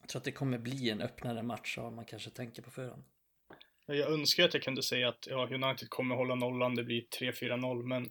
jag 0.00 0.08
tror 0.08 0.20
att 0.20 0.24
det 0.24 0.32
kommer 0.32 0.58
bli 0.58 0.90
en 0.90 1.00
öppnare 1.00 1.42
match 1.42 1.78
än 1.78 1.94
man 1.94 2.04
kanske 2.04 2.30
tänker 2.30 2.62
på 2.62 2.70
förhand. 2.70 3.04
Jag 3.86 4.12
önskar 4.12 4.44
att 4.44 4.54
jag 4.54 4.62
kunde 4.62 4.82
säga 4.82 5.08
att 5.08 5.26
ja, 5.26 5.46
United 5.46 5.90
kommer 5.90 6.14
hålla 6.14 6.34
nollan, 6.34 6.74
det 6.74 6.84
blir 6.84 7.06
3-4-0, 7.20 7.82
men 7.82 8.10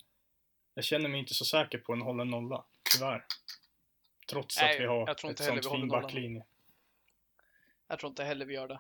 jag 0.74 0.86
känner 0.86 1.10
mig 1.10 1.20
inte 1.20 1.34
så 1.34 1.46
säker 1.46 1.78
på 1.78 1.94
en 1.94 2.02
hållen 2.02 2.28
nolla, 2.28 2.66
tyvärr. 2.94 3.26
Trots 4.28 4.62
Nej, 4.62 4.76
att 4.76 4.82
vi 4.82 4.86
har 4.86 5.08
jag 5.08 5.18
tror 5.18 5.30
inte 5.30 5.44
ett 5.44 5.50
heller 5.50 5.62
sånt 5.62 5.76
vi 5.76 5.80
fin 5.80 5.90
backlinje. 5.90 6.46
Jag 7.88 8.00
tror 8.00 8.10
inte 8.10 8.24
heller 8.24 8.46
vi 8.46 8.54
gör 8.54 8.68
det. 8.68 8.80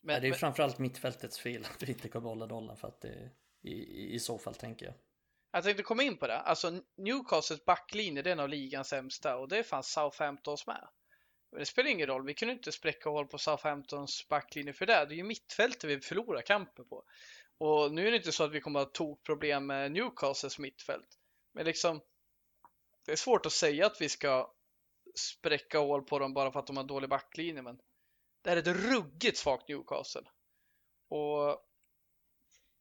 Men, 0.00 0.14
Men, 0.14 0.20
det 0.20 0.24
är 0.24 0.28
ju 0.28 0.30
men, 0.30 0.38
framförallt 0.38 0.78
mittfältets 0.78 1.40
fel 1.40 1.64
att 1.64 1.82
vi 1.82 1.92
inte 1.92 2.08
kommer 2.08 2.28
hålla 2.28 2.46
nollan 2.46 2.76
för 2.76 2.88
att 2.88 3.00
det 3.00 3.30
i, 3.62 3.72
i, 3.72 4.14
i 4.14 4.18
så 4.18 4.38
fall 4.38 4.54
tänker 4.54 4.86
jag. 4.86 4.94
jag 5.50 5.64
tänkte 5.64 5.82
komma 5.82 6.02
in 6.02 6.16
på 6.16 6.26
det. 6.26 6.38
Alltså 6.38 6.82
Newcastles 6.96 7.64
backlinje, 7.64 8.22
det 8.22 8.30
är 8.30 8.32
en 8.32 8.40
av 8.40 8.48
ligans 8.48 8.88
sämsta 8.88 9.36
och 9.36 9.48
det 9.48 9.58
är 9.58 9.62
fan 9.62 9.82
Southamptons 9.82 10.66
med. 10.66 10.88
Men 11.50 11.60
det 11.60 11.66
spelar 11.66 11.90
ingen 11.90 12.06
roll, 12.06 12.26
vi 12.26 12.34
kunde 12.34 12.54
inte 12.54 12.72
spräcka 12.72 13.10
hål 13.10 13.26
på 13.26 13.38
Southamptons 13.38 14.28
backlinje 14.28 14.72
för 14.72 14.86
det. 14.86 15.06
Det 15.08 15.14
är 15.14 15.16
ju 15.16 15.22
mittfältet 15.22 15.90
vi 15.90 16.00
förlorar 16.00 16.42
kampen 16.42 16.88
på. 16.88 17.04
Och 17.58 17.92
nu 17.92 18.06
är 18.06 18.10
det 18.10 18.16
inte 18.16 18.32
så 18.32 18.44
att 18.44 18.52
vi 18.52 18.60
kommer 18.60 18.80
att 18.80 18.86
ha 18.86 18.92
tokproblem 18.92 19.66
med 19.66 19.92
Newcastles 19.92 20.58
mittfält. 20.58 21.18
Men 21.52 21.64
liksom, 21.64 22.00
det 23.06 23.12
är 23.12 23.16
svårt 23.16 23.46
att 23.46 23.52
säga 23.52 23.86
att 23.86 24.00
vi 24.00 24.08
ska 24.08 24.54
spräcka 25.18 25.78
hål 25.78 26.02
på 26.02 26.18
dem 26.18 26.34
bara 26.34 26.52
för 26.52 26.60
att 26.60 26.66
de 26.66 26.76
har 26.76 26.84
dålig 26.84 27.10
backlinje. 27.10 27.62
Men 27.62 27.78
det 28.42 28.50
här 28.50 28.56
är 28.56 28.60
ett 28.60 28.92
ruggigt 28.92 29.38
svagt 29.38 29.68
Newcastle. 29.68 30.22
Och 31.08 31.64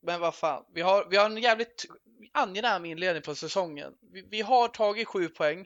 men 0.01 0.21
vad 0.21 0.35
fan, 0.35 0.65
vi 0.73 0.81
har, 0.81 1.05
vi 1.09 1.17
har 1.17 1.25
en 1.25 1.37
jävligt 1.37 1.85
angenäm 2.31 2.85
inledning 2.85 3.23
på 3.23 3.35
säsongen. 3.35 3.97
Vi, 4.01 4.21
vi 4.21 4.41
har 4.41 4.67
tagit 4.67 5.07
sju 5.07 5.29
poäng. 5.29 5.65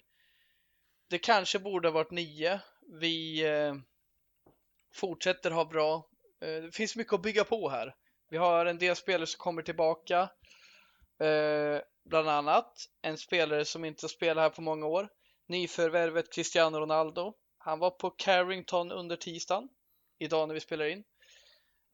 Det 1.09 1.17
kanske 1.17 1.59
borde 1.59 1.87
ha 1.87 1.93
varit 1.93 2.11
nio. 2.11 2.59
Vi 3.01 3.45
eh, 3.47 3.75
fortsätter 4.93 5.51
ha 5.51 5.65
bra. 5.65 6.07
Eh, 6.41 6.63
det 6.63 6.75
finns 6.75 6.95
mycket 6.95 7.13
att 7.13 7.21
bygga 7.21 7.43
på 7.43 7.69
här. 7.69 7.95
Vi 8.29 8.37
har 8.37 8.65
en 8.65 8.77
del 8.77 8.95
spelare 8.95 9.27
som 9.27 9.37
kommer 9.37 9.61
tillbaka. 9.61 10.29
Eh, 11.19 11.81
bland 12.05 12.29
annat 12.29 12.73
en 13.01 13.17
spelare 13.17 13.65
som 13.65 13.85
inte 13.85 14.09
spelar 14.09 14.41
här 14.41 14.49
på 14.49 14.61
många 14.61 14.85
år. 14.85 15.09
Nyförvärvet 15.51 16.33
Cristiano 16.33 16.79
Ronaldo. 16.79 17.33
Han 17.57 17.79
var 17.79 17.91
på 17.91 18.09
Carrington 18.09 18.91
under 18.91 19.15
tisdagen. 19.15 19.69
Idag 20.19 20.47
när 20.47 20.53
vi 20.53 20.59
spelar 20.59 20.85
in. 20.85 21.03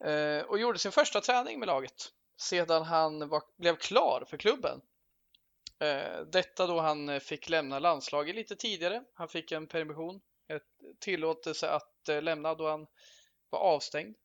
Eh, 0.04 0.42
och 0.42 0.58
gjorde 0.58 0.78
sin 0.78 0.92
första 0.92 1.20
träning 1.20 1.58
med 1.58 1.66
laget 1.66 2.12
sedan 2.36 2.82
han 2.82 3.28
var, 3.28 3.42
blev 3.56 3.76
klar 3.76 4.24
för 4.28 4.36
klubben. 4.36 4.80
Eh, 5.78 6.20
detta 6.20 6.66
då 6.66 6.80
han 6.80 7.20
fick 7.20 7.48
lämna 7.48 7.78
landslaget 7.78 8.34
lite 8.34 8.56
tidigare. 8.56 9.04
Han 9.14 9.28
fick 9.28 9.52
en 9.52 9.66
permission, 9.66 10.20
ett 10.48 11.00
tillåtelse 11.00 11.70
att 11.70 12.08
eh, 12.08 12.22
lämna 12.22 12.54
då 12.54 12.68
han 12.68 12.86
var 13.50 13.58
avstängd 13.58 14.16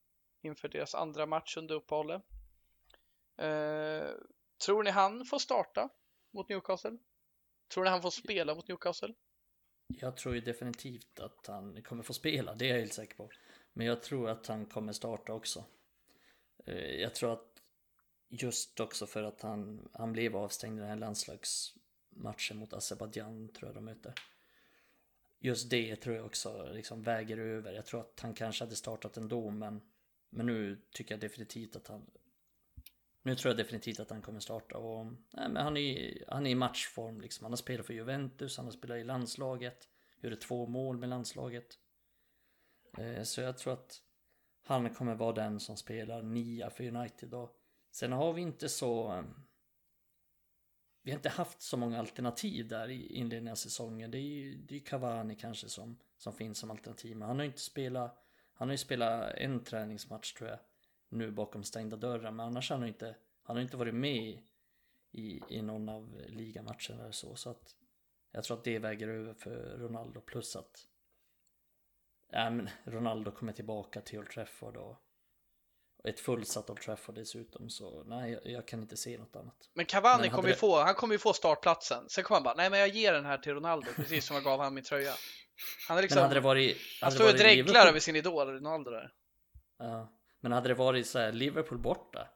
inför 0.41 0.67
deras 0.67 0.95
andra 0.95 1.25
match 1.25 1.57
under 1.57 1.75
uppehållet. 1.75 2.21
Tror 4.65 4.83
ni 4.83 4.89
han 4.89 5.25
får 5.25 5.39
starta 5.39 5.89
mot 6.33 6.49
Newcastle? 6.49 6.97
Tror 7.73 7.83
ni 7.83 7.89
han 7.89 8.01
får 8.01 8.09
spela 8.09 8.55
mot 8.55 8.67
Newcastle? 8.67 9.13
Jag 9.87 10.17
tror 10.17 10.35
ju 10.35 10.41
definitivt 10.41 11.19
att 11.19 11.47
han 11.47 11.83
kommer 11.83 12.03
få 12.03 12.13
spela, 12.13 12.55
det 12.55 12.65
är 12.65 12.69
jag 12.69 12.79
helt 12.79 12.93
säker 12.93 13.15
på. 13.15 13.29
Men 13.73 13.87
jag 13.87 14.03
tror 14.03 14.29
att 14.29 14.47
han 14.47 14.65
kommer 14.65 14.93
starta 14.93 15.33
också. 15.33 15.65
Eh, 16.65 17.01
jag 17.01 17.15
tror 17.15 17.33
att 17.33 17.61
just 18.29 18.79
också 18.79 19.05
för 19.05 19.23
att 19.23 19.41
han, 19.41 19.89
han 19.93 20.13
blev 20.13 20.35
avstängd 20.35 20.77
i 20.77 20.81
den 20.81 20.89
här 20.89 20.95
landslagsmatchen 20.95 22.57
mot 22.57 22.73
Azerbajdzjan 22.73 23.49
tror 23.49 23.69
jag 23.69 23.75
de 23.75 23.85
mötte. 23.85 24.13
Just 25.39 25.69
det 25.69 25.95
tror 25.95 26.15
jag 26.15 26.25
också 26.25 26.69
liksom 26.73 27.03
väger 27.03 27.37
över. 27.37 27.73
Jag 27.73 27.85
tror 27.85 28.01
att 28.01 28.19
han 28.19 28.33
kanske 28.33 28.63
hade 28.63 28.75
startat 28.75 29.17
ändå 29.17 29.49
men, 29.49 29.81
men 30.29 30.45
nu 30.45 30.81
tycker 30.91 31.13
jag 31.13 31.21
definitivt 31.21 31.75
att 31.75 31.87
han 31.87 32.11
nu 33.23 33.35
tror 33.35 33.49
jag 33.49 33.57
definitivt 33.57 33.99
att 33.99 34.09
han 34.09 34.21
kommer 34.21 34.39
starta 34.39 34.77
och 34.77 35.05
nej, 35.05 35.49
men 35.49 35.55
han, 35.55 35.77
är, 35.77 36.23
han 36.27 36.45
är 36.45 36.51
i 36.51 36.55
matchform 36.55 37.21
liksom. 37.21 37.43
Han 37.43 37.51
har 37.51 37.57
spelat 37.57 37.85
för 37.85 37.93
Juventus, 37.93 38.57
han 38.57 38.65
har 38.65 38.71
spelat 38.71 38.97
i 38.97 39.03
landslaget, 39.03 39.89
gjorde 40.21 40.35
två 40.35 40.67
mål 40.67 40.97
med 40.97 41.09
landslaget. 41.09 41.77
Eh, 42.97 43.23
Så 43.23 43.41
jag 43.41 43.57
tror 43.57 43.73
att 43.73 44.01
han 44.65 44.93
kommer 44.93 45.15
vara 45.15 45.33
den 45.33 45.59
som 45.59 45.77
spelar 45.77 46.21
nia 46.21 46.69
för 46.69 46.87
United 46.87 47.33
och 47.33 47.55
sen 47.91 48.11
har 48.11 48.33
vi 48.33 48.41
inte 48.41 48.69
så 48.69 49.13
eh, 49.13 49.23
vi 51.03 51.11
har 51.11 51.17
inte 51.17 51.29
haft 51.29 51.61
så 51.61 51.77
många 51.77 51.99
alternativ 51.99 52.67
där 52.67 52.89
i 52.89 53.07
inledningen 53.07 53.51
av 53.51 53.55
säsongen. 53.55 54.11
Det 54.11 54.17
är 54.17 54.21
ju 54.21 54.55
det 54.55 54.75
är 54.75 54.79
Cavani 54.79 55.35
kanske 55.35 55.69
som, 55.69 55.99
som 56.17 56.33
finns 56.33 56.57
som 56.57 56.71
alternativ. 56.71 57.17
Men 57.17 57.27
han 57.27 57.37
har 57.37 57.43
ju 57.43 57.49
inte 57.49 57.61
spelat, 57.61 58.25
han 58.53 58.67
har 58.67 58.73
ju 58.73 58.77
spelat 58.77 59.33
en 59.33 59.63
träningsmatch 59.63 60.33
tror 60.33 60.49
jag. 60.49 60.59
Nu 61.13 61.31
bakom 61.31 61.63
stängda 61.63 61.97
dörrar. 61.97 62.31
Men 62.31 62.45
annars 62.45 62.69
har 62.69 62.77
han 62.77 62.87
inte, 62.87 63.15
han 63.43 63.55
har 63.55 63.63
inte 63.63 63.77
varit 63.77 63.95
med 63.95 64.41
i, 65.11 65.41
i 65.49 65.61
någon 65.61 65.89
av 65.89 66.21
ligamatcherna 66.27 67.01
eller 67.01 67.11
så. 67.11 67.35
Så 67.35 67.49
att 67.49 67.75
jag 68.31 68.43
tror 68.43 68.57
att 68.57 68.63
det 68.63 68.79
väger 68.79 69.07
över 69.07 69.33
för 69.33 69.77
Ronaldo. 69.77 70.21
Plus 70.21 70.55
att 70.55 70.87
ja, 72.31 72.49
men 72.49 72.69
Ronaldo 72.83 73.31
kommer 73.31 73.53
tillbaka 73.53 74.01
till 74.01 74.19
Old 74.19 74.29
Trafford 74.29 74.77
och 74.77 74.97
ett 76.03 76.19
fullsatt 76.19 76.69
Old 76.69 76.81
Trafford 76.81 77.15
dessutom. 77.15 77.69
Så 77.69 78.03
nej, 78.03 78.31
jag, 78.31 78.45
jag 78.45 78.67
kan 78.67 78.81
inte 78.81 78.97
se 78.97 79.17
något 79.17 79.35
annat. 79.35 79.69
Men 79.73 79.85
Cavani 79.85 80.29
kommer 80.29 80.47
ju 80.49 80.53
det- 80.53 80.59
få, 80.59 80.79
han 80.81 80.95
kommer 80.95 81.13
ju 81.13 81.19
få 81.19 81.33
startplatsen. 81.33 82.09
Sen 82.09 82.23
kommer 82.23 82.35
han 82.35 82.43
bara, 82.43 82.55
nej 82.55 82.69
men 82.69 82.79
jag 82.79 82.89
ger 82.89 83.13
den 83.13 83.25
här 83.25 83.37
till 83.37 83.53
Ronaldo, 83.53 83.87
precis 83.95 84.25
som 84.25 84.35
jag 84.35 84.43
gav 84.43 84.59
han 84.59 84.73
min 84.73 84.83
tröja. 84.83 85.13
Han 85.87 85.97
är 85.97 86.01
liksom, 86.01 86.15
Men 86.15 86.23
hade 86.23 86.35
det 86.35 86.39
varit... 86.43 86.77
han 87.01 87.07
hade 87.07 87.15
står 87.15 87.29
och 87.31 87.37
dreglar 87.37 87.87
över 87.87 87.99
sin 87.99 88.15
idol 88.15 88.47
Ronaldo 88.47 88.91
där. 88.91 89.13
Ja, 89.77 90.11
men 90.43 90.51
hade 90.51 90.67
det 90.67 90.73
varit 90.73 91.07
så 91.07 91.19
här 91.19 91.31
Liverpool 91.31 91.77
borta, 91.79 92.29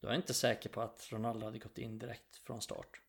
då 0.00 0.08
är 0.08 0.12
jag 0.12 0.18
inte 0.18 0.34
säker 0.34 0.68
på 0.68 0.80
att 0.80 1.08
Ronaldo 1.12 1.44
hade 1.46 1.58
gått 1.58 1.78
in 1.78 1.98
direkt 1.98 2.36
från 2.46 2.62
start. 2.62 3.00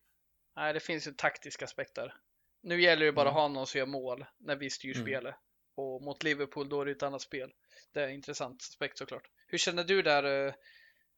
Nej, 0.56 0.72
det 0.72 0.80
finns 0.80 1.06
ju 1.08 1.12
taktiska 1.12 1.64
aspekter. 1.64 2.14
Nu 2.62 2.82
gäller 2.82 3.06
det 3.06 3.12
bara 3.12 3.28
att 3.28 3.34
Mm. 3.34 3.40
ha 3.42 3.48
någon 3.48 3.66
som 3.66 3.78
gör 3.78 3.86
mål 3.86 4.24
när 4.38 4.56
vi 4.56 4.70
styr 4.70 4.94
Mm. 4.96 5.06
spelet. 5.06 5.34
Och 5.74 6.02
mot 6.02 6.22
Liverpool 6.22 6.68
då 6.68 6.80
är 6.80 6.84
det 6.86 6.90
ett 6.92 7.02
annat 7.02 7.22
spel. 7.22 7.52
Det 7.92 8.00
är 8.00 8.04
en 8.08 8.14
intressant 8.14 8.62
aspekt 8.62 8.98
såklart. 8.98 9.28
Hur 9.46 9.58
känner 9.58 9.84
du 9.84 10.02
där 10.02 10.46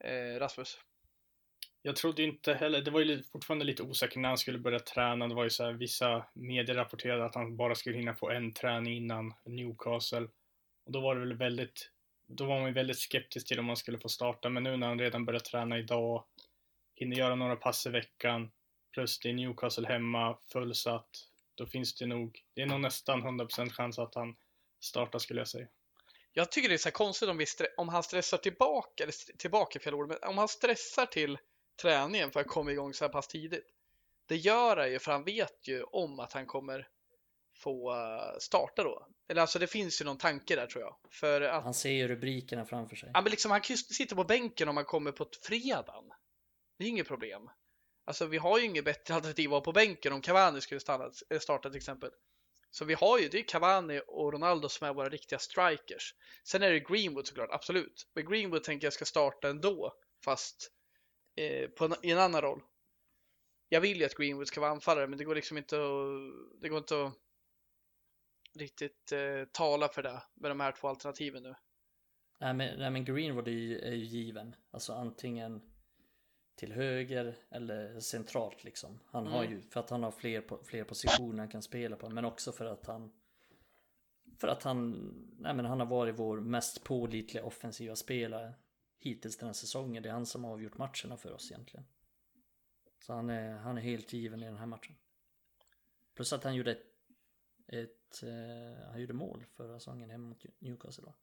eh, 0.01 0.11
eh, 0.11 0.39
Rasmus? 0.39 0.79
Jag 1.83 1.97
trodde 1.97 2.23
inte 2.23 2.55
heller, 2.55 2.81
det 2.83 2.91
var 2.91 3.01
ju 3.01 3.23
fortfarande 3.23 3.65
lite 3.65 3.83
osäkert 3.83 4.17
när 4.17 4.29
han 4.29 4.39
skulle 4.39 4.59
börja 4.59 4.79
träna. 4.79 5.29
Det 5.29 5.35
var 5.35 5.45
ju 5.45 5.51
så 5.51 5.65
här, 5.65 5.73
vissa 5.73 6.27
medier 6.35 6.77
rapporterade 6.77 7.25
att 7.25 7.35
han 7.35 7.57
bara 7.57 7.75
skulle 7.75 7.97
hinna 7.97 8.15
få 8.15 8.31
en 8.31 8.53
träning 8.53 8.97
innan 8.97 9.35
Newcastle. 9.45 10.29
Och 10.85 10.93
då 10.93 11.01
var 11.01 11.15
det 11.15 11.21
väl 11.21 11.37
väldigt, 11.37 11.91
då 12.31 12.45
var 12.45 12.59
man 12.59 12.67
ju 12.69 12.75
väldigt 12.75 12.99
skeptisk 12.99 13.49
till 13.49 13.59
om 13.59 13.67
han 13.69 13.77
skulle 13.77 13.99
få 13.99 14.09
starta. 14.09 14.49
Men 14.49 14.63
nu 14.63 14.77
när 14.77 14.87
han 14.89 14.99
redan 14.99 15.25
börjat 15.25 15.45
träna 15.45 15.79
idag, 15.79 16.25
hinner 16.95 17.17
göra 17.17 17.35
några 17.35 17.57
pass 17.57 17.87
i 17.87 17.91
veckan, 17.91 18.51
plus 18.93 19.19
det 19.19 19.29
är 19.29 19.33
Newcastle 19.33 19.89
hemma, 19.89 20.39
fullsatt, 20.53 21.09
då 21.55 21.67
finns 21.67 21.95
det 21.95 22.07
nog, 22.07 22.41
det 22.55 22.63
är 22.63 22.67
nog 22.67 22.81
nästan 22.81 23.23
100% 23.41 23.71
chans 23.71 23.99
att 23.99 24.15
han 24.15 24.37
startar 24.81 25.19
skulle 25.19 25.41
jag 25.41 25.49
säga. 25.49 25.67
Jag 26.33 26.53
tycker 26.53 26.69
det 26.69 26.75
är 26.75 26.79
så 26.79 26.89
här 26.89 26.93
konstigt 26.93 27.29
om, 27.29 27.37
vi 27.39 27.45
stre- 27.45 27.75
om 27.77 27.89
han 27.89 28.03
stressar 28.03 28.39
tillbaka, 28.39 29.03
eller 29.03 29.13
st- 29.13 29.37
tillbaka 29.37 29.79
är 29.79 29.83
fel 29.83 29.95
ord, 29.95 30.09
men 30.09 30.19
om 30.23 30.39
han 30.39 30.49
stressar 30.49 31.07
till 31.07 31.39
träningen 31.83 32.31
för 32.31 32.41
att 32.41 32.47
komma 32.47 32.73
igång 32.73 32.95
så 32.95 33.05
här 33.05 33.13
pass 33.13 33.29
tidigt. 33.29 33.67
Det 34.27 34.37
gör 34.37 34.77
han 34.77 34.93
ju 34.93 34.99
för 34.99 35.13
han 35.13 35.25
vet 35.25 35.69
ju 35.69 35.83
om 35.83 36.21
att 36.21 36.33
han 36.33 36.47
kommer 36.47 36.89
få 37.63 37.93
eh, 37.93 38.39
starta 38.39 38.85
då. 38.85 39.07
Eller 39.29 39.41
alltså 39.41 39.59
det 39.59 39.67
finns 39.67 40.01
ju 40.01 40.05
någon 40.05 40.19
tanke 40.19 40.57
där 40.57 40.67
tror 40.67 40.83
jag. 40.85 40.97
För 41.11 41.41
att 41.41 41.65
Han 41.65 41.75
ser 41.75 41.91
ju 41.91 42.09
rubrikerna 42.09 42.65
framför 42.65 42.97
sig. 42.97 43.11
Ja, 43.15 43.21
men 43.21 43.31
liksom, 43.31 43.51
han 43.51 43.61
kan 43.61 43.77
ju 43.77 43.83
sitta 43.83 44.17
på 44.17 44.25
bänken 44.25 44.69
om 44.69 44.77
han 44.77 44.87
kommer 44.87 45.13
på 45.13 45.27
fredagen. 45.43 46.09
Det 46.79 46.85
är 46.85 46.87
ju 46.87 46.91
inget 46.91 47.09
problem. 47.09 47.51
Alltså, 48.05 48.27
vi 48.27 48.39
har 48.39 48.59
ju 48.59 48.65
inget 48.65 48.85
bättre 48.85 49.15
alternativ 49.15 49.49
att 49.49 49.51
vara 49.51 49.61
på 49.61 49.73
bänken 49.73 50.13
om 50.13 50.21
Cavani 50.21 50.61
skulle 50.61 50.81
stanna, 50.81 51.11
eh, 51.31 51.39
starta 51.39 51.71
till 51.71 51.77
exempel. 51.77 52.11
Så 52.71 52.85
vi 52.85 52.95
har 52.95 53.19
ju, 53.19 53.29
det 53.29 53.39
är 53.39 53.43
Cavani 53.43 54.01
och 54.07 54.33
Ronaldo 54.33 54.69
som 54.69 54.87
är 54.87 54.95
våra 54.95 55.09
riktiga 55.09 55.39
strikers. 55.39 56.15
Sen 56.45 56.63
är 56.63 56.71
det 56.71 56.81
Greenwood 56.81 57.27
såklart, 57.27 57.51
absolut. 57.53 58.07
Men 58.15 58.31
Greenwood 58.31 58.65
tänker 58.65 58.87
jag 58.87 58.93
ska 58.93 59.05
starta 59.05 59.49
ändå, 59.49 59.95
fast 60.25 60.73
eh, 61.37 61.69
på 61.69 61.85
en, 61.85 61.95
i 62.03 62.11
en 62.11 62.19
annan 62.19 62.43
roll. 62.43 62.63
Jag 63.69 63.81
vill 63.81 63.99
ju 63.99 64.05
att 64.05 64.15
Greenwood 64.15 64.49
ska 64.49 64.61
vara 64.61 64.71
anfallare, 64.71 65.07
men 65.07 65.19
det 65.19 65.25
går 65.25 65.35
liksom 65.35 65.59
inte 65.59 65.77
att, 65.77 66.61
det 66.63 66.69
går 66.69 66.79
inte 66.79 67.05
att 67.05 67.15
riktigt 68.55 69.13
eh, 69.13 69.45
tala 69.53 69.89
för 69.89 70.03
det 70.03 70.23
med 70.35 70.51
de 70.51 70.61
här 70.61 70.73
två 70.73 70.89
alternativen 70.89 71.43
nu. 71.43 71.55
Nej, 72.39 72.55
men, 72.55 72.79
nej 72.79 72.91
men 72.91 73.05
Greenwood 73.05 73.49
är 73.49 73.53
ju, 73.53 73.79
är 73.79 73.95
ju 73.95 74.05
given. 74.05 74.55
Alltså 74.71 74.93
antingen 74.93 75.63
till 76.55 76.73
höger 76.73 77.37
eller 77.51 78.01
centralt 78.01 78.65
liksom. 78.65 79.01
Han 79.07 79.27
har 79.27 79.45
Mm. 79.45 79.53
ju, 79.53 79.63
för 79.63 79.81
att 79.81 79.91
han 79.91 80.03
har 80.03 80.11
fler, 80.11 80.65
fler 80.65 80.85
positioner 80.85 81.39
han 81.39 81.49
kan 81.49 81.63
spela 81.63 81.97
på. 81.97 82.09
Men 82.09 82.25
också 82.25 82.53
för 82.53 82.65
att 82.65 82.87
han 82.87 83.13
för 84.39 84.49
att 84.49 84.63
han, 84.63 84.91
nej 85.39 85.55
men 85.55 85.65
han 85.65 85.81
har 85.81 85.87
varit 85.87 86.19
vår 86.19 86.41
mest 86.41 86.85
pålitliga 86.85 87.45
offensiva 87.45 87.97
spelare 87.97 88.55
hittills 88.99 89.37
den 89.37 89.47
här 89.49 89.53
säsongen. 89.55 90.03
Det 90.03 90.09
är 90.09 90.13
han 90.13 90.27
som 90.27 90.45
har 90.45 90.53
avgjort 90.53 90.79
matcherna 90.79 91.17
för 91.17 91.33
oss 91.33 91.51
egentligen. 91.51 91.87
Så 92.99 93.13
han 93.13 93.31
är, 93.31 93.53
han 93.53 93.79
är 93.79 93.83
helt 93.83 94.13
given 94.13 94.43
i 94.43 94.47
den 94.47 94.57
här 94.57 94.67
matchen. 94.67 94.97
Plus 96.15 96.33
att 96.33 96.45
han 96.45 96.55
gjorde 96.55 96.71
ett, 96.71 96.87
ett 97.73 98.23
eh, 98.23 98.89
han 98.91 99.01
gjorde 99.01 99.13
mål 99.13 99.45
förra 99.57 99.79
säsongen 99.79 100.11
hemma 100.11 100.29
mot 100.29 100.45
Newcastle 100.59 101.05
va? 101.05 101.15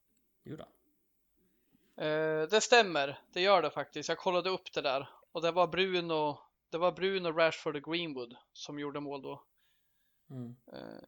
Det 0.42 0.50
gjorde 0.50 0.62
han. 0.62 0.72
Eh, 2.06 2.48
det 2.48 2.60
stämmer, 2.60 3.20
det 3.32 3.40
gör 3.40 3.62
det 3.62 3.70
faktiskt. 3.70 4.08
Jag 4.08 4.18
kollade 4.18 4.50
upp 4.50 4.72
det 4.72 4.80
där 4.80 5.08
och 5.32 5.42
det 5.42 5.50
var 5.50 5.66
Bruno, 5.66 6.38
det 6.70 6.78
var 6.78 6.92
Bruno, 6.92 7.32
Rashford 7.32 7.76
och 7.76 7.92
Greenwood 7.92 8.36
som 8.52 8.78
gjorde 8.78 9.00
mål 9.00 9.22
då. 9.22 9.42
Mm. 10.30 10.56
Eh, 10.72 11.02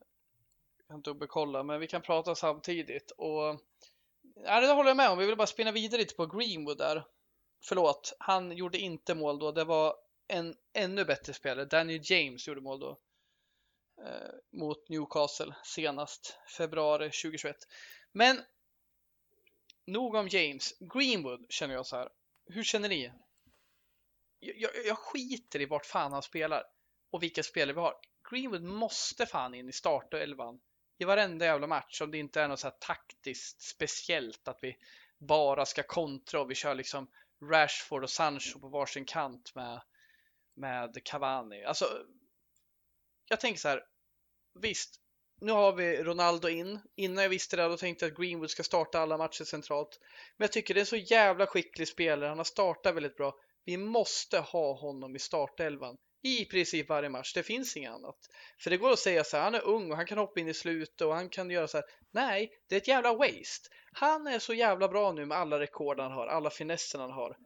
jag 0.76 0.86
kan 0.88 1.02
dubbelkolla, 1.02 1.62
men 1.62 1.80
vi 1.80 1.86
kan 1.86 2.02
prata 2.02 2.34
samtidigt 2.34 3.10
och 3.10 3.60
ja, 4.34 4.60
det 4.60 4.72
håller 4.72 4.90
jag 4.90 4.96
med 4.96 5.10
om. 5.10 5.18
Vi 5.18 5.26
vill 5.26 5.36
bara 5.36 5.46
spinna 5.46 5.72
vidare 5.72 6.00
lite 6.00 6.14
på 6.14 6.26
Greenwood 6.26 6.78
där. 6.78 7.06
Förlåt, 7.62 8.16
han 8.18 8.52
gjorde 8.52 8.78
inte 8.78 9.14
mål 9.14 9.38
då. 9.38 9.52
Det 9.52 9.64
var 9.64 9.96
en 10.28 10.56
ännu 10.72 11.04
bättre 11.04 11.32
spelare. 11.32 11.64
Daniel 11.64 12.00
James 12.02 12.48
gjorde 12.48 12.60
mål 12.60 12.80
då. 12.80 12.98
Eh, 14.04 14.58
mot 14.58 14.88
Newcastle 14.88 15.54
senast 15.64 16.38
februari 16.56 17.10
2021. 17.10 17.56
Men 18.12 18.42
nog 19.86 20.14
om 20.14 20.28
James. 20.28 20.74
Greenwood 20.80 21.46
känner 21.48 21.74
jag 21.74 21.86
så 21.86 21.96
här. 21.96 22.08
Hur 22.46 22.62
känner 22.62 22.88
ni? 22.88 23.12
Jag, 24.38 24.56
jag, 24.56 24.70
jag 24.86 24.98
skiter 24.98 25.60
i 25.60 25.66
vart 25.66 25.86
fan 25.86 26.12
han 26.12 26.22
spelar 26.22 26.64
och 27.10 27.22
vilka 27.22 27.42
spelare 27.42 27.74
vi 27.74 27.80
har. 27.80 27.94
Greenwood 28.30 28.62
måste 28.62 29.26
fan 29.26 29.54
in 29.54 29.68
i 29.68 29.72
startelvan 29.72 30.60
i 30.98 31.04
varenda 31.04 31.44
jävla 31.44 31.66
match 31.66 32.00
om 32.00 32.10
det 32.10 32.18
inte 32.18 32.40
är 32.40 32.48
något 32.48 32.60
så 32.60 32.66
här 32.66 32.76
taktiskt 32.80 33.62
speciellt 33.62 34.48
att 34.48 34.58
vi 34.62 34.76
bara 35.18 35.66
ska 35.66 35.82
kontra 35.82 36.40
och 36.40 36.50
vi 36.50 36.54
kör 36.54 36.74
liksom 36.74 37.10
Rashford 37.42 38.02
och 38.02 38.10
Sancho 38.10 38.60
på 38.60 38.68
varsin 38.68 39.04
kant 39.04 39.54
med, 39.54 39.82
med 40.54 41.04
Cavani. 41.04 41.64
Alltså, 41.64 41.84
jag 43.28 43.40
tänker 43.40 43.60
så 43.60 43.68
här. 43.68 43.89
Visst, 44.54 45.00
nu 45.40 45.52
har 45.52 45.72
vi 45.72 46.02
Ronaldo 46.02 46.48
in. 46.48 46.80
Innan 46.96 47.22
jag 47.22 47.30
visste 47.30 47.56
det 47.56 47.68
då 47.68 47.76
tänkte 47.76 48.04
jag 48.04 48.12
att 48.12 48.18
Greenwood 48.18 48.50
ska 48.50 48.62
starta 48.62 49.00
alla 49.00 49.18
matcher 49.18 49.44
centralt. 49.44 50.00
Men 50.36 50.44
jag 50.44 50.52
tycker 50.52 50.74
det 50.74 50.78
är 50.78 50.82
en 50.82 50.86
så 50.86 50.96
jävla 50.96 51.46
skicklig 51.46 51.88
spelare. 51.88 52.28
Han 52.28 52.38
har 52.38 52.44
startat 52.44 52.94
väldigt 52.94 53.16
bra. 53.16 53.34
Vi 53.64 53.76
måste 53.76 54.38
ha 54.38 54.74
honom 54.74 55.16
i 55.16 55.18
startelvan 55.18 55.96
i 56.22 56.44
princip 56.44 56.88
varje 56.88 57.08
match. 57.08 57.34
Det 57.34 57.42
finns 57.42 57.76
inget 57.76 57.92
annat. 57.92 58.16
För 58.62 58.70
det 58.70 58.76
går 58.76 58.90
att 58.90 58.98
säga 58.98 59.24
så 59.24 59.36
här, 59.36 59.44
han 59.44 59.54
är 59.54 59.64
ung 59.64 59.90
och 59.90 59.96
han 59.96 60.06
kan 60.06 60.18
hoppa 60.18 60.40
in 60.40 60.48
i 60.48 60.54
slutet 60.54 61.00
och 61.00 61.14
han 61.14 61.28
kan 61.28 61.50
göra 61.50 61.68
så 61.68 61.76
här. 61.76 61.86
Nej, 62.10 62.50
det 62.68 62.74
är 62.74 62.80
ett 62.80 62.88
jävla 62.88 63.14
waste. 63.14 63.68
Han 63.92 64.26
är 64.26 64.38
så 64.38 64.54
jävla 64.54 64.88
bra 64.88 65.12
nu 65.12 65.26
med 65.26 65.38
alla 65.38 65.58
rekord 65.58 66.00
han 66.00 66.12
har, 66.12 66.26
alla 66.26 66.50
finesser 66.50 66.98
han 66.98 67.10
har. 67.10 67.36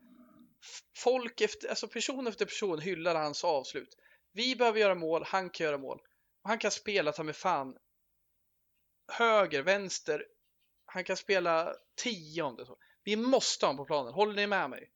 Folk 0.97 1.41
efter, 1.41 1.69
alltså 1.69 1.89
person 1.89 2.27
efter 2.27 2.45
person 2.45 2.81
hyllar 2.81 3.15
hans 3.15 3.45
avslut. 3.45 3.97
Vi 4.33 4.57
behöver 4.57 4.81
göra 4.81 4.95
mål, 4.95 5.23
han 5.27 5.51
kan 5.51 5.65
göra 5.65 5.79
mål. 5.79 6.01
Och 6.45 6.51
han 6.51 6.59
kan 6.59 6.70
spela 6.70 7.12
ta 7.12 7.22
med 7.22 7.36
fan 7.36 7.76
höger, 9.12 9.62
vänster. 9.62 10.26
Han 10.86 11.05
kan 11.05 11.16
spela 11.16 11.74
tio 12.03 12.42
om 12.42 12.57
det 12.57 12.66
så. 12.66 12.78
Vi 13.05 13.16
måste 13.16 13.66
ha 13.66 13.68
honom 13.68 13.84
på 13.84 13.86
planen. 13.86 14.12
Håller 14.12 14.34
ni 14.34 14.47
med 14.47 14.70
mig? 14.70 14.90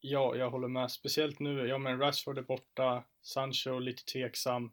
Ja, 0.00 0.36
jag 0.36 0.50
håller 0.50 0.68
med. 0.68 0.90
Speciellt 0.90 1.38
nu. 1.38 1.66
Ja, 1.66 1.78
men 1.78 1.98
Rashford 1.98 2.38
är 2.38 2.42
borta. 2.42 3.04
Sancho 3.22 3.78
lite 3.78 4.04
tveksam. 4.04 4.72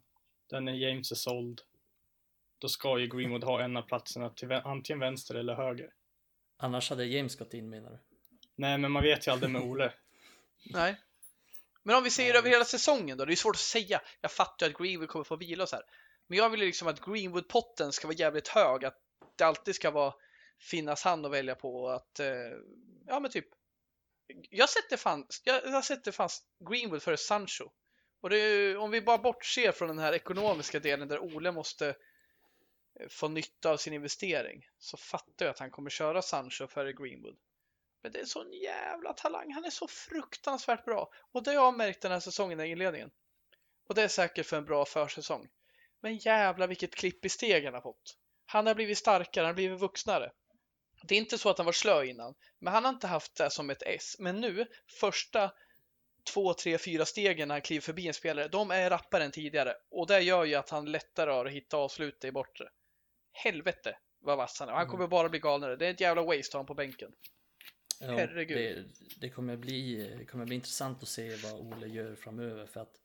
Den 0.50 0.68
är 0.68 0.72
James 0.72 1.12
är 1.12 1.16
såld. 1.16 1.60
Då 2.58 2.68
ska 2.68 2.98
ju 2.98 3.06
Greenwood 3.06 3.44
ha 3.44 3.60
en 3.60 3.76
av 3.76 3.82
platserna 3.82 4.30
till 4.30 4.52
antingen 4.52 5.00
vänster 5.00 5.34
eller 5.34 5.54
höger. 5.54 5.92
Annars 6.56 6.90
hade 6.90 7.06
James 7.06 7.36
gått 7.36 7.54
in 7.54 7.70
menar 7.70 7.90
du? 7.90 7.98
Nej, 8.54 8.78
men 8.78 8.92
man 8.92 9.02
vet 9.02 9.26
ju 9.26 9.32
aldrig 9.32 9.50
med 9.50 9.62
Ole. 9.62 9.92
Nej. 10.64 10.96
Men 11.86 11.96
om 11.96 12.04
vi 12.04 12.10
ser 12.10 12.34
över 12.34 12.50
hela 12.50 12.64
säsongen 12.64 13.18
då? 13.18 13.24
Det 13.24 13.34
är 13.34 13.36
svårt 13.36 13.56
att 13.56 13.60
säga. 13.60 14.00
Jag 14.20 14.32
fattar 14.32 14.66
att 14.66 14.78
Greenwood 14.78 15.08
kommer 15.08 15.24
få 15.24 15.36
vila 15.36 15.62
och 15.62 15.68
så 15.68 15.76
här. 15.76 15.84
Men 16.26 16.38
jag 16.38 16.50
vill 16.50 16.60
ju 16.60 16.66
liksom 16.66 16.88
att 16.88 17.00
Greenwood-potten 17.00 17.92
ska 17.92 18.06
vara 18.06 18.16
jävligt 18.16 18.48
hög. 18.48 18.84
Att 18.84 18.98
det 19.36 19.44
alltid 19.44 19.74
ska 19.74 19.90
vara 19.90 20.14
finnas 20.60 21.02
han 21.02 21.24
att 21.24 21.30
välja 21.30 21.54
på 21.54 21.82
och 21.82 21.94
att, 21.94 22.20
eh, 22.20 22.26
ja 23.06 23.20
men 23.20 23.30
typ 23.30 23.46
jag 24.50 24.68
sätter 24.68 24.96
fan, 24.96 25.26
jag, 25.44 25.60
jag 25.64 25.84
sätter 25.84 26.12
fan 26.12 26.28
Greenwood 26.70 27.02
före 27.02 27.16
Sancho. 27.16 27.70
Och 28.20 28.30
det, 28.30 28.76
om 28.76 28.90
vi 28.90 29.00
bara 29.00 29.18
bortser 29.18 29.72
från 29.72 29.88
den 29.88 29.98
här 29.98 30.12
ekonomiska 30.12 30.80
delen 30.80 31.08
där 31.08 31.18
Ole 31.18 31.52
måste 31.52 31.88
eh, 33.00 33.08
få 33.08 33.28
nytta 33.28 33.70
av 33.70 33.76
sin 33.76 33.92
investering 33.92 34.68
så 34.78 34.96
fattar 34.96 35.46
jag 35.46 35.50
att 35.50 35.58
han 35.58 35.70
kommer 35.70 35.90
köra 35.90 36.22
Sancho 36.22 36.66
före 36.66 36.92
Greenwood. 36.92 37.36
Men 38.06 38.12
det 38.12 38.20
är 38.20 38.24
sån 38.24 38.52
jävla 38.52 39.12
talang. 39.12 39.52
Han 39.52 39.64
är 39.64 39.70
så 39.70 39.88
fruktansvärt 39.88 40.84
bra. 40.84 41.08
Och 41.32 41.42
det 41.42 41.50
har 41.50 41.54
jag 41.54 41.76
märkt 41.76 42.02
den 42.02 42.12
här 42.12 42.20
säsongen 42.20 42.60
i 42.60 42.66
inledningen. 42.66 43.10
Och 43.88 43.94
det 43.94 44.02
är 44.02 44.08
säkert 44.08 44.46
för 44.46 44.56
en 44.56 44.64
bra 44.64 44.84
försäsong. 44.84 45.48
Men 46.00 46.16
jävla 46.16 46.66
vilket 46.66 46.94
klipp 46.94 47.24
i 47.24 47.28
steg 47.28 47.64
han 47.64 47.74
har 47.74 47.80
fått. 47.80 48.16
Han 48.44 48.66
har 48.66 48.74
blivit 48.74 48.98
starkare, 48.98 49.42
han 49.42 49.46
har 49.46 49.54
blivit 49.54 49.80
vuxnare. 49.80 50.32
Det 51.02 51.14
är 51.14 51.18
inte 51.18 51.38
så 51.38 51.50
att 51.50 51.58
han 51.58 51.64
var 51.64 51.72
slö 51.72 52.04
innan, 52.04 52.34
men 52.58 52.72
han 52.72 52.84
har 52.84 52.92
inte 52.92 53.06
haft 53.06 53.36
det 53.36 53.50
som 53.50 53.70
ett 53.70 53.82
S. 53.82 54.16
Men 54.18 54.40
nu, 54.40 54.66
första 55.00 55.52
två, 56.32 56.54
tre, 56.54 56.78
fyra 56.78 57.04
stegen 57.04 57.48
när 57.48 57.54
han 57.54 57.62
kliver 57.62 57.82
förbi 57.82 58.08
en 58.08 58.14
spelare, 58.14 58.48
de 58.48 58.70
är 58.70 58.90
rappare 58.90 59.24
än 59.24 59.32
tidigare. 59.32 59.74
Och 59.90 60.06
det 60.06 60.20
gör 60.20 60.44
ju 60.44 60.54
att 60.54 60.70
han 60.70 60.92
lättare 60.92 61.30
har 61.30 61.46
att 61.46 61.52
hitta 61.52 61.76
avslutet 61.76 62.24
i 62.24 62.32
bortre. 62.32 62.68
Helvete 63.32 63.96
vad 64.20 64.36
vass 64.36 64.60
han 64.60 64.68
är. 64.68 64.72
Han 64.72 64.82
mm. 64.82 64.90
kommer 64.90 65.06
bara 65.06 65.28
bli 65.28 65.38
galnare. 65.38 65.76
Det 65.76 65.86
är 65.86 65.90
ett 65.90 66.00
jävla 66.00 66.22
waste 66.22 66.56
att 66.56 66.60
ha 66.60 66.64
på 66.64 66.74
bänken. 66.74 67.12
Ja, 68.00 68.06
Herregud. 68.06 68.58
Det, 68.58 68.84
det, 69.20 69.30
kommer 69.30 69.56
bli, 69.56 69.96
det 70.18 70.24
kommer 70.24 70.44
bli 70.44 70.54
intressant 70.54 71.02
att 71.02 71.08
se 71.08 71.36
vad 71.36 71.52
Ole 71.52 71.86
gör 71.86 72.14
framöver 72.14 72.66
för 72.66 72.80
att 72.80 73.00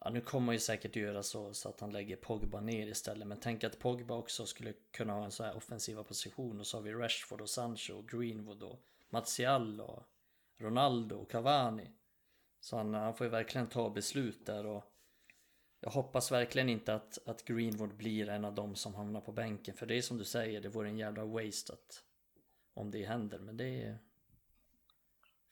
Ja, 0.00 0.10
nu 0.10 0.20
kommer 0.20 0.46
han 0.46 0.54
ju 0.54 0.58
säkert 0.58 0.96
göra 0.96 1.22
så, 1.22 1.54
så 1.54 1.68
att 1.68 1.80
han 1.80 1.92
lägger 1.92 2.16
Pogba 2.16 2.60
ner 2.60 2.86
istället. 2.86 3.28
Men 3.28 3.40
tänk 3.40 3.64
att 3.64 3.78
Pogba 3.78 4.14
också 4.14 4.46
skulle 4.46 4.72
kunna 4.72 5.12
ha 5.12 5.24
en 5.24 5.30
så 5.30 5.44
här 5.44 5.56
offensiva 5.56 6.04
position. 6.04 6.60
Och 6.60 6.66
så 6.66 6.76
har 6.76 6.82
vi 6.82 6.92
Rashford 6.92 7.40
och 7.40 7.50
Sancho 7.50 7.94
och 7.94 8.08
Greenwood 8.08 8.62
och 8.62 8.82
Martial 9.08 9.80
och 9.80 10.02
Ronaldo 10.58 11.16
och 11.16 11.30
Cavani. 11.30 11.90
Så 12.60 12.76
han, 12.76 12.94
han 12.94 13.14
får 13.14 13.26
ju 13.26 13.30
verkligen 13.30 13.66
ta 13.66 13.90
beslut 13.90 14.46
där 14.46 14.66
och 14.66 14.84
jag 15.80 15.90
hoppas 15.90 16.32
verkligen 16.32 16.68
inte 16.68 16.94
att, 16.94 17.18
att 17.26 17.44
Greenwood 17.44 17.96
blir 17.96 18.28
en 18.28 18.44
av 18.44 18.54
dem 18.54 18.74
som 18.74 18.94
hamnar 18.94 19.20
på 19.20 19.32
bänken. 19.32 19.76
För 19.76 19.86
det 19.86 19.94
är 19.94 20.02
som 20.02 20.18
du 20.18 20.24
säger, 20.24 20.60
det 20.60 20.68
vore 20.68 20.88
en 20.88 20.98
jävla 20.98 21.24
waste 21.24 21.72
att, 21.72 22.02
om 22.76 22.90
det 22.90 23.04
händer. 23.04 23.38
Men 23.38 23.56
det 23.56 23.82
är... 23.82 23.98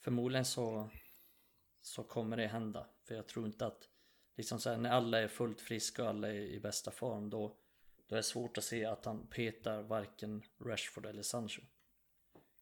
Förmodligen 0.00 0.44
så, 0.44 0.90
så 1.82 2.02
kommer 2.02 2.36
det 2.36 2.46
hända. 2.46 2.86
För 3.04 3.14
jag 3.14 3.28
tror 3.28 3.46
inte 3.46 3.66
att 3.66 3.88
liksom 4.36 4.60
så 4.60 4.70
här, 4.70 4.76
när 4.76 4.90
alla 4.90 5.18
är 5.18 5.28
fullt 5.28 5.60
friska 5.60 6.02
och 6.02 6.08
alla 6.08 6.28
är 6.28 6.34
i 6.34 6.60
bästa 6.60 6.90
form 6.90 7.30
då, 7.30 7.56
då 8.06 8.14
är 8.14 8.16
det 8.16 8.22
svårt 8.22 8.58
att 8.58 8.64
se 8.64 8.84
att 8.84 9.04
han 9.04 9.26
petar 9.26 9.82
varken 9.82 10.42
Rashford 10.60 11.06
eller 11.06 11.22
Sancho. 11.22 11.62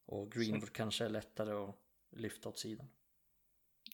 Och 0.06 0.32
Greenwood 0.32 0.72
kanske 0.72 1.04
är 1.04 1.08
lättare 1.08 1.52
att 1.52 1.76
lyfta 2.10 2.48
åt 2.48 2.58
sidan. 2.58 2.88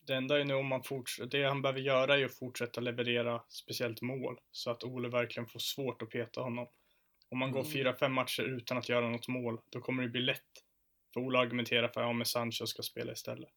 Det 0.02 0.14
enda 0.14 0.40
är 0.40 0.44
nu 0.44 0.54
om 0.54 0.66
man 0.66 0.82
fortsätter, 0.82 1.38
det 1.38 1.48
han 1.48 1.62
behöver 1.62 1.80
göra 1.80 2.18
är 2.18 2.24
att 2.24 2.38
fortsätta 2.38 2.80
leverera 2.80 3.42
speciellt 3.48 4.02
mål 4.02 4.40
så 4.50 4.70
att 4.70 4.84
Ole 4.84 5.08
verkligen 5.08 5.46
får 5.46 5.60
svårt 5.60 6.02
att 6.02 6.10
peta 6.10 6.40
honom. 6.40 6.68
Om 7.30 7.38
man 7.38 7.48
mm. 7.48 7.62
går 7.62 7.70
fyra, 7.70 7.96
fem 7.96 8.12
matcher 8.12 8.42
utan 8.42 8.78
att 8.78 8.88
göra 8.88 9.08
något 9.10 9.28
mål, 9.28 9.60
då 9.70 9.80
kommer 9.80 10.02
det 10.02 10.08
bli 10.08 10.20
lätt 10.20 10.64
för 11.12 11.20
Ole 11.20 11.38
att 11.38 11.46
argumentera 11.46 11.88
för 11.88 12.00
att 12.00 12.06
ja, 12.06 12.12
men 12.12 12.26
Sancho 12.26 12.66
ska 12.66 12.82
spela 12.82 13.12
istället. 13.12 13.50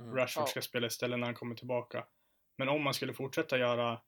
Mm. 0.00 0.16
Rashford 0.16 0.42
ja. 0.42 0.46
ska 0.46 0.62
spela 0.62 0.86
istället 0.86 1.18
när 1.18 1.26
han 1.26 1.34
kommer 1.34 1.54
tillbaka. 1.54 2.06
Men 2.56 2.68
om 2.68 2.82
man 2.82 2.94
skulle 2.94 3.14
fortsätta 3.14 3.58
göra, 3.58 4.00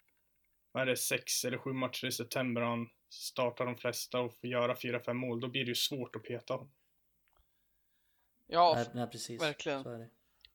vad 0.73 0.83
är 0.83 0.87
det, 0.87 0.97
sex 0.97 1.45
eller 1.45 1.59
sju 1.59 1.73
matcher 1.73 2.07
i 2.07 2.13
september 2.13 2.63
och 2.63 2.69
han 2.69 2.89
startar 3.09 3.67
de 3.67 3.77
flesta 3.77 4.21
och 4.21 4.35
får 4.35 4.51
göra 4.51 4.77
fyra, 4.77 5.01
fem 5.01 5.17
mål, 5.17 5.41
då 5.41 5.49
blir 5.49 5.65
det 5.65 5.69
ju 5.69 5.75
svårt 5.75 6.17
att 6.17 6.23
peta 6.23 6.55
honom. 6.55 6.73
Ja, 8.47 8.73
nej, 8.77 8.87
nej, 8.95 9.11
precis. 9.11 9.43
verkligen. 9.43 10.11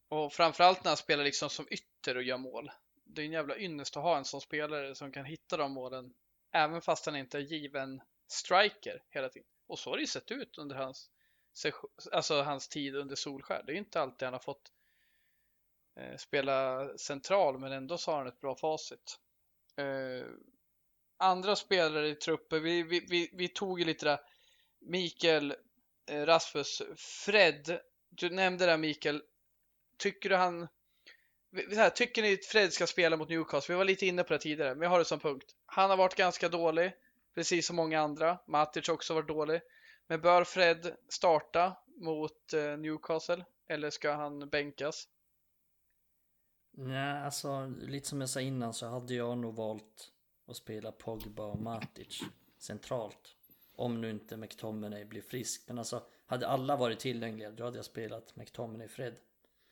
Och 0.07 0.34
framförallt 0.34 0.84
när 0.84 0.90
han 0.90 0.98
spelar 0.98 1.23
liksom 1.23 1.49
som 1.49 1.68
ytter 1.72 2.18
och 2.18 2.23
gör 2.23 2.38
mål. 2.38 2.72
Det 3.03 3.22
är 3.22 3.26
en 3.26 3.31
jävla 3.31 3.57
ynnest 3.57 3.98
att 3.98 4.03
ha 4.03 4.18
en 4.18 4.26
sån 4.26 4.41
spelare 4.41 4.95
som 4.95 5.11
kan 5.11 5.26
hitta 5.26 5.57
de 5.57 5.72
målen, 5.72 6.14
även 6.52 6.81
fast 6.81 7.06
han 7.06 7.15
inte 7.15 7.38
är 7.38 7.41
given 7.41 8.02
striker 8.27 9.03
hela 9.09 9.29
tiden. 9.29 9.47
Och 9.67 9.79
så 9.79 9.89
har 9.89 9.97
det 9.97 10.01
ju 10.01 10.07
sett 10.07 10.31
ut 10.31 10.57
under 10.57 10.75
hans, 10.75 11.09
alltså 12.11 12.41
hans 12.41 12.67
tid 12.67 12.95
under 12.95 13.15
Solskär. 13.15 13.63
Det 13.65 13.71
är 13.71 13.73
ju 13.73 13.79
inte 13.79 14.01
alltid 14.01 14.25
han 14.25 14.33
har 14.33 14.39
fått 14.39 14.71
eh, 15.95 16.17
spela 16.17 16.89
central 16.97 17.59
men 17.59 17.71
ändå 17.71 17.97
så 17.97 18.11
har 18.11 18.17
han 18.17 18.27
ett 18.27 18.41
bra 18.41 18.55
facit. 18.55 19.19
Eh, 19.75 20.25
andra 21.17 21.55
spelare 21.55 22.07
i 22.07 22.15
truppen, 22.15 22.63
vi, 22.63 22.83
vi, 22.83 23.05
vi, 23.09 23.29
vi 23.33 23.47
tog 23.47 23.79
ju 23.79 23.85
lite 23.85 24.05
där 24.05 24.19
Mikael 24.79 25.55
eh, 26.09 26.25
Rasmus, 26.25 26.81
Fred, 26.95 27.79
du 28.09 28.29
nämnde 28.29 28.65
det 28.65 28.77
Mikael, 28.77 29.21
tycker 29.97 30.29
du 30.29 30.35
han 30.35 30.67
här, 31.75 31.89
tycker 31.89 32.21
ni 32.21 32.33
att 32.33 32.45
Fred 32.45 32.73
ska 32.73 32.87
spela 32.87 33.17
mot 33.17 33.29
Newcastle? 33.29 33.73
Vi 33.73 33.77
var 33.77 33.85
lite 33.85 34.05
inne 34.05 34.23
på 34.23 34.33
det 34.33 34.39
tidigare, 34.39 34.75
men 34.75 34.81
jag 34.81 34.89
har 34.89 34.99
det 34.99 35.05
som 35.05 35.19
punkt. 35.19 35.55
Han 35.65 35.89
har 35.89 35.97
varit 35.97 36.15
ganska 36.15 36.49
dålig, 36.49 36.93
precis 37.35 37.68
som 37.68 37.76
många 37.76 38.01
andra. 38.01 38.39
Matic 38.47 38.88
har 38.88 38.93
också 38.93 39.14
varit 39.14 39.27
dålig. 39.27 39.61
Men 40.07 40.22
bör 40.22 40.43
Fred 40.43 40.95
starta 41.10 41.77
mot 41.95 42.53
eh, 42.53 42.77
Newcastle? 42.77 43.45
Eller 43.68 43.89
ska 43.89 44.14
han 44.14 44.49
bänkas? 44.49 45.07
Nej, 46.72 47.23
alltså 47.23 47.65
lite 47.81 48.07
som 48.07 48.22
jag 48.22 48.30
sa 48.30 48.41
innan 48.41 48.73
så 48.73 48.88
hade 48.88 49.14
jag 49.14 49.38
nog 49.38 49.55
valt 49.55 50.11
att 50.47 50.55
spela 50.55 50.91
Pogba 50.91 51.45
och 51.45 51.60
Matic 51.60 52.22
centralt. 52.57 53.35
Om 53.76 54.01
nu 54.01 54.10
inte 54.10 54.38
McTominay 54.38 55.05
blir 55.05 55.22
frisk. 55.22 55.64
Men 55.68 55.77
alltså, 55.77 56.03
hade 56.26 56.47
alla 56.47 56.76
varit 56.76 56.99
tillgängliga 56.99 57.51
då 57.51 57.64
hade 57.64 57.77
jag 57.77 57.85
spelat 57.85 58.35
McTominay 58.35 58.88
Fred. 58.88 59.15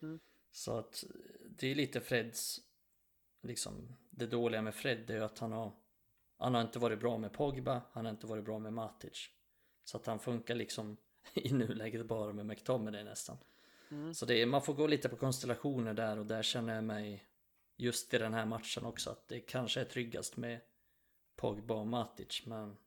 Mm. 0.02 0.20
Så 0.52 0.78
att 0.78 1.04
det 1.50 1.72
är 1.72 1.76
lite 1.76 2.02
Freds, 2.02 2.60
liksom 3.42 3.96
det 4.10 4.28
dåliga 4.28 4.62
med 4.62 4.76
Fred 4.76 5.10
är 5.10 5.14
ju 5.14 5.24
att 5.24 5.40
han 5.40 5.52
har, 5.52 5.72
han 6.42 6.54
har 6.54 6.62
inte 6.62 6.80
varit 6.80 7.00
bra 7.00 7.18
med 7.18 7.34
Pogba, 7.34 7.82
han 7.92 8.06
har 8.06 8.12
inte 8.12 8.28
varit 8.28 8.46
bra 8.46 8.60
med 8.60 8.74
Matic. 8.74 9.30
Så 9.84 9.98
att 9.98 10.06
han 10.06 10.20
funkar 10.20 10.56
liksom 10.56 10.98
i 11.34 11.54
nuläget 11.54 12.06
bara 12.06 12.34
med 12.34 12.46
McTominay 12.46 13.04
nästan. 13.04 13.38
Mm. 13.92 14.14
Så 14.14 14.26
det 14.26 14.42
är, 14.42 14.46
man 14.46 14.62
får 14.62 14.74
gå 14.74 14.88
lite 14.88 15.10
på 15.10 15.16
konstellationer 15.16 15.94
där 15.94 16.20
och 16.20 16.26
där 16.26 16.44
känner 16.44 16.76
jag 16.76 16.84
mig 16.84 17.24
just 17.78 18.14
i 18.14 18.18
den 18.18 18.34
här 18.34 18.46
matchen 18.46 18.86
också 18.86 19.10
att 19.10 19.28
det 19.28 19.40
kanske 19.40 19.82
är 19.82 19.86
tryggast 19.86 20.38
med 20.38 20.60
Pogba 21.36 21.74
och 21.74 21.88
Matic 21.88 22.46
men 22.46 22.78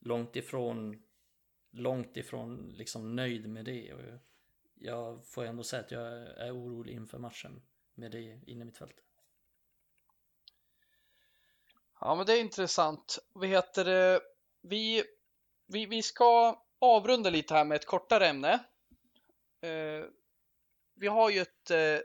långt 0.00 0.36
ifrån 0.36 1.02
långt 1.70 2.16
ifrån 2.16 2.74
liksom 2.76 3.16
nöjd 3.16 3.48
med 3.48 3.64
det 3.64 3.94
och 3.94 4.00
jag 4.74 5.26
får 5.26 5.44
ändå 5.44 5.62
säga 5.62 5.82
att 5.82 5.90
jag 5.90 6.06
är 6.18 6.56
orolig 6.56 6.94
inför 6.94 7.18
matchen 7.18 7.62
med 7.94 8.10
det 8.10 8.40
inne 8.46 8.62
i 8.62 8.64
mitt 8.64 8.76
fält. 8.76 9.04
Ja 12.00 12.14
men 12.14 12.26
det 12.26 12.32
är 12.32 12.40
intressant. 12.40 13.18
Vad 13.32 13.48
heter 13.48 13.84
det? 13.84 14.20
Vi, 14.62 15.04
vi, 15.66 15.86
vi 15.86 16.02
ska 16.02 16.62
avrunda 16.78 17.30
lite 17.30 17.54
här 17.54 17.64
med 17.64 17.76
ett 17.76 17.86
kortare 17.86 18.26
ämne. 18.26 18.52
Eh, 19.60 20.04
vi 20.94 21.06
har 21.06 21.30
ju 21.30 21.40
ett 21.40 21.70
eh, 21.70 21.98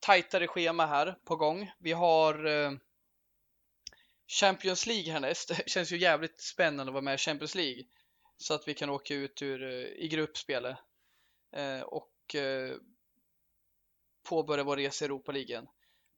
tajtare 0.00 0.48
schema 0.48 0.86
här 0.86 1.18
på 1.24 1.36
gång. 1.36 1.72
Vi 1.78 1.92
har 1.92 2.44
eh, 2.44 2.72
Champions 4.26 4.86
League 4.86 5.12
härnäst. 5.12 5.48
Det 5.56 5.68
känns 5.70 5.92
ju 5.92 5.96
jävligt 5.96 6.40
spännande 6.40 6.90
att 6.90 6.94
vara 6.94 7.02
med 7.02 7.14
i 7.14 7.18
Champions 7.18 7.54
League. 7.54 7.84
Så 8.36 8.54
att 8.54 8.68
vi 8.68 8.74
kan 8.74 8.90
åka 8.90 9.14
ut 9.14 9.42
ur, 9.42 9.62
eh, 9.62 10.04
i 10.04 10.08
gruppspelet. 10.08 10.76
Eh, 11.52 11.80
och 11.80 12.34
eh, 12.34 12.76
påbörja 14.28 14.64
vår 14.64 14.76
resa 14.76 15.04
i 15.04 15.06
Europa-ligan. 15.06 15.66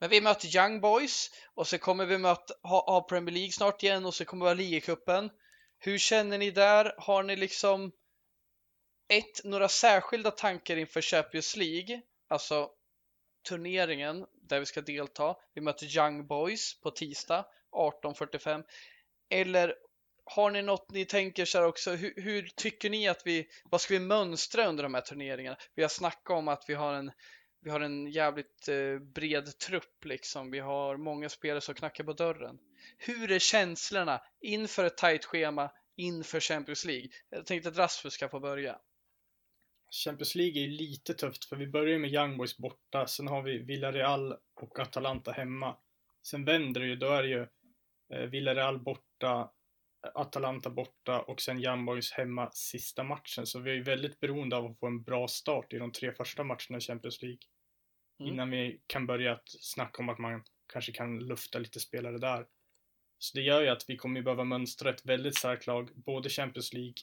Men 0.02 0.10
vi 0.10 0.20
möter 0.20 0.56
Young 0.56 0.80
Boys 0.80 1.30
och 1.54 1.68
så 1.68 1.78
kommer 1.78 2.06
vi 2.06 2.18
möta, 2.18 2.54
ha, 2.62 2.84
ha 2.92 3.00
Premier 3.02 3.34
League 3.34 3.52
snart 3.52 3.82
igen 3.82 4.06
och 4.06 4.14
så 4.14 4.24
kommer 4.24 4.44
vi 4.44 4.50
ha 4.50 4.54
ligacupen. 4.54 5.30
Hur 5.78 5.98
känner 5.98 6.38
ni 6.38 6.50
där? 6.50 6.94
Har 6.98 7.22
ni 7.22 7.36
liksom 7.36 7.92
ett, 9.08 9.44
några 9.44 9.68
särskilda 9.68 10.30
tankar 10.30 10.76
inför 10.76 11.00
Champions 11.00 11.56
League? 11.56 12.00
Alltså 12.28 12.70
turneringen 13.48 14.26
där 14.48 14.60
vi 14.60 14.66
ska 14.66 14.80
delta. 14.80 15.36
Vi 15.54 15.60
möter 15.60 15.96
Young 15.96 16.26
Boys 16.26 16.80
på 16.80 16.90
tisdag 16.90 17.46
18.45. 17.72 18.64
Eller 19.30 19.74
har 20.24 20.50
ni 20.50 20.62
något 20.62 20.90
ni 20.90 21.04
tänker 21.04 21.44
så 21.44 21.58
här 21.58 21.66
också? 21.66 21.90
Hur, 21.90 22.14
hur, 22.16 22.50
tycker 22.56 22.90
ni 22.90 23.08
att 23.08 23.22
vi, 23.26 23.48
vad 23.64 23.80
ska 23.80 23.94
vi 23.94 24.00
mönstra 24.00 24.66
under 24.66 24.82
de 24.82 24.94
här 24.94 25.00
turneringarna? 25.00 25.56
Vi 25.74 25.82
har 25.82 25.88
snackat 25.88 26.36
om 26.36 26.48
att 26.48 26.64
vi 26.68 26.74
har 26.74 26.94
en, 26.94 27.12
vi 27.62 27.70
har 27.70 27.80
en 27.80 28.06
jävligt 28.06 28.68
eh, 28.68 28.98
bred 28.98 29.58
trupp 29.58 30.04
liksom. 30.04 30.50
Vi 30.50 30.58
har 30.58 30.96
många 30.96 31.28
spelare 31.28 31.60
som 31.60 31.74
knackar 31.74 32.04
på 32.04 32.12
dörren. 32.12 32.58
Hur 32.98 33.32
är 33.32 33.38
känslorna 33.38 34.22
inför 34.40 34.84
ett 34.84 34.96
tajt 34.96 35.24
schema 35.24 35.70
inför 35.96 36.40
Champions 36.40 36.84
League? 36.84 37.08
Jag 37.30 37.46
tänkte 37.46 37.68
att 37.68 37.76
Rasmus 37.76 38.14
ska 38.14 38.28
få 38.28 38.40
börja. 38.40 38.78
Champions 40.04 40.34
League 40.34 40.62
är 40.62 40.66
ju 40.66 40.68
lite 40.68 41.14
tufft 41.14 41.44
för 41.44 41.56
vi 41.56 41.66
börjar 41.66 41.98
med 41.98 42.12
Young 42.12 42.36
Boys 42.36 42.58
borta, 42.58 43.06
sen 43.06 43.28
har 43.28 43.42
vi 43.42 43.58
Villarreal 43.58 44.36
och 44.54 44.78
Atalanta 44.78 45.32
hemma. 45.32 45.76
Sen 46.22 46.44
vänder 46.44 46.80
det 46.80 46.86
ju, 46.86 46.96
då 46.96 47.10
är 47.10 47.22
det 47.22 47.28
ju 47.28 47.46
eh, 48.12 48.28
Villarreal 48.28 48.78
borta, 48.78 49.50
Atalanta 50.14 50.70
borta 50.70 51.20
och 51.20 51.40
sen 51.40 51.64
Young 51.64 51.84
Boys 51.84 52.12
hemma 52.12 52.50
sista 52.52 53.02
matchen. 53.02 53.46
Så 53.46 53.58
vi 53.58 53.70
är 53.70 53.74
ju 53.74 53.82
väldigt 53.82 54.20
beroende 54.20 54.56
av 54.56 54.66
att 54.66 54.78
få 54.78 54.86
en 54.86 55.02
bra 55.02 55.28
start 55.28 55.72
i 55.72 55.78
de 55.78 55.92
tre 55.92 56.12
första 56.12 56.44
matcherna 56.44 56.78
i 56.78 56.80
Champions 56.80 57.22
League. 57.22 57.38
Mm. 58.20 58.32
Innan 58.32 58.50
vi 58.50 58.80
kan 58.86 59.06
börja 59.06 59.32
att 59.32 59.48
snacka 59.48 60.02
om 60.02 60.08
att 60.08 60.18
man 60.18 60.44
kanske 60.72 60.92
kan 60.92 61.18
lufta 61.18 61.58
lite 61.58 61.80
spelare 61.80 62.18
där. 62.18 62.46
Så 63.18 63.36
det 63.36 63.42
gör 63.42 63.62
ju 63.62 63.68
att 63.68 63.84
vi 63.88 63.96
kommer 63.96 64.22
behöva 64.22 64.44
mönstra 64.44 64.90
ett 64.90 65.04
väldigt 65.04 65.38
starkt 65.38 65.66
lag, 65.66 65.90
både 65.94 66.28
Champions 66.28 66.72
League 66.72 66.94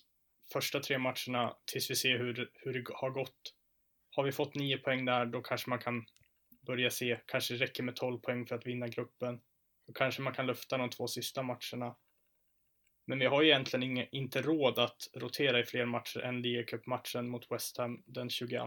första 0.53 0.79
tre 0.79 0.97
matcherna 0.97 1.55
tills 1.65 1.91
vi 1.91 1.95
ser 1.95 2.19
hur, 2.19 2.51
hur 2.53 2.73
det 2.73 2.93
har 2.93 3.09
gått. 3.09 3.55
Har 4.11 4.23
vi 4.23 4.31
fått 4.31 4.55
nio 4.55 4.77
poäng 4.77 5.05
där, 5.05 5.25
då 5.25 5.41
kanske 5.41 5.69
man 5.69 5.79
kan 5.79 6.05
börja 6.67 6.89
se, 6.89 7.19
kanske 7.25 7.53
räcker 7.53 7.83
med 7.83 7.95
12 7.95 8.19
poäng 8.19 8.45
för 8.45 8.55
att 8.55 8.65
vinna 8.65 8.87
gruppen. 8.87 9.41
Då 9.87 9.93
kanske 9.93 10.21
man 10.21 10.33
kan 10.33 10.47
lufta 10.47 10.77
de 10.77 10.89
två 10.89 11.07
sista 11.07 11.43
matcherna. 11.43 11.95
Men 13.05 13.19
vi 13.19 13.25
har 13.25 13.41
ju 13.41 13.49
egentligen 13.49 13.83
inga, 13.83 14.05
inte 14.05 14.41
råd 14.41 14.79
att 14.79 15.07
rotera 15.13 15.59
i 15.59 15.63
fler 15.63 15.85
matcher 15.85 16.19
än 16.19 16.41
ligacupmatchen 16.41 17.29
mot 17.29 17.51
West 17.51 17.77
Ham 17.77 18.03
den 18.05 18.29
22. 18.29 18.65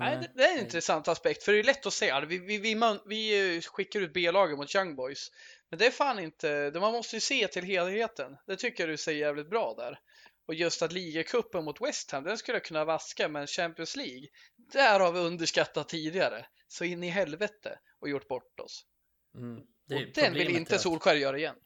Nej, 0.00 0.16
det, 0.16 0.30
det 0.34 0.44
är 0.44 0.54
en 0.54 0.64
intressant 0.64 1.08
aspekt, 1.08 1.42
för 1.42 1.52
det 1.52 1.58
är 1.58 1.64
lätt 1.64 1.86
att 1.86 1.92
se. 1.92 2.24
Vi, 2.26 2.38
vi, 2.38 2.58
vi, 2.58 2.74
man, 2.74 3.00
vi 3.06 3.60
skickar 3.62 4.00
ut 4.00 4.12
B-laget 4.12 4.58
mot 4.58 4.74
Young 4.74 4.96
Boys, 4.96 5.30
men 5.68 5.78
det 5.78 5.86
är 5.86 5.90
fan 5.90 6.18
inte, 6.18 6.72
man 6.74 6.92
måste 6.92 7.16
ju 7.16 7.20
se 7.20 7.48
till 7.48 7.64
helheten. 7.64 8.36
Det 8.46 8.56
tycker 8.56 8.82
jag 8.82 8.90
du 8.90 8.96
säger 8.96 9.26
jävligt 9.26 9.50
bra 9.50 9.74
där. 9.74 9.98
Och 10.46 10.54
just 10.54 10.82
att 10.82 10.92
ligacupen 10.92 11.64
mot 11.64 11.80
West 11.80 12.10
Ham, 12.10 12.24
den 12.24 12.38
skulle 12.38 12.56
jag 12.56 12.64
kunna 12.64 12.84
vaska, 12.84 13.28
men 13.28 13.46
Champions 13.46 13.96
League, 13.96 14.26
där 14.56 15.00
har 15.00 15.12
vi 15.12 15.18
underskattat 15.20 15.88
tidigare. 15.88 16.46
Så 16.68 16.84
in 16.84 17.02
i 17.02 17.08
helvete 17.08 17.78
och 18.00 18.08
gjort 18.08 18.28
bort 18.28 18.60
oss. 18.60 18.86
Mm. 19.34 19.58
och 19.58 20.12
den 20.14 20.34
vill 20.34 20.56
inte 20.56 20.78
Solskär 20.78 21.14
göra 21.14 21.38
igen. 21.38 21.56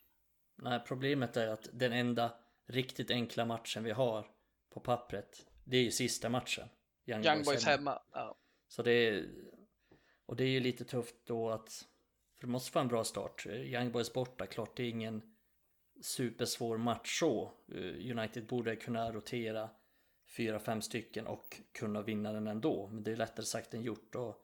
Nej, 0.62 0.80
problemet 0.86 1.36
är 1.36 1.48
att 1.48 1.68
den 1.72 1.92
enda 1.92 2.32
riktigt 2.68 3.10
enkla 3.10 3.44
matchen 3.44 3.84
vi 3.84 3.90
har 3.90 4.26
på 4.74 4.80
pappret, 4.80 5.46
det 5.64 5.76
är 5.76 5.82
ju 5.82 5.90
sista 5.90 6.28
matchen. 6.28 6.68
Young, 7.06 7.24
Young 7.24 7.36
Boys, 7.36 7.46
Boys 7.46 7.64
hemma. 7.64 7.90
hemma. 7.90 8.02
Ja. 8.12 8.38
Så 8.68 8.82
det 8.82 8.92
är, 8.92 9.28
och 10.26 10.36
det 10.36 10.44
är 10.44 10.48
ju 10.48 10.60
lite 10.60 10.84
tufft 10.84 11.16
då 11.24 11.50
att, 11.50 11.86
för 12.38 12.46
det 12.46 12.50
måste 12.52 12.74
vara 12.74 12.82
en 12.82 12.88
bra 12.88 13.04
start. 13.04 13.46
Young 13.46 13.92
Boys 13.92 14.12
borta, 14.12 14.46
klart 14.46 14.76
det 14.76 14.82
är 14.82 14.88
ingen 14.88 15.22
supersvår 16.02 16.78
match 16.78 17.18
så. 17.20 17.52
United 18.10 18.46
borde 18.46 18.76
kunna 18.76 19.12
rotera 19.12 19.70
fyra, 20.36 20.58
fem 20.58 20.82
stycken 20.82 21.26
och 21.26 21.60
kunna 21.72 22.02
vinna 22.02 22.32
den 22.32 22.46
ändå. 22.46 22.88
Men 22.92 23.04
det 23.04 23.12
är 23.12 23.16
lättare 23.16 23.46
sagt 23.46 23.74
än 23.74 23.82
gjort. 23.82 24.14
Och 24.14 24.40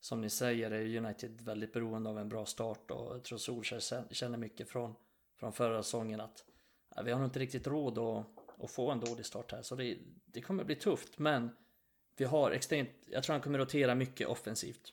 som 0.00 0.20
ni 0.20 0.30
säger 0.30 0.70
är 0.70 0.96
United 0.96 1.40
väldigt 1.40 1.72
beroende 1.72 2.10
av 2.10 2.18
en 2.18 2.28
bra 2.28 2.46
start 2.46 2.90
och 2.90 3.14
jag 3.14 3.24
tror 3.24 3.38
Solskjaer 3.38 4.14
känner 4.14 4.38
mycket 4.38 4.68
från, 4.68 4.94
från 5.38 5.52
förra 5.52 5.82
säsongen 5.82 6.20
att 6.20 6.44
ja, 6.96 7.02
vi 7.02 7.12
har 7.12 7.18
nog 7.18 7.28
inte 7.28 7.38
riktigt 7.38 7.66
råd 7.66 7.98
att, 7.98 8.26
att 8.64 8.70
få 8.70 8.90
en 8.90 9.00
dålig 9.00 9.26
start 9.26 9.52
här. 9.52 9.62
Så 9.62 9.74
det, 9.74 9.98
det 10.24 10.40
kommer 10.40 10.64
bli 10.64 10.76
tufft 10.76 11.18
men 11.18 11.50
vi 12.16 12.24
har 12.24 12.50
extremt, 12.50 12.90
jag 13.06 13.24
tror 13.24 13.34
han 13.34 13.42
kommer 13.42 13.58
rotera 13.58 13.94
mycket 13.94 14.28
offensivt. 14.28 14.92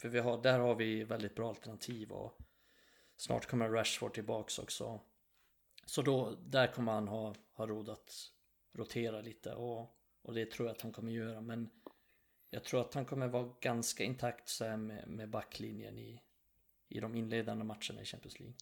För 0.00 0.08
vi 0.08 0.18
har, 0.18 0.42
där 0.42 0.58
har 0.58 0.74
vi 0.74 1.04
väldigt 1.04 1.34
bra 1.34 1.48
alternativ 1.48 2.12
och 2.12 2.38
snart 3.16 3.46
kommer 3.46 3.68
Rashford 3.68 4.14
tillbaks 4.14 4.58
också. 4.58 5.00
Så 5.86 6.02
då, 6.02 6.36
där 6.46 6.66
kommer 6.66 6.92
han 6.92 7.08
ha, 7.08 7.34
ha 7.52 7.66
råd 7.66 7.88
att 7.88 8.12
rotera 8.72 9.20
lite 9.20 9.54
och, 9.54 9.96
och 10.22 10.34
det 10.34 10.50
tror 10.50 10.68
jag 10.68 10.76
att 10.76 10.82
han 10.82 10.92
kommer 10.92 11.12
göra. 11.12 11.40
Men 11.40 11.70
jag 12.50 12.64
tror 12.64 12.80
att 12.80 12.94
han 12.94 13.04
kommer 13.04 13.28
vara 13.28 13.54
ganska 13.60 14.04
intakt 14.04 14.48
så 14.48 14.76
med, 14.76 15.08
med 15.08 15.30
backlinjen 15.30 15.98
i, 15.98 16.22
i 16.88 17.00
de 17.00 17.14
inledande 17.14 17.64
matcherna 17.64 18.02
i 18.02 18.04
Champions 18.04 18.40
League. 18.40 18.56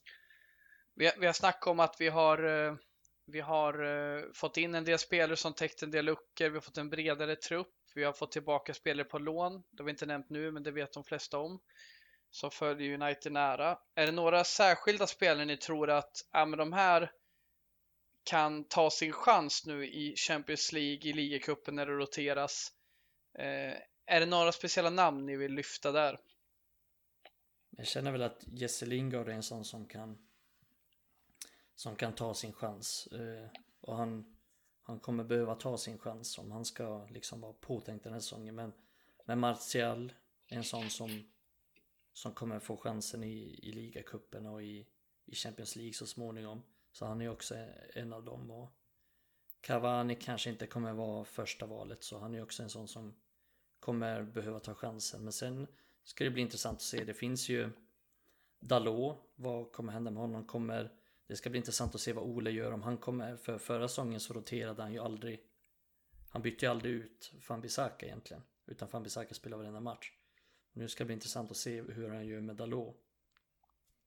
Vi 0.94 1.06
har, 1.06 1.14
vi 1.20 1.26
har 1.26 1.32
snackat 1.32 1.66
om 1.66 1.80
att 1.80 1.96
vi 2.00 2.08
har 2.08 2.66
eh, 2.68 2.76
vi 3.26 3.40
har 3.40 3.84
eh, 3.84 4.22
fått 4.32 4.56
in 4.56 4.74
en 4.74 4.84
del 4.84 4.98
spelare 4.98 5.36
som 5.36 5.54
täckt 5.54 5.82
en 5.82 5.90
del 5.90 6.04
luckor. 6.04 6.48
Vi 6.48 6.54
har 6.54 6.60
fått 6.60 6.78
en 6.78 6.90
bredare 6.90 7.36
trupp. 7.36 7.74
Vi 7.94 8.04
har 8.04 8.12
fått 8.12 8.32
tillbaka 8.32 8.74
spelare 8.74 9.04
på 9.04 9.18
lån. 9.18 9.62
Det 9.70 9.82
har 9.82 9.84
vi 9.84 9.90
inte 9.90 10.06
nämnt 10.06 10.30
nu, 10.30 10.50
men 10.50 10.62
det 10.62 10.70
vet 10.70 10.92
de 10.92 11.04
flesta 11.04 11.38
om. 11.38 11.60
Som 12.30 12.50
följer 12.50 13.02
United 13.02 13.32
nära. 13.32 13.78
Är 13.94 14.06
det 14.06 14.12
några 14.12 14.44
särskilda 14.44 15.06
spelare 15.06 15.44
ni 15.44 15.56
tror 15.56 15.90
att 15.90 16.28
ja, 16.32 16.46
men 16.46 16.58
de 16.58 16.72
här 16.72 17.12
kan 18.24 18.64
ta 18.64 18.90
sin 18.90 19.12
chans 19.12 19.66
nu 19.66 19.86
i 19.86 20.16
Champions 20.16 20.72
League, 20.72 21.10
i 21.10 21.12
ligacupen 21.12 21.74
när 21.74 21.86
det 21.86 21.92
roteras? 21.92 22.72
Eh, 23.38 23.74
är 24.06 24.20
det 24.20 24.26
några 24.26 24.52
speciella 24.52 24.90
namn 24.90 25.26
ni 25.26 25.36
vill 25.36 25.52
lyfta 25.52 25.92
där? 25.92 26.20
Jag 27.70 27.86
känner 27.86 28.12
väl 28.12 28.22
att 28.22 28.44
Jesse 28.46 28.86
Lingard 28.86 29.28
är 29.28 29.32
en 29.32 29.42
sån 29.42 29.64
som 29.64 29.86
kan 29.86 30.18
som 31.74 31.96
kan 31.96 32.14
ta 32.14 32.34
sin 32.34 32.52
chans. 32.52 33.06
Eh, 33.06 33.60
och 33.80 33.96
han, 33.96 34.33
han 34.84 35.00
kommer 35.00 35.24
behöva 35.24 35.54
ta 35.54 35.78
sin 35.78 35.98
chans 35.98 36.38
om 36.38 36.50
han 36.50 36.64
ska 36.64 37.06
liksom 37.06 37.40
vara 37.40 37.52
påtänkt 37.52 38.04
den 38.04 38.12
här 38.12 38.20
säsongen. 38.20 38.54
Men, 38.54 38.72
men 39.24 39.40
Martial 39.40 40.12
är 40.48 40.56
en 40.56 40.64
sån 40.64 40.90
som, 40.90 41.24
som 42.12 42.32
kommer 42.32 42.58
få 42.58 42.76
chansen 42.76 43.24
i, 43.24 43.60
i 43.62 43.72
ligacupen 43.72 44.46
och 44.46 44.62
i, 44.62 44.86
i 45.24 45.34
Champions 45.34 45.76
League 45.76 45.92
så 45.92 46.06
småningom. 46.06 46.62
Så 46.92 47.06
han 47.06 47.20
är 47.20 47.28
också 47.28 47.54
en 47.94 48.12
av 48.12 48.24
dem. 48.24 48.50
Och 48.50 48.70
Cavani 49.60 50.14
kanske 50.14 50.50
inte 50.50 50.66
kommer 50.66 50.92
vara 50.92 51.24
första 51.24 51.66
valet 51.66 52.04
så 52.04 52.18
han 52.18 52.34
är 52.34 52.42
också 52.42 52.62
en 52.62 52.70
sån 52.70 52.88
som 52.88 53.14
kommer 53.80 54.22
behöva 54.22 54.60
ta 54.60 54.74
chansen. 54.74 55.24
Men 55.24 55.32
sen 55.32 55.66
ska 56.04 56.24
det 56.24 56.30
bli 56.30 56.42
intressant 56.42 56.76
att 56.76 56.82
se. 56.82 57.04
Det 57.04 57.14
finns 57.14 57.48
ju 57.48 57.70
Dalot. 58.60 59.16
Vad 59.34 59.72
kommer 59.72 59.92
hända 59.92 60.10
med 60.10 60.20
honom? 60.20 60.46
Kommer 60.46 60.92
det 61.26 61.36
ska 61.36 61.50
bli 61.50 61.58
intressant 61.58 61.94
att 61.94 62.00
se 62.00 62.12
vad 62.12 62.24
Ole 62.24 62.50
gör 62.50 62.72
om 62.72 62.82
han 62.82 62.98
kommer. 62.98 63.36
För 63.36 63.58
förra 63.58 63.88
säsongen 63.88 64.20
så 64.20 64.32
roterade 64.34 64.82
han 64.82 64.92
ju 64.92 64.98
aldrig. 64.98 65.40
Han 66.30 66.42
bytte 66.42 66.64
ju 66.66 66.70
aldrig 66.70 66.94
ut 66.94 67.32
Fanbisaka 67.42 68.06
egentligen. 68.06 68.42
Utan 68.66 68.88
Fanbisaka 68.88 69.34
spelar 69.34 69.56
varenda 69.56 69.80
match. 69.80 70.12
Nu 70.72 70.88
ska 70.88 71.04
det 71.04 71.06
bli 71.06 71.14
intressant 71.14 71.50
att 71.50 71.56
se 71.56 71.82
hur 71.82 72.08
han 72.08 72.26
gör 72.26 72.40
med 72.40 72.56
Dalot. 72.56 72.96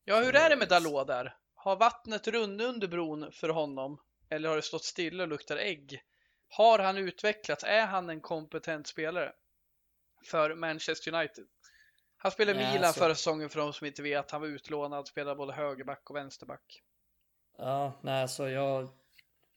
Ja, 0.04 0.20
hur 0.20 0.36
är 0.36 0.50
det 0.50 0.56
med 0.56 0.70
Dalot 0.70 1.08
där? 1.08 1.38
Har 1.56 1.76
vattnet 1.76 2.28
runnit 2.28 2.68
under 2.68 2.88
bron 2.88 3.32
för 3.32 3.50
honom? 3.50 4.02
Eller 4.30 4.50
har 4.50 4.56
det 4.56 4.62
stått 4.62 4.84
stilla 4.84 5.24
och 5.24 5.30
luktar 5.30 5.58
ägg? 5.58 6.04
Har 6.50 6.80
han 6.80 6.98
utvecklats? 6.98 7.64
Är 7.64 7.86
han 7.86 8.10
en 8.10 8.22
kompetent 8.22 8.88
spelare? 8.88 9.34
För 10.26 10.56
Manchester 10.56 11.14
United? 11.14 11.48
Han 12.18 12.32
spelade 12.32 12.60
Nej, 12.60 12.72
Milan 12.74 12.88
alltså- 12.88 13.00
förra 13.00 13.16
säsongen 13.16 13.50
för 13.50 13.60
de 13.60 13.74
som 13.74 13.88
inte 13.88 14.02
vet. 14.02 14.32
Han 14.32 14.42
var 14.42 14.48
utlånad, 14.48 15.08
spelade 15.08 15.36
både 15.36 15.54
högerback 15.54 16.10
och 16.10 16.16
vänsterback. 16.16 16.84
Ja, 17.58 17.94
nej 18.02 18.28
så 18.28 18.48
jag 18.50 18.90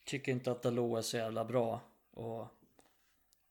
tycker 0.04 0.32
inte 0.32 0.52
att 0.52 0.62
Dalot 0.62 0.98
är 0.98 1.02
så 1.02 1.16
jävla 1.16 1.44
bra. 1.44 1.80
Och 2.10 2.46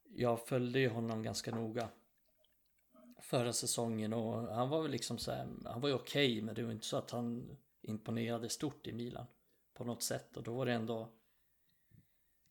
jag 0.03 0.47
följde 0.47 0.79
ju 0.79 0.89
honom 0.89 1.23
ganska 1.23 1.55
noga 1.55 1.89
förra 3.21 3.53
säsongen 3.53 4.13
och 4.13 4.55
han 4.55 4.69
var 4.69 4.81
väl 4.81 4.91
liksom 4.91 5.17
så 5.17 5.31
här, 5.31 5.47
han 5.65 5.81
var 5.81 5.89
ju 5.89 5.95
okej 5.95 6.41
men 6.41 6.55
det 6.55 6.63
var 6.63 6.71
inte 6.71 6.85
så 6.85 6.97
att 6.97 7.11
han 7.11 7.57
imponerade 7.81 8.49
stort 8.49 8.87
i 8.87 8.93
Milan 8.93 9.25
på 9.73 9.83
något 9.83 10.03
sätt 10.03 10.37
och 10.37 10.43
då 10.43 10.53
var 10.53 10.65
det 10.65 10.73
ändå 10.73 11.09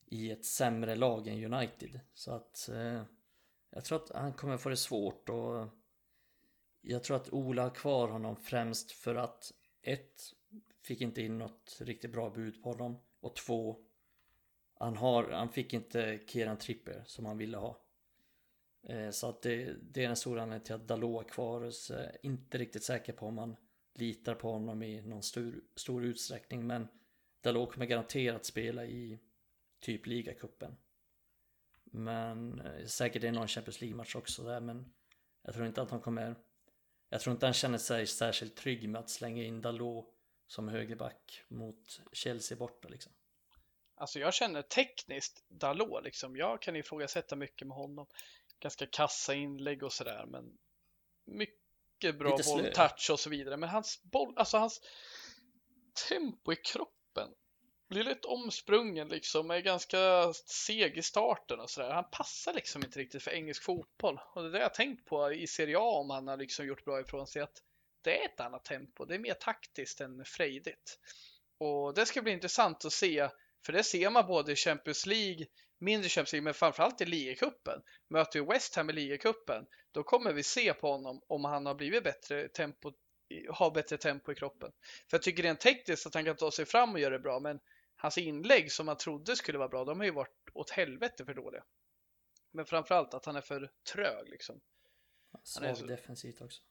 i 0.07 0.31
ett 0.31 0.45
sämre 0.45 0.95
lag 0.97 1.29
än 1.29 1.55
United 1.55 2.01
så 2.15 2.33
att 2.33 2.69
eh, 2.69 3.03
jag 3.71 3.85
tror 3.85 4.03
att 4.03 4.11
han 4.15 4.33
kommer 4.33 4.57
få 4.57 4.69
det 4.69 4.77
svårt 4.77 5.29
och 5.29 5.67
jag 6.81 7.05
tror 7.05 7.17
att 7.17 7.33
Ola 7.33 7.63
har 7.63 7.71
kvar 7.71 8.09
honom 8.09 8.37
främst 8.37 8.93
för 8.93 9.15
att 9.15 9.53
ett 9.83 10.21
fick 10.89 11.01
inte 11.01 11.23
in 11.23 11.39
något 11.39 11.79
riktigt 11.81 12.13
bra 12.13 12.31
bud 12.31 12.63
på 12.63 12.73
honom 12.73 12.99
och 13.21 13.37
två 13.37 13.77
han, 14.75 14.97
har, 14.97 15.31
han 15.31 15.53
fick 15.53 15.73
inte 15.73 16.21
Kieran 16.27 16.59
Tripper 16.59 17.03
som 17.07 17.27
han 17.27 17.39
ville 17.39 17.57
ha. 17.57 17.81
Eh, 18.83 19.11
Så 19.11 19.29
att 19.29 19.43
det, 19.43 19.77
det 19.83 20.05
är 20.05 20.07
den 20.07 20.17
stora 20.17 20.43
anledningen 20.43 20.65
till 20.65 20.75
att 20.75 20.89
Dalot 20.89 21.25
är 21.25 21.29
kvar. 21.29 21.71
Så 21.71 21.95
är 21.95 22.17
inte 22.23 22.59
riktigt 22.59 22.83
säker 22.83 23.13
på 23.13 23.27
om 23.27 23.35
man 23.35 23.57
litar 23.95 24.35
på 24.35 24.53
honom 24.53 24.83
i 24.83 25.03
någon 25.03 25.23
stor, 25.23 25.61
stor 25.77 26.05
utsträckning. 26.05 26.67
Men 26.67 26.89
Dalot 27.41 27.73
kommer 27.73 27.87
garanterat 27.87 28.45
spela 28.45 28.85
i 28.85 29.19
typ 29.81 30.07
ligacupen. 30.07 30.77
Men 31.85 32.61
eh, 32.61 32.85
säkert 32.85 33.23
är 33.23 33.27
det 33.27 33.33
någon 33.33 33.49
Champions 33.49 33.81
League-match 33.81 34.17
också 34.17 34.43
där. 34.43 34.61
Men 34.61 34.93
jag 35.43 35.55
tror 35.55 35.67
inte 35.67 35.83
att 35.83 35.91
han 35.91 36.01
kommer... 36.01 36.35
Jag 37.09 37.21
tror 37.21 37.33
inte 37.33 37.47
han 37.47 37.53
känner 37.55 37.79
sig 37.79 38.07
särskilt 38.07 38.57
trygg 38.57 38.89
med 38.89 39.01
att 39.01 39.11
slänga 39.11 39.43
in 39.43 39.61
Dalot 39.61 40.18
som 40.49 40.69
högerback 40.69 41.45
mot 41.49 42.01
Chelsea 42.13 42.59
borta 42.59 42.89
liksom. 42.89 43.13
Alltså 43.95 44.19
jag 44.19 44.35
känner 44.35 44.63
tekniskt 44.63 45.45
Dalot 45.49 46.05
liksom. 46.05 46.37
Jag 46.37 46.63
kan 46.63 46.77
ifrågasätta 46.77 47.37
mycket 47.37 47.67
med 47.67 47.77
honom. 47.77 48.07
Ganska 48.61 48.87
kassa 48.87 49.35
inlägg 49.35 49.83
och 49.83 49.93
sådär, 49.93 50.27
men 50.27 50.59
mycket 51.25 52.19
bra 52.19 52.39
bolltouch 52.47 53.11
och 53.13 53.21
så 53.21 53.31
vidare. 53.31 53.57
Men 53.57 53.69
hans 53.69 54.03
boll, 54.03 54.35
alltså 54.37 54.59
hans 54.59 54.81
tempo 56.09 56.53
i 56.53 56.57
kroppen 56.57 57.29
blir 57.89 58.05
lite 58.05 58.29
omsprungen 58.29 59.09
liksom, 59.09 59.51
är 59.51 59.61
ganska 59.61 60.33
seg 60.33 60.99
i 60.99 61.03
starten 61.03 61.61
och 61.61 61.71
sådär. 61.71 61.91
Han 61.91 62.11
passar 62.13 62.55
liksom 62.55 62.85
inte 62.85 62.99
riktigt 62.99 63.23
för 63.23 63.31
engelsk 63.31 63.63
fotboll. 63.63 64.21
Och 64.33 64.43
det 64.43 64.49
är 64.49 64.53
det 64.53 64.59
jag 64.59 64.75
tänkt 64.75 65.05
på 65.05 65.33
i 65.33 65.47
Serie 65.47 65.79
A 65.79 66.01
om 66.01 66.11
han 66.11 66.29
har 66.29 66.37
liksom 66.37 66.67
gjort 66.67 66.85
bra 66.85 67.01
ifrån 67.01 67.27
sig. 67.27 67.43
Att 67.43 67.63
det 68.03 68.21
är 68.23 68.25
ett 68.25 68.41
annat 68.41 68.65
tempo. 68.65 69.05
Det 69.05 69.15
är 69.15 69.19
mer 69.19 69.35
taktiskt 69.35 70.01
än 70.01 70.25
frejdigt. 70.25 70.99
Och 71.59 71.95
det 71.95 72.07
ska 72.07 72.23
bli 72.23 72.33
intressant 72.33 72.85
att 72.85 72.93
se. 72.93 73.29
För 73.67 73.73
det 73.73 73.85
ser 73.85 74.11
man 74.11 74.27
både 74.27 74.53
i 74.53 74.57
Champions 74.57 75.07
League, 75.07 75.47
mindre 75.79 76.09
Champions 76.09 76.33
League, 76.33 76.45
men 76.45 76.55
framförallt 76.55 77.01
i 77.01 77.07
ligacupen. 77.07 77.83
Möter 78.09 78.41
vi 78.41 78.47
West 78.47 78.75
Ham 78.75 78.91
i 78.91 78.93
ligacupen, 78.93 79.67
då 79.93 80.03
kommer 80.03 80.33
vi 80.33 80.43
se 80.43 80.75
på 80.75 80.93
honom 80.93 81.23
om 81.27 81.45
han 81.45 81.67
har 81.67 81.75
blivit 81.75 82.05
bättre 82.05 82.49
tempo, 82.49 82.93
har 83.51 83.71
bättre 83.71 83.97
tempo 83.97 84.33
i 84.33 84.35
kroppen. 84.35 84.73
För 85.11 85.17
jag 85.17 85.23
tycker 85.23 85.43
rent 85.43 85.61
tekniskt 85.61 86.07
att 86.07 86.15
han 86.15 86.25
kan 86.25 86.37
ta 86.37 86.51
sig 86.51 86.65
fram 86.65 86.93
och 86.93 87.01
göra 87.01 87.15
det 87.15 87.23
bra, 87.23 87.41
men 87.41 87.61
hans 87.97 88.19
inlägg 88.19 88.73
som 88.73 88.87
man 88.87 88.97
trodde 88.97 89.37
skulle 89.37 89.59
vara 89.59 89.69
bra, 89.69 89.85
de 89.85 89.99
har 89.99 90.07
ju 90.07 90.13
varit 90.13 90.51
åt 90.55 90.71
helvete 90.71 91.25
för 91.25 91.35
dåliga. 91.35 91.65
Men 92.51 92.67
framförallt 92.67 93.15
att 93.15 93.25
han 93.25 93.37
är 93.37 93.41
för 93.41 93.71
trög 93.93 94.29
liksom. 94.29 94.61
Svag 95.43 95.77
så- 95.77 95.87
defensivt 95.87 96.41
också. 96.41 96.63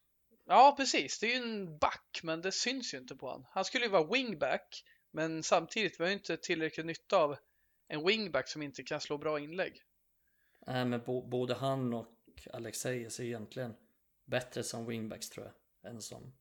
Ja, 0.47 0.73
precis. 0.77 1.19
Det 1.19 1.25
är 1.33 1.39
ju 1.39 1.43
en 1.43 1.77
back, 1.77 2.19
men 2.23 2.41
det 2.41 2.51
syns 2.51 2.93
ju 2.93 2.97
inte 2.97 3.15
på 3.15 3.29
han. 3.29 3.45
Han 3.49 3.65
skulle 3.65 3.85
ju 3.85 3.91
vara 3.91 4.13
wingback, 4.13 4.83
men 5.11 5.43
samtidigt 5.43 5.99
vi 5.99 6.03
har 6.03 6.09
ju 6.09 6.17
inte 6.17 6.37
tillräckligt 6.37 6.85
nytta 6.85 7.17
av 7.17 7.37
en 7.87 8.05
wingback 8.05 8.47
som 8.47 8.61
inte 8.61 8.83
kan 8.83 9.01
slå 9.01 9.17
bra 9.17 9.39
inlägg. 9.39 9.81
Nej 10.67 10.85
men 10.85 11.01
både 11.29 11.53
han 11.53 11.93
och 11.93 12.07
Alexeus 12.53 13.19
är 13.19 13.23
egentligen 13.23 13.75
bättre 14.25 14.63
som 14.63 14.85
wingbacks 14.85 15.29
tror 15.29 15.45
jag. 15.45 15.91
Än 15.91 16.01
som, 16.01 16.33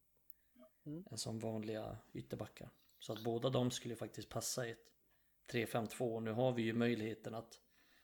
Mm. 0.86 1.04
än 1.10 1.18
som 1.18 1.38
vanliga 1.38 1.98
ytterbackar. 2.14 2.70
Så 2.98 3.12
att 3.12 3.24
båda 3.24 3.50
de 3.50 3.70
skulle 3.70 3.96
faktiskt 3.96 4.28
passa 4.28 4.66
i 4.66 4.70
ett 4.70 4.92
3-5-2. 5.52 6.20
Nu 6.20 6.32
har 6.32 6.52
vi 6.52 6.62
ju 6.62 6.72
möjligheten 6.72 7.34
att 7.34 7.60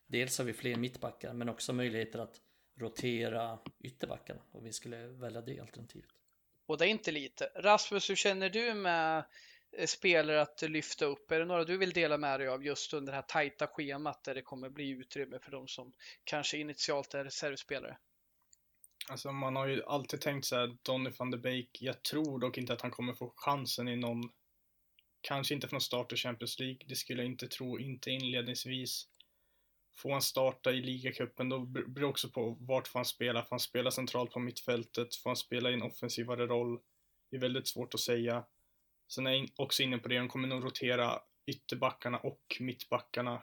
dels 0.07 0.39
har 0.39 0.45
vi 0.45 0.53
fler 0.53 0.77
mittbackar 0.77 1.33
men 1.33 1.49
också 1.49 1.73
möjligheter 1.73 2.19
att 2.19 2.41
rotera 2.75 3.59
ytterbackarna. 3.81 4.43
Och 4.53 4.67
vi 4.67 4.73
skulle 4.73 5.07
välja 5.07 5.41
det 5.41 5.61
alternativet. 5.61 6.11
Och 6.67 6.79
det 6.79 6.87
är 6.87 6.89
inte 6.89 7.13
lite. 7.13 7.51
Rasmus, 7.57 8.11
hur 8.11 8.17
känner 8.17 8.51
du 8.51 8.75
med 8.75 9.25
eh, 9.73 9.87
spelare 9.87 10.43
att 10.43 10.63
lyfta 10.63 11.05
upp? 11.05 11.31
Är 11.31 11.39
det 11.39 11.45
några 11.45 11.65
du 11.65 11.77
vill 11.77 11.93
dela 11.93 12.19
med 12.19 12.41
dig 12.41 12.49
av 12.49 12.65
just 12.65 12.95
under 12.95 13.13
det 13.13 13.17
här 13.17 13.23
tajta 13.23 13.67
schemat 13.67 14.25
där 14.25 14.35
det 14.35 14.43
kommer 14.43 14.71
bli 14.71 14.89
utrymme 14.89 15.39
för 15.39 15.51
de 15.51 15.69
som 15.69 15.93
kanske 16.25 16.59
initialt 16.59 17.15
är 17.15 17.25
reservspelare? 17.25 17.99
Alltså 19.09 19.33
man 19.33 19.57
har 19.57 19.67
ju 19.67 19.85
alltid 19.85 20.21
tänkt 20.21 20.47
så 20.47 20.57
här, 20.57 20.77
Donny 20.83 21.11
van 21.19 21.31
de 21.31 21.39
Beek, 21.39 21.83
jag 21.83 22.03
tror 22.03 22.39
dock 22.39 22.59
inte 22.59 22.73
att 22.73 22.81
han 22.81 22.91
kommer 22.91 23.15
få 23.15 23.33
chansen 23.37 23.89
i 23.89 23.97
någon, 23.97 24.31
kanske 25.21 25.55
inte 25.55 25.69
från 25.69 25.81
start 25.81 26.13
i 26.13 26.17
Champions 26.17 26.59
League, 26.59 26.79
det 26.87 26.97
skulle 26.97 27.23
jag 27.23 27.31
inte 27.31 27.49
tro, 27.49 27.79
inte 27.79 28.11
inledningsvis. 28.11 29.09
Får 29.99 30.13
han 30.13 30.23
starta 30.23 30.73
i 30.73 30.81
ligacupen, 30.81 31.49
då 31.49 31.59
beror 31.59 32.01
det 32.01 32.07
också 32.07 32.29
på 32.29 32.57
vart 32.61 32.89
får 32.89 32.99
han 32.99 33.05
spela, 33.05 33.43
får 33.43 33.51
han 33.51 33.61
spela 33.61 33.91
centralt 33.91 34.31
på 34.31 34.41
mittfältet, 34.41 35.17
får 35.17 35.31
han 35.31 35.37
spela 35.37 35.71
i 35.71 35.75
en 35.75 35.83
offensivare 35.83 36.47
roll? 36.47 36.81
Det 37.31 37.37
är 37.37 37.41
väldigt 37.41 37.69
svårt 37.69 37.95
att 37.95 38.01
säga. 38.01 38.45
Sen 39.09 39.27
är 39.27 39.31
jag 39.31 39.49
också 39.57 39.83
inne 39.83 39.99
på 39.99 40.09
det, 40.09 40.19
de 40.19 40.29
kommer 40.29 40.49
nog 40.49 40.65
rotera 40.65 41.21
ytterbackarna 41.47 42.19
och 42.19 42.57
mittbackarna. 42.61 43.43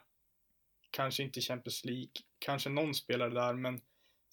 Kanske 0.90 1.22
inte 1.22 1.40
Champions 1.40 1.84
League, 1.84 2.12
kanske 2.38 2.70
någon 2.70 2.94
spelare 2.94 3.34
där, 3.34 3.54
men 3.54 3.80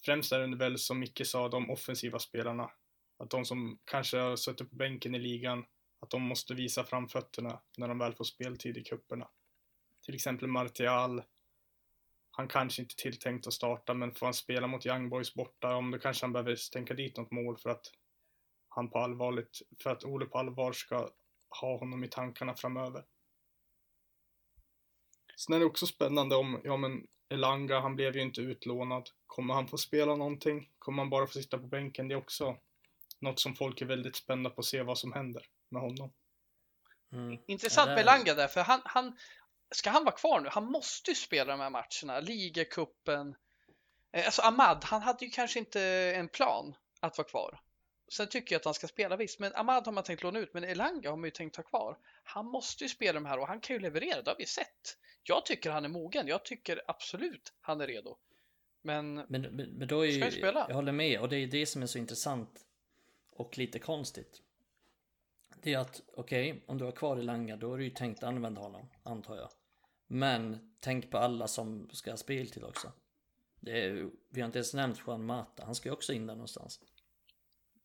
Främst 0.04 0.32
är 0.32 0.46
det 0.46 0.56
väl 0.56 0.78
som 0.78 0.98
Micke 0.98 1.26
sa, 1.26 1.48
de 1.48 1.70
offensiva 1.70 2.18
spelarna. 2.18 2.70
Att 3.18 3.30
de 3.30 3.44
som 3.44 3.78
kanske 3.84 4.18
har 4.18 4.36
suttit 4.36 4.70
på 4.70 4.76
bänken 4.76 5.14
i 5.14 5.18
ligan, 5.18 5.64
att 6.00 6.10
de 6.10 6.22
måste 6.22 6.54
visa 6.54 6.84
framfötterna 6.84 7.60
när 7.76 7.88
de 7.88 7.98
väl 7.98 8.14
får 8.14 8.24
speltid 8.24 8.76
i 8.76 8.84
kupperna. 8.84 9.28
Till 10.04 10.14
exempel 10.14 10.48
Martial. 10.48 11.22
Han 12.38 12.48
kanske 12.48 12.82
inte 12.82 12.96
tilltänkt 12.96 13.46
att 13.46 13.52
starta, 13.52 13.94
men 13.94 14.14
får 14.14 14.26
han 14.26 14.34
spela 14.34 14.66
mot 14.66 14.86
Young 14.86 15.08
Boys 15.08 15.34
borta, 15.34 15.76
om 15.76 15.90
då 15.90 15.98
kanske 15.98 16.24
han 16.24 16.32
behöver 16.32 16.56
stänka 16.56 16.94
dit 16.94 17.16
något 17.16 17.30
mål 17.30 17.58
för 17.58 17.70
att 17.70 17.86
han 18.68 18.90
på 18.90 18.98
allvarligt, 18.98 19.62
för 19.82 19.90
att 19.90 20.04
Ole 20.04 20.26
på 20.26 20.38
allvar 20.38 20.72
ska 20.72 21.10
ha 21.60 21.78
honom 21.78 22.04
i 22.04 22.08
tankarna 22.08 22.54
framöver. 22.54 23.04
Sen 25.36 25.54
är 25.54 25.58
det 25.58 25.64
också 25.66 25.86
spännande 25.86 26.36
om, 26.36 26.60
ja 26.64 26.76
men 26.76 27.06
Elanga, 27.28 27.80
han 27.80 27.96
blev 27.96 28.16
ju 28.16 28.22
inte 28.22 28.40
utlånad. 28.40 29.10
Kommer 29.26 29.54
han 29.54 29.68
få 29.68 29.78
spela 29.78 30.16
någonting? 30.16 30.70
Kommer 30.78 31.02
han 31.02 31.10
bara 31.10 31.26
få 31.26 31.32
sitta 31.32 31.58
på 31.58 31.66
bänken? 31.66 32.08
Det 32.08 32.14
är 32.14 32.18
också 32.18 32.56
något 33.20 33.40
som 33.40 33.54
folk 33.54 33.80
är 33.80 33.86
väldigt 33.86 34.16
spända 34.16 34.50
på 34.50 34.60
att 34.60 34.66
se 34.66 34.82
vad 34.82 34.98
som 34.98 35.12
händer 35.12 35.46
med 35.68 35.82
honom. 35.82 36.12
Mm. 37.12 37.38
Intressant 37.46 37.88
med 37.88 37.96
där- 37.96 38.04
Langa 38.04 38.34
där, 38.34 38.48
för 38.48 38.60
han, 38.60 38.80
han, 38.84 39.16
ska 39.70 39.90
han 39.90 40.04
vara 40.04 40.14
kvar 40.14 40.40
nu? 40.40 40.48
Han 40.48 40.64
måste 40.64 41.10
ju 41.10 41.14
spela 41.14 41.52
de 41.56 41.60
här 41.60 41.70
matcherna, 41.70 42.20
ligacupen. 42.20 43.34
Eh, 44.12 44.26
Alltså 44.26 44.42
Ahmad, 44.42 44.84
han 44.84 45.02
hade 45.02 45.24
ju 45.24 45.30
kanske 45.30 45.58
inte 45.58 45.80
en 46.16 46.28
plan 46.28 46.74
att 47.00 47.18
vara 47.18 47.28
kvar. 47.28 47.60
Sen 48.12 48.28
tycker 48.28 48.54
jag 48.54 48.60
att 48.60 48.64
han 48.64 48.74
ska 48.74 48.88
spela 48.88 49.16
visst, 49.16 49.38
men 49.38 49.52
Ahmad 49.54 49.86
har 49.86 49.92
man 49.92 50.04
tänkt 50.04 50.22
låna 50.22 50.38
ut, 50.38 50.54
men 50.54 50.64
Elanga 50.64 51.10
har 51.10 51.16
man 51.16 51.24
ju 51.24 51.30
tänkt 51.30 51.56
ha 51.56 51.62
kvar. 51.64 51.98
Han 52.24 52.46
måste 52.46 52.84
ju 52.84 52.88
spela 52.88 53.12
de 53.12 53.26
här 53.26 53.38
och 53.38 53.46
han 53.48 53.60
kan 53.60 53.76
ju 53.76 53.80
leverera, 53.82 54.22
det 54.22 54.30
har 54.30 54.36
vi 54.38 54.46
sett. 54.46 54.96
Jag 55.22 55.46
tycker 55.46 55.70
han 55.70 55.84
är 55.84 55.88
mogen, 55.88 56.26
jag 56.26 56.44
tycker 56.44 56.82
absolut 56.86 57.52
han 57.60 57.80
är 57.80 57.86
redo. 57.86 58.16
Men 58.82 59.14
Men, 59.14 59.42
men, 59.42 59.88
då 59.88 60.06
är 60.06 60.10
Ska 60.10 60.18
ju, 60.18 60.24
ju 60.24 60.30
spela. 60.30 60.66
jag 60.68 60.74
håller 60.74 60.92
med 60.92 61.20
och 61.20 61.28
det 61.28 61.36
är 61.36 61.46
det 61.46 61.66
som 61.66 61.82
är 61.82 61.86
så 61.86 61.98
intressant 61.98 62.60
och 63.30 63.58
lite 63.58 63.78
konstigt. 63.78 64.42
Det 65.62 65.74
är 65.74 65.78
att 65.78 66.02
okej, 66.16 66.64
om 66.66 66.78
du 66.78 66.84
har 66.84 66.92
kvar 66.92 67.16
Elanga 67.16 67.56
då 67.56 67.74
är 67.74 67.78
du 67.78 67.84
ju 67.84 67.90
tänkt 67.90 68.22
att 68.22 68.28
använda 68.28 68.60
honom, 68.60 68.90
antar 69.02 69.36
jag. 69.36 69.50
Men 70.08 70.72
tänk 70.80 71.10
på 71.10 71.18
alla 71.18 71.48
som 71.48 71.88
ska 71.92 72.10
ha 72.10 72.16
spel 72.16 72.50
till 72.50 72.64
också. 72.64 72.92
Är, 73.66 74.10
vi 74.30 74.40
har 74.40 74.46
inte 74.46 74.58
ens 74.58 74.74
nämnt 74.74 75.02
Juan 75.06 75.24
Mata, 75.24 75.64
han 75.64 75.74
ska 75.74 75.88
ju 75.88 75.92
också 75.92 76.12
in 76.12 76.26
där 76.26 76.34
någonstans. 76.34 76.80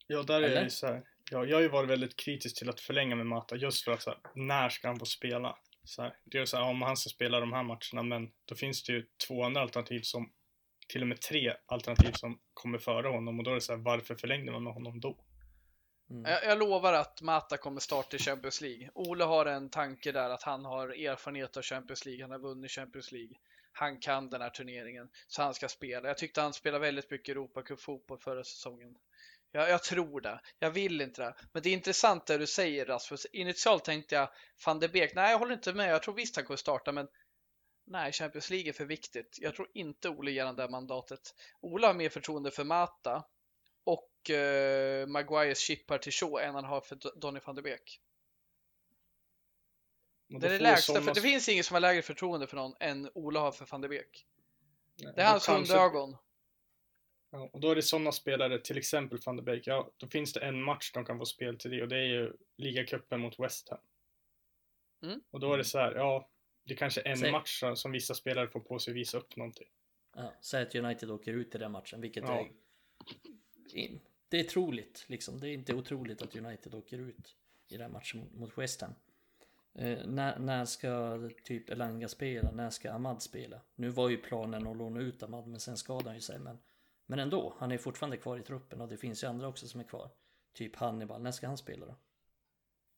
Ja, 0.07 0.23
där 0.23 0.41
är 0.41 0.49
Eller? 0.49 0.63
det 0.63 0.69
så 0.69 0.87
här. 0.87 1.03
Ja, 1.31 1.45
jag 1.45 1.57
har 1.57 1.61
ju 1.61 1.69
varit 1.69 1.89
väldigt 1.89 2.15
kritisk 2.15 2.57
till 2.57 2.69
att 2.69 2.79
förlänga 2.79 3.15
med 3.15 3.25
Mata 3.25 3.55
just 3.55 3.83
för 3.83 3.91
att 3.91 4.01
så 4.01 4.09
här, 4.09 4.19
när 4.35 4.69
ska 4.69 4.87
han 4.87 4.99
få 4.99 5.05
spela? 5.05 5.57
Så 5.83 6.01
här, 6.01 6.15
det 6.23 6.37
är 6.37 6.45
så 6.45 6.57
här, 6.57 6.63
om 6.69 6.81
han 6.81 6.97
ska 6.97 7.09
spela 7.09 7.39
de 7.39 7.53
här 7.53 7.63
matcherna, 7.63 8.03
men 8.03 8.31
då 8.45 8.55
finns 8.55 8.83
det 8.83 8.93
ju 8.93 9.05
två 9.27 9.43
andra 9.43 9.61
alternativ 9.61 10.01
som, 10.01 10.31
till 10.87 11.01
och 11.01 11.07
med 11.07 11.21
tre 11.21 11.53
alternativ 11.65 12.11
som 12.11 12.39
kommer 12.53 12.77
före 12.77 13.07
honom 13.07 13.39
och 13.39 13.43
då 13.43 13.51
är 13.51 13.55
det 13.55 13.61
så 13.61 13.75
här, 13.75 13.79
varför 13.79 14.15
förlängde 14.15 14.51
man 14.51 14.63
med 14.63 14.73
honom 14.73 14.99
då? 14.99 15.25
Mm. 16.13 16.31
Jag, 16.31 16.43
jag, 16.45 16.59
lovar 16.59 16.93
att 16.93 17.21
Mata 17.21 17.57
kommer 17.57 17.79
starta 17.79 18.15
i 18.15 18.19
Champions 18.19 18.61
League. 18.61 18.89
Ole 18.93 19.23
har 19.23 19.45
en 19.45 19.69
tanke 19.69 20.11
där 20.11 20.29
att 20.29 20.43
han 20.43 20.65
har 20.65 20.89
erfarenhet 20.89 21.57
av 21.57 21.63
Champions 21.63 22.05
League. 22.05 22.23
Han 22.23 22.31
har 22.31 22.39
vunnit 22.39 22.71
Champions 22.71 23.11
League. 23.11 23.35
Han 23.71 23.99
kan 23.99 24.29
den 24.29 24.41
här 24.41 24.49
turneringen, 24.49 25.09
så 25.27 25.41
han 25.41 25.53
ska 25.53 25.69
spela. 25.69 26.07
Jag 26.07 26.17
tyckte 26.17 26.41
han 26.41 26.53
spelade 26.53 26.85
väldigt 26.85 27.11
mycket 27.11 27.29
Europacup 27.29 27.79
fotboll 27.81 28.19
förra 28.19 28.43
säsongen. 28.43 28.95
Jag, 29.51 29.69
jag, 29.69 29.83
tror 29.83 30.21
det. 30.21 30.41
Jag 30.59 30.71
vill 30.71 31.01
inte 31.01 31.21
det. 31.21 31.35
Men 31.51 31.63
det 31.63 31.69
är 31.69 31.73
intressant 31.73 32.25
det 32.25 32.37
du 32.37 32.47
säger 32.47 32.85
Rasmus. 32.85 33.25
Initialt 33.25 33.83
tänkte 33.83 34.15
jag 34.15 34.29
van 34.65 34.79
de 34.79 34.87
Beek. 34.87 35.15
Nej, 35.15 35.31
jag 35.31 35.39
håller 35.39 35.53
inte 35.53 35.73
med. 35.73 35.91
Jag 35.91 36.03
tror 36.03 36.13
visst 36.13 36.35
han 36.35 36.45
kommer 36.45 36.57
starta, 36.57 36.91
men 36.91 37.07
nej, 37.85 38.11
Champions 38.11 38.49
League 38.49 38.69
är 38.69 38.73
för 38.73 38.85
viktigt. 38.85 39.37
Jag 39.41 39.55
tror 39.55 39.67
inte 39.73 40.09
Ole 40.09 40.31
ger 40.31 40.45
han 40.45 40.55
det 40.55 40.69
mandatet. 40.69 41.35
Ole 41.61 41.87
har 41.87 41.93
mer 41.93 42.09
förtroende 42.09 42.51
för 42.51 42.63
Mata 42.63 43.23
och 44.23 44.29
eh, 44.29 45.07
Maguires 45.07 45.59
chippar 45.59 45.97
till 45.97 46.11
Shaw 46.11 46.43
än 46.43 46.55
han 46.55 46.65
har 46.65 46.81
för 46.81 47.19
Donny 47.19 47.39
van 47.45 47.55
de 47.55 47.61
Beek. 47.61 48.01
Det 50.27 50.47
är 50.47 50.51
det 50.51 50.59
lägsta, 50.59 51.01
för 51.01 51.13
det 51.13 51.21
finns 51.21 51.49
ingen 51.49 51.63
som 51.63 51.73
har 51.73 51.81
lägre 51.81 52.01
förtroende 52.01 52.47
för 52.47 52.55
någon 52.55 52.75
än 52.79 53.09
Ola 53.13 53.39
har 53.39 53.51
för 53.51 53.65
van 53.71 53.81
de 53.81 53.87
Beek. 53.87 54.25
det 54.95 55.21
är 55.21 55.31
hans 55.31 55.49
hundögon. 55.49 56.17
Ja, 57.29 57.49
och 57.53 57.59
då 57.59 57.71
är 57.71 57.75
det 57.75 57.81
sådana 57.81 58.11
spelare, 58.11 58.59
till 58.59 58.77
exempel 58.77 59.19
van 59.25 59.35
de 59.35 59.43
Beek, 59.43 59.67
ja, 59.67 59.91
då 59.97 60.07
finns 60.07 60.33
det 60.33 60.39
en 60.39 60.63
match 60.63 60.91
de 60.93 61.05
kan 61.05 61.17
få 61.17 61.25
spel 61.25 61.57
till 61.57 61.71
det 61.71 61.81
och 61.81 61.87
det 61.87 61.97
är 61.97 62.05
ju 62.05 62.33
ligacupen 62.57 63.19
mot 63.19 63.39
West 63.39 63.69
Ham. 63.69 63.79
Mm. 65.03 65.21
Och 65.31 65.39
då 65.39 65.53
är 65.53 65.57
det 65.57 65.63
så 65.63 65.79
här, 65.79 65.95
ja, 65.95 66.29
det 66.65 66.73
är 66.73 66.77
kanske 66.77 67.01
är 67.01 67.07
en 67.07 67.17
Säg. 67.17 67.31
match 67.31 67.63
som 67.75 67.91
vissa 67.91 68.13
spelare 68.13 68.47
får 68.47 68.59
på 68.59 68.79
sig 68.79 68.91
att 68.91 68.97
visa 68.97 69.17
upp 69.17 69.35
någonting. 69.35 69.67
Ja, 70.15 70.33
säg 70.41 70.61
att 70.61 70.75
United 70.75 71.11
åker 71.11 71.33
ut 71.33 71.55
i 71.55 71.57
den 71.57 71.71
matchen, 71.71 72.01
vilket 72.01 72.23
ja. 72.23 72.39
är... 72.39 72.49
Det 74.33 74.39
är 74.39 74.43
troligt, 74.43 75.05
liksom. 75.07 75.39
Det 75.39 75.49
är 75.49 75.53
inte 75.53 75.73
otroligt 75.73 76.21
att 76.21 76.35
United 76.35 76.75
åker 76.75 76.97
ut 76.99 77.35
i 77.67 77.77
den 77.77 77.91
matchen 77.91 78.29
mot 78.33 78.57
West 78.57 78.81
Ham. 78.81 78.95
Eh, 79.73 80.05
när, 80.05 80.39
när 80.39 80.65
ska 80.65 81.19
typ 81.43 81.69
Elanga 81.69 82.07
spela? 82.07 82.51
När 82.51 82.69
ska 82.69 82.91
Ahmad 82.91 83.21
spela? 83.21 83.61
Nu 83.75 83.89
var 83.89 84.09
ju 84.09 84.17
planen 84.17 84.67
att 84.67 84.77
låna 84.77 84.99
ut 84.99 85.23
Ahmad, 85.23 85.47
men 85.47 85.59
sen 85.59 85.77
skadade 85.77 86.09
han 86.09 86.15
ju 86.15 86.21
sig. 86.21 86.39
Men 86.39 86.59
men 87.05 87.19
ändå, 87.19 87.53
han 87.57 87.71
är 87.71 87.77
fortfarande 87.77 88.17
kvar 88.17 88.37
i 88.37 88.41
truppen 88.41 88.81
och 88.81 88.87
det 88.87 88.97
finns 88.97 89.23
ju 89.23 89.27
andra 89.27 89.47
också 89.47 89.67
som 89.67 89.79
är 89.79 89.83
kvar. 89.83 90.09
Typ 90.53 90.75
Hannibal, 90.75 91.21
när 91.21 91.31
ska 91.31 91.47
han 91.47 91.57
spela 91.57 91.85
då? 91.85 91.95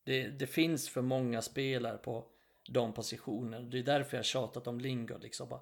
Det, 0.03 0.27
det 0.27 0.47
finns 0.47 0.89
för 0.89 1.01
många 1.01 1.41
spelare 1.41 1.97
på 1.97 2.25
de 2.69 2.93
positionerna. 2.93 3.69
Det 3.69 3.79
är 3.79 3.83
därför 3.83 4.17
jag 4.17 4.25
tjatat 4.25 4.67
om 4.67 4.79
Lingard 4.79 5.21
liksom. 5.21 5.49
Bara, 5.49 5.61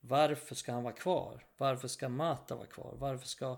varför 0.00 0.54
ska 0.54 0.72
han 0.72 0.82
vara 0.82 0.94
kvar? 0.94 1.46
Varför 1.56 1.88
ska 1.88 2.08
Mata 2.08 2.56
vara 2.56 2.66
kvar? 2.66 2.94
Varför 2.98 3.26
ska 3.26 3.56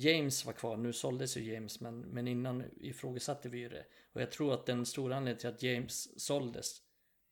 James 0.00 0.44
vara 0.44 0.56
kvar? 0.56 0.76
Nu 0.76 0.92
såldes 0.92 1.36
ju 1.36 1.52
James 1.52 1.80
men, 1.80 2.00
men 2.00 2.28
innan 2.28 2.64
ifrågasatte 2.80 3.48
vi 3.48 3.58
ju 3.58 3.68
det. 3.68 3.84
Och 4.12 4.20
jag 4.20 4.30
tror 4.30 4.54
att 4.54 4.66
den 4.66 4.86
stora 4.86 5.16
anledningen 5.16 5.38
till 5.38 5.48
att 5.48 5.62
James 5.62 6.20
såldes 6.20 6.82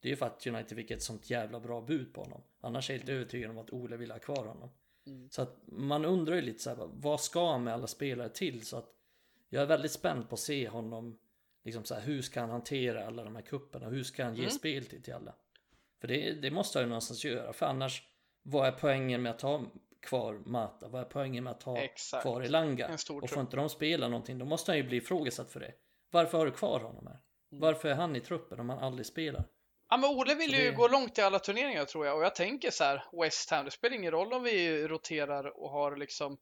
det 0.00 0.08
är 0.08 0.10
ju 0.10 0.16
för 0.16 0.26
att 0.26 0.46
United 0.46 0.76
fick 0.76 0.90
ett 0.90 1.02
sånt 1.02 1.30
jävla 1.30 1.60
bra 1.60 1.80
bud 1.80 2.14
på 2.14 2.22
honom. 2.22 2.42
Annars 2.60 2.90
är 2.90 2.94
jag 2.94 2.98
helt 2.98 3.10
övertygad 3.10 3.50
om 3.50 3.58
att 3.58 3.72
Ole 3.72 3.96
vill 3.96 4.10
ha 4.10 4.18
kvar 4.18 4.46
honom. 4.46 4.70
Mm. 5.06 5.30
Så 5.30 5.42
att 5.42 5.56
man 5.66 6.04
undrar 6.04 6.36
ju 6.36 6.42
lite 6.42 6.62
så 6.62 6.70
här, 6.70 6.88
vad 6.92 7.20
ska 7.20 7.50
han 7.50 7.64
med 7.64 7.74
alla 7.74 7.86
spelare 7.86 8.28
till? 8.28 8.66
Så 8.66 8.76
att 8.76 8.94
jag 9.48 9.62
är 9.62 9.66
väldigt 9.66 9.92
spänd 9.92 10.28
på 10.28 10.34
att 10.34 10.40
se 10.40 10.68
honom, 10.68 11.18
liksom 11.64 11.84
så 11.84 11.94
här, 11.94 12.00
hur 12.00 12.22
ska 12.22 12.40
han 12.40 12.50
hantera 12.50 13.06
alla 13.06 13.24
de 13.24 13.36
här 13.36 13.42
kupperna? 13.42 13.88
Hur 13.88 14.02
ska 14.02 14.24
han 14.24 14.34
ge 14.34 14.42
mm. 14.42 14.50
speltid 14.50 15.04
till 15.04 15.14
alla? 15.14 15.34
För 16.00 16.08
det, 16.08 16.32
det 16.32 16.50
måste 16.50 16.78
han 16.78 16.84
ju 16.84 16.88
någonstans 16.88 17.24
göra, 17.24 17.52
för 17.52 17.66
annars, 17.66 18.02
vad 18.42 18.66
är 18.66 18.72
poängen 18.72 19.22
med 19.22 19.32
att 19.32 19.42
ha 19.42 19.64
kvar 20.00 20.34
Mata? 20.46 20.88
Vad 20.88 21.00
är 21.00 21.04
poängen 21.04 21.44
med 21.44 21.50
att 21.50 21.62
ha 21.62 21.78
Exakt. 21.78 22.22
kvar 22.22 22.40
Elanga? 22.40 22.96
Och 23.22 23.30
får 23.30 23.40
inte 23.40 23.56
de 23.56 23.68
spela 23.68 24.08
någonting, 24.08 24.38
då 24.38 24.44
måste 24.44 24.70
han 24.70 24.76
ju 24.76 24.82
bli 24.82 24.96
ifrågasatt 24.96 25.50
för 25.50 25.60
det. 25.60 25.74
Varför 26.10 26.38
har 26.38 26.46
du 26.46 26.52
kvar 26.52 26.80
honom 26.80 27.06
här? 27.06 27.20
Mm. 27.52 27.60
Varför 27.60 27.88
är 27.88 27.94
han 27.94 28.16
i 28.16 28.20
truppen 28.20 28.60
om 28.60 28.68
han 28.68 28.78
aldrig 28.78 29.06
spelar? 29.06 29.44
Ja, 29.90 29.96
men 29.96 30.10
Ole 30.10 30.34
vill 30.34 30.54
ju 30.54 30.72
gå 30.72 30.88
långt 30.88 31.18
i 31.18 31.22
alla 31.22 31.38
turneringar 31.38 31.84
tror 31.84 32.06
jag 32.06 32.16
och 32.16 32.22
jag 32.22 32.34
tänker 32.34 32.70
så 32.70 32.84
här, 32.84 33.04
West 33.22 33.50
Ham, 33.50 33.64
det 33.64 33.70
spelar 33.70 33.96
ingen 33.96 34.10
roll 34.10 34.32
om 34.32 34.42
vi 34.42 34.88
roterar 34.88 35.62
och 35.62 35.70
har 35.70 35.96
liksom 35.96 36.38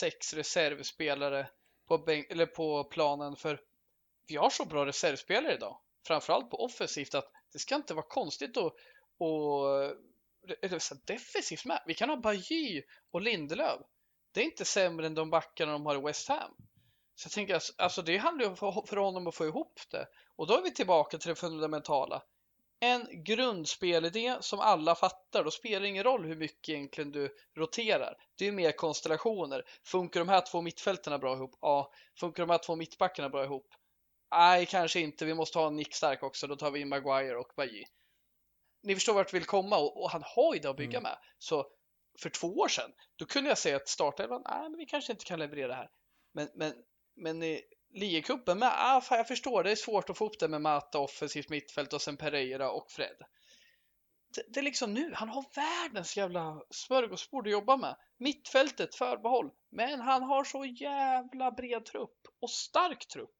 sex 0.00 0.34
reservspelare 0.34 1.48
på, 1.88 1.98
bänk, 1.98 2.30
eller 2.30 2.46
på 2.46 2.84
planen 2.84 3.36
för 3.36 3.60
vi 4.28 4.36
har 4.36 4.50
så 4.50 4.64
bra 4.64 4.86
reservspelare 4.86 5.54
idag, 5.54 5.80
framförallt 6.06 6.50
på 6.50 6.64
offensivt 6.64 7.14
att 7.14 7.30
det 7.52 7.58
ska 7.58 7.74
inte 7.74 7.94
vara 7.94 8.06
konstigt 8.08 8.56
att 8.56 8.74
och 9.18 9.64
eller 10.62 10.78
så 10.78 10.94
defensivt 11.04 11.64
med. 11.64 11.82
Vi 11.86 11.94
kan 11.94 12.08
ha 12.08 12.16
Bajy 12.16 12.82
och 13.10 13.20
Lindelöf. 13.20 13.80
Det 14.32 14.40
är 14.40 14.44
inte 14.44 14.64
sämre 14.64 15.06
än 15.06 15.14
de 15.14 15.30
backarna 15.30 15.72
de 15.72 15.86
har 15.86 15.94
i 15.94 16.00
West 16.00 16.28
Ham. 16.28 16.54
Så 17.14 17.26
jag 17.26 17.32
tänker, 17.32 17.54
alltså, 17.54 17.72
alltså 17.78 18.02
det 18.02 18.16
handlar 18.16 18.48
ju 18.48 18.56
för 18.56 18.96
honom 18.96 19.26
att 19.26 19.34
få 19.34 19.46
ihop 19.46 19.80
det. 19.90 20.06
Och 20.36 20.46
då 20.46 20.58
är 20.58 20.62
vi 20.62 20.74
tillbaka 20.74 21.18
till 21.18 21.28
det 21.28 21.34
fundamentala 21.34 22.22
en 22.80 23.24
grundspelidé 23.24 24.36
som 24.40 24.60
alla 24.60 24.94
fattar. 24.94 25.44
Då 25.44 25.50
spelar 25.50 25.80
det 25.80 25.88
ingen 25.88 26.04
roll 26.04 26.24
hur 26.24 26.36
mycket 26.36 26.68
egentligen 26.68 27.12
du 27.12 27.34
roterar. 27.56 28.16
Det 28.38 28.46
är 28.46 28.52
mer 28.52 28.72
konstellationer. 28.72 29.62
Funkar 29.84 30.20
de 30.20 30.28
här 30.28 30.40
två 30.40 30.62
mittfältena 30.62 31.18
bra 31.18 31.34
ihop? 31.34 31.58
Ja. 31.60 31.92
Funkar 32.20 32.42
de 32.42 32.50
här 32.50 32.58
två 32.58 32.76
mittbackarna 32.76 33.28
bra 33.28 33.44
ihop? 33.44 33.74
Nej, 34.30 34.66
kanske 34.66 35.00
inte. 35.00 35.24
Vi 35.24 35.34
måste 35.34 35.58
ha 35.58 35.66
en 35.66 35.76
Nick 35.76 35.94
Stark 35.94 36.22
också. 36.22 36.46
Då 36.46 36.56
tar 36.56 36.70
vi 36.70 36.80
in 36.80 36.88
Maguire 36.88 37.36
och 37.36 37.52
Bajy. 37.56 37.84
Ni 38.86 38.94
förstår 38.94 39.14
vart 39.14 39.34
vi 39.34 39.38
vill 39.38 39.46
komma 39.46 39.78
och, 39.78 40.02
och 40.02 40.10
han 40.10 40.22
har 40.24 40.54
ju 40.54 40.60
det 40.60 40.70
att 40.70 40.76
bygga 40.76 40.98
mm. 40.98 41.02
med. 41.02 41.18
Så 41.38 41.66
för 42.18 42.30
två 42.30 42.46
år 42.46 42.68
sedan, 42.68 42.92
då 43.16 43.24
kunde 43.24 43.50
jag 43.50 43.58
säga 43.58 43.76
att 43.76 43.88
startelvan, 43.88 44.42
nej, 44.44 44.70
men 44.70 44.78
vi 44.78 44.86
kanske 44.86 45.12
inte 45.12 45.24
kan 45.24 45.38
leverera 45.38 45.68
det 45.68 45.74
här. 45.74 45.90
Men, 46.32 46.48
men, 46.54 46.72
men 47.16 47.58
ligacupen 47.94 48.58
med. 48.58 48.72
Ah, 48.72 49.00
fan, 49.00 49.18
jag 49.18 49.28
förstår, 49.28 49.62
det 49.62 49.70
är 49.70 49.76
svårt 49.76 50.10
att 50.10 50.18
få 50.18 50.26
upp 50.26 50.38
det 50.38 50.48
med 50.48 50.62
Mata 50.62 50.98
offensivt 50.98 51.48
mittfält 51.48 51.92
och 51.92 52.02
sen 52.02 52.16
Pereira 52.16 52.70
och 52.70 52.90
Fred. 52.90 53.16
Det, 54.34 54.42
det, 54.48 54.60
är 54.60 54.64
liksom 54.64 54.94
nu, 54.94 55.12
han 55.14 55.28
har 55.28 55.44
världens 55.54 56.16
jävla 56.16 56.62
smörgåsbord 56.70 57.46
att 57.46 57.52
jobba 57.52 57.76
med. 57.76 57.96
Mittfältet, 58.18 58.94
förbehåll. 58.94 59.50
Men 59.70 60.00
han 60.00 60.22
har 60.22 60.44
så 60.44 60.64
jävla 60.64 61.50
bred 61.50 61.84
trupp 61.84 62.20
och 62.40 62.50
stark 62.50 63.08
trupp. 63.08 63.35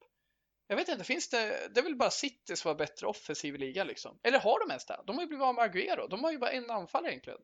Jag 0.69 0.77
vet 0.77 0.89
inte, 0.89 1.05
finns 1.05 1.29
det, 1.29 1.69
det 1.75 1.81
är 1.81 1.85
väl 1.85 1.97
bara 1.97 2.11
City 2.11 2.57
som 2.57 2.69
har 2.69 2.75
bättre 2.75 3.07
offensiv 3.07 3.55
i 3.55 3.59
ligan 3.59 3.87
liksom? 3.87 4.19
Eller 4.23 4.39
har 4.39 4.61
de 4.61 4.71
ens 4.71 4.87
det? 4.87 5.01
De 5.07 5.17
har 5.17 5.23
ju 5.23 5.29
blivit 5.29 5.45
av 5.45 5.55
med 5.55 5.71
Agüero, 5.71 6.09
de 6.09 6.25
har 6.25 6.33
ju 6.33 6.39
bara 6.39 6.51
en 6.51 6.71
anfallare 6.71 7.13
egentligen. 7.13 7.39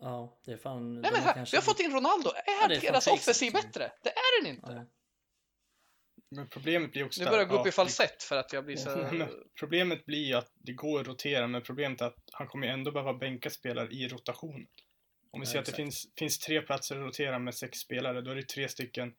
Ja, 0.00 0.40
det 0.44 0.52
är 0.52 0.56
fan... 0.56 1.00
Nej 1.00 1.10
men 1.12 1.22
här, 1.22 1.34
kanske... 1.34 1.56
vi 1.56 1.56
har 1.56 1.62
fått 1.62 1.80
in 1.80 1.92
Ronaldo, 1.92 2.30
är 2.30 2.74
ja, 2.74 2.80
deras 2.80 3.06
offensiv 3.06 3.52
bättre? 3.52 3.92
Det 4.02 4.10
är 4.10 4.42
den 4.42 4.54
inte. 4.54 4.72
Ja. 4.72 4.86
Men 6.30 6.48
problemet 6.48 6.92
blir 6.92 7.04
också... 7.04 7.20
Nu 7.20 7.26
börjar 7.26 7.38
jag 7.38 7.48
gå 7.48 7.54
upp 7.54 7.66
ja, 7.66 7.68
i 7.68 7.72
falsett 7.72 8.22
för 8.22 8.36
att 8.36 8.52
jag 8.52 8.64
blir 8.64 8.76
så... 8.76 9.08
problemet 9.58 10.06
blir 10.06 10.26
ju 10.26 10.34
att 10.34 10.52
det 10.54 10.72
går 10.72 11.00
att 11.00 11.06
rotera, 11.06 11.46
men 11.46 11.62
problemet 11.62 12.00
är 12.00 12.06
att 12.06 12.18
han 12.32 12.46
kommer 12.48 12.66
ju 12.66 12.72
ändå 12.72 12.90
behöva 12.90 13.14
bänka 13.14 13.50
spelare 13.50 13.88
i 13.90 14.08
rotation. 14.08 14.66
Om 15.30 15.40
vi 15.40 15.46
ja, 15.46 15.50
säger 15.50 15.60
att 15.60 15.66
det 15.66 15.72
finns, 15.72 16.06
finns 16.16 16.38
tre 16.38 16.62
platser 16.62 16.96
att 16.96 17.06
rotera 17.06 17.38
med 17.38 17.54
sex 17.54 17.78
spelare, 17.78 18.20
då 18.20 18.30
är 18.30 18.34
det 18.34 18.48
tre 18.48 18.68
stycken 18.68 19.14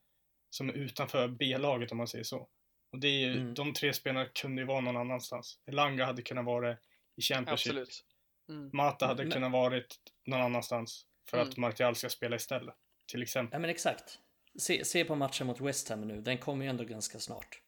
som 0.49 0.69
är 0.69 0.73
utanför 0.73 1.27
B-laget 1.27 1.91
om 1.91 1.97
man 1.97 2.07
säger 2.07 2.23
så. 2.23 2.49
Och 2.91 2.99
det 2.99 3.07
är 3.07 3.20
ju, 3.20 3.32
mm. 3.32 3.53
de 3.53 3.74
tre 3.74 3.94
spelarna 3.94 4.26
kunde 4.26 4.61
ju 4.61 4.66
vara 4.66 4.82
någon 4.82 4.98
annanstans. 4.98 5.60
Elanga 5.66 6.06
hade 6.06 6.22
kunnat 6.22 6.45
vara 6.45 6.78
i 7.16 7.22
Championship. 7.22 7.72
Absolut. 7.72 8.06
Mm. 8.49 8.70
Mata 8.74 9.07
hade 9.07 9.24
men... 9.24 9.32
kunnat 9.32 9.52
varit 9.52 9.98
någon 10.26 10.41
annanstans 10.41 11.06
för 11.30 11.38
mm. 11.38 11.49
att 11.49 11.57
Martial 11.57 11.95
ska 11.95 12.10
spela 12.10 12.36
istället. 12.36 12.76
Till 13.06 13.22
exempel. 13.22 13.56
Ja 13.56 13.60
men 13.60 13.70
exakt 13.70 14.20
se, 14.56 14.86
se 14.86 15.06
på 15.06 15.16
matchen 15.16 15.48
mot 15.48 15.61
West 15.61 15.90
Ham 15.90 16.02
nu, 16.02 16.22
den 16.22 16.38
kommer 16.38 16.66
ju 16.66 16.70
ändå 16.70 16.84
ganska 16.84 17.20
snart. 17.20 17.61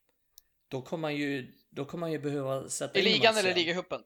Då 0.68 0.82
kommer 0.82 1.02
man 1.02 1.16
ju, 1.16 1.54
då 1.70 1.86
kommer 1.86 2.00
man 2.00 2.12
ju 2.12 2.20
behöva 2.20 2.70
sätta 2.70 3.00
in 3.00 3.06
I 3.06 3.10
ligan 3.10 3.34
Martial. 3.34 3.46
eller 3.46 3.56
ligacupen? 3.56 4.02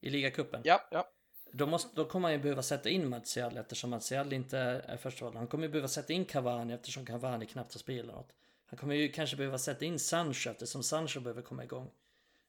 I 0.00 0.10
ligacupen? 0.10 0.60
Ja, 0.64 0.88
ja. 0.90 1.10
Då, 1.52 1.66
måste, 1.66 1.96
då 1.96 2.04
kommer 2.04 2.22
man 2.22 2.32
ju 2.32 2.38
behöva 2.38 2.62
sätta 2.62 2.88
in 2.88 3.08
Martial 3.08 3.56
eftersom 3.56 3.90
Martial 3.90 4.32
inte 4.32 4.58
är 4.58 4.96
första. 4.96 5.30
Han 5.30 5.46
kommer 5.46 5.64
ju 5.64 5.70
behöva 5.70 5.88
sätta 5.88 6.12
in 6.12 6.24
Cavani 6.24 6.74
eftersom 6.74 7.06
Cavani 7.06 7.46
knappt 7.46 7.74
har 7.74 7.78
spelat 7.78 8.14
något. 8.14 8.32
Han 8.70 8.78
kommer 8.78 8.94
ju 8.94 9.12
kanske 9.12 9.36
behöva 9.36 9.58
sätta 9.58 9.84
in 9.84 9.98
Sancho 9.98 10.50
eftersom 10.50 10.82
Sancho 10.82 11.20
behöver 11.20 11.42
komma 11.42 11.64
igång. 11.64 11.90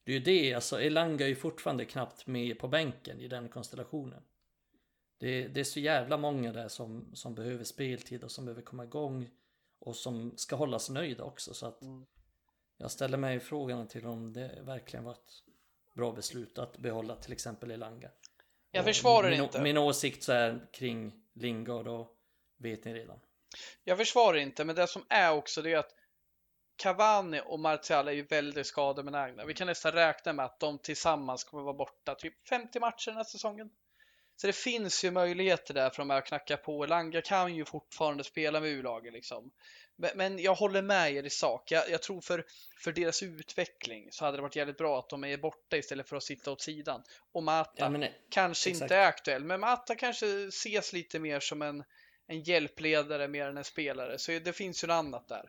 Det 0.03 0.11
är 0.11 0.14
ju 0.14 0.23
det, 0.23 0.53
alltså 0.53 0.81
Elanga 0.81 1.26
är 1.26 1.30
ju 1.30 1.35
fortfarande 1.35 1.85
knappt 1.85 2.27
med 2.27 2.60
på 2.60 2.68
bänken 2.68 3.19
i 3.19 3.27
den 3.27 3.49
konstellationen. 3.49 4.23
Det, 5.18 5.48
det 5.48 5.60
är 5.60 5.64
så 5.64 5.80
jävla 5.80 6.18
många 6.18 6.52
där 6.52 6.68
som, 6.68 7.15
som 7.15 7.35
behöver 7.35 7.64
speltid 7.64 8.23
och 8.23 8.31
som 8.31 8.45
behöver 8.45 8.61
komma 8.61 8.84
igång 8.84 9.30
och 9.80 9.95
som 9.95 10.38
ska 10.38 10.56
hållas 10.56 10.89
nöjda 10.89 11.23
också. 11.23 11.53
Så 11.53 11.68
att 11.68 11.81
mm. 11.81 12.06
jag 12.77 12.91
ställer 12.91 13.18
mig 13.18 13.39
frågan 13.39 13.88
till 13.88 14.06
om 14.06 14.34
det 14.34 14.60
verkligen 14.61 15.03
var 15.03 15.14
ett 15.14 15.43
bra 15.95 16.11
beslut 16.11 16.60
att 16.60 16.77
behålla 16.77 17.15
till 17.15 17.31
exempel 17.31 17.72
Elanga. 17.72 18.10
Jag 18.72 18.85
försvarar 18.85 19.30
min, 19.30 19.43
inte. 19.43 19.61
Min 19.61 19.77
åsikt 19.77 20.23
så 20.23 20.34
här 20.34 20.68
kring 20.73 21.23
Lingard 21.34 21.88
och 21.88 22.18
vet 22.57 22.85
ni 22.85 22.93
redan. 22.93 23.19
Jag 23.84 23.98
försvarar 23.98 24.38
inte, 24.38 24.65
men 24.65 24.76
det 24.76 24.88
som 24.88 25.06
är 25.10 25.31
också 25.31 25.61
det 25.61 25.73
är 25.73 25.77
att 25.77 25.95
Cavani 26.76 27.41
och 27.45 27.60
Martial 27.60 28.07
är 28.07 28.11
ju 28.11 28.23
väldigt 28.23 28.68
skadebenägna. 28.68 29.45
Vi 29.45 29.53
kan 29.53 29.68
nästan 29.68 29.91
räkna 29.91 30.34
med 30.34 30.45
att 30.45 30.60
de 30.60 30.80
tillsammans 30.80 31.43
kommer 31.43 31.64
vara 31.64 31.73
borta 31.73 32.15
typ 32.15 32.48
50 32.48 32.80
matcher 32.80 33.10
den 33.10 33.18
här 33.18 33.23
säsongen. 33.23 33.69
Så 34.41 34.48
det 34.48 34.53
finns 34.53 35.03
ju 35.03 35.11
möjligheter 35.11 35.73
där 35.73 35.89
för 35.89 35.98
de 35.98 36.10
här 36.10 36.18
att 36.18 36.26
knacka 36.26 36.57
på. 36.57 36.85
Langa 36.85 37.22
kan 37.22 37.56
ju 37.56 37.65
fortfarande 37.65 38.23
spela 38.23 38.60
med 38.60 38.69
U-laget 38.69 39.14
liksom. 39.14 39.52
Men 40.15 40.39
jag 40.39 40.56
håller 40.56 40.81
med 40.81 41.14
er 41.14 41.23
i 41.23 41.30
sak. 41.30 41.72
Jag, 41.72 41.89
jag, 41.89 42.02
tror 42.02 42.22
för, 42.22 42.45
för 42.80 42.91
deras 42.91 43.23
utveckling 43.23 44.07
så 44.11 44.26
hade 44.26 44.38
det 44.38 44.41
varit 44.41 44.56
jävligt 44.56 44.77
bra 44.77 44.99
att 44.99 45.10
de 45.10 45.23
är 45.23 45.38
borta 45.38 45.77
istället 45.77 46.10
för 46.10 46.15
att 46.15 46.23
sitta 46.23 46.52
åt 46.52 46.61
sidan. 46.61 47.03
Och 47.31 47.43
Mata 47.43 47.99
ja, 47.99 48.07
kanske 48.30 48.69
exakt. 48.69 48.81
inte 48.84 48.95
är 48.95 49.07
aktuell, 49.07 49.43
men 49.43 49.60
Mata 49.60 49.95
kanske 49.95 50.48
ses 50.48 50.93
lite 50.93 51.19
mer 51.19 51.39
som 51.39 51.61
en, 51.61 51.84
en 52.27 52.43
hjälpledare 52.43 53.27
mer 53.27 53.48
än 53.48 53.57
en 53.57 53.64
spelare. 53.64 54.18
Så 54.19 54.31
det 54.31 54.53
finns 54.53 54.84
ju 54.84 54.88
något 54.88 54.95
annat 54.95 55.27
där. 55.27 55.45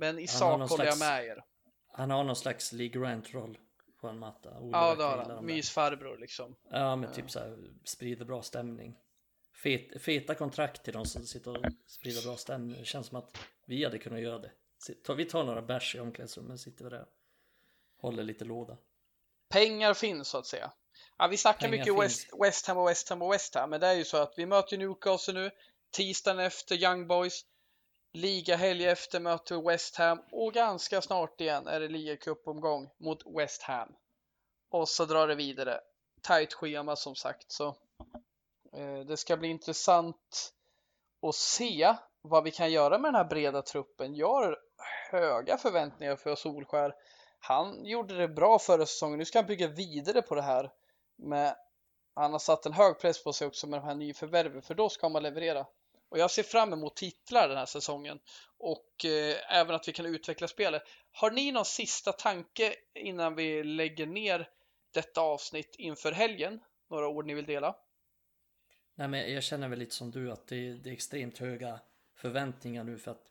Men 0.00 0.18
i 0.18 0.20
han 0.20 0.28
sak 0.28 0.70
håller 0.70 0.84
jag 0.84 0.98
med 0.98 1.24
er. 1.24 1.44
Han 1.92 2.10
har 2.10 2.24
någon 2.24 2.36
slags 2.36 2.72
Lee 2.72 2.88
Grant-roll 2.88 3.58
på 4.00 4.08
en 4.08 4.18
matta. 4.18 4.48
Ja, 4.72 4.94
det 4.94 5.04
har 5.04 5.16
han. 5.16 5.44
Mysfarbror 5.44 6.18
liksom. 6.18 6.56
Ja, 6.70 6.96
men 6.96 7.12
typ 7.12 7.30
så 7.30 7.38
här, 7.38 7.58
sprider 7.84 8.24
bra 8.24 8.42
stämning. 8.42 8.96
Fet, 9.62 10.02
feta 10.02 10.34
kontrakt 10.34 10.82
till 10.84 10.92
de 10.92 11.06
som 11.06 11.26
sitter 11.26 11.50
och 11.50 11.72
sprider 11.86 12.22
bra 12.22 12.36
stämning. 12.36 12.78
Det 12.78 12.84
känns 12.84 13.06
som 13.06 13.18
att 13.18 13.36
vi 13.66 13.84
hade 13.84 13.98
kunnat 13.98 14.20
göra 14.20 14.38
det. 14.38 14.50
Vi 15.16 15.24
tar 15.24 15.44
några 15.44 15.62
bärs 15.62 15.94
i 15.94 16.00
omklädningsrummet, 16.00 16.60
sitter 16.60 16.84
vi 16.84 16.90
där 16.90 17.06
håller 18.00 18.22
lite 18.22 18.44
låda. 18.44 18.76
Pengar 19.48 19.94
finns 19.94 20.28
så 20.28 20.38
att 20.38 20.46
säga. 20.46 20.72
Ja, 21.18 21.26
vi 21.26 21.36
snackar 21.36 21.68
Pengar 21.68 21.78
mycket 21.78 21.98
West, 21.98 22.28
West 22.42 22.66
Ham 22.66 22.78
och 22.78 22.88
West 22.88 23.08
Ham 23.08 23.22
och 23.22 23.32
West 23.32 23.54
Ham, 23.54 23.70
men 23.70 23.80
det 23.80 23.86
är 23.86 23.94
ju 23.94 24.04
så 24.04 24.16
att 24.16 24.34
vi 24.36 24.46
möter 24.46 24.78
Newcastle 24.78 25.34
nu, 25.34 25.50
tisdagen 25.90 26.38
efter 26.38 26.76
Young 26.84 27.06
Boys, 27.06 27.44
ligahelg 28.12 28.86
efter 28.86 29.20
möter 29.20 29.68
West 29.68 29.96
Ham 29.96 30.22
och 30.32 30.52
ganska 30.52 31.02
snart 31.02 31.40
igen 31.40 31.66
är 31.66 31.80
det 31.80 31.88
ligacupomgång 31.88 32.90
mot 32.98 33.22
West 33.38 33.62
Ham. 33.62 33.88
Och 34.70 34.88
så 34.88 35.04
drar 35.04 35.28
det 35.28 35.34
vidare. 35.34 35.80
Tight 36.22 36.52
schema 36.52 36.96
som 36.96 37.14
sagt, 37.14 37.52
så 37.52 37.68
eh, 38.72 39.00
det 39.06 39.16
ska 39.16 39.36
bli 39.36 39.48
intressant 39.48 40.52
att 41.22 41.34
se 41.34 41.94
vad 42.22 42.44
vi 42.44 42.50
kan 42.50 42.72
göra 42.72 42.98
med 42.98 43.08
den 43.08 43.14
här 43.14 43.24
breda 43.24 43.62
truppen. 43.62 44.14
Jag 44.14 44.34
har 44.34 44.58
höga 45.10 45.56
förväntningar 45.56 46.16
för 46.16 46.34
Solskär. 46.34 46.94
Han 47.38 47.84
gjorde 47.84 48.16
det 48.16 48.28
bra 48.28 48.58
förra 48.58 48.86
säsongen. 48.86 49.18
Nu 49.18 49.24
ska 49.24 49.38
han 49.38 49.46
bygga 49.46 49.68
vidare 49.68 50.22
på 50.22 50.34
det 50.34 50.42
här. 50.42 50.72
Med, 51.16 51.56
han 52.14 52.32
har 52.32 52.38
satt 52.38 52.66
en 52.66 52.72
hög 52.72 52.98
press 52.98 53.24
på 53.24 53.32
sig 53.32 53.46
också 53.46 53.66
med 53.66 53.80
de 53.80 53.86
här 53.86 53.94
nyförvärven, 53.94 54.62
för 54.62 54.74
då 54.74 54.88
ska 54.88 55.08
man 55.08 55.22
leverera. 55.22 55.66
Och 56.10 56.18
jag 56.18 56.30
ser 56.30 56.42
fram 56.42 56.72
emot 56.72 56.96
titlar 56.96 57.48
den 57.48 57.58
här 57.58 57.66
säsongen 57.66 58.18
och 58.58 59.04
eh, 59.04 59.58
även 59.60 59.74
att 59.74 59.88
vi 59.88 59.92
kan 59.92 60.06
utveckla 60.06 60.48
spelet. 60.48 60.82
Har 61.12 61.30
ni 61.30 61.52
någon 61.52 61.64
sista 61.64 62.12
tanke 62.12 62.74
innan 62.94 63.34
vi 63.34 63.64
lägger 63.64 64.06
ner 64.06 64.48
detta 64.94 65.20
avsnitt 65.20 65.74
inför 65.78 66.12
helgen? 66.12 66.60
Några 66.90 67.08
ord 67.08 67.26
ni 67.26 67.34
vill 67.34 67.46
dela? 67.46 67.76
Nej, 68.94 69.08
men 69.08 69.32
jag 69.32 69.42
känner 69.42 69.68
väl 69.68 69.78
lite 69.78 69.94
som 69.94 70.10
du 70.10 70.32
att 70.32 70.46
det, 70.46 70.74
det 70.74 70.90
är 70.90 70.94
extremt 70.94 71.38
höga 71.38 71.80
förväntningar 72.16 72.84
nu 72.84 72.98
för 72.98 73.10
att 73.10 73.26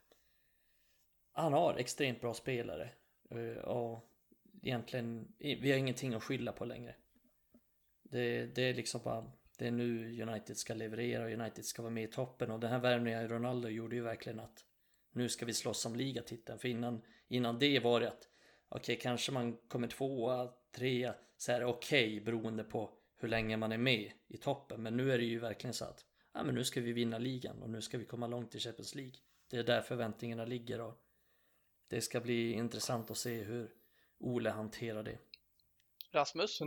han 1.32 1.54
har 1.54 1.76
extremt 1.76 2.22
bra 2.22 2.34
spelare 2.34 2.92
eh, 3.32 3.64
och 3.64 4.10
egentligen 4.64 5.28
vi 5.38 5.72
har 5.72 5.78
ingenting 5.78 6.14
att 6.14 6.24
skylla 6.24 6.52
på 6.52 6.66
längre. 6.66 6.96
Det, 8.04 8.46
det 8.46 8.62
är 8.62 8.74
liksom 8.74 9.02
bara 9.04 9.32
det 9.60 9.68
är 9.68 9.72
nu 9.72 10.22
United 10.22 10.58
ska 10.58 10.74
leverera 10.74 11.24
och 11.24 11.32
United 11.32 11.66
ska 11.66 11.82
vara 11.82 11.94
med 11.94 12.04
i 12.04 12.08
toppen 12.08 12.52
och 12.52 12.60
den 12.60 12.72
här 12.72 12.80
värvningen 12.80 13.22
i 13.24 13.28
Ronaldo 13.28 13.68
gjorde 13.68 13.96
ju 13.96 14.02
verkligen 14.02 14.40
att 14.40 14.66
nu 15.12 15.30
ska 15.30 15.46
vi 15.46 15.54
slåss 15.54 15.86
om 15.86 15.96
ligatiteln 15.96 16.60
för 16.60 16.68
innan, 16.68 17.02
innan 17.28 17.60
det 17.60 17.80
var 17.80 18.00
det 18.00 18.08
att 18.08 18.30
okej 18.70 18.94
okay, 18.94 18.96
kanske 18.96 19.32
man 19.32 19.58
kommer 19.58 19.88
tvåa, 19.88 20.54
trea 20.72 21.16
så 21.38 21.52
är 21.52 21.60
det 21.60 21.66
okej 21.66 22.08
okay, 22.08 22.22
beroende 22.22 22.64
på 22.64 22.94
hur 23.18 23.28
länge 23.28 23.58
man 23.58 23.72
är 23.72 23.78
med 23.78 24.12
i 24.28 24.38
toppen 24.38 24.84
men 24.84 24.98
nu 24.98 25.12
är 25.12 25.18
det 25.18 25.26
ju 25.26 25.40
verkligen 25.40 25.74
så 25.74 25.86
att 25.86 26.06
ja, 26.34 26.44
men 26.44 26.56
nu 26.56 26.64
ska 26.64 26.82
vi 26.82 26.94
vinna 26.94 27.18
ligan 27.18 27.62
och 27.62 27.70
nu 27.70 27.82
ska 27.82 27.98
vi 27.98 28.06
komma 28.06 28.28
långt 28.28 28.56
i 28.56 28.60
Champions 28.60 28.96
League. 28.96 29.16
Det 29.50 29.58
är 29.58 29.64
där 29.64 29.82
förväntningarna 29.82 30.46
ligger 30.46 30.82
och 30.82 31.02
det 31.88 32.02
ska 32.02 32.20
bli 32.20 32.52
intressant 32.52 33.12
att 33.12 33.18
se 33.18 33.44
hur 33.44 33.72
Ole 34.20 34.50
hanterar 34.50 35.04
det. 35.04 35.18
Rasmus? 36.12 36.62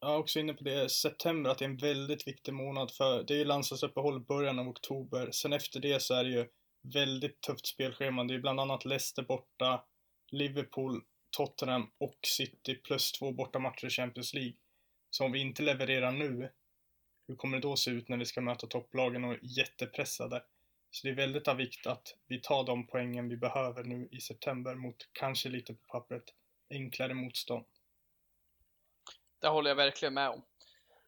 Jag 0.00 0.14
är 0.14 0.18
också 0.18 0.40
inne 0.40 0.54
på 0.54 0.64
det, 0.64 0.90
september, 0.90 1.50
att 1.50 1.58
det 1.58 1.64
är 1.64 1.68
en 1.68 1.76
väldigt 1.76 2.26
viktig 2.26 2.54
månad 2.54 2.90
för 2.90 3.22
det 3.22 3.34
är 3.34 3.38
ju 3.38 3.44
landslagsuppehåll 3.44 4.16
i 4.16 4.20
början 4.24 4.58
av 4.58 4.68
oktober. 4.68 5.30
Sen 5.30 5.52
efter 5.52 5.80
det 5.80 6.02
så 6.02 6.14
är 6.14 6.24
det 6.24 6.30
ju 6.30 6.46
väldigt 6.94 7.40
tufft 7.40 7.66
spelschema. 7.66 8.24
Det 8.24 8.34
är 8.34 8.38
bland 8.38 8.60
annat 8.60 8.84
Leicester 8.84 9.22
borta, 9.22 9.84
Liverpool, 10.30 11.02
Tottenham 11.36 11.90
och 11.98 12.18
City 12.26 12.74
plus 12.74 13.12
två 13.12 13.32
bortamatcher 13.32 13.86
i 13.86 13.90
Champions 13.90 14.34
League. 14.34 14.54
Så 15.10 15.24
om 15.24 15.32
vi 15.32 15.40
inte 15.40 15.62
levererar 15.62 16.12
nu, 16.12 16.52
hur 17.28 17.36
kommer 17.36 17.56
det 17.56 17.68
då 17.68 17.76
se 17.76 17.90
ut 17.90 18.08
när 18.08 18.16
vi 18.16 18.24
ska 18.24 18.40
möta 18.40 18.66
topplagen 18.66 19.24
och 19.24 19.32
är 19.32 19.40
jättepressade? 19.42 20.42
Så 20.90 21.06
det 21.06 21.12
är 21.12 21.16
väldigt 21.16 21.48
av 21.48 21.56
vikt 21.56 21.86
att 21.86 22.16
vi 22.26 22.40
tar 22.40 22.64
de 22.64 22.86
poängen 22.86 23.28
vi 23.28 23.36
behöver 23.36 23.84
nu 23.84 24.08
i 24.12 24.20
september 24.20 24.74
mot 24.74 24.96
kanske 25.12 25.48
lite 25.48 25.74
på 25.74 25.80
pappret 25.86 26.24
enklare 26.70 27.14
motstånd. 27.14 27.66
Det 29.40 29.48
håller 29.48 29.70
jag 29.70 29.76
verkligen 29.76 30.14
med 30.14 30.28
om. 30.28 30.42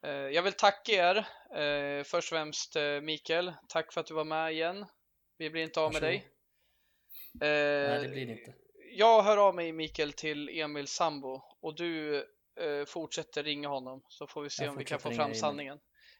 Eh, 0.02 0.10
jag 0.10 0.42
vill 0.42 0.52
tacka 0.52 0.92
er. 0.92 1.16
Eh, 1.60 2.04
först 2.04 2.32
och 2.32 2.36
främst 2.36 2.76
eh, 2.76 3.00
Mikael, 3.00 3.52
tack 3.68 3.92
för 3.92 4.00
att 4.00 4.06
du 4.06 4.14
var 4.14 4.24
med 4.24 4.52
igen. 4.52 4.86
Vi 5.38 5.50
blir 5.50 5.62
inte 5.62 5.80
av 5.80 5.92
med 5.92 6.02
dig. 6.02 6.26
Nej, 7.32 8.02
det 8.02 8.08
blir 8.08 8.26
det 8.26 8.32
inte. 8.32 8.54
Jag 8.92 9.22
hör 9.22 9.36
av 9.36 9.54
mig 9.54 9.72
Mikael 9.72 10.12
till 10.12 10.48
Emil 10.48 10.86
Sambo 10.86 11.42
och 11.60 11.76
du 11.76 12.26
fortsätter 12.86 13.42
ringa 13.42 13.68
honom 13.68 14.02
så 14.08 14.26
får 14.26 14.42
vi 14.42 14.50
se 14.50 14.64
jag 14.64 14.72
om 14.72 14.78
vi 14.78 14.84
kan 14.84 14.98
få 14.98 15.10
fram 15.10 15.34
sanningen. 15.34 15.78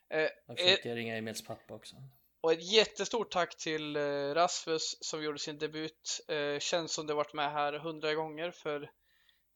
Jag 0.09 0.59
försöker 0.59 0.95
ringa 0.95 1.17
Emils 1.17 1.45
pappa 1.45 1.75
också. 1.75 1.97
Och 2.41 2.53
ett 2.53 2.73
jättestort 2.73 3.31
tack 3.31 3.57
till 3.57 3.97
Rasmus 4.35 4.97
som 5.01 5.23
gjorde 5.23 5.39
sin 5.39 5.59
debut. 5.59 6.27
Känns 6.59 6.93
som 6.93 7.07
det 7.07 7.15
varit 7.15 7.35
med 7.35 7.53
här 7.53 7.73
hundra 7.73 8.15
gånger 8.15 8.51
för 8.51 8.91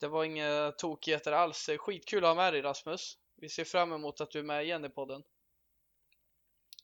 det 0.05 0.09
var 0.09 0.25
inga 0.25 0.73
tokigheter 0.73 1.33
alls. 1.33 1.71
Skitkul 1.79 2.25
att 2.25 2.29
ha 2.29 2.35
med 2.35 2.53
dig 2.53 2.63
Rasmus. 2.63 3.19
Vi 3.37 3.49
ser 3.49 3.65
fram 3.65 3.93
emot 3.93 4.21
att 4.21 4.31
du 4.31 4.39
är 4.39 4.43
med 4.43 4.65
igen 4.65 4.85
i 4.85 4.89
podden. 4.89 5.23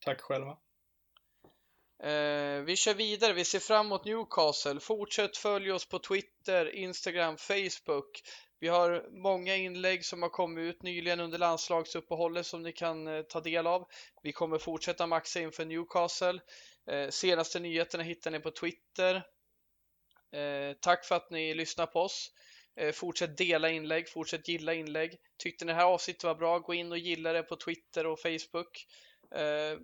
Tack 0.01 0.21
själva. 0.21 0.59
Eh, 2.03 2.61
vi 2.63 2.77
kör 2.77 2.95
vidare. 2.95 3.33
Vi 3.33 3.45
ser 3.45 3.59
fram 3.59 3.87
emot 3.87 4.05
Newcastle. 4.05 4.81
Fortsätt 4.81 5.37
följa 5.37 5.75
oss 5.75 5.89
på 5.89 5.99
Twitter, 5.99 6.75
Instagram, 6.75 7.37
Facebook. 7.37 8.23
Vi 8.61 8.69
har 8.69 9.09
många 9.11 9.57
inlägg 9.57 10.05
som 10.05 10.23
har 10.23 10.29
kommit 10.29 10.75
ut 10.75 10.83
nyligen 10.83 11.21
under 11.21 11.39
landslagsuppehållet 11.39 12.47
som 12.47 12.63
ni 12.63 12.73
kan 12.73 13.09
eh, 13.09 13.23
ta 13.23 13.41
del 13.41 13.67
av. 13.67 13.89
Vi 14.23 14.33
kommer 14.33 14.59
fortsätta 14.59 15.07
maxa 15.07 15.41
inför 15.41 15.65
Newcastle. 15.65 16.41
Eh, 16.87 17.09
senaste 17.09 17.61
nyheterna 17.61 18.05
hittar 18.05 18.31
ni 18.31 18.41
på 18.41 18.51
Twitter. 18.51 19.23
Tack 20.81 21.05
för 21.05 21.15
att 21.15 21.31
ni 21.31 21.55
lyssnar 21.55 21.87
på 21.87 22.01
oss. 22.01 22.33
Eh, 22.81 22.93
fortsätt 22.93 23.37
dela 23.37 23.71
inlägg, 23.71 24.09
fortsätt 24.09 24.49
gilla 24.49 24.75
inlägg. 24.75 25.17
Tyckte 25.37 25.65
ni 25.65 25.73
det 25.73 25.77
här 25.77 25.85
avsnittet 25.85 26.25
var 26.25 26.35
bra, 26.35 26.59
gå 26.59 26.75
in 26.75 26.93
och 26.93 26.99
gilla 26.99 27.33
det 27.33 27.43
på 27.43 27.57
Twitter 27.57 28.07
och 28.07 28.21
Facebook. 28.21 28.87
Eh, 29.35 29.79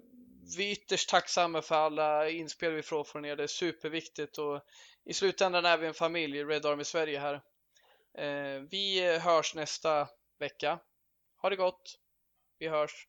vi 0.56 0.66
är 0.66 0.72
ytterst 0.72 1.08
tacksamma 1.08 1.62
för 1.62 1.74
alla 1.74 2.30
inspel 2.30 2.72
vi 2.72 2.82
får 2.82 3.04
från 3.04 3.24
er, 3.24 3.36
det 3.36 3.42
är 3.42 3.46
superviktigt 3.46 4.38
och 4.38 4.60
i 5.04 5.14
slutändan 5.14 5.64
är 5.64 5.78
vi 5.78 5.86
en 5.86 5.94
familj, 5.94 6.44
Red 6.44 6.66
Army 6.66 6.84
Sverige 6.84 7.18
här. 7.18 7.34
Eh, 8.18 8.62
vi 8.70 9.18
hörs 9.18 9.54
nästa 9.54 10.08
vecka. 10.38 10.78
Ha 11.42 11.50
det 11.50 11.56
gott! 11.56 11.98
Vi 12.58 12.68
hörs! 12.68 13.06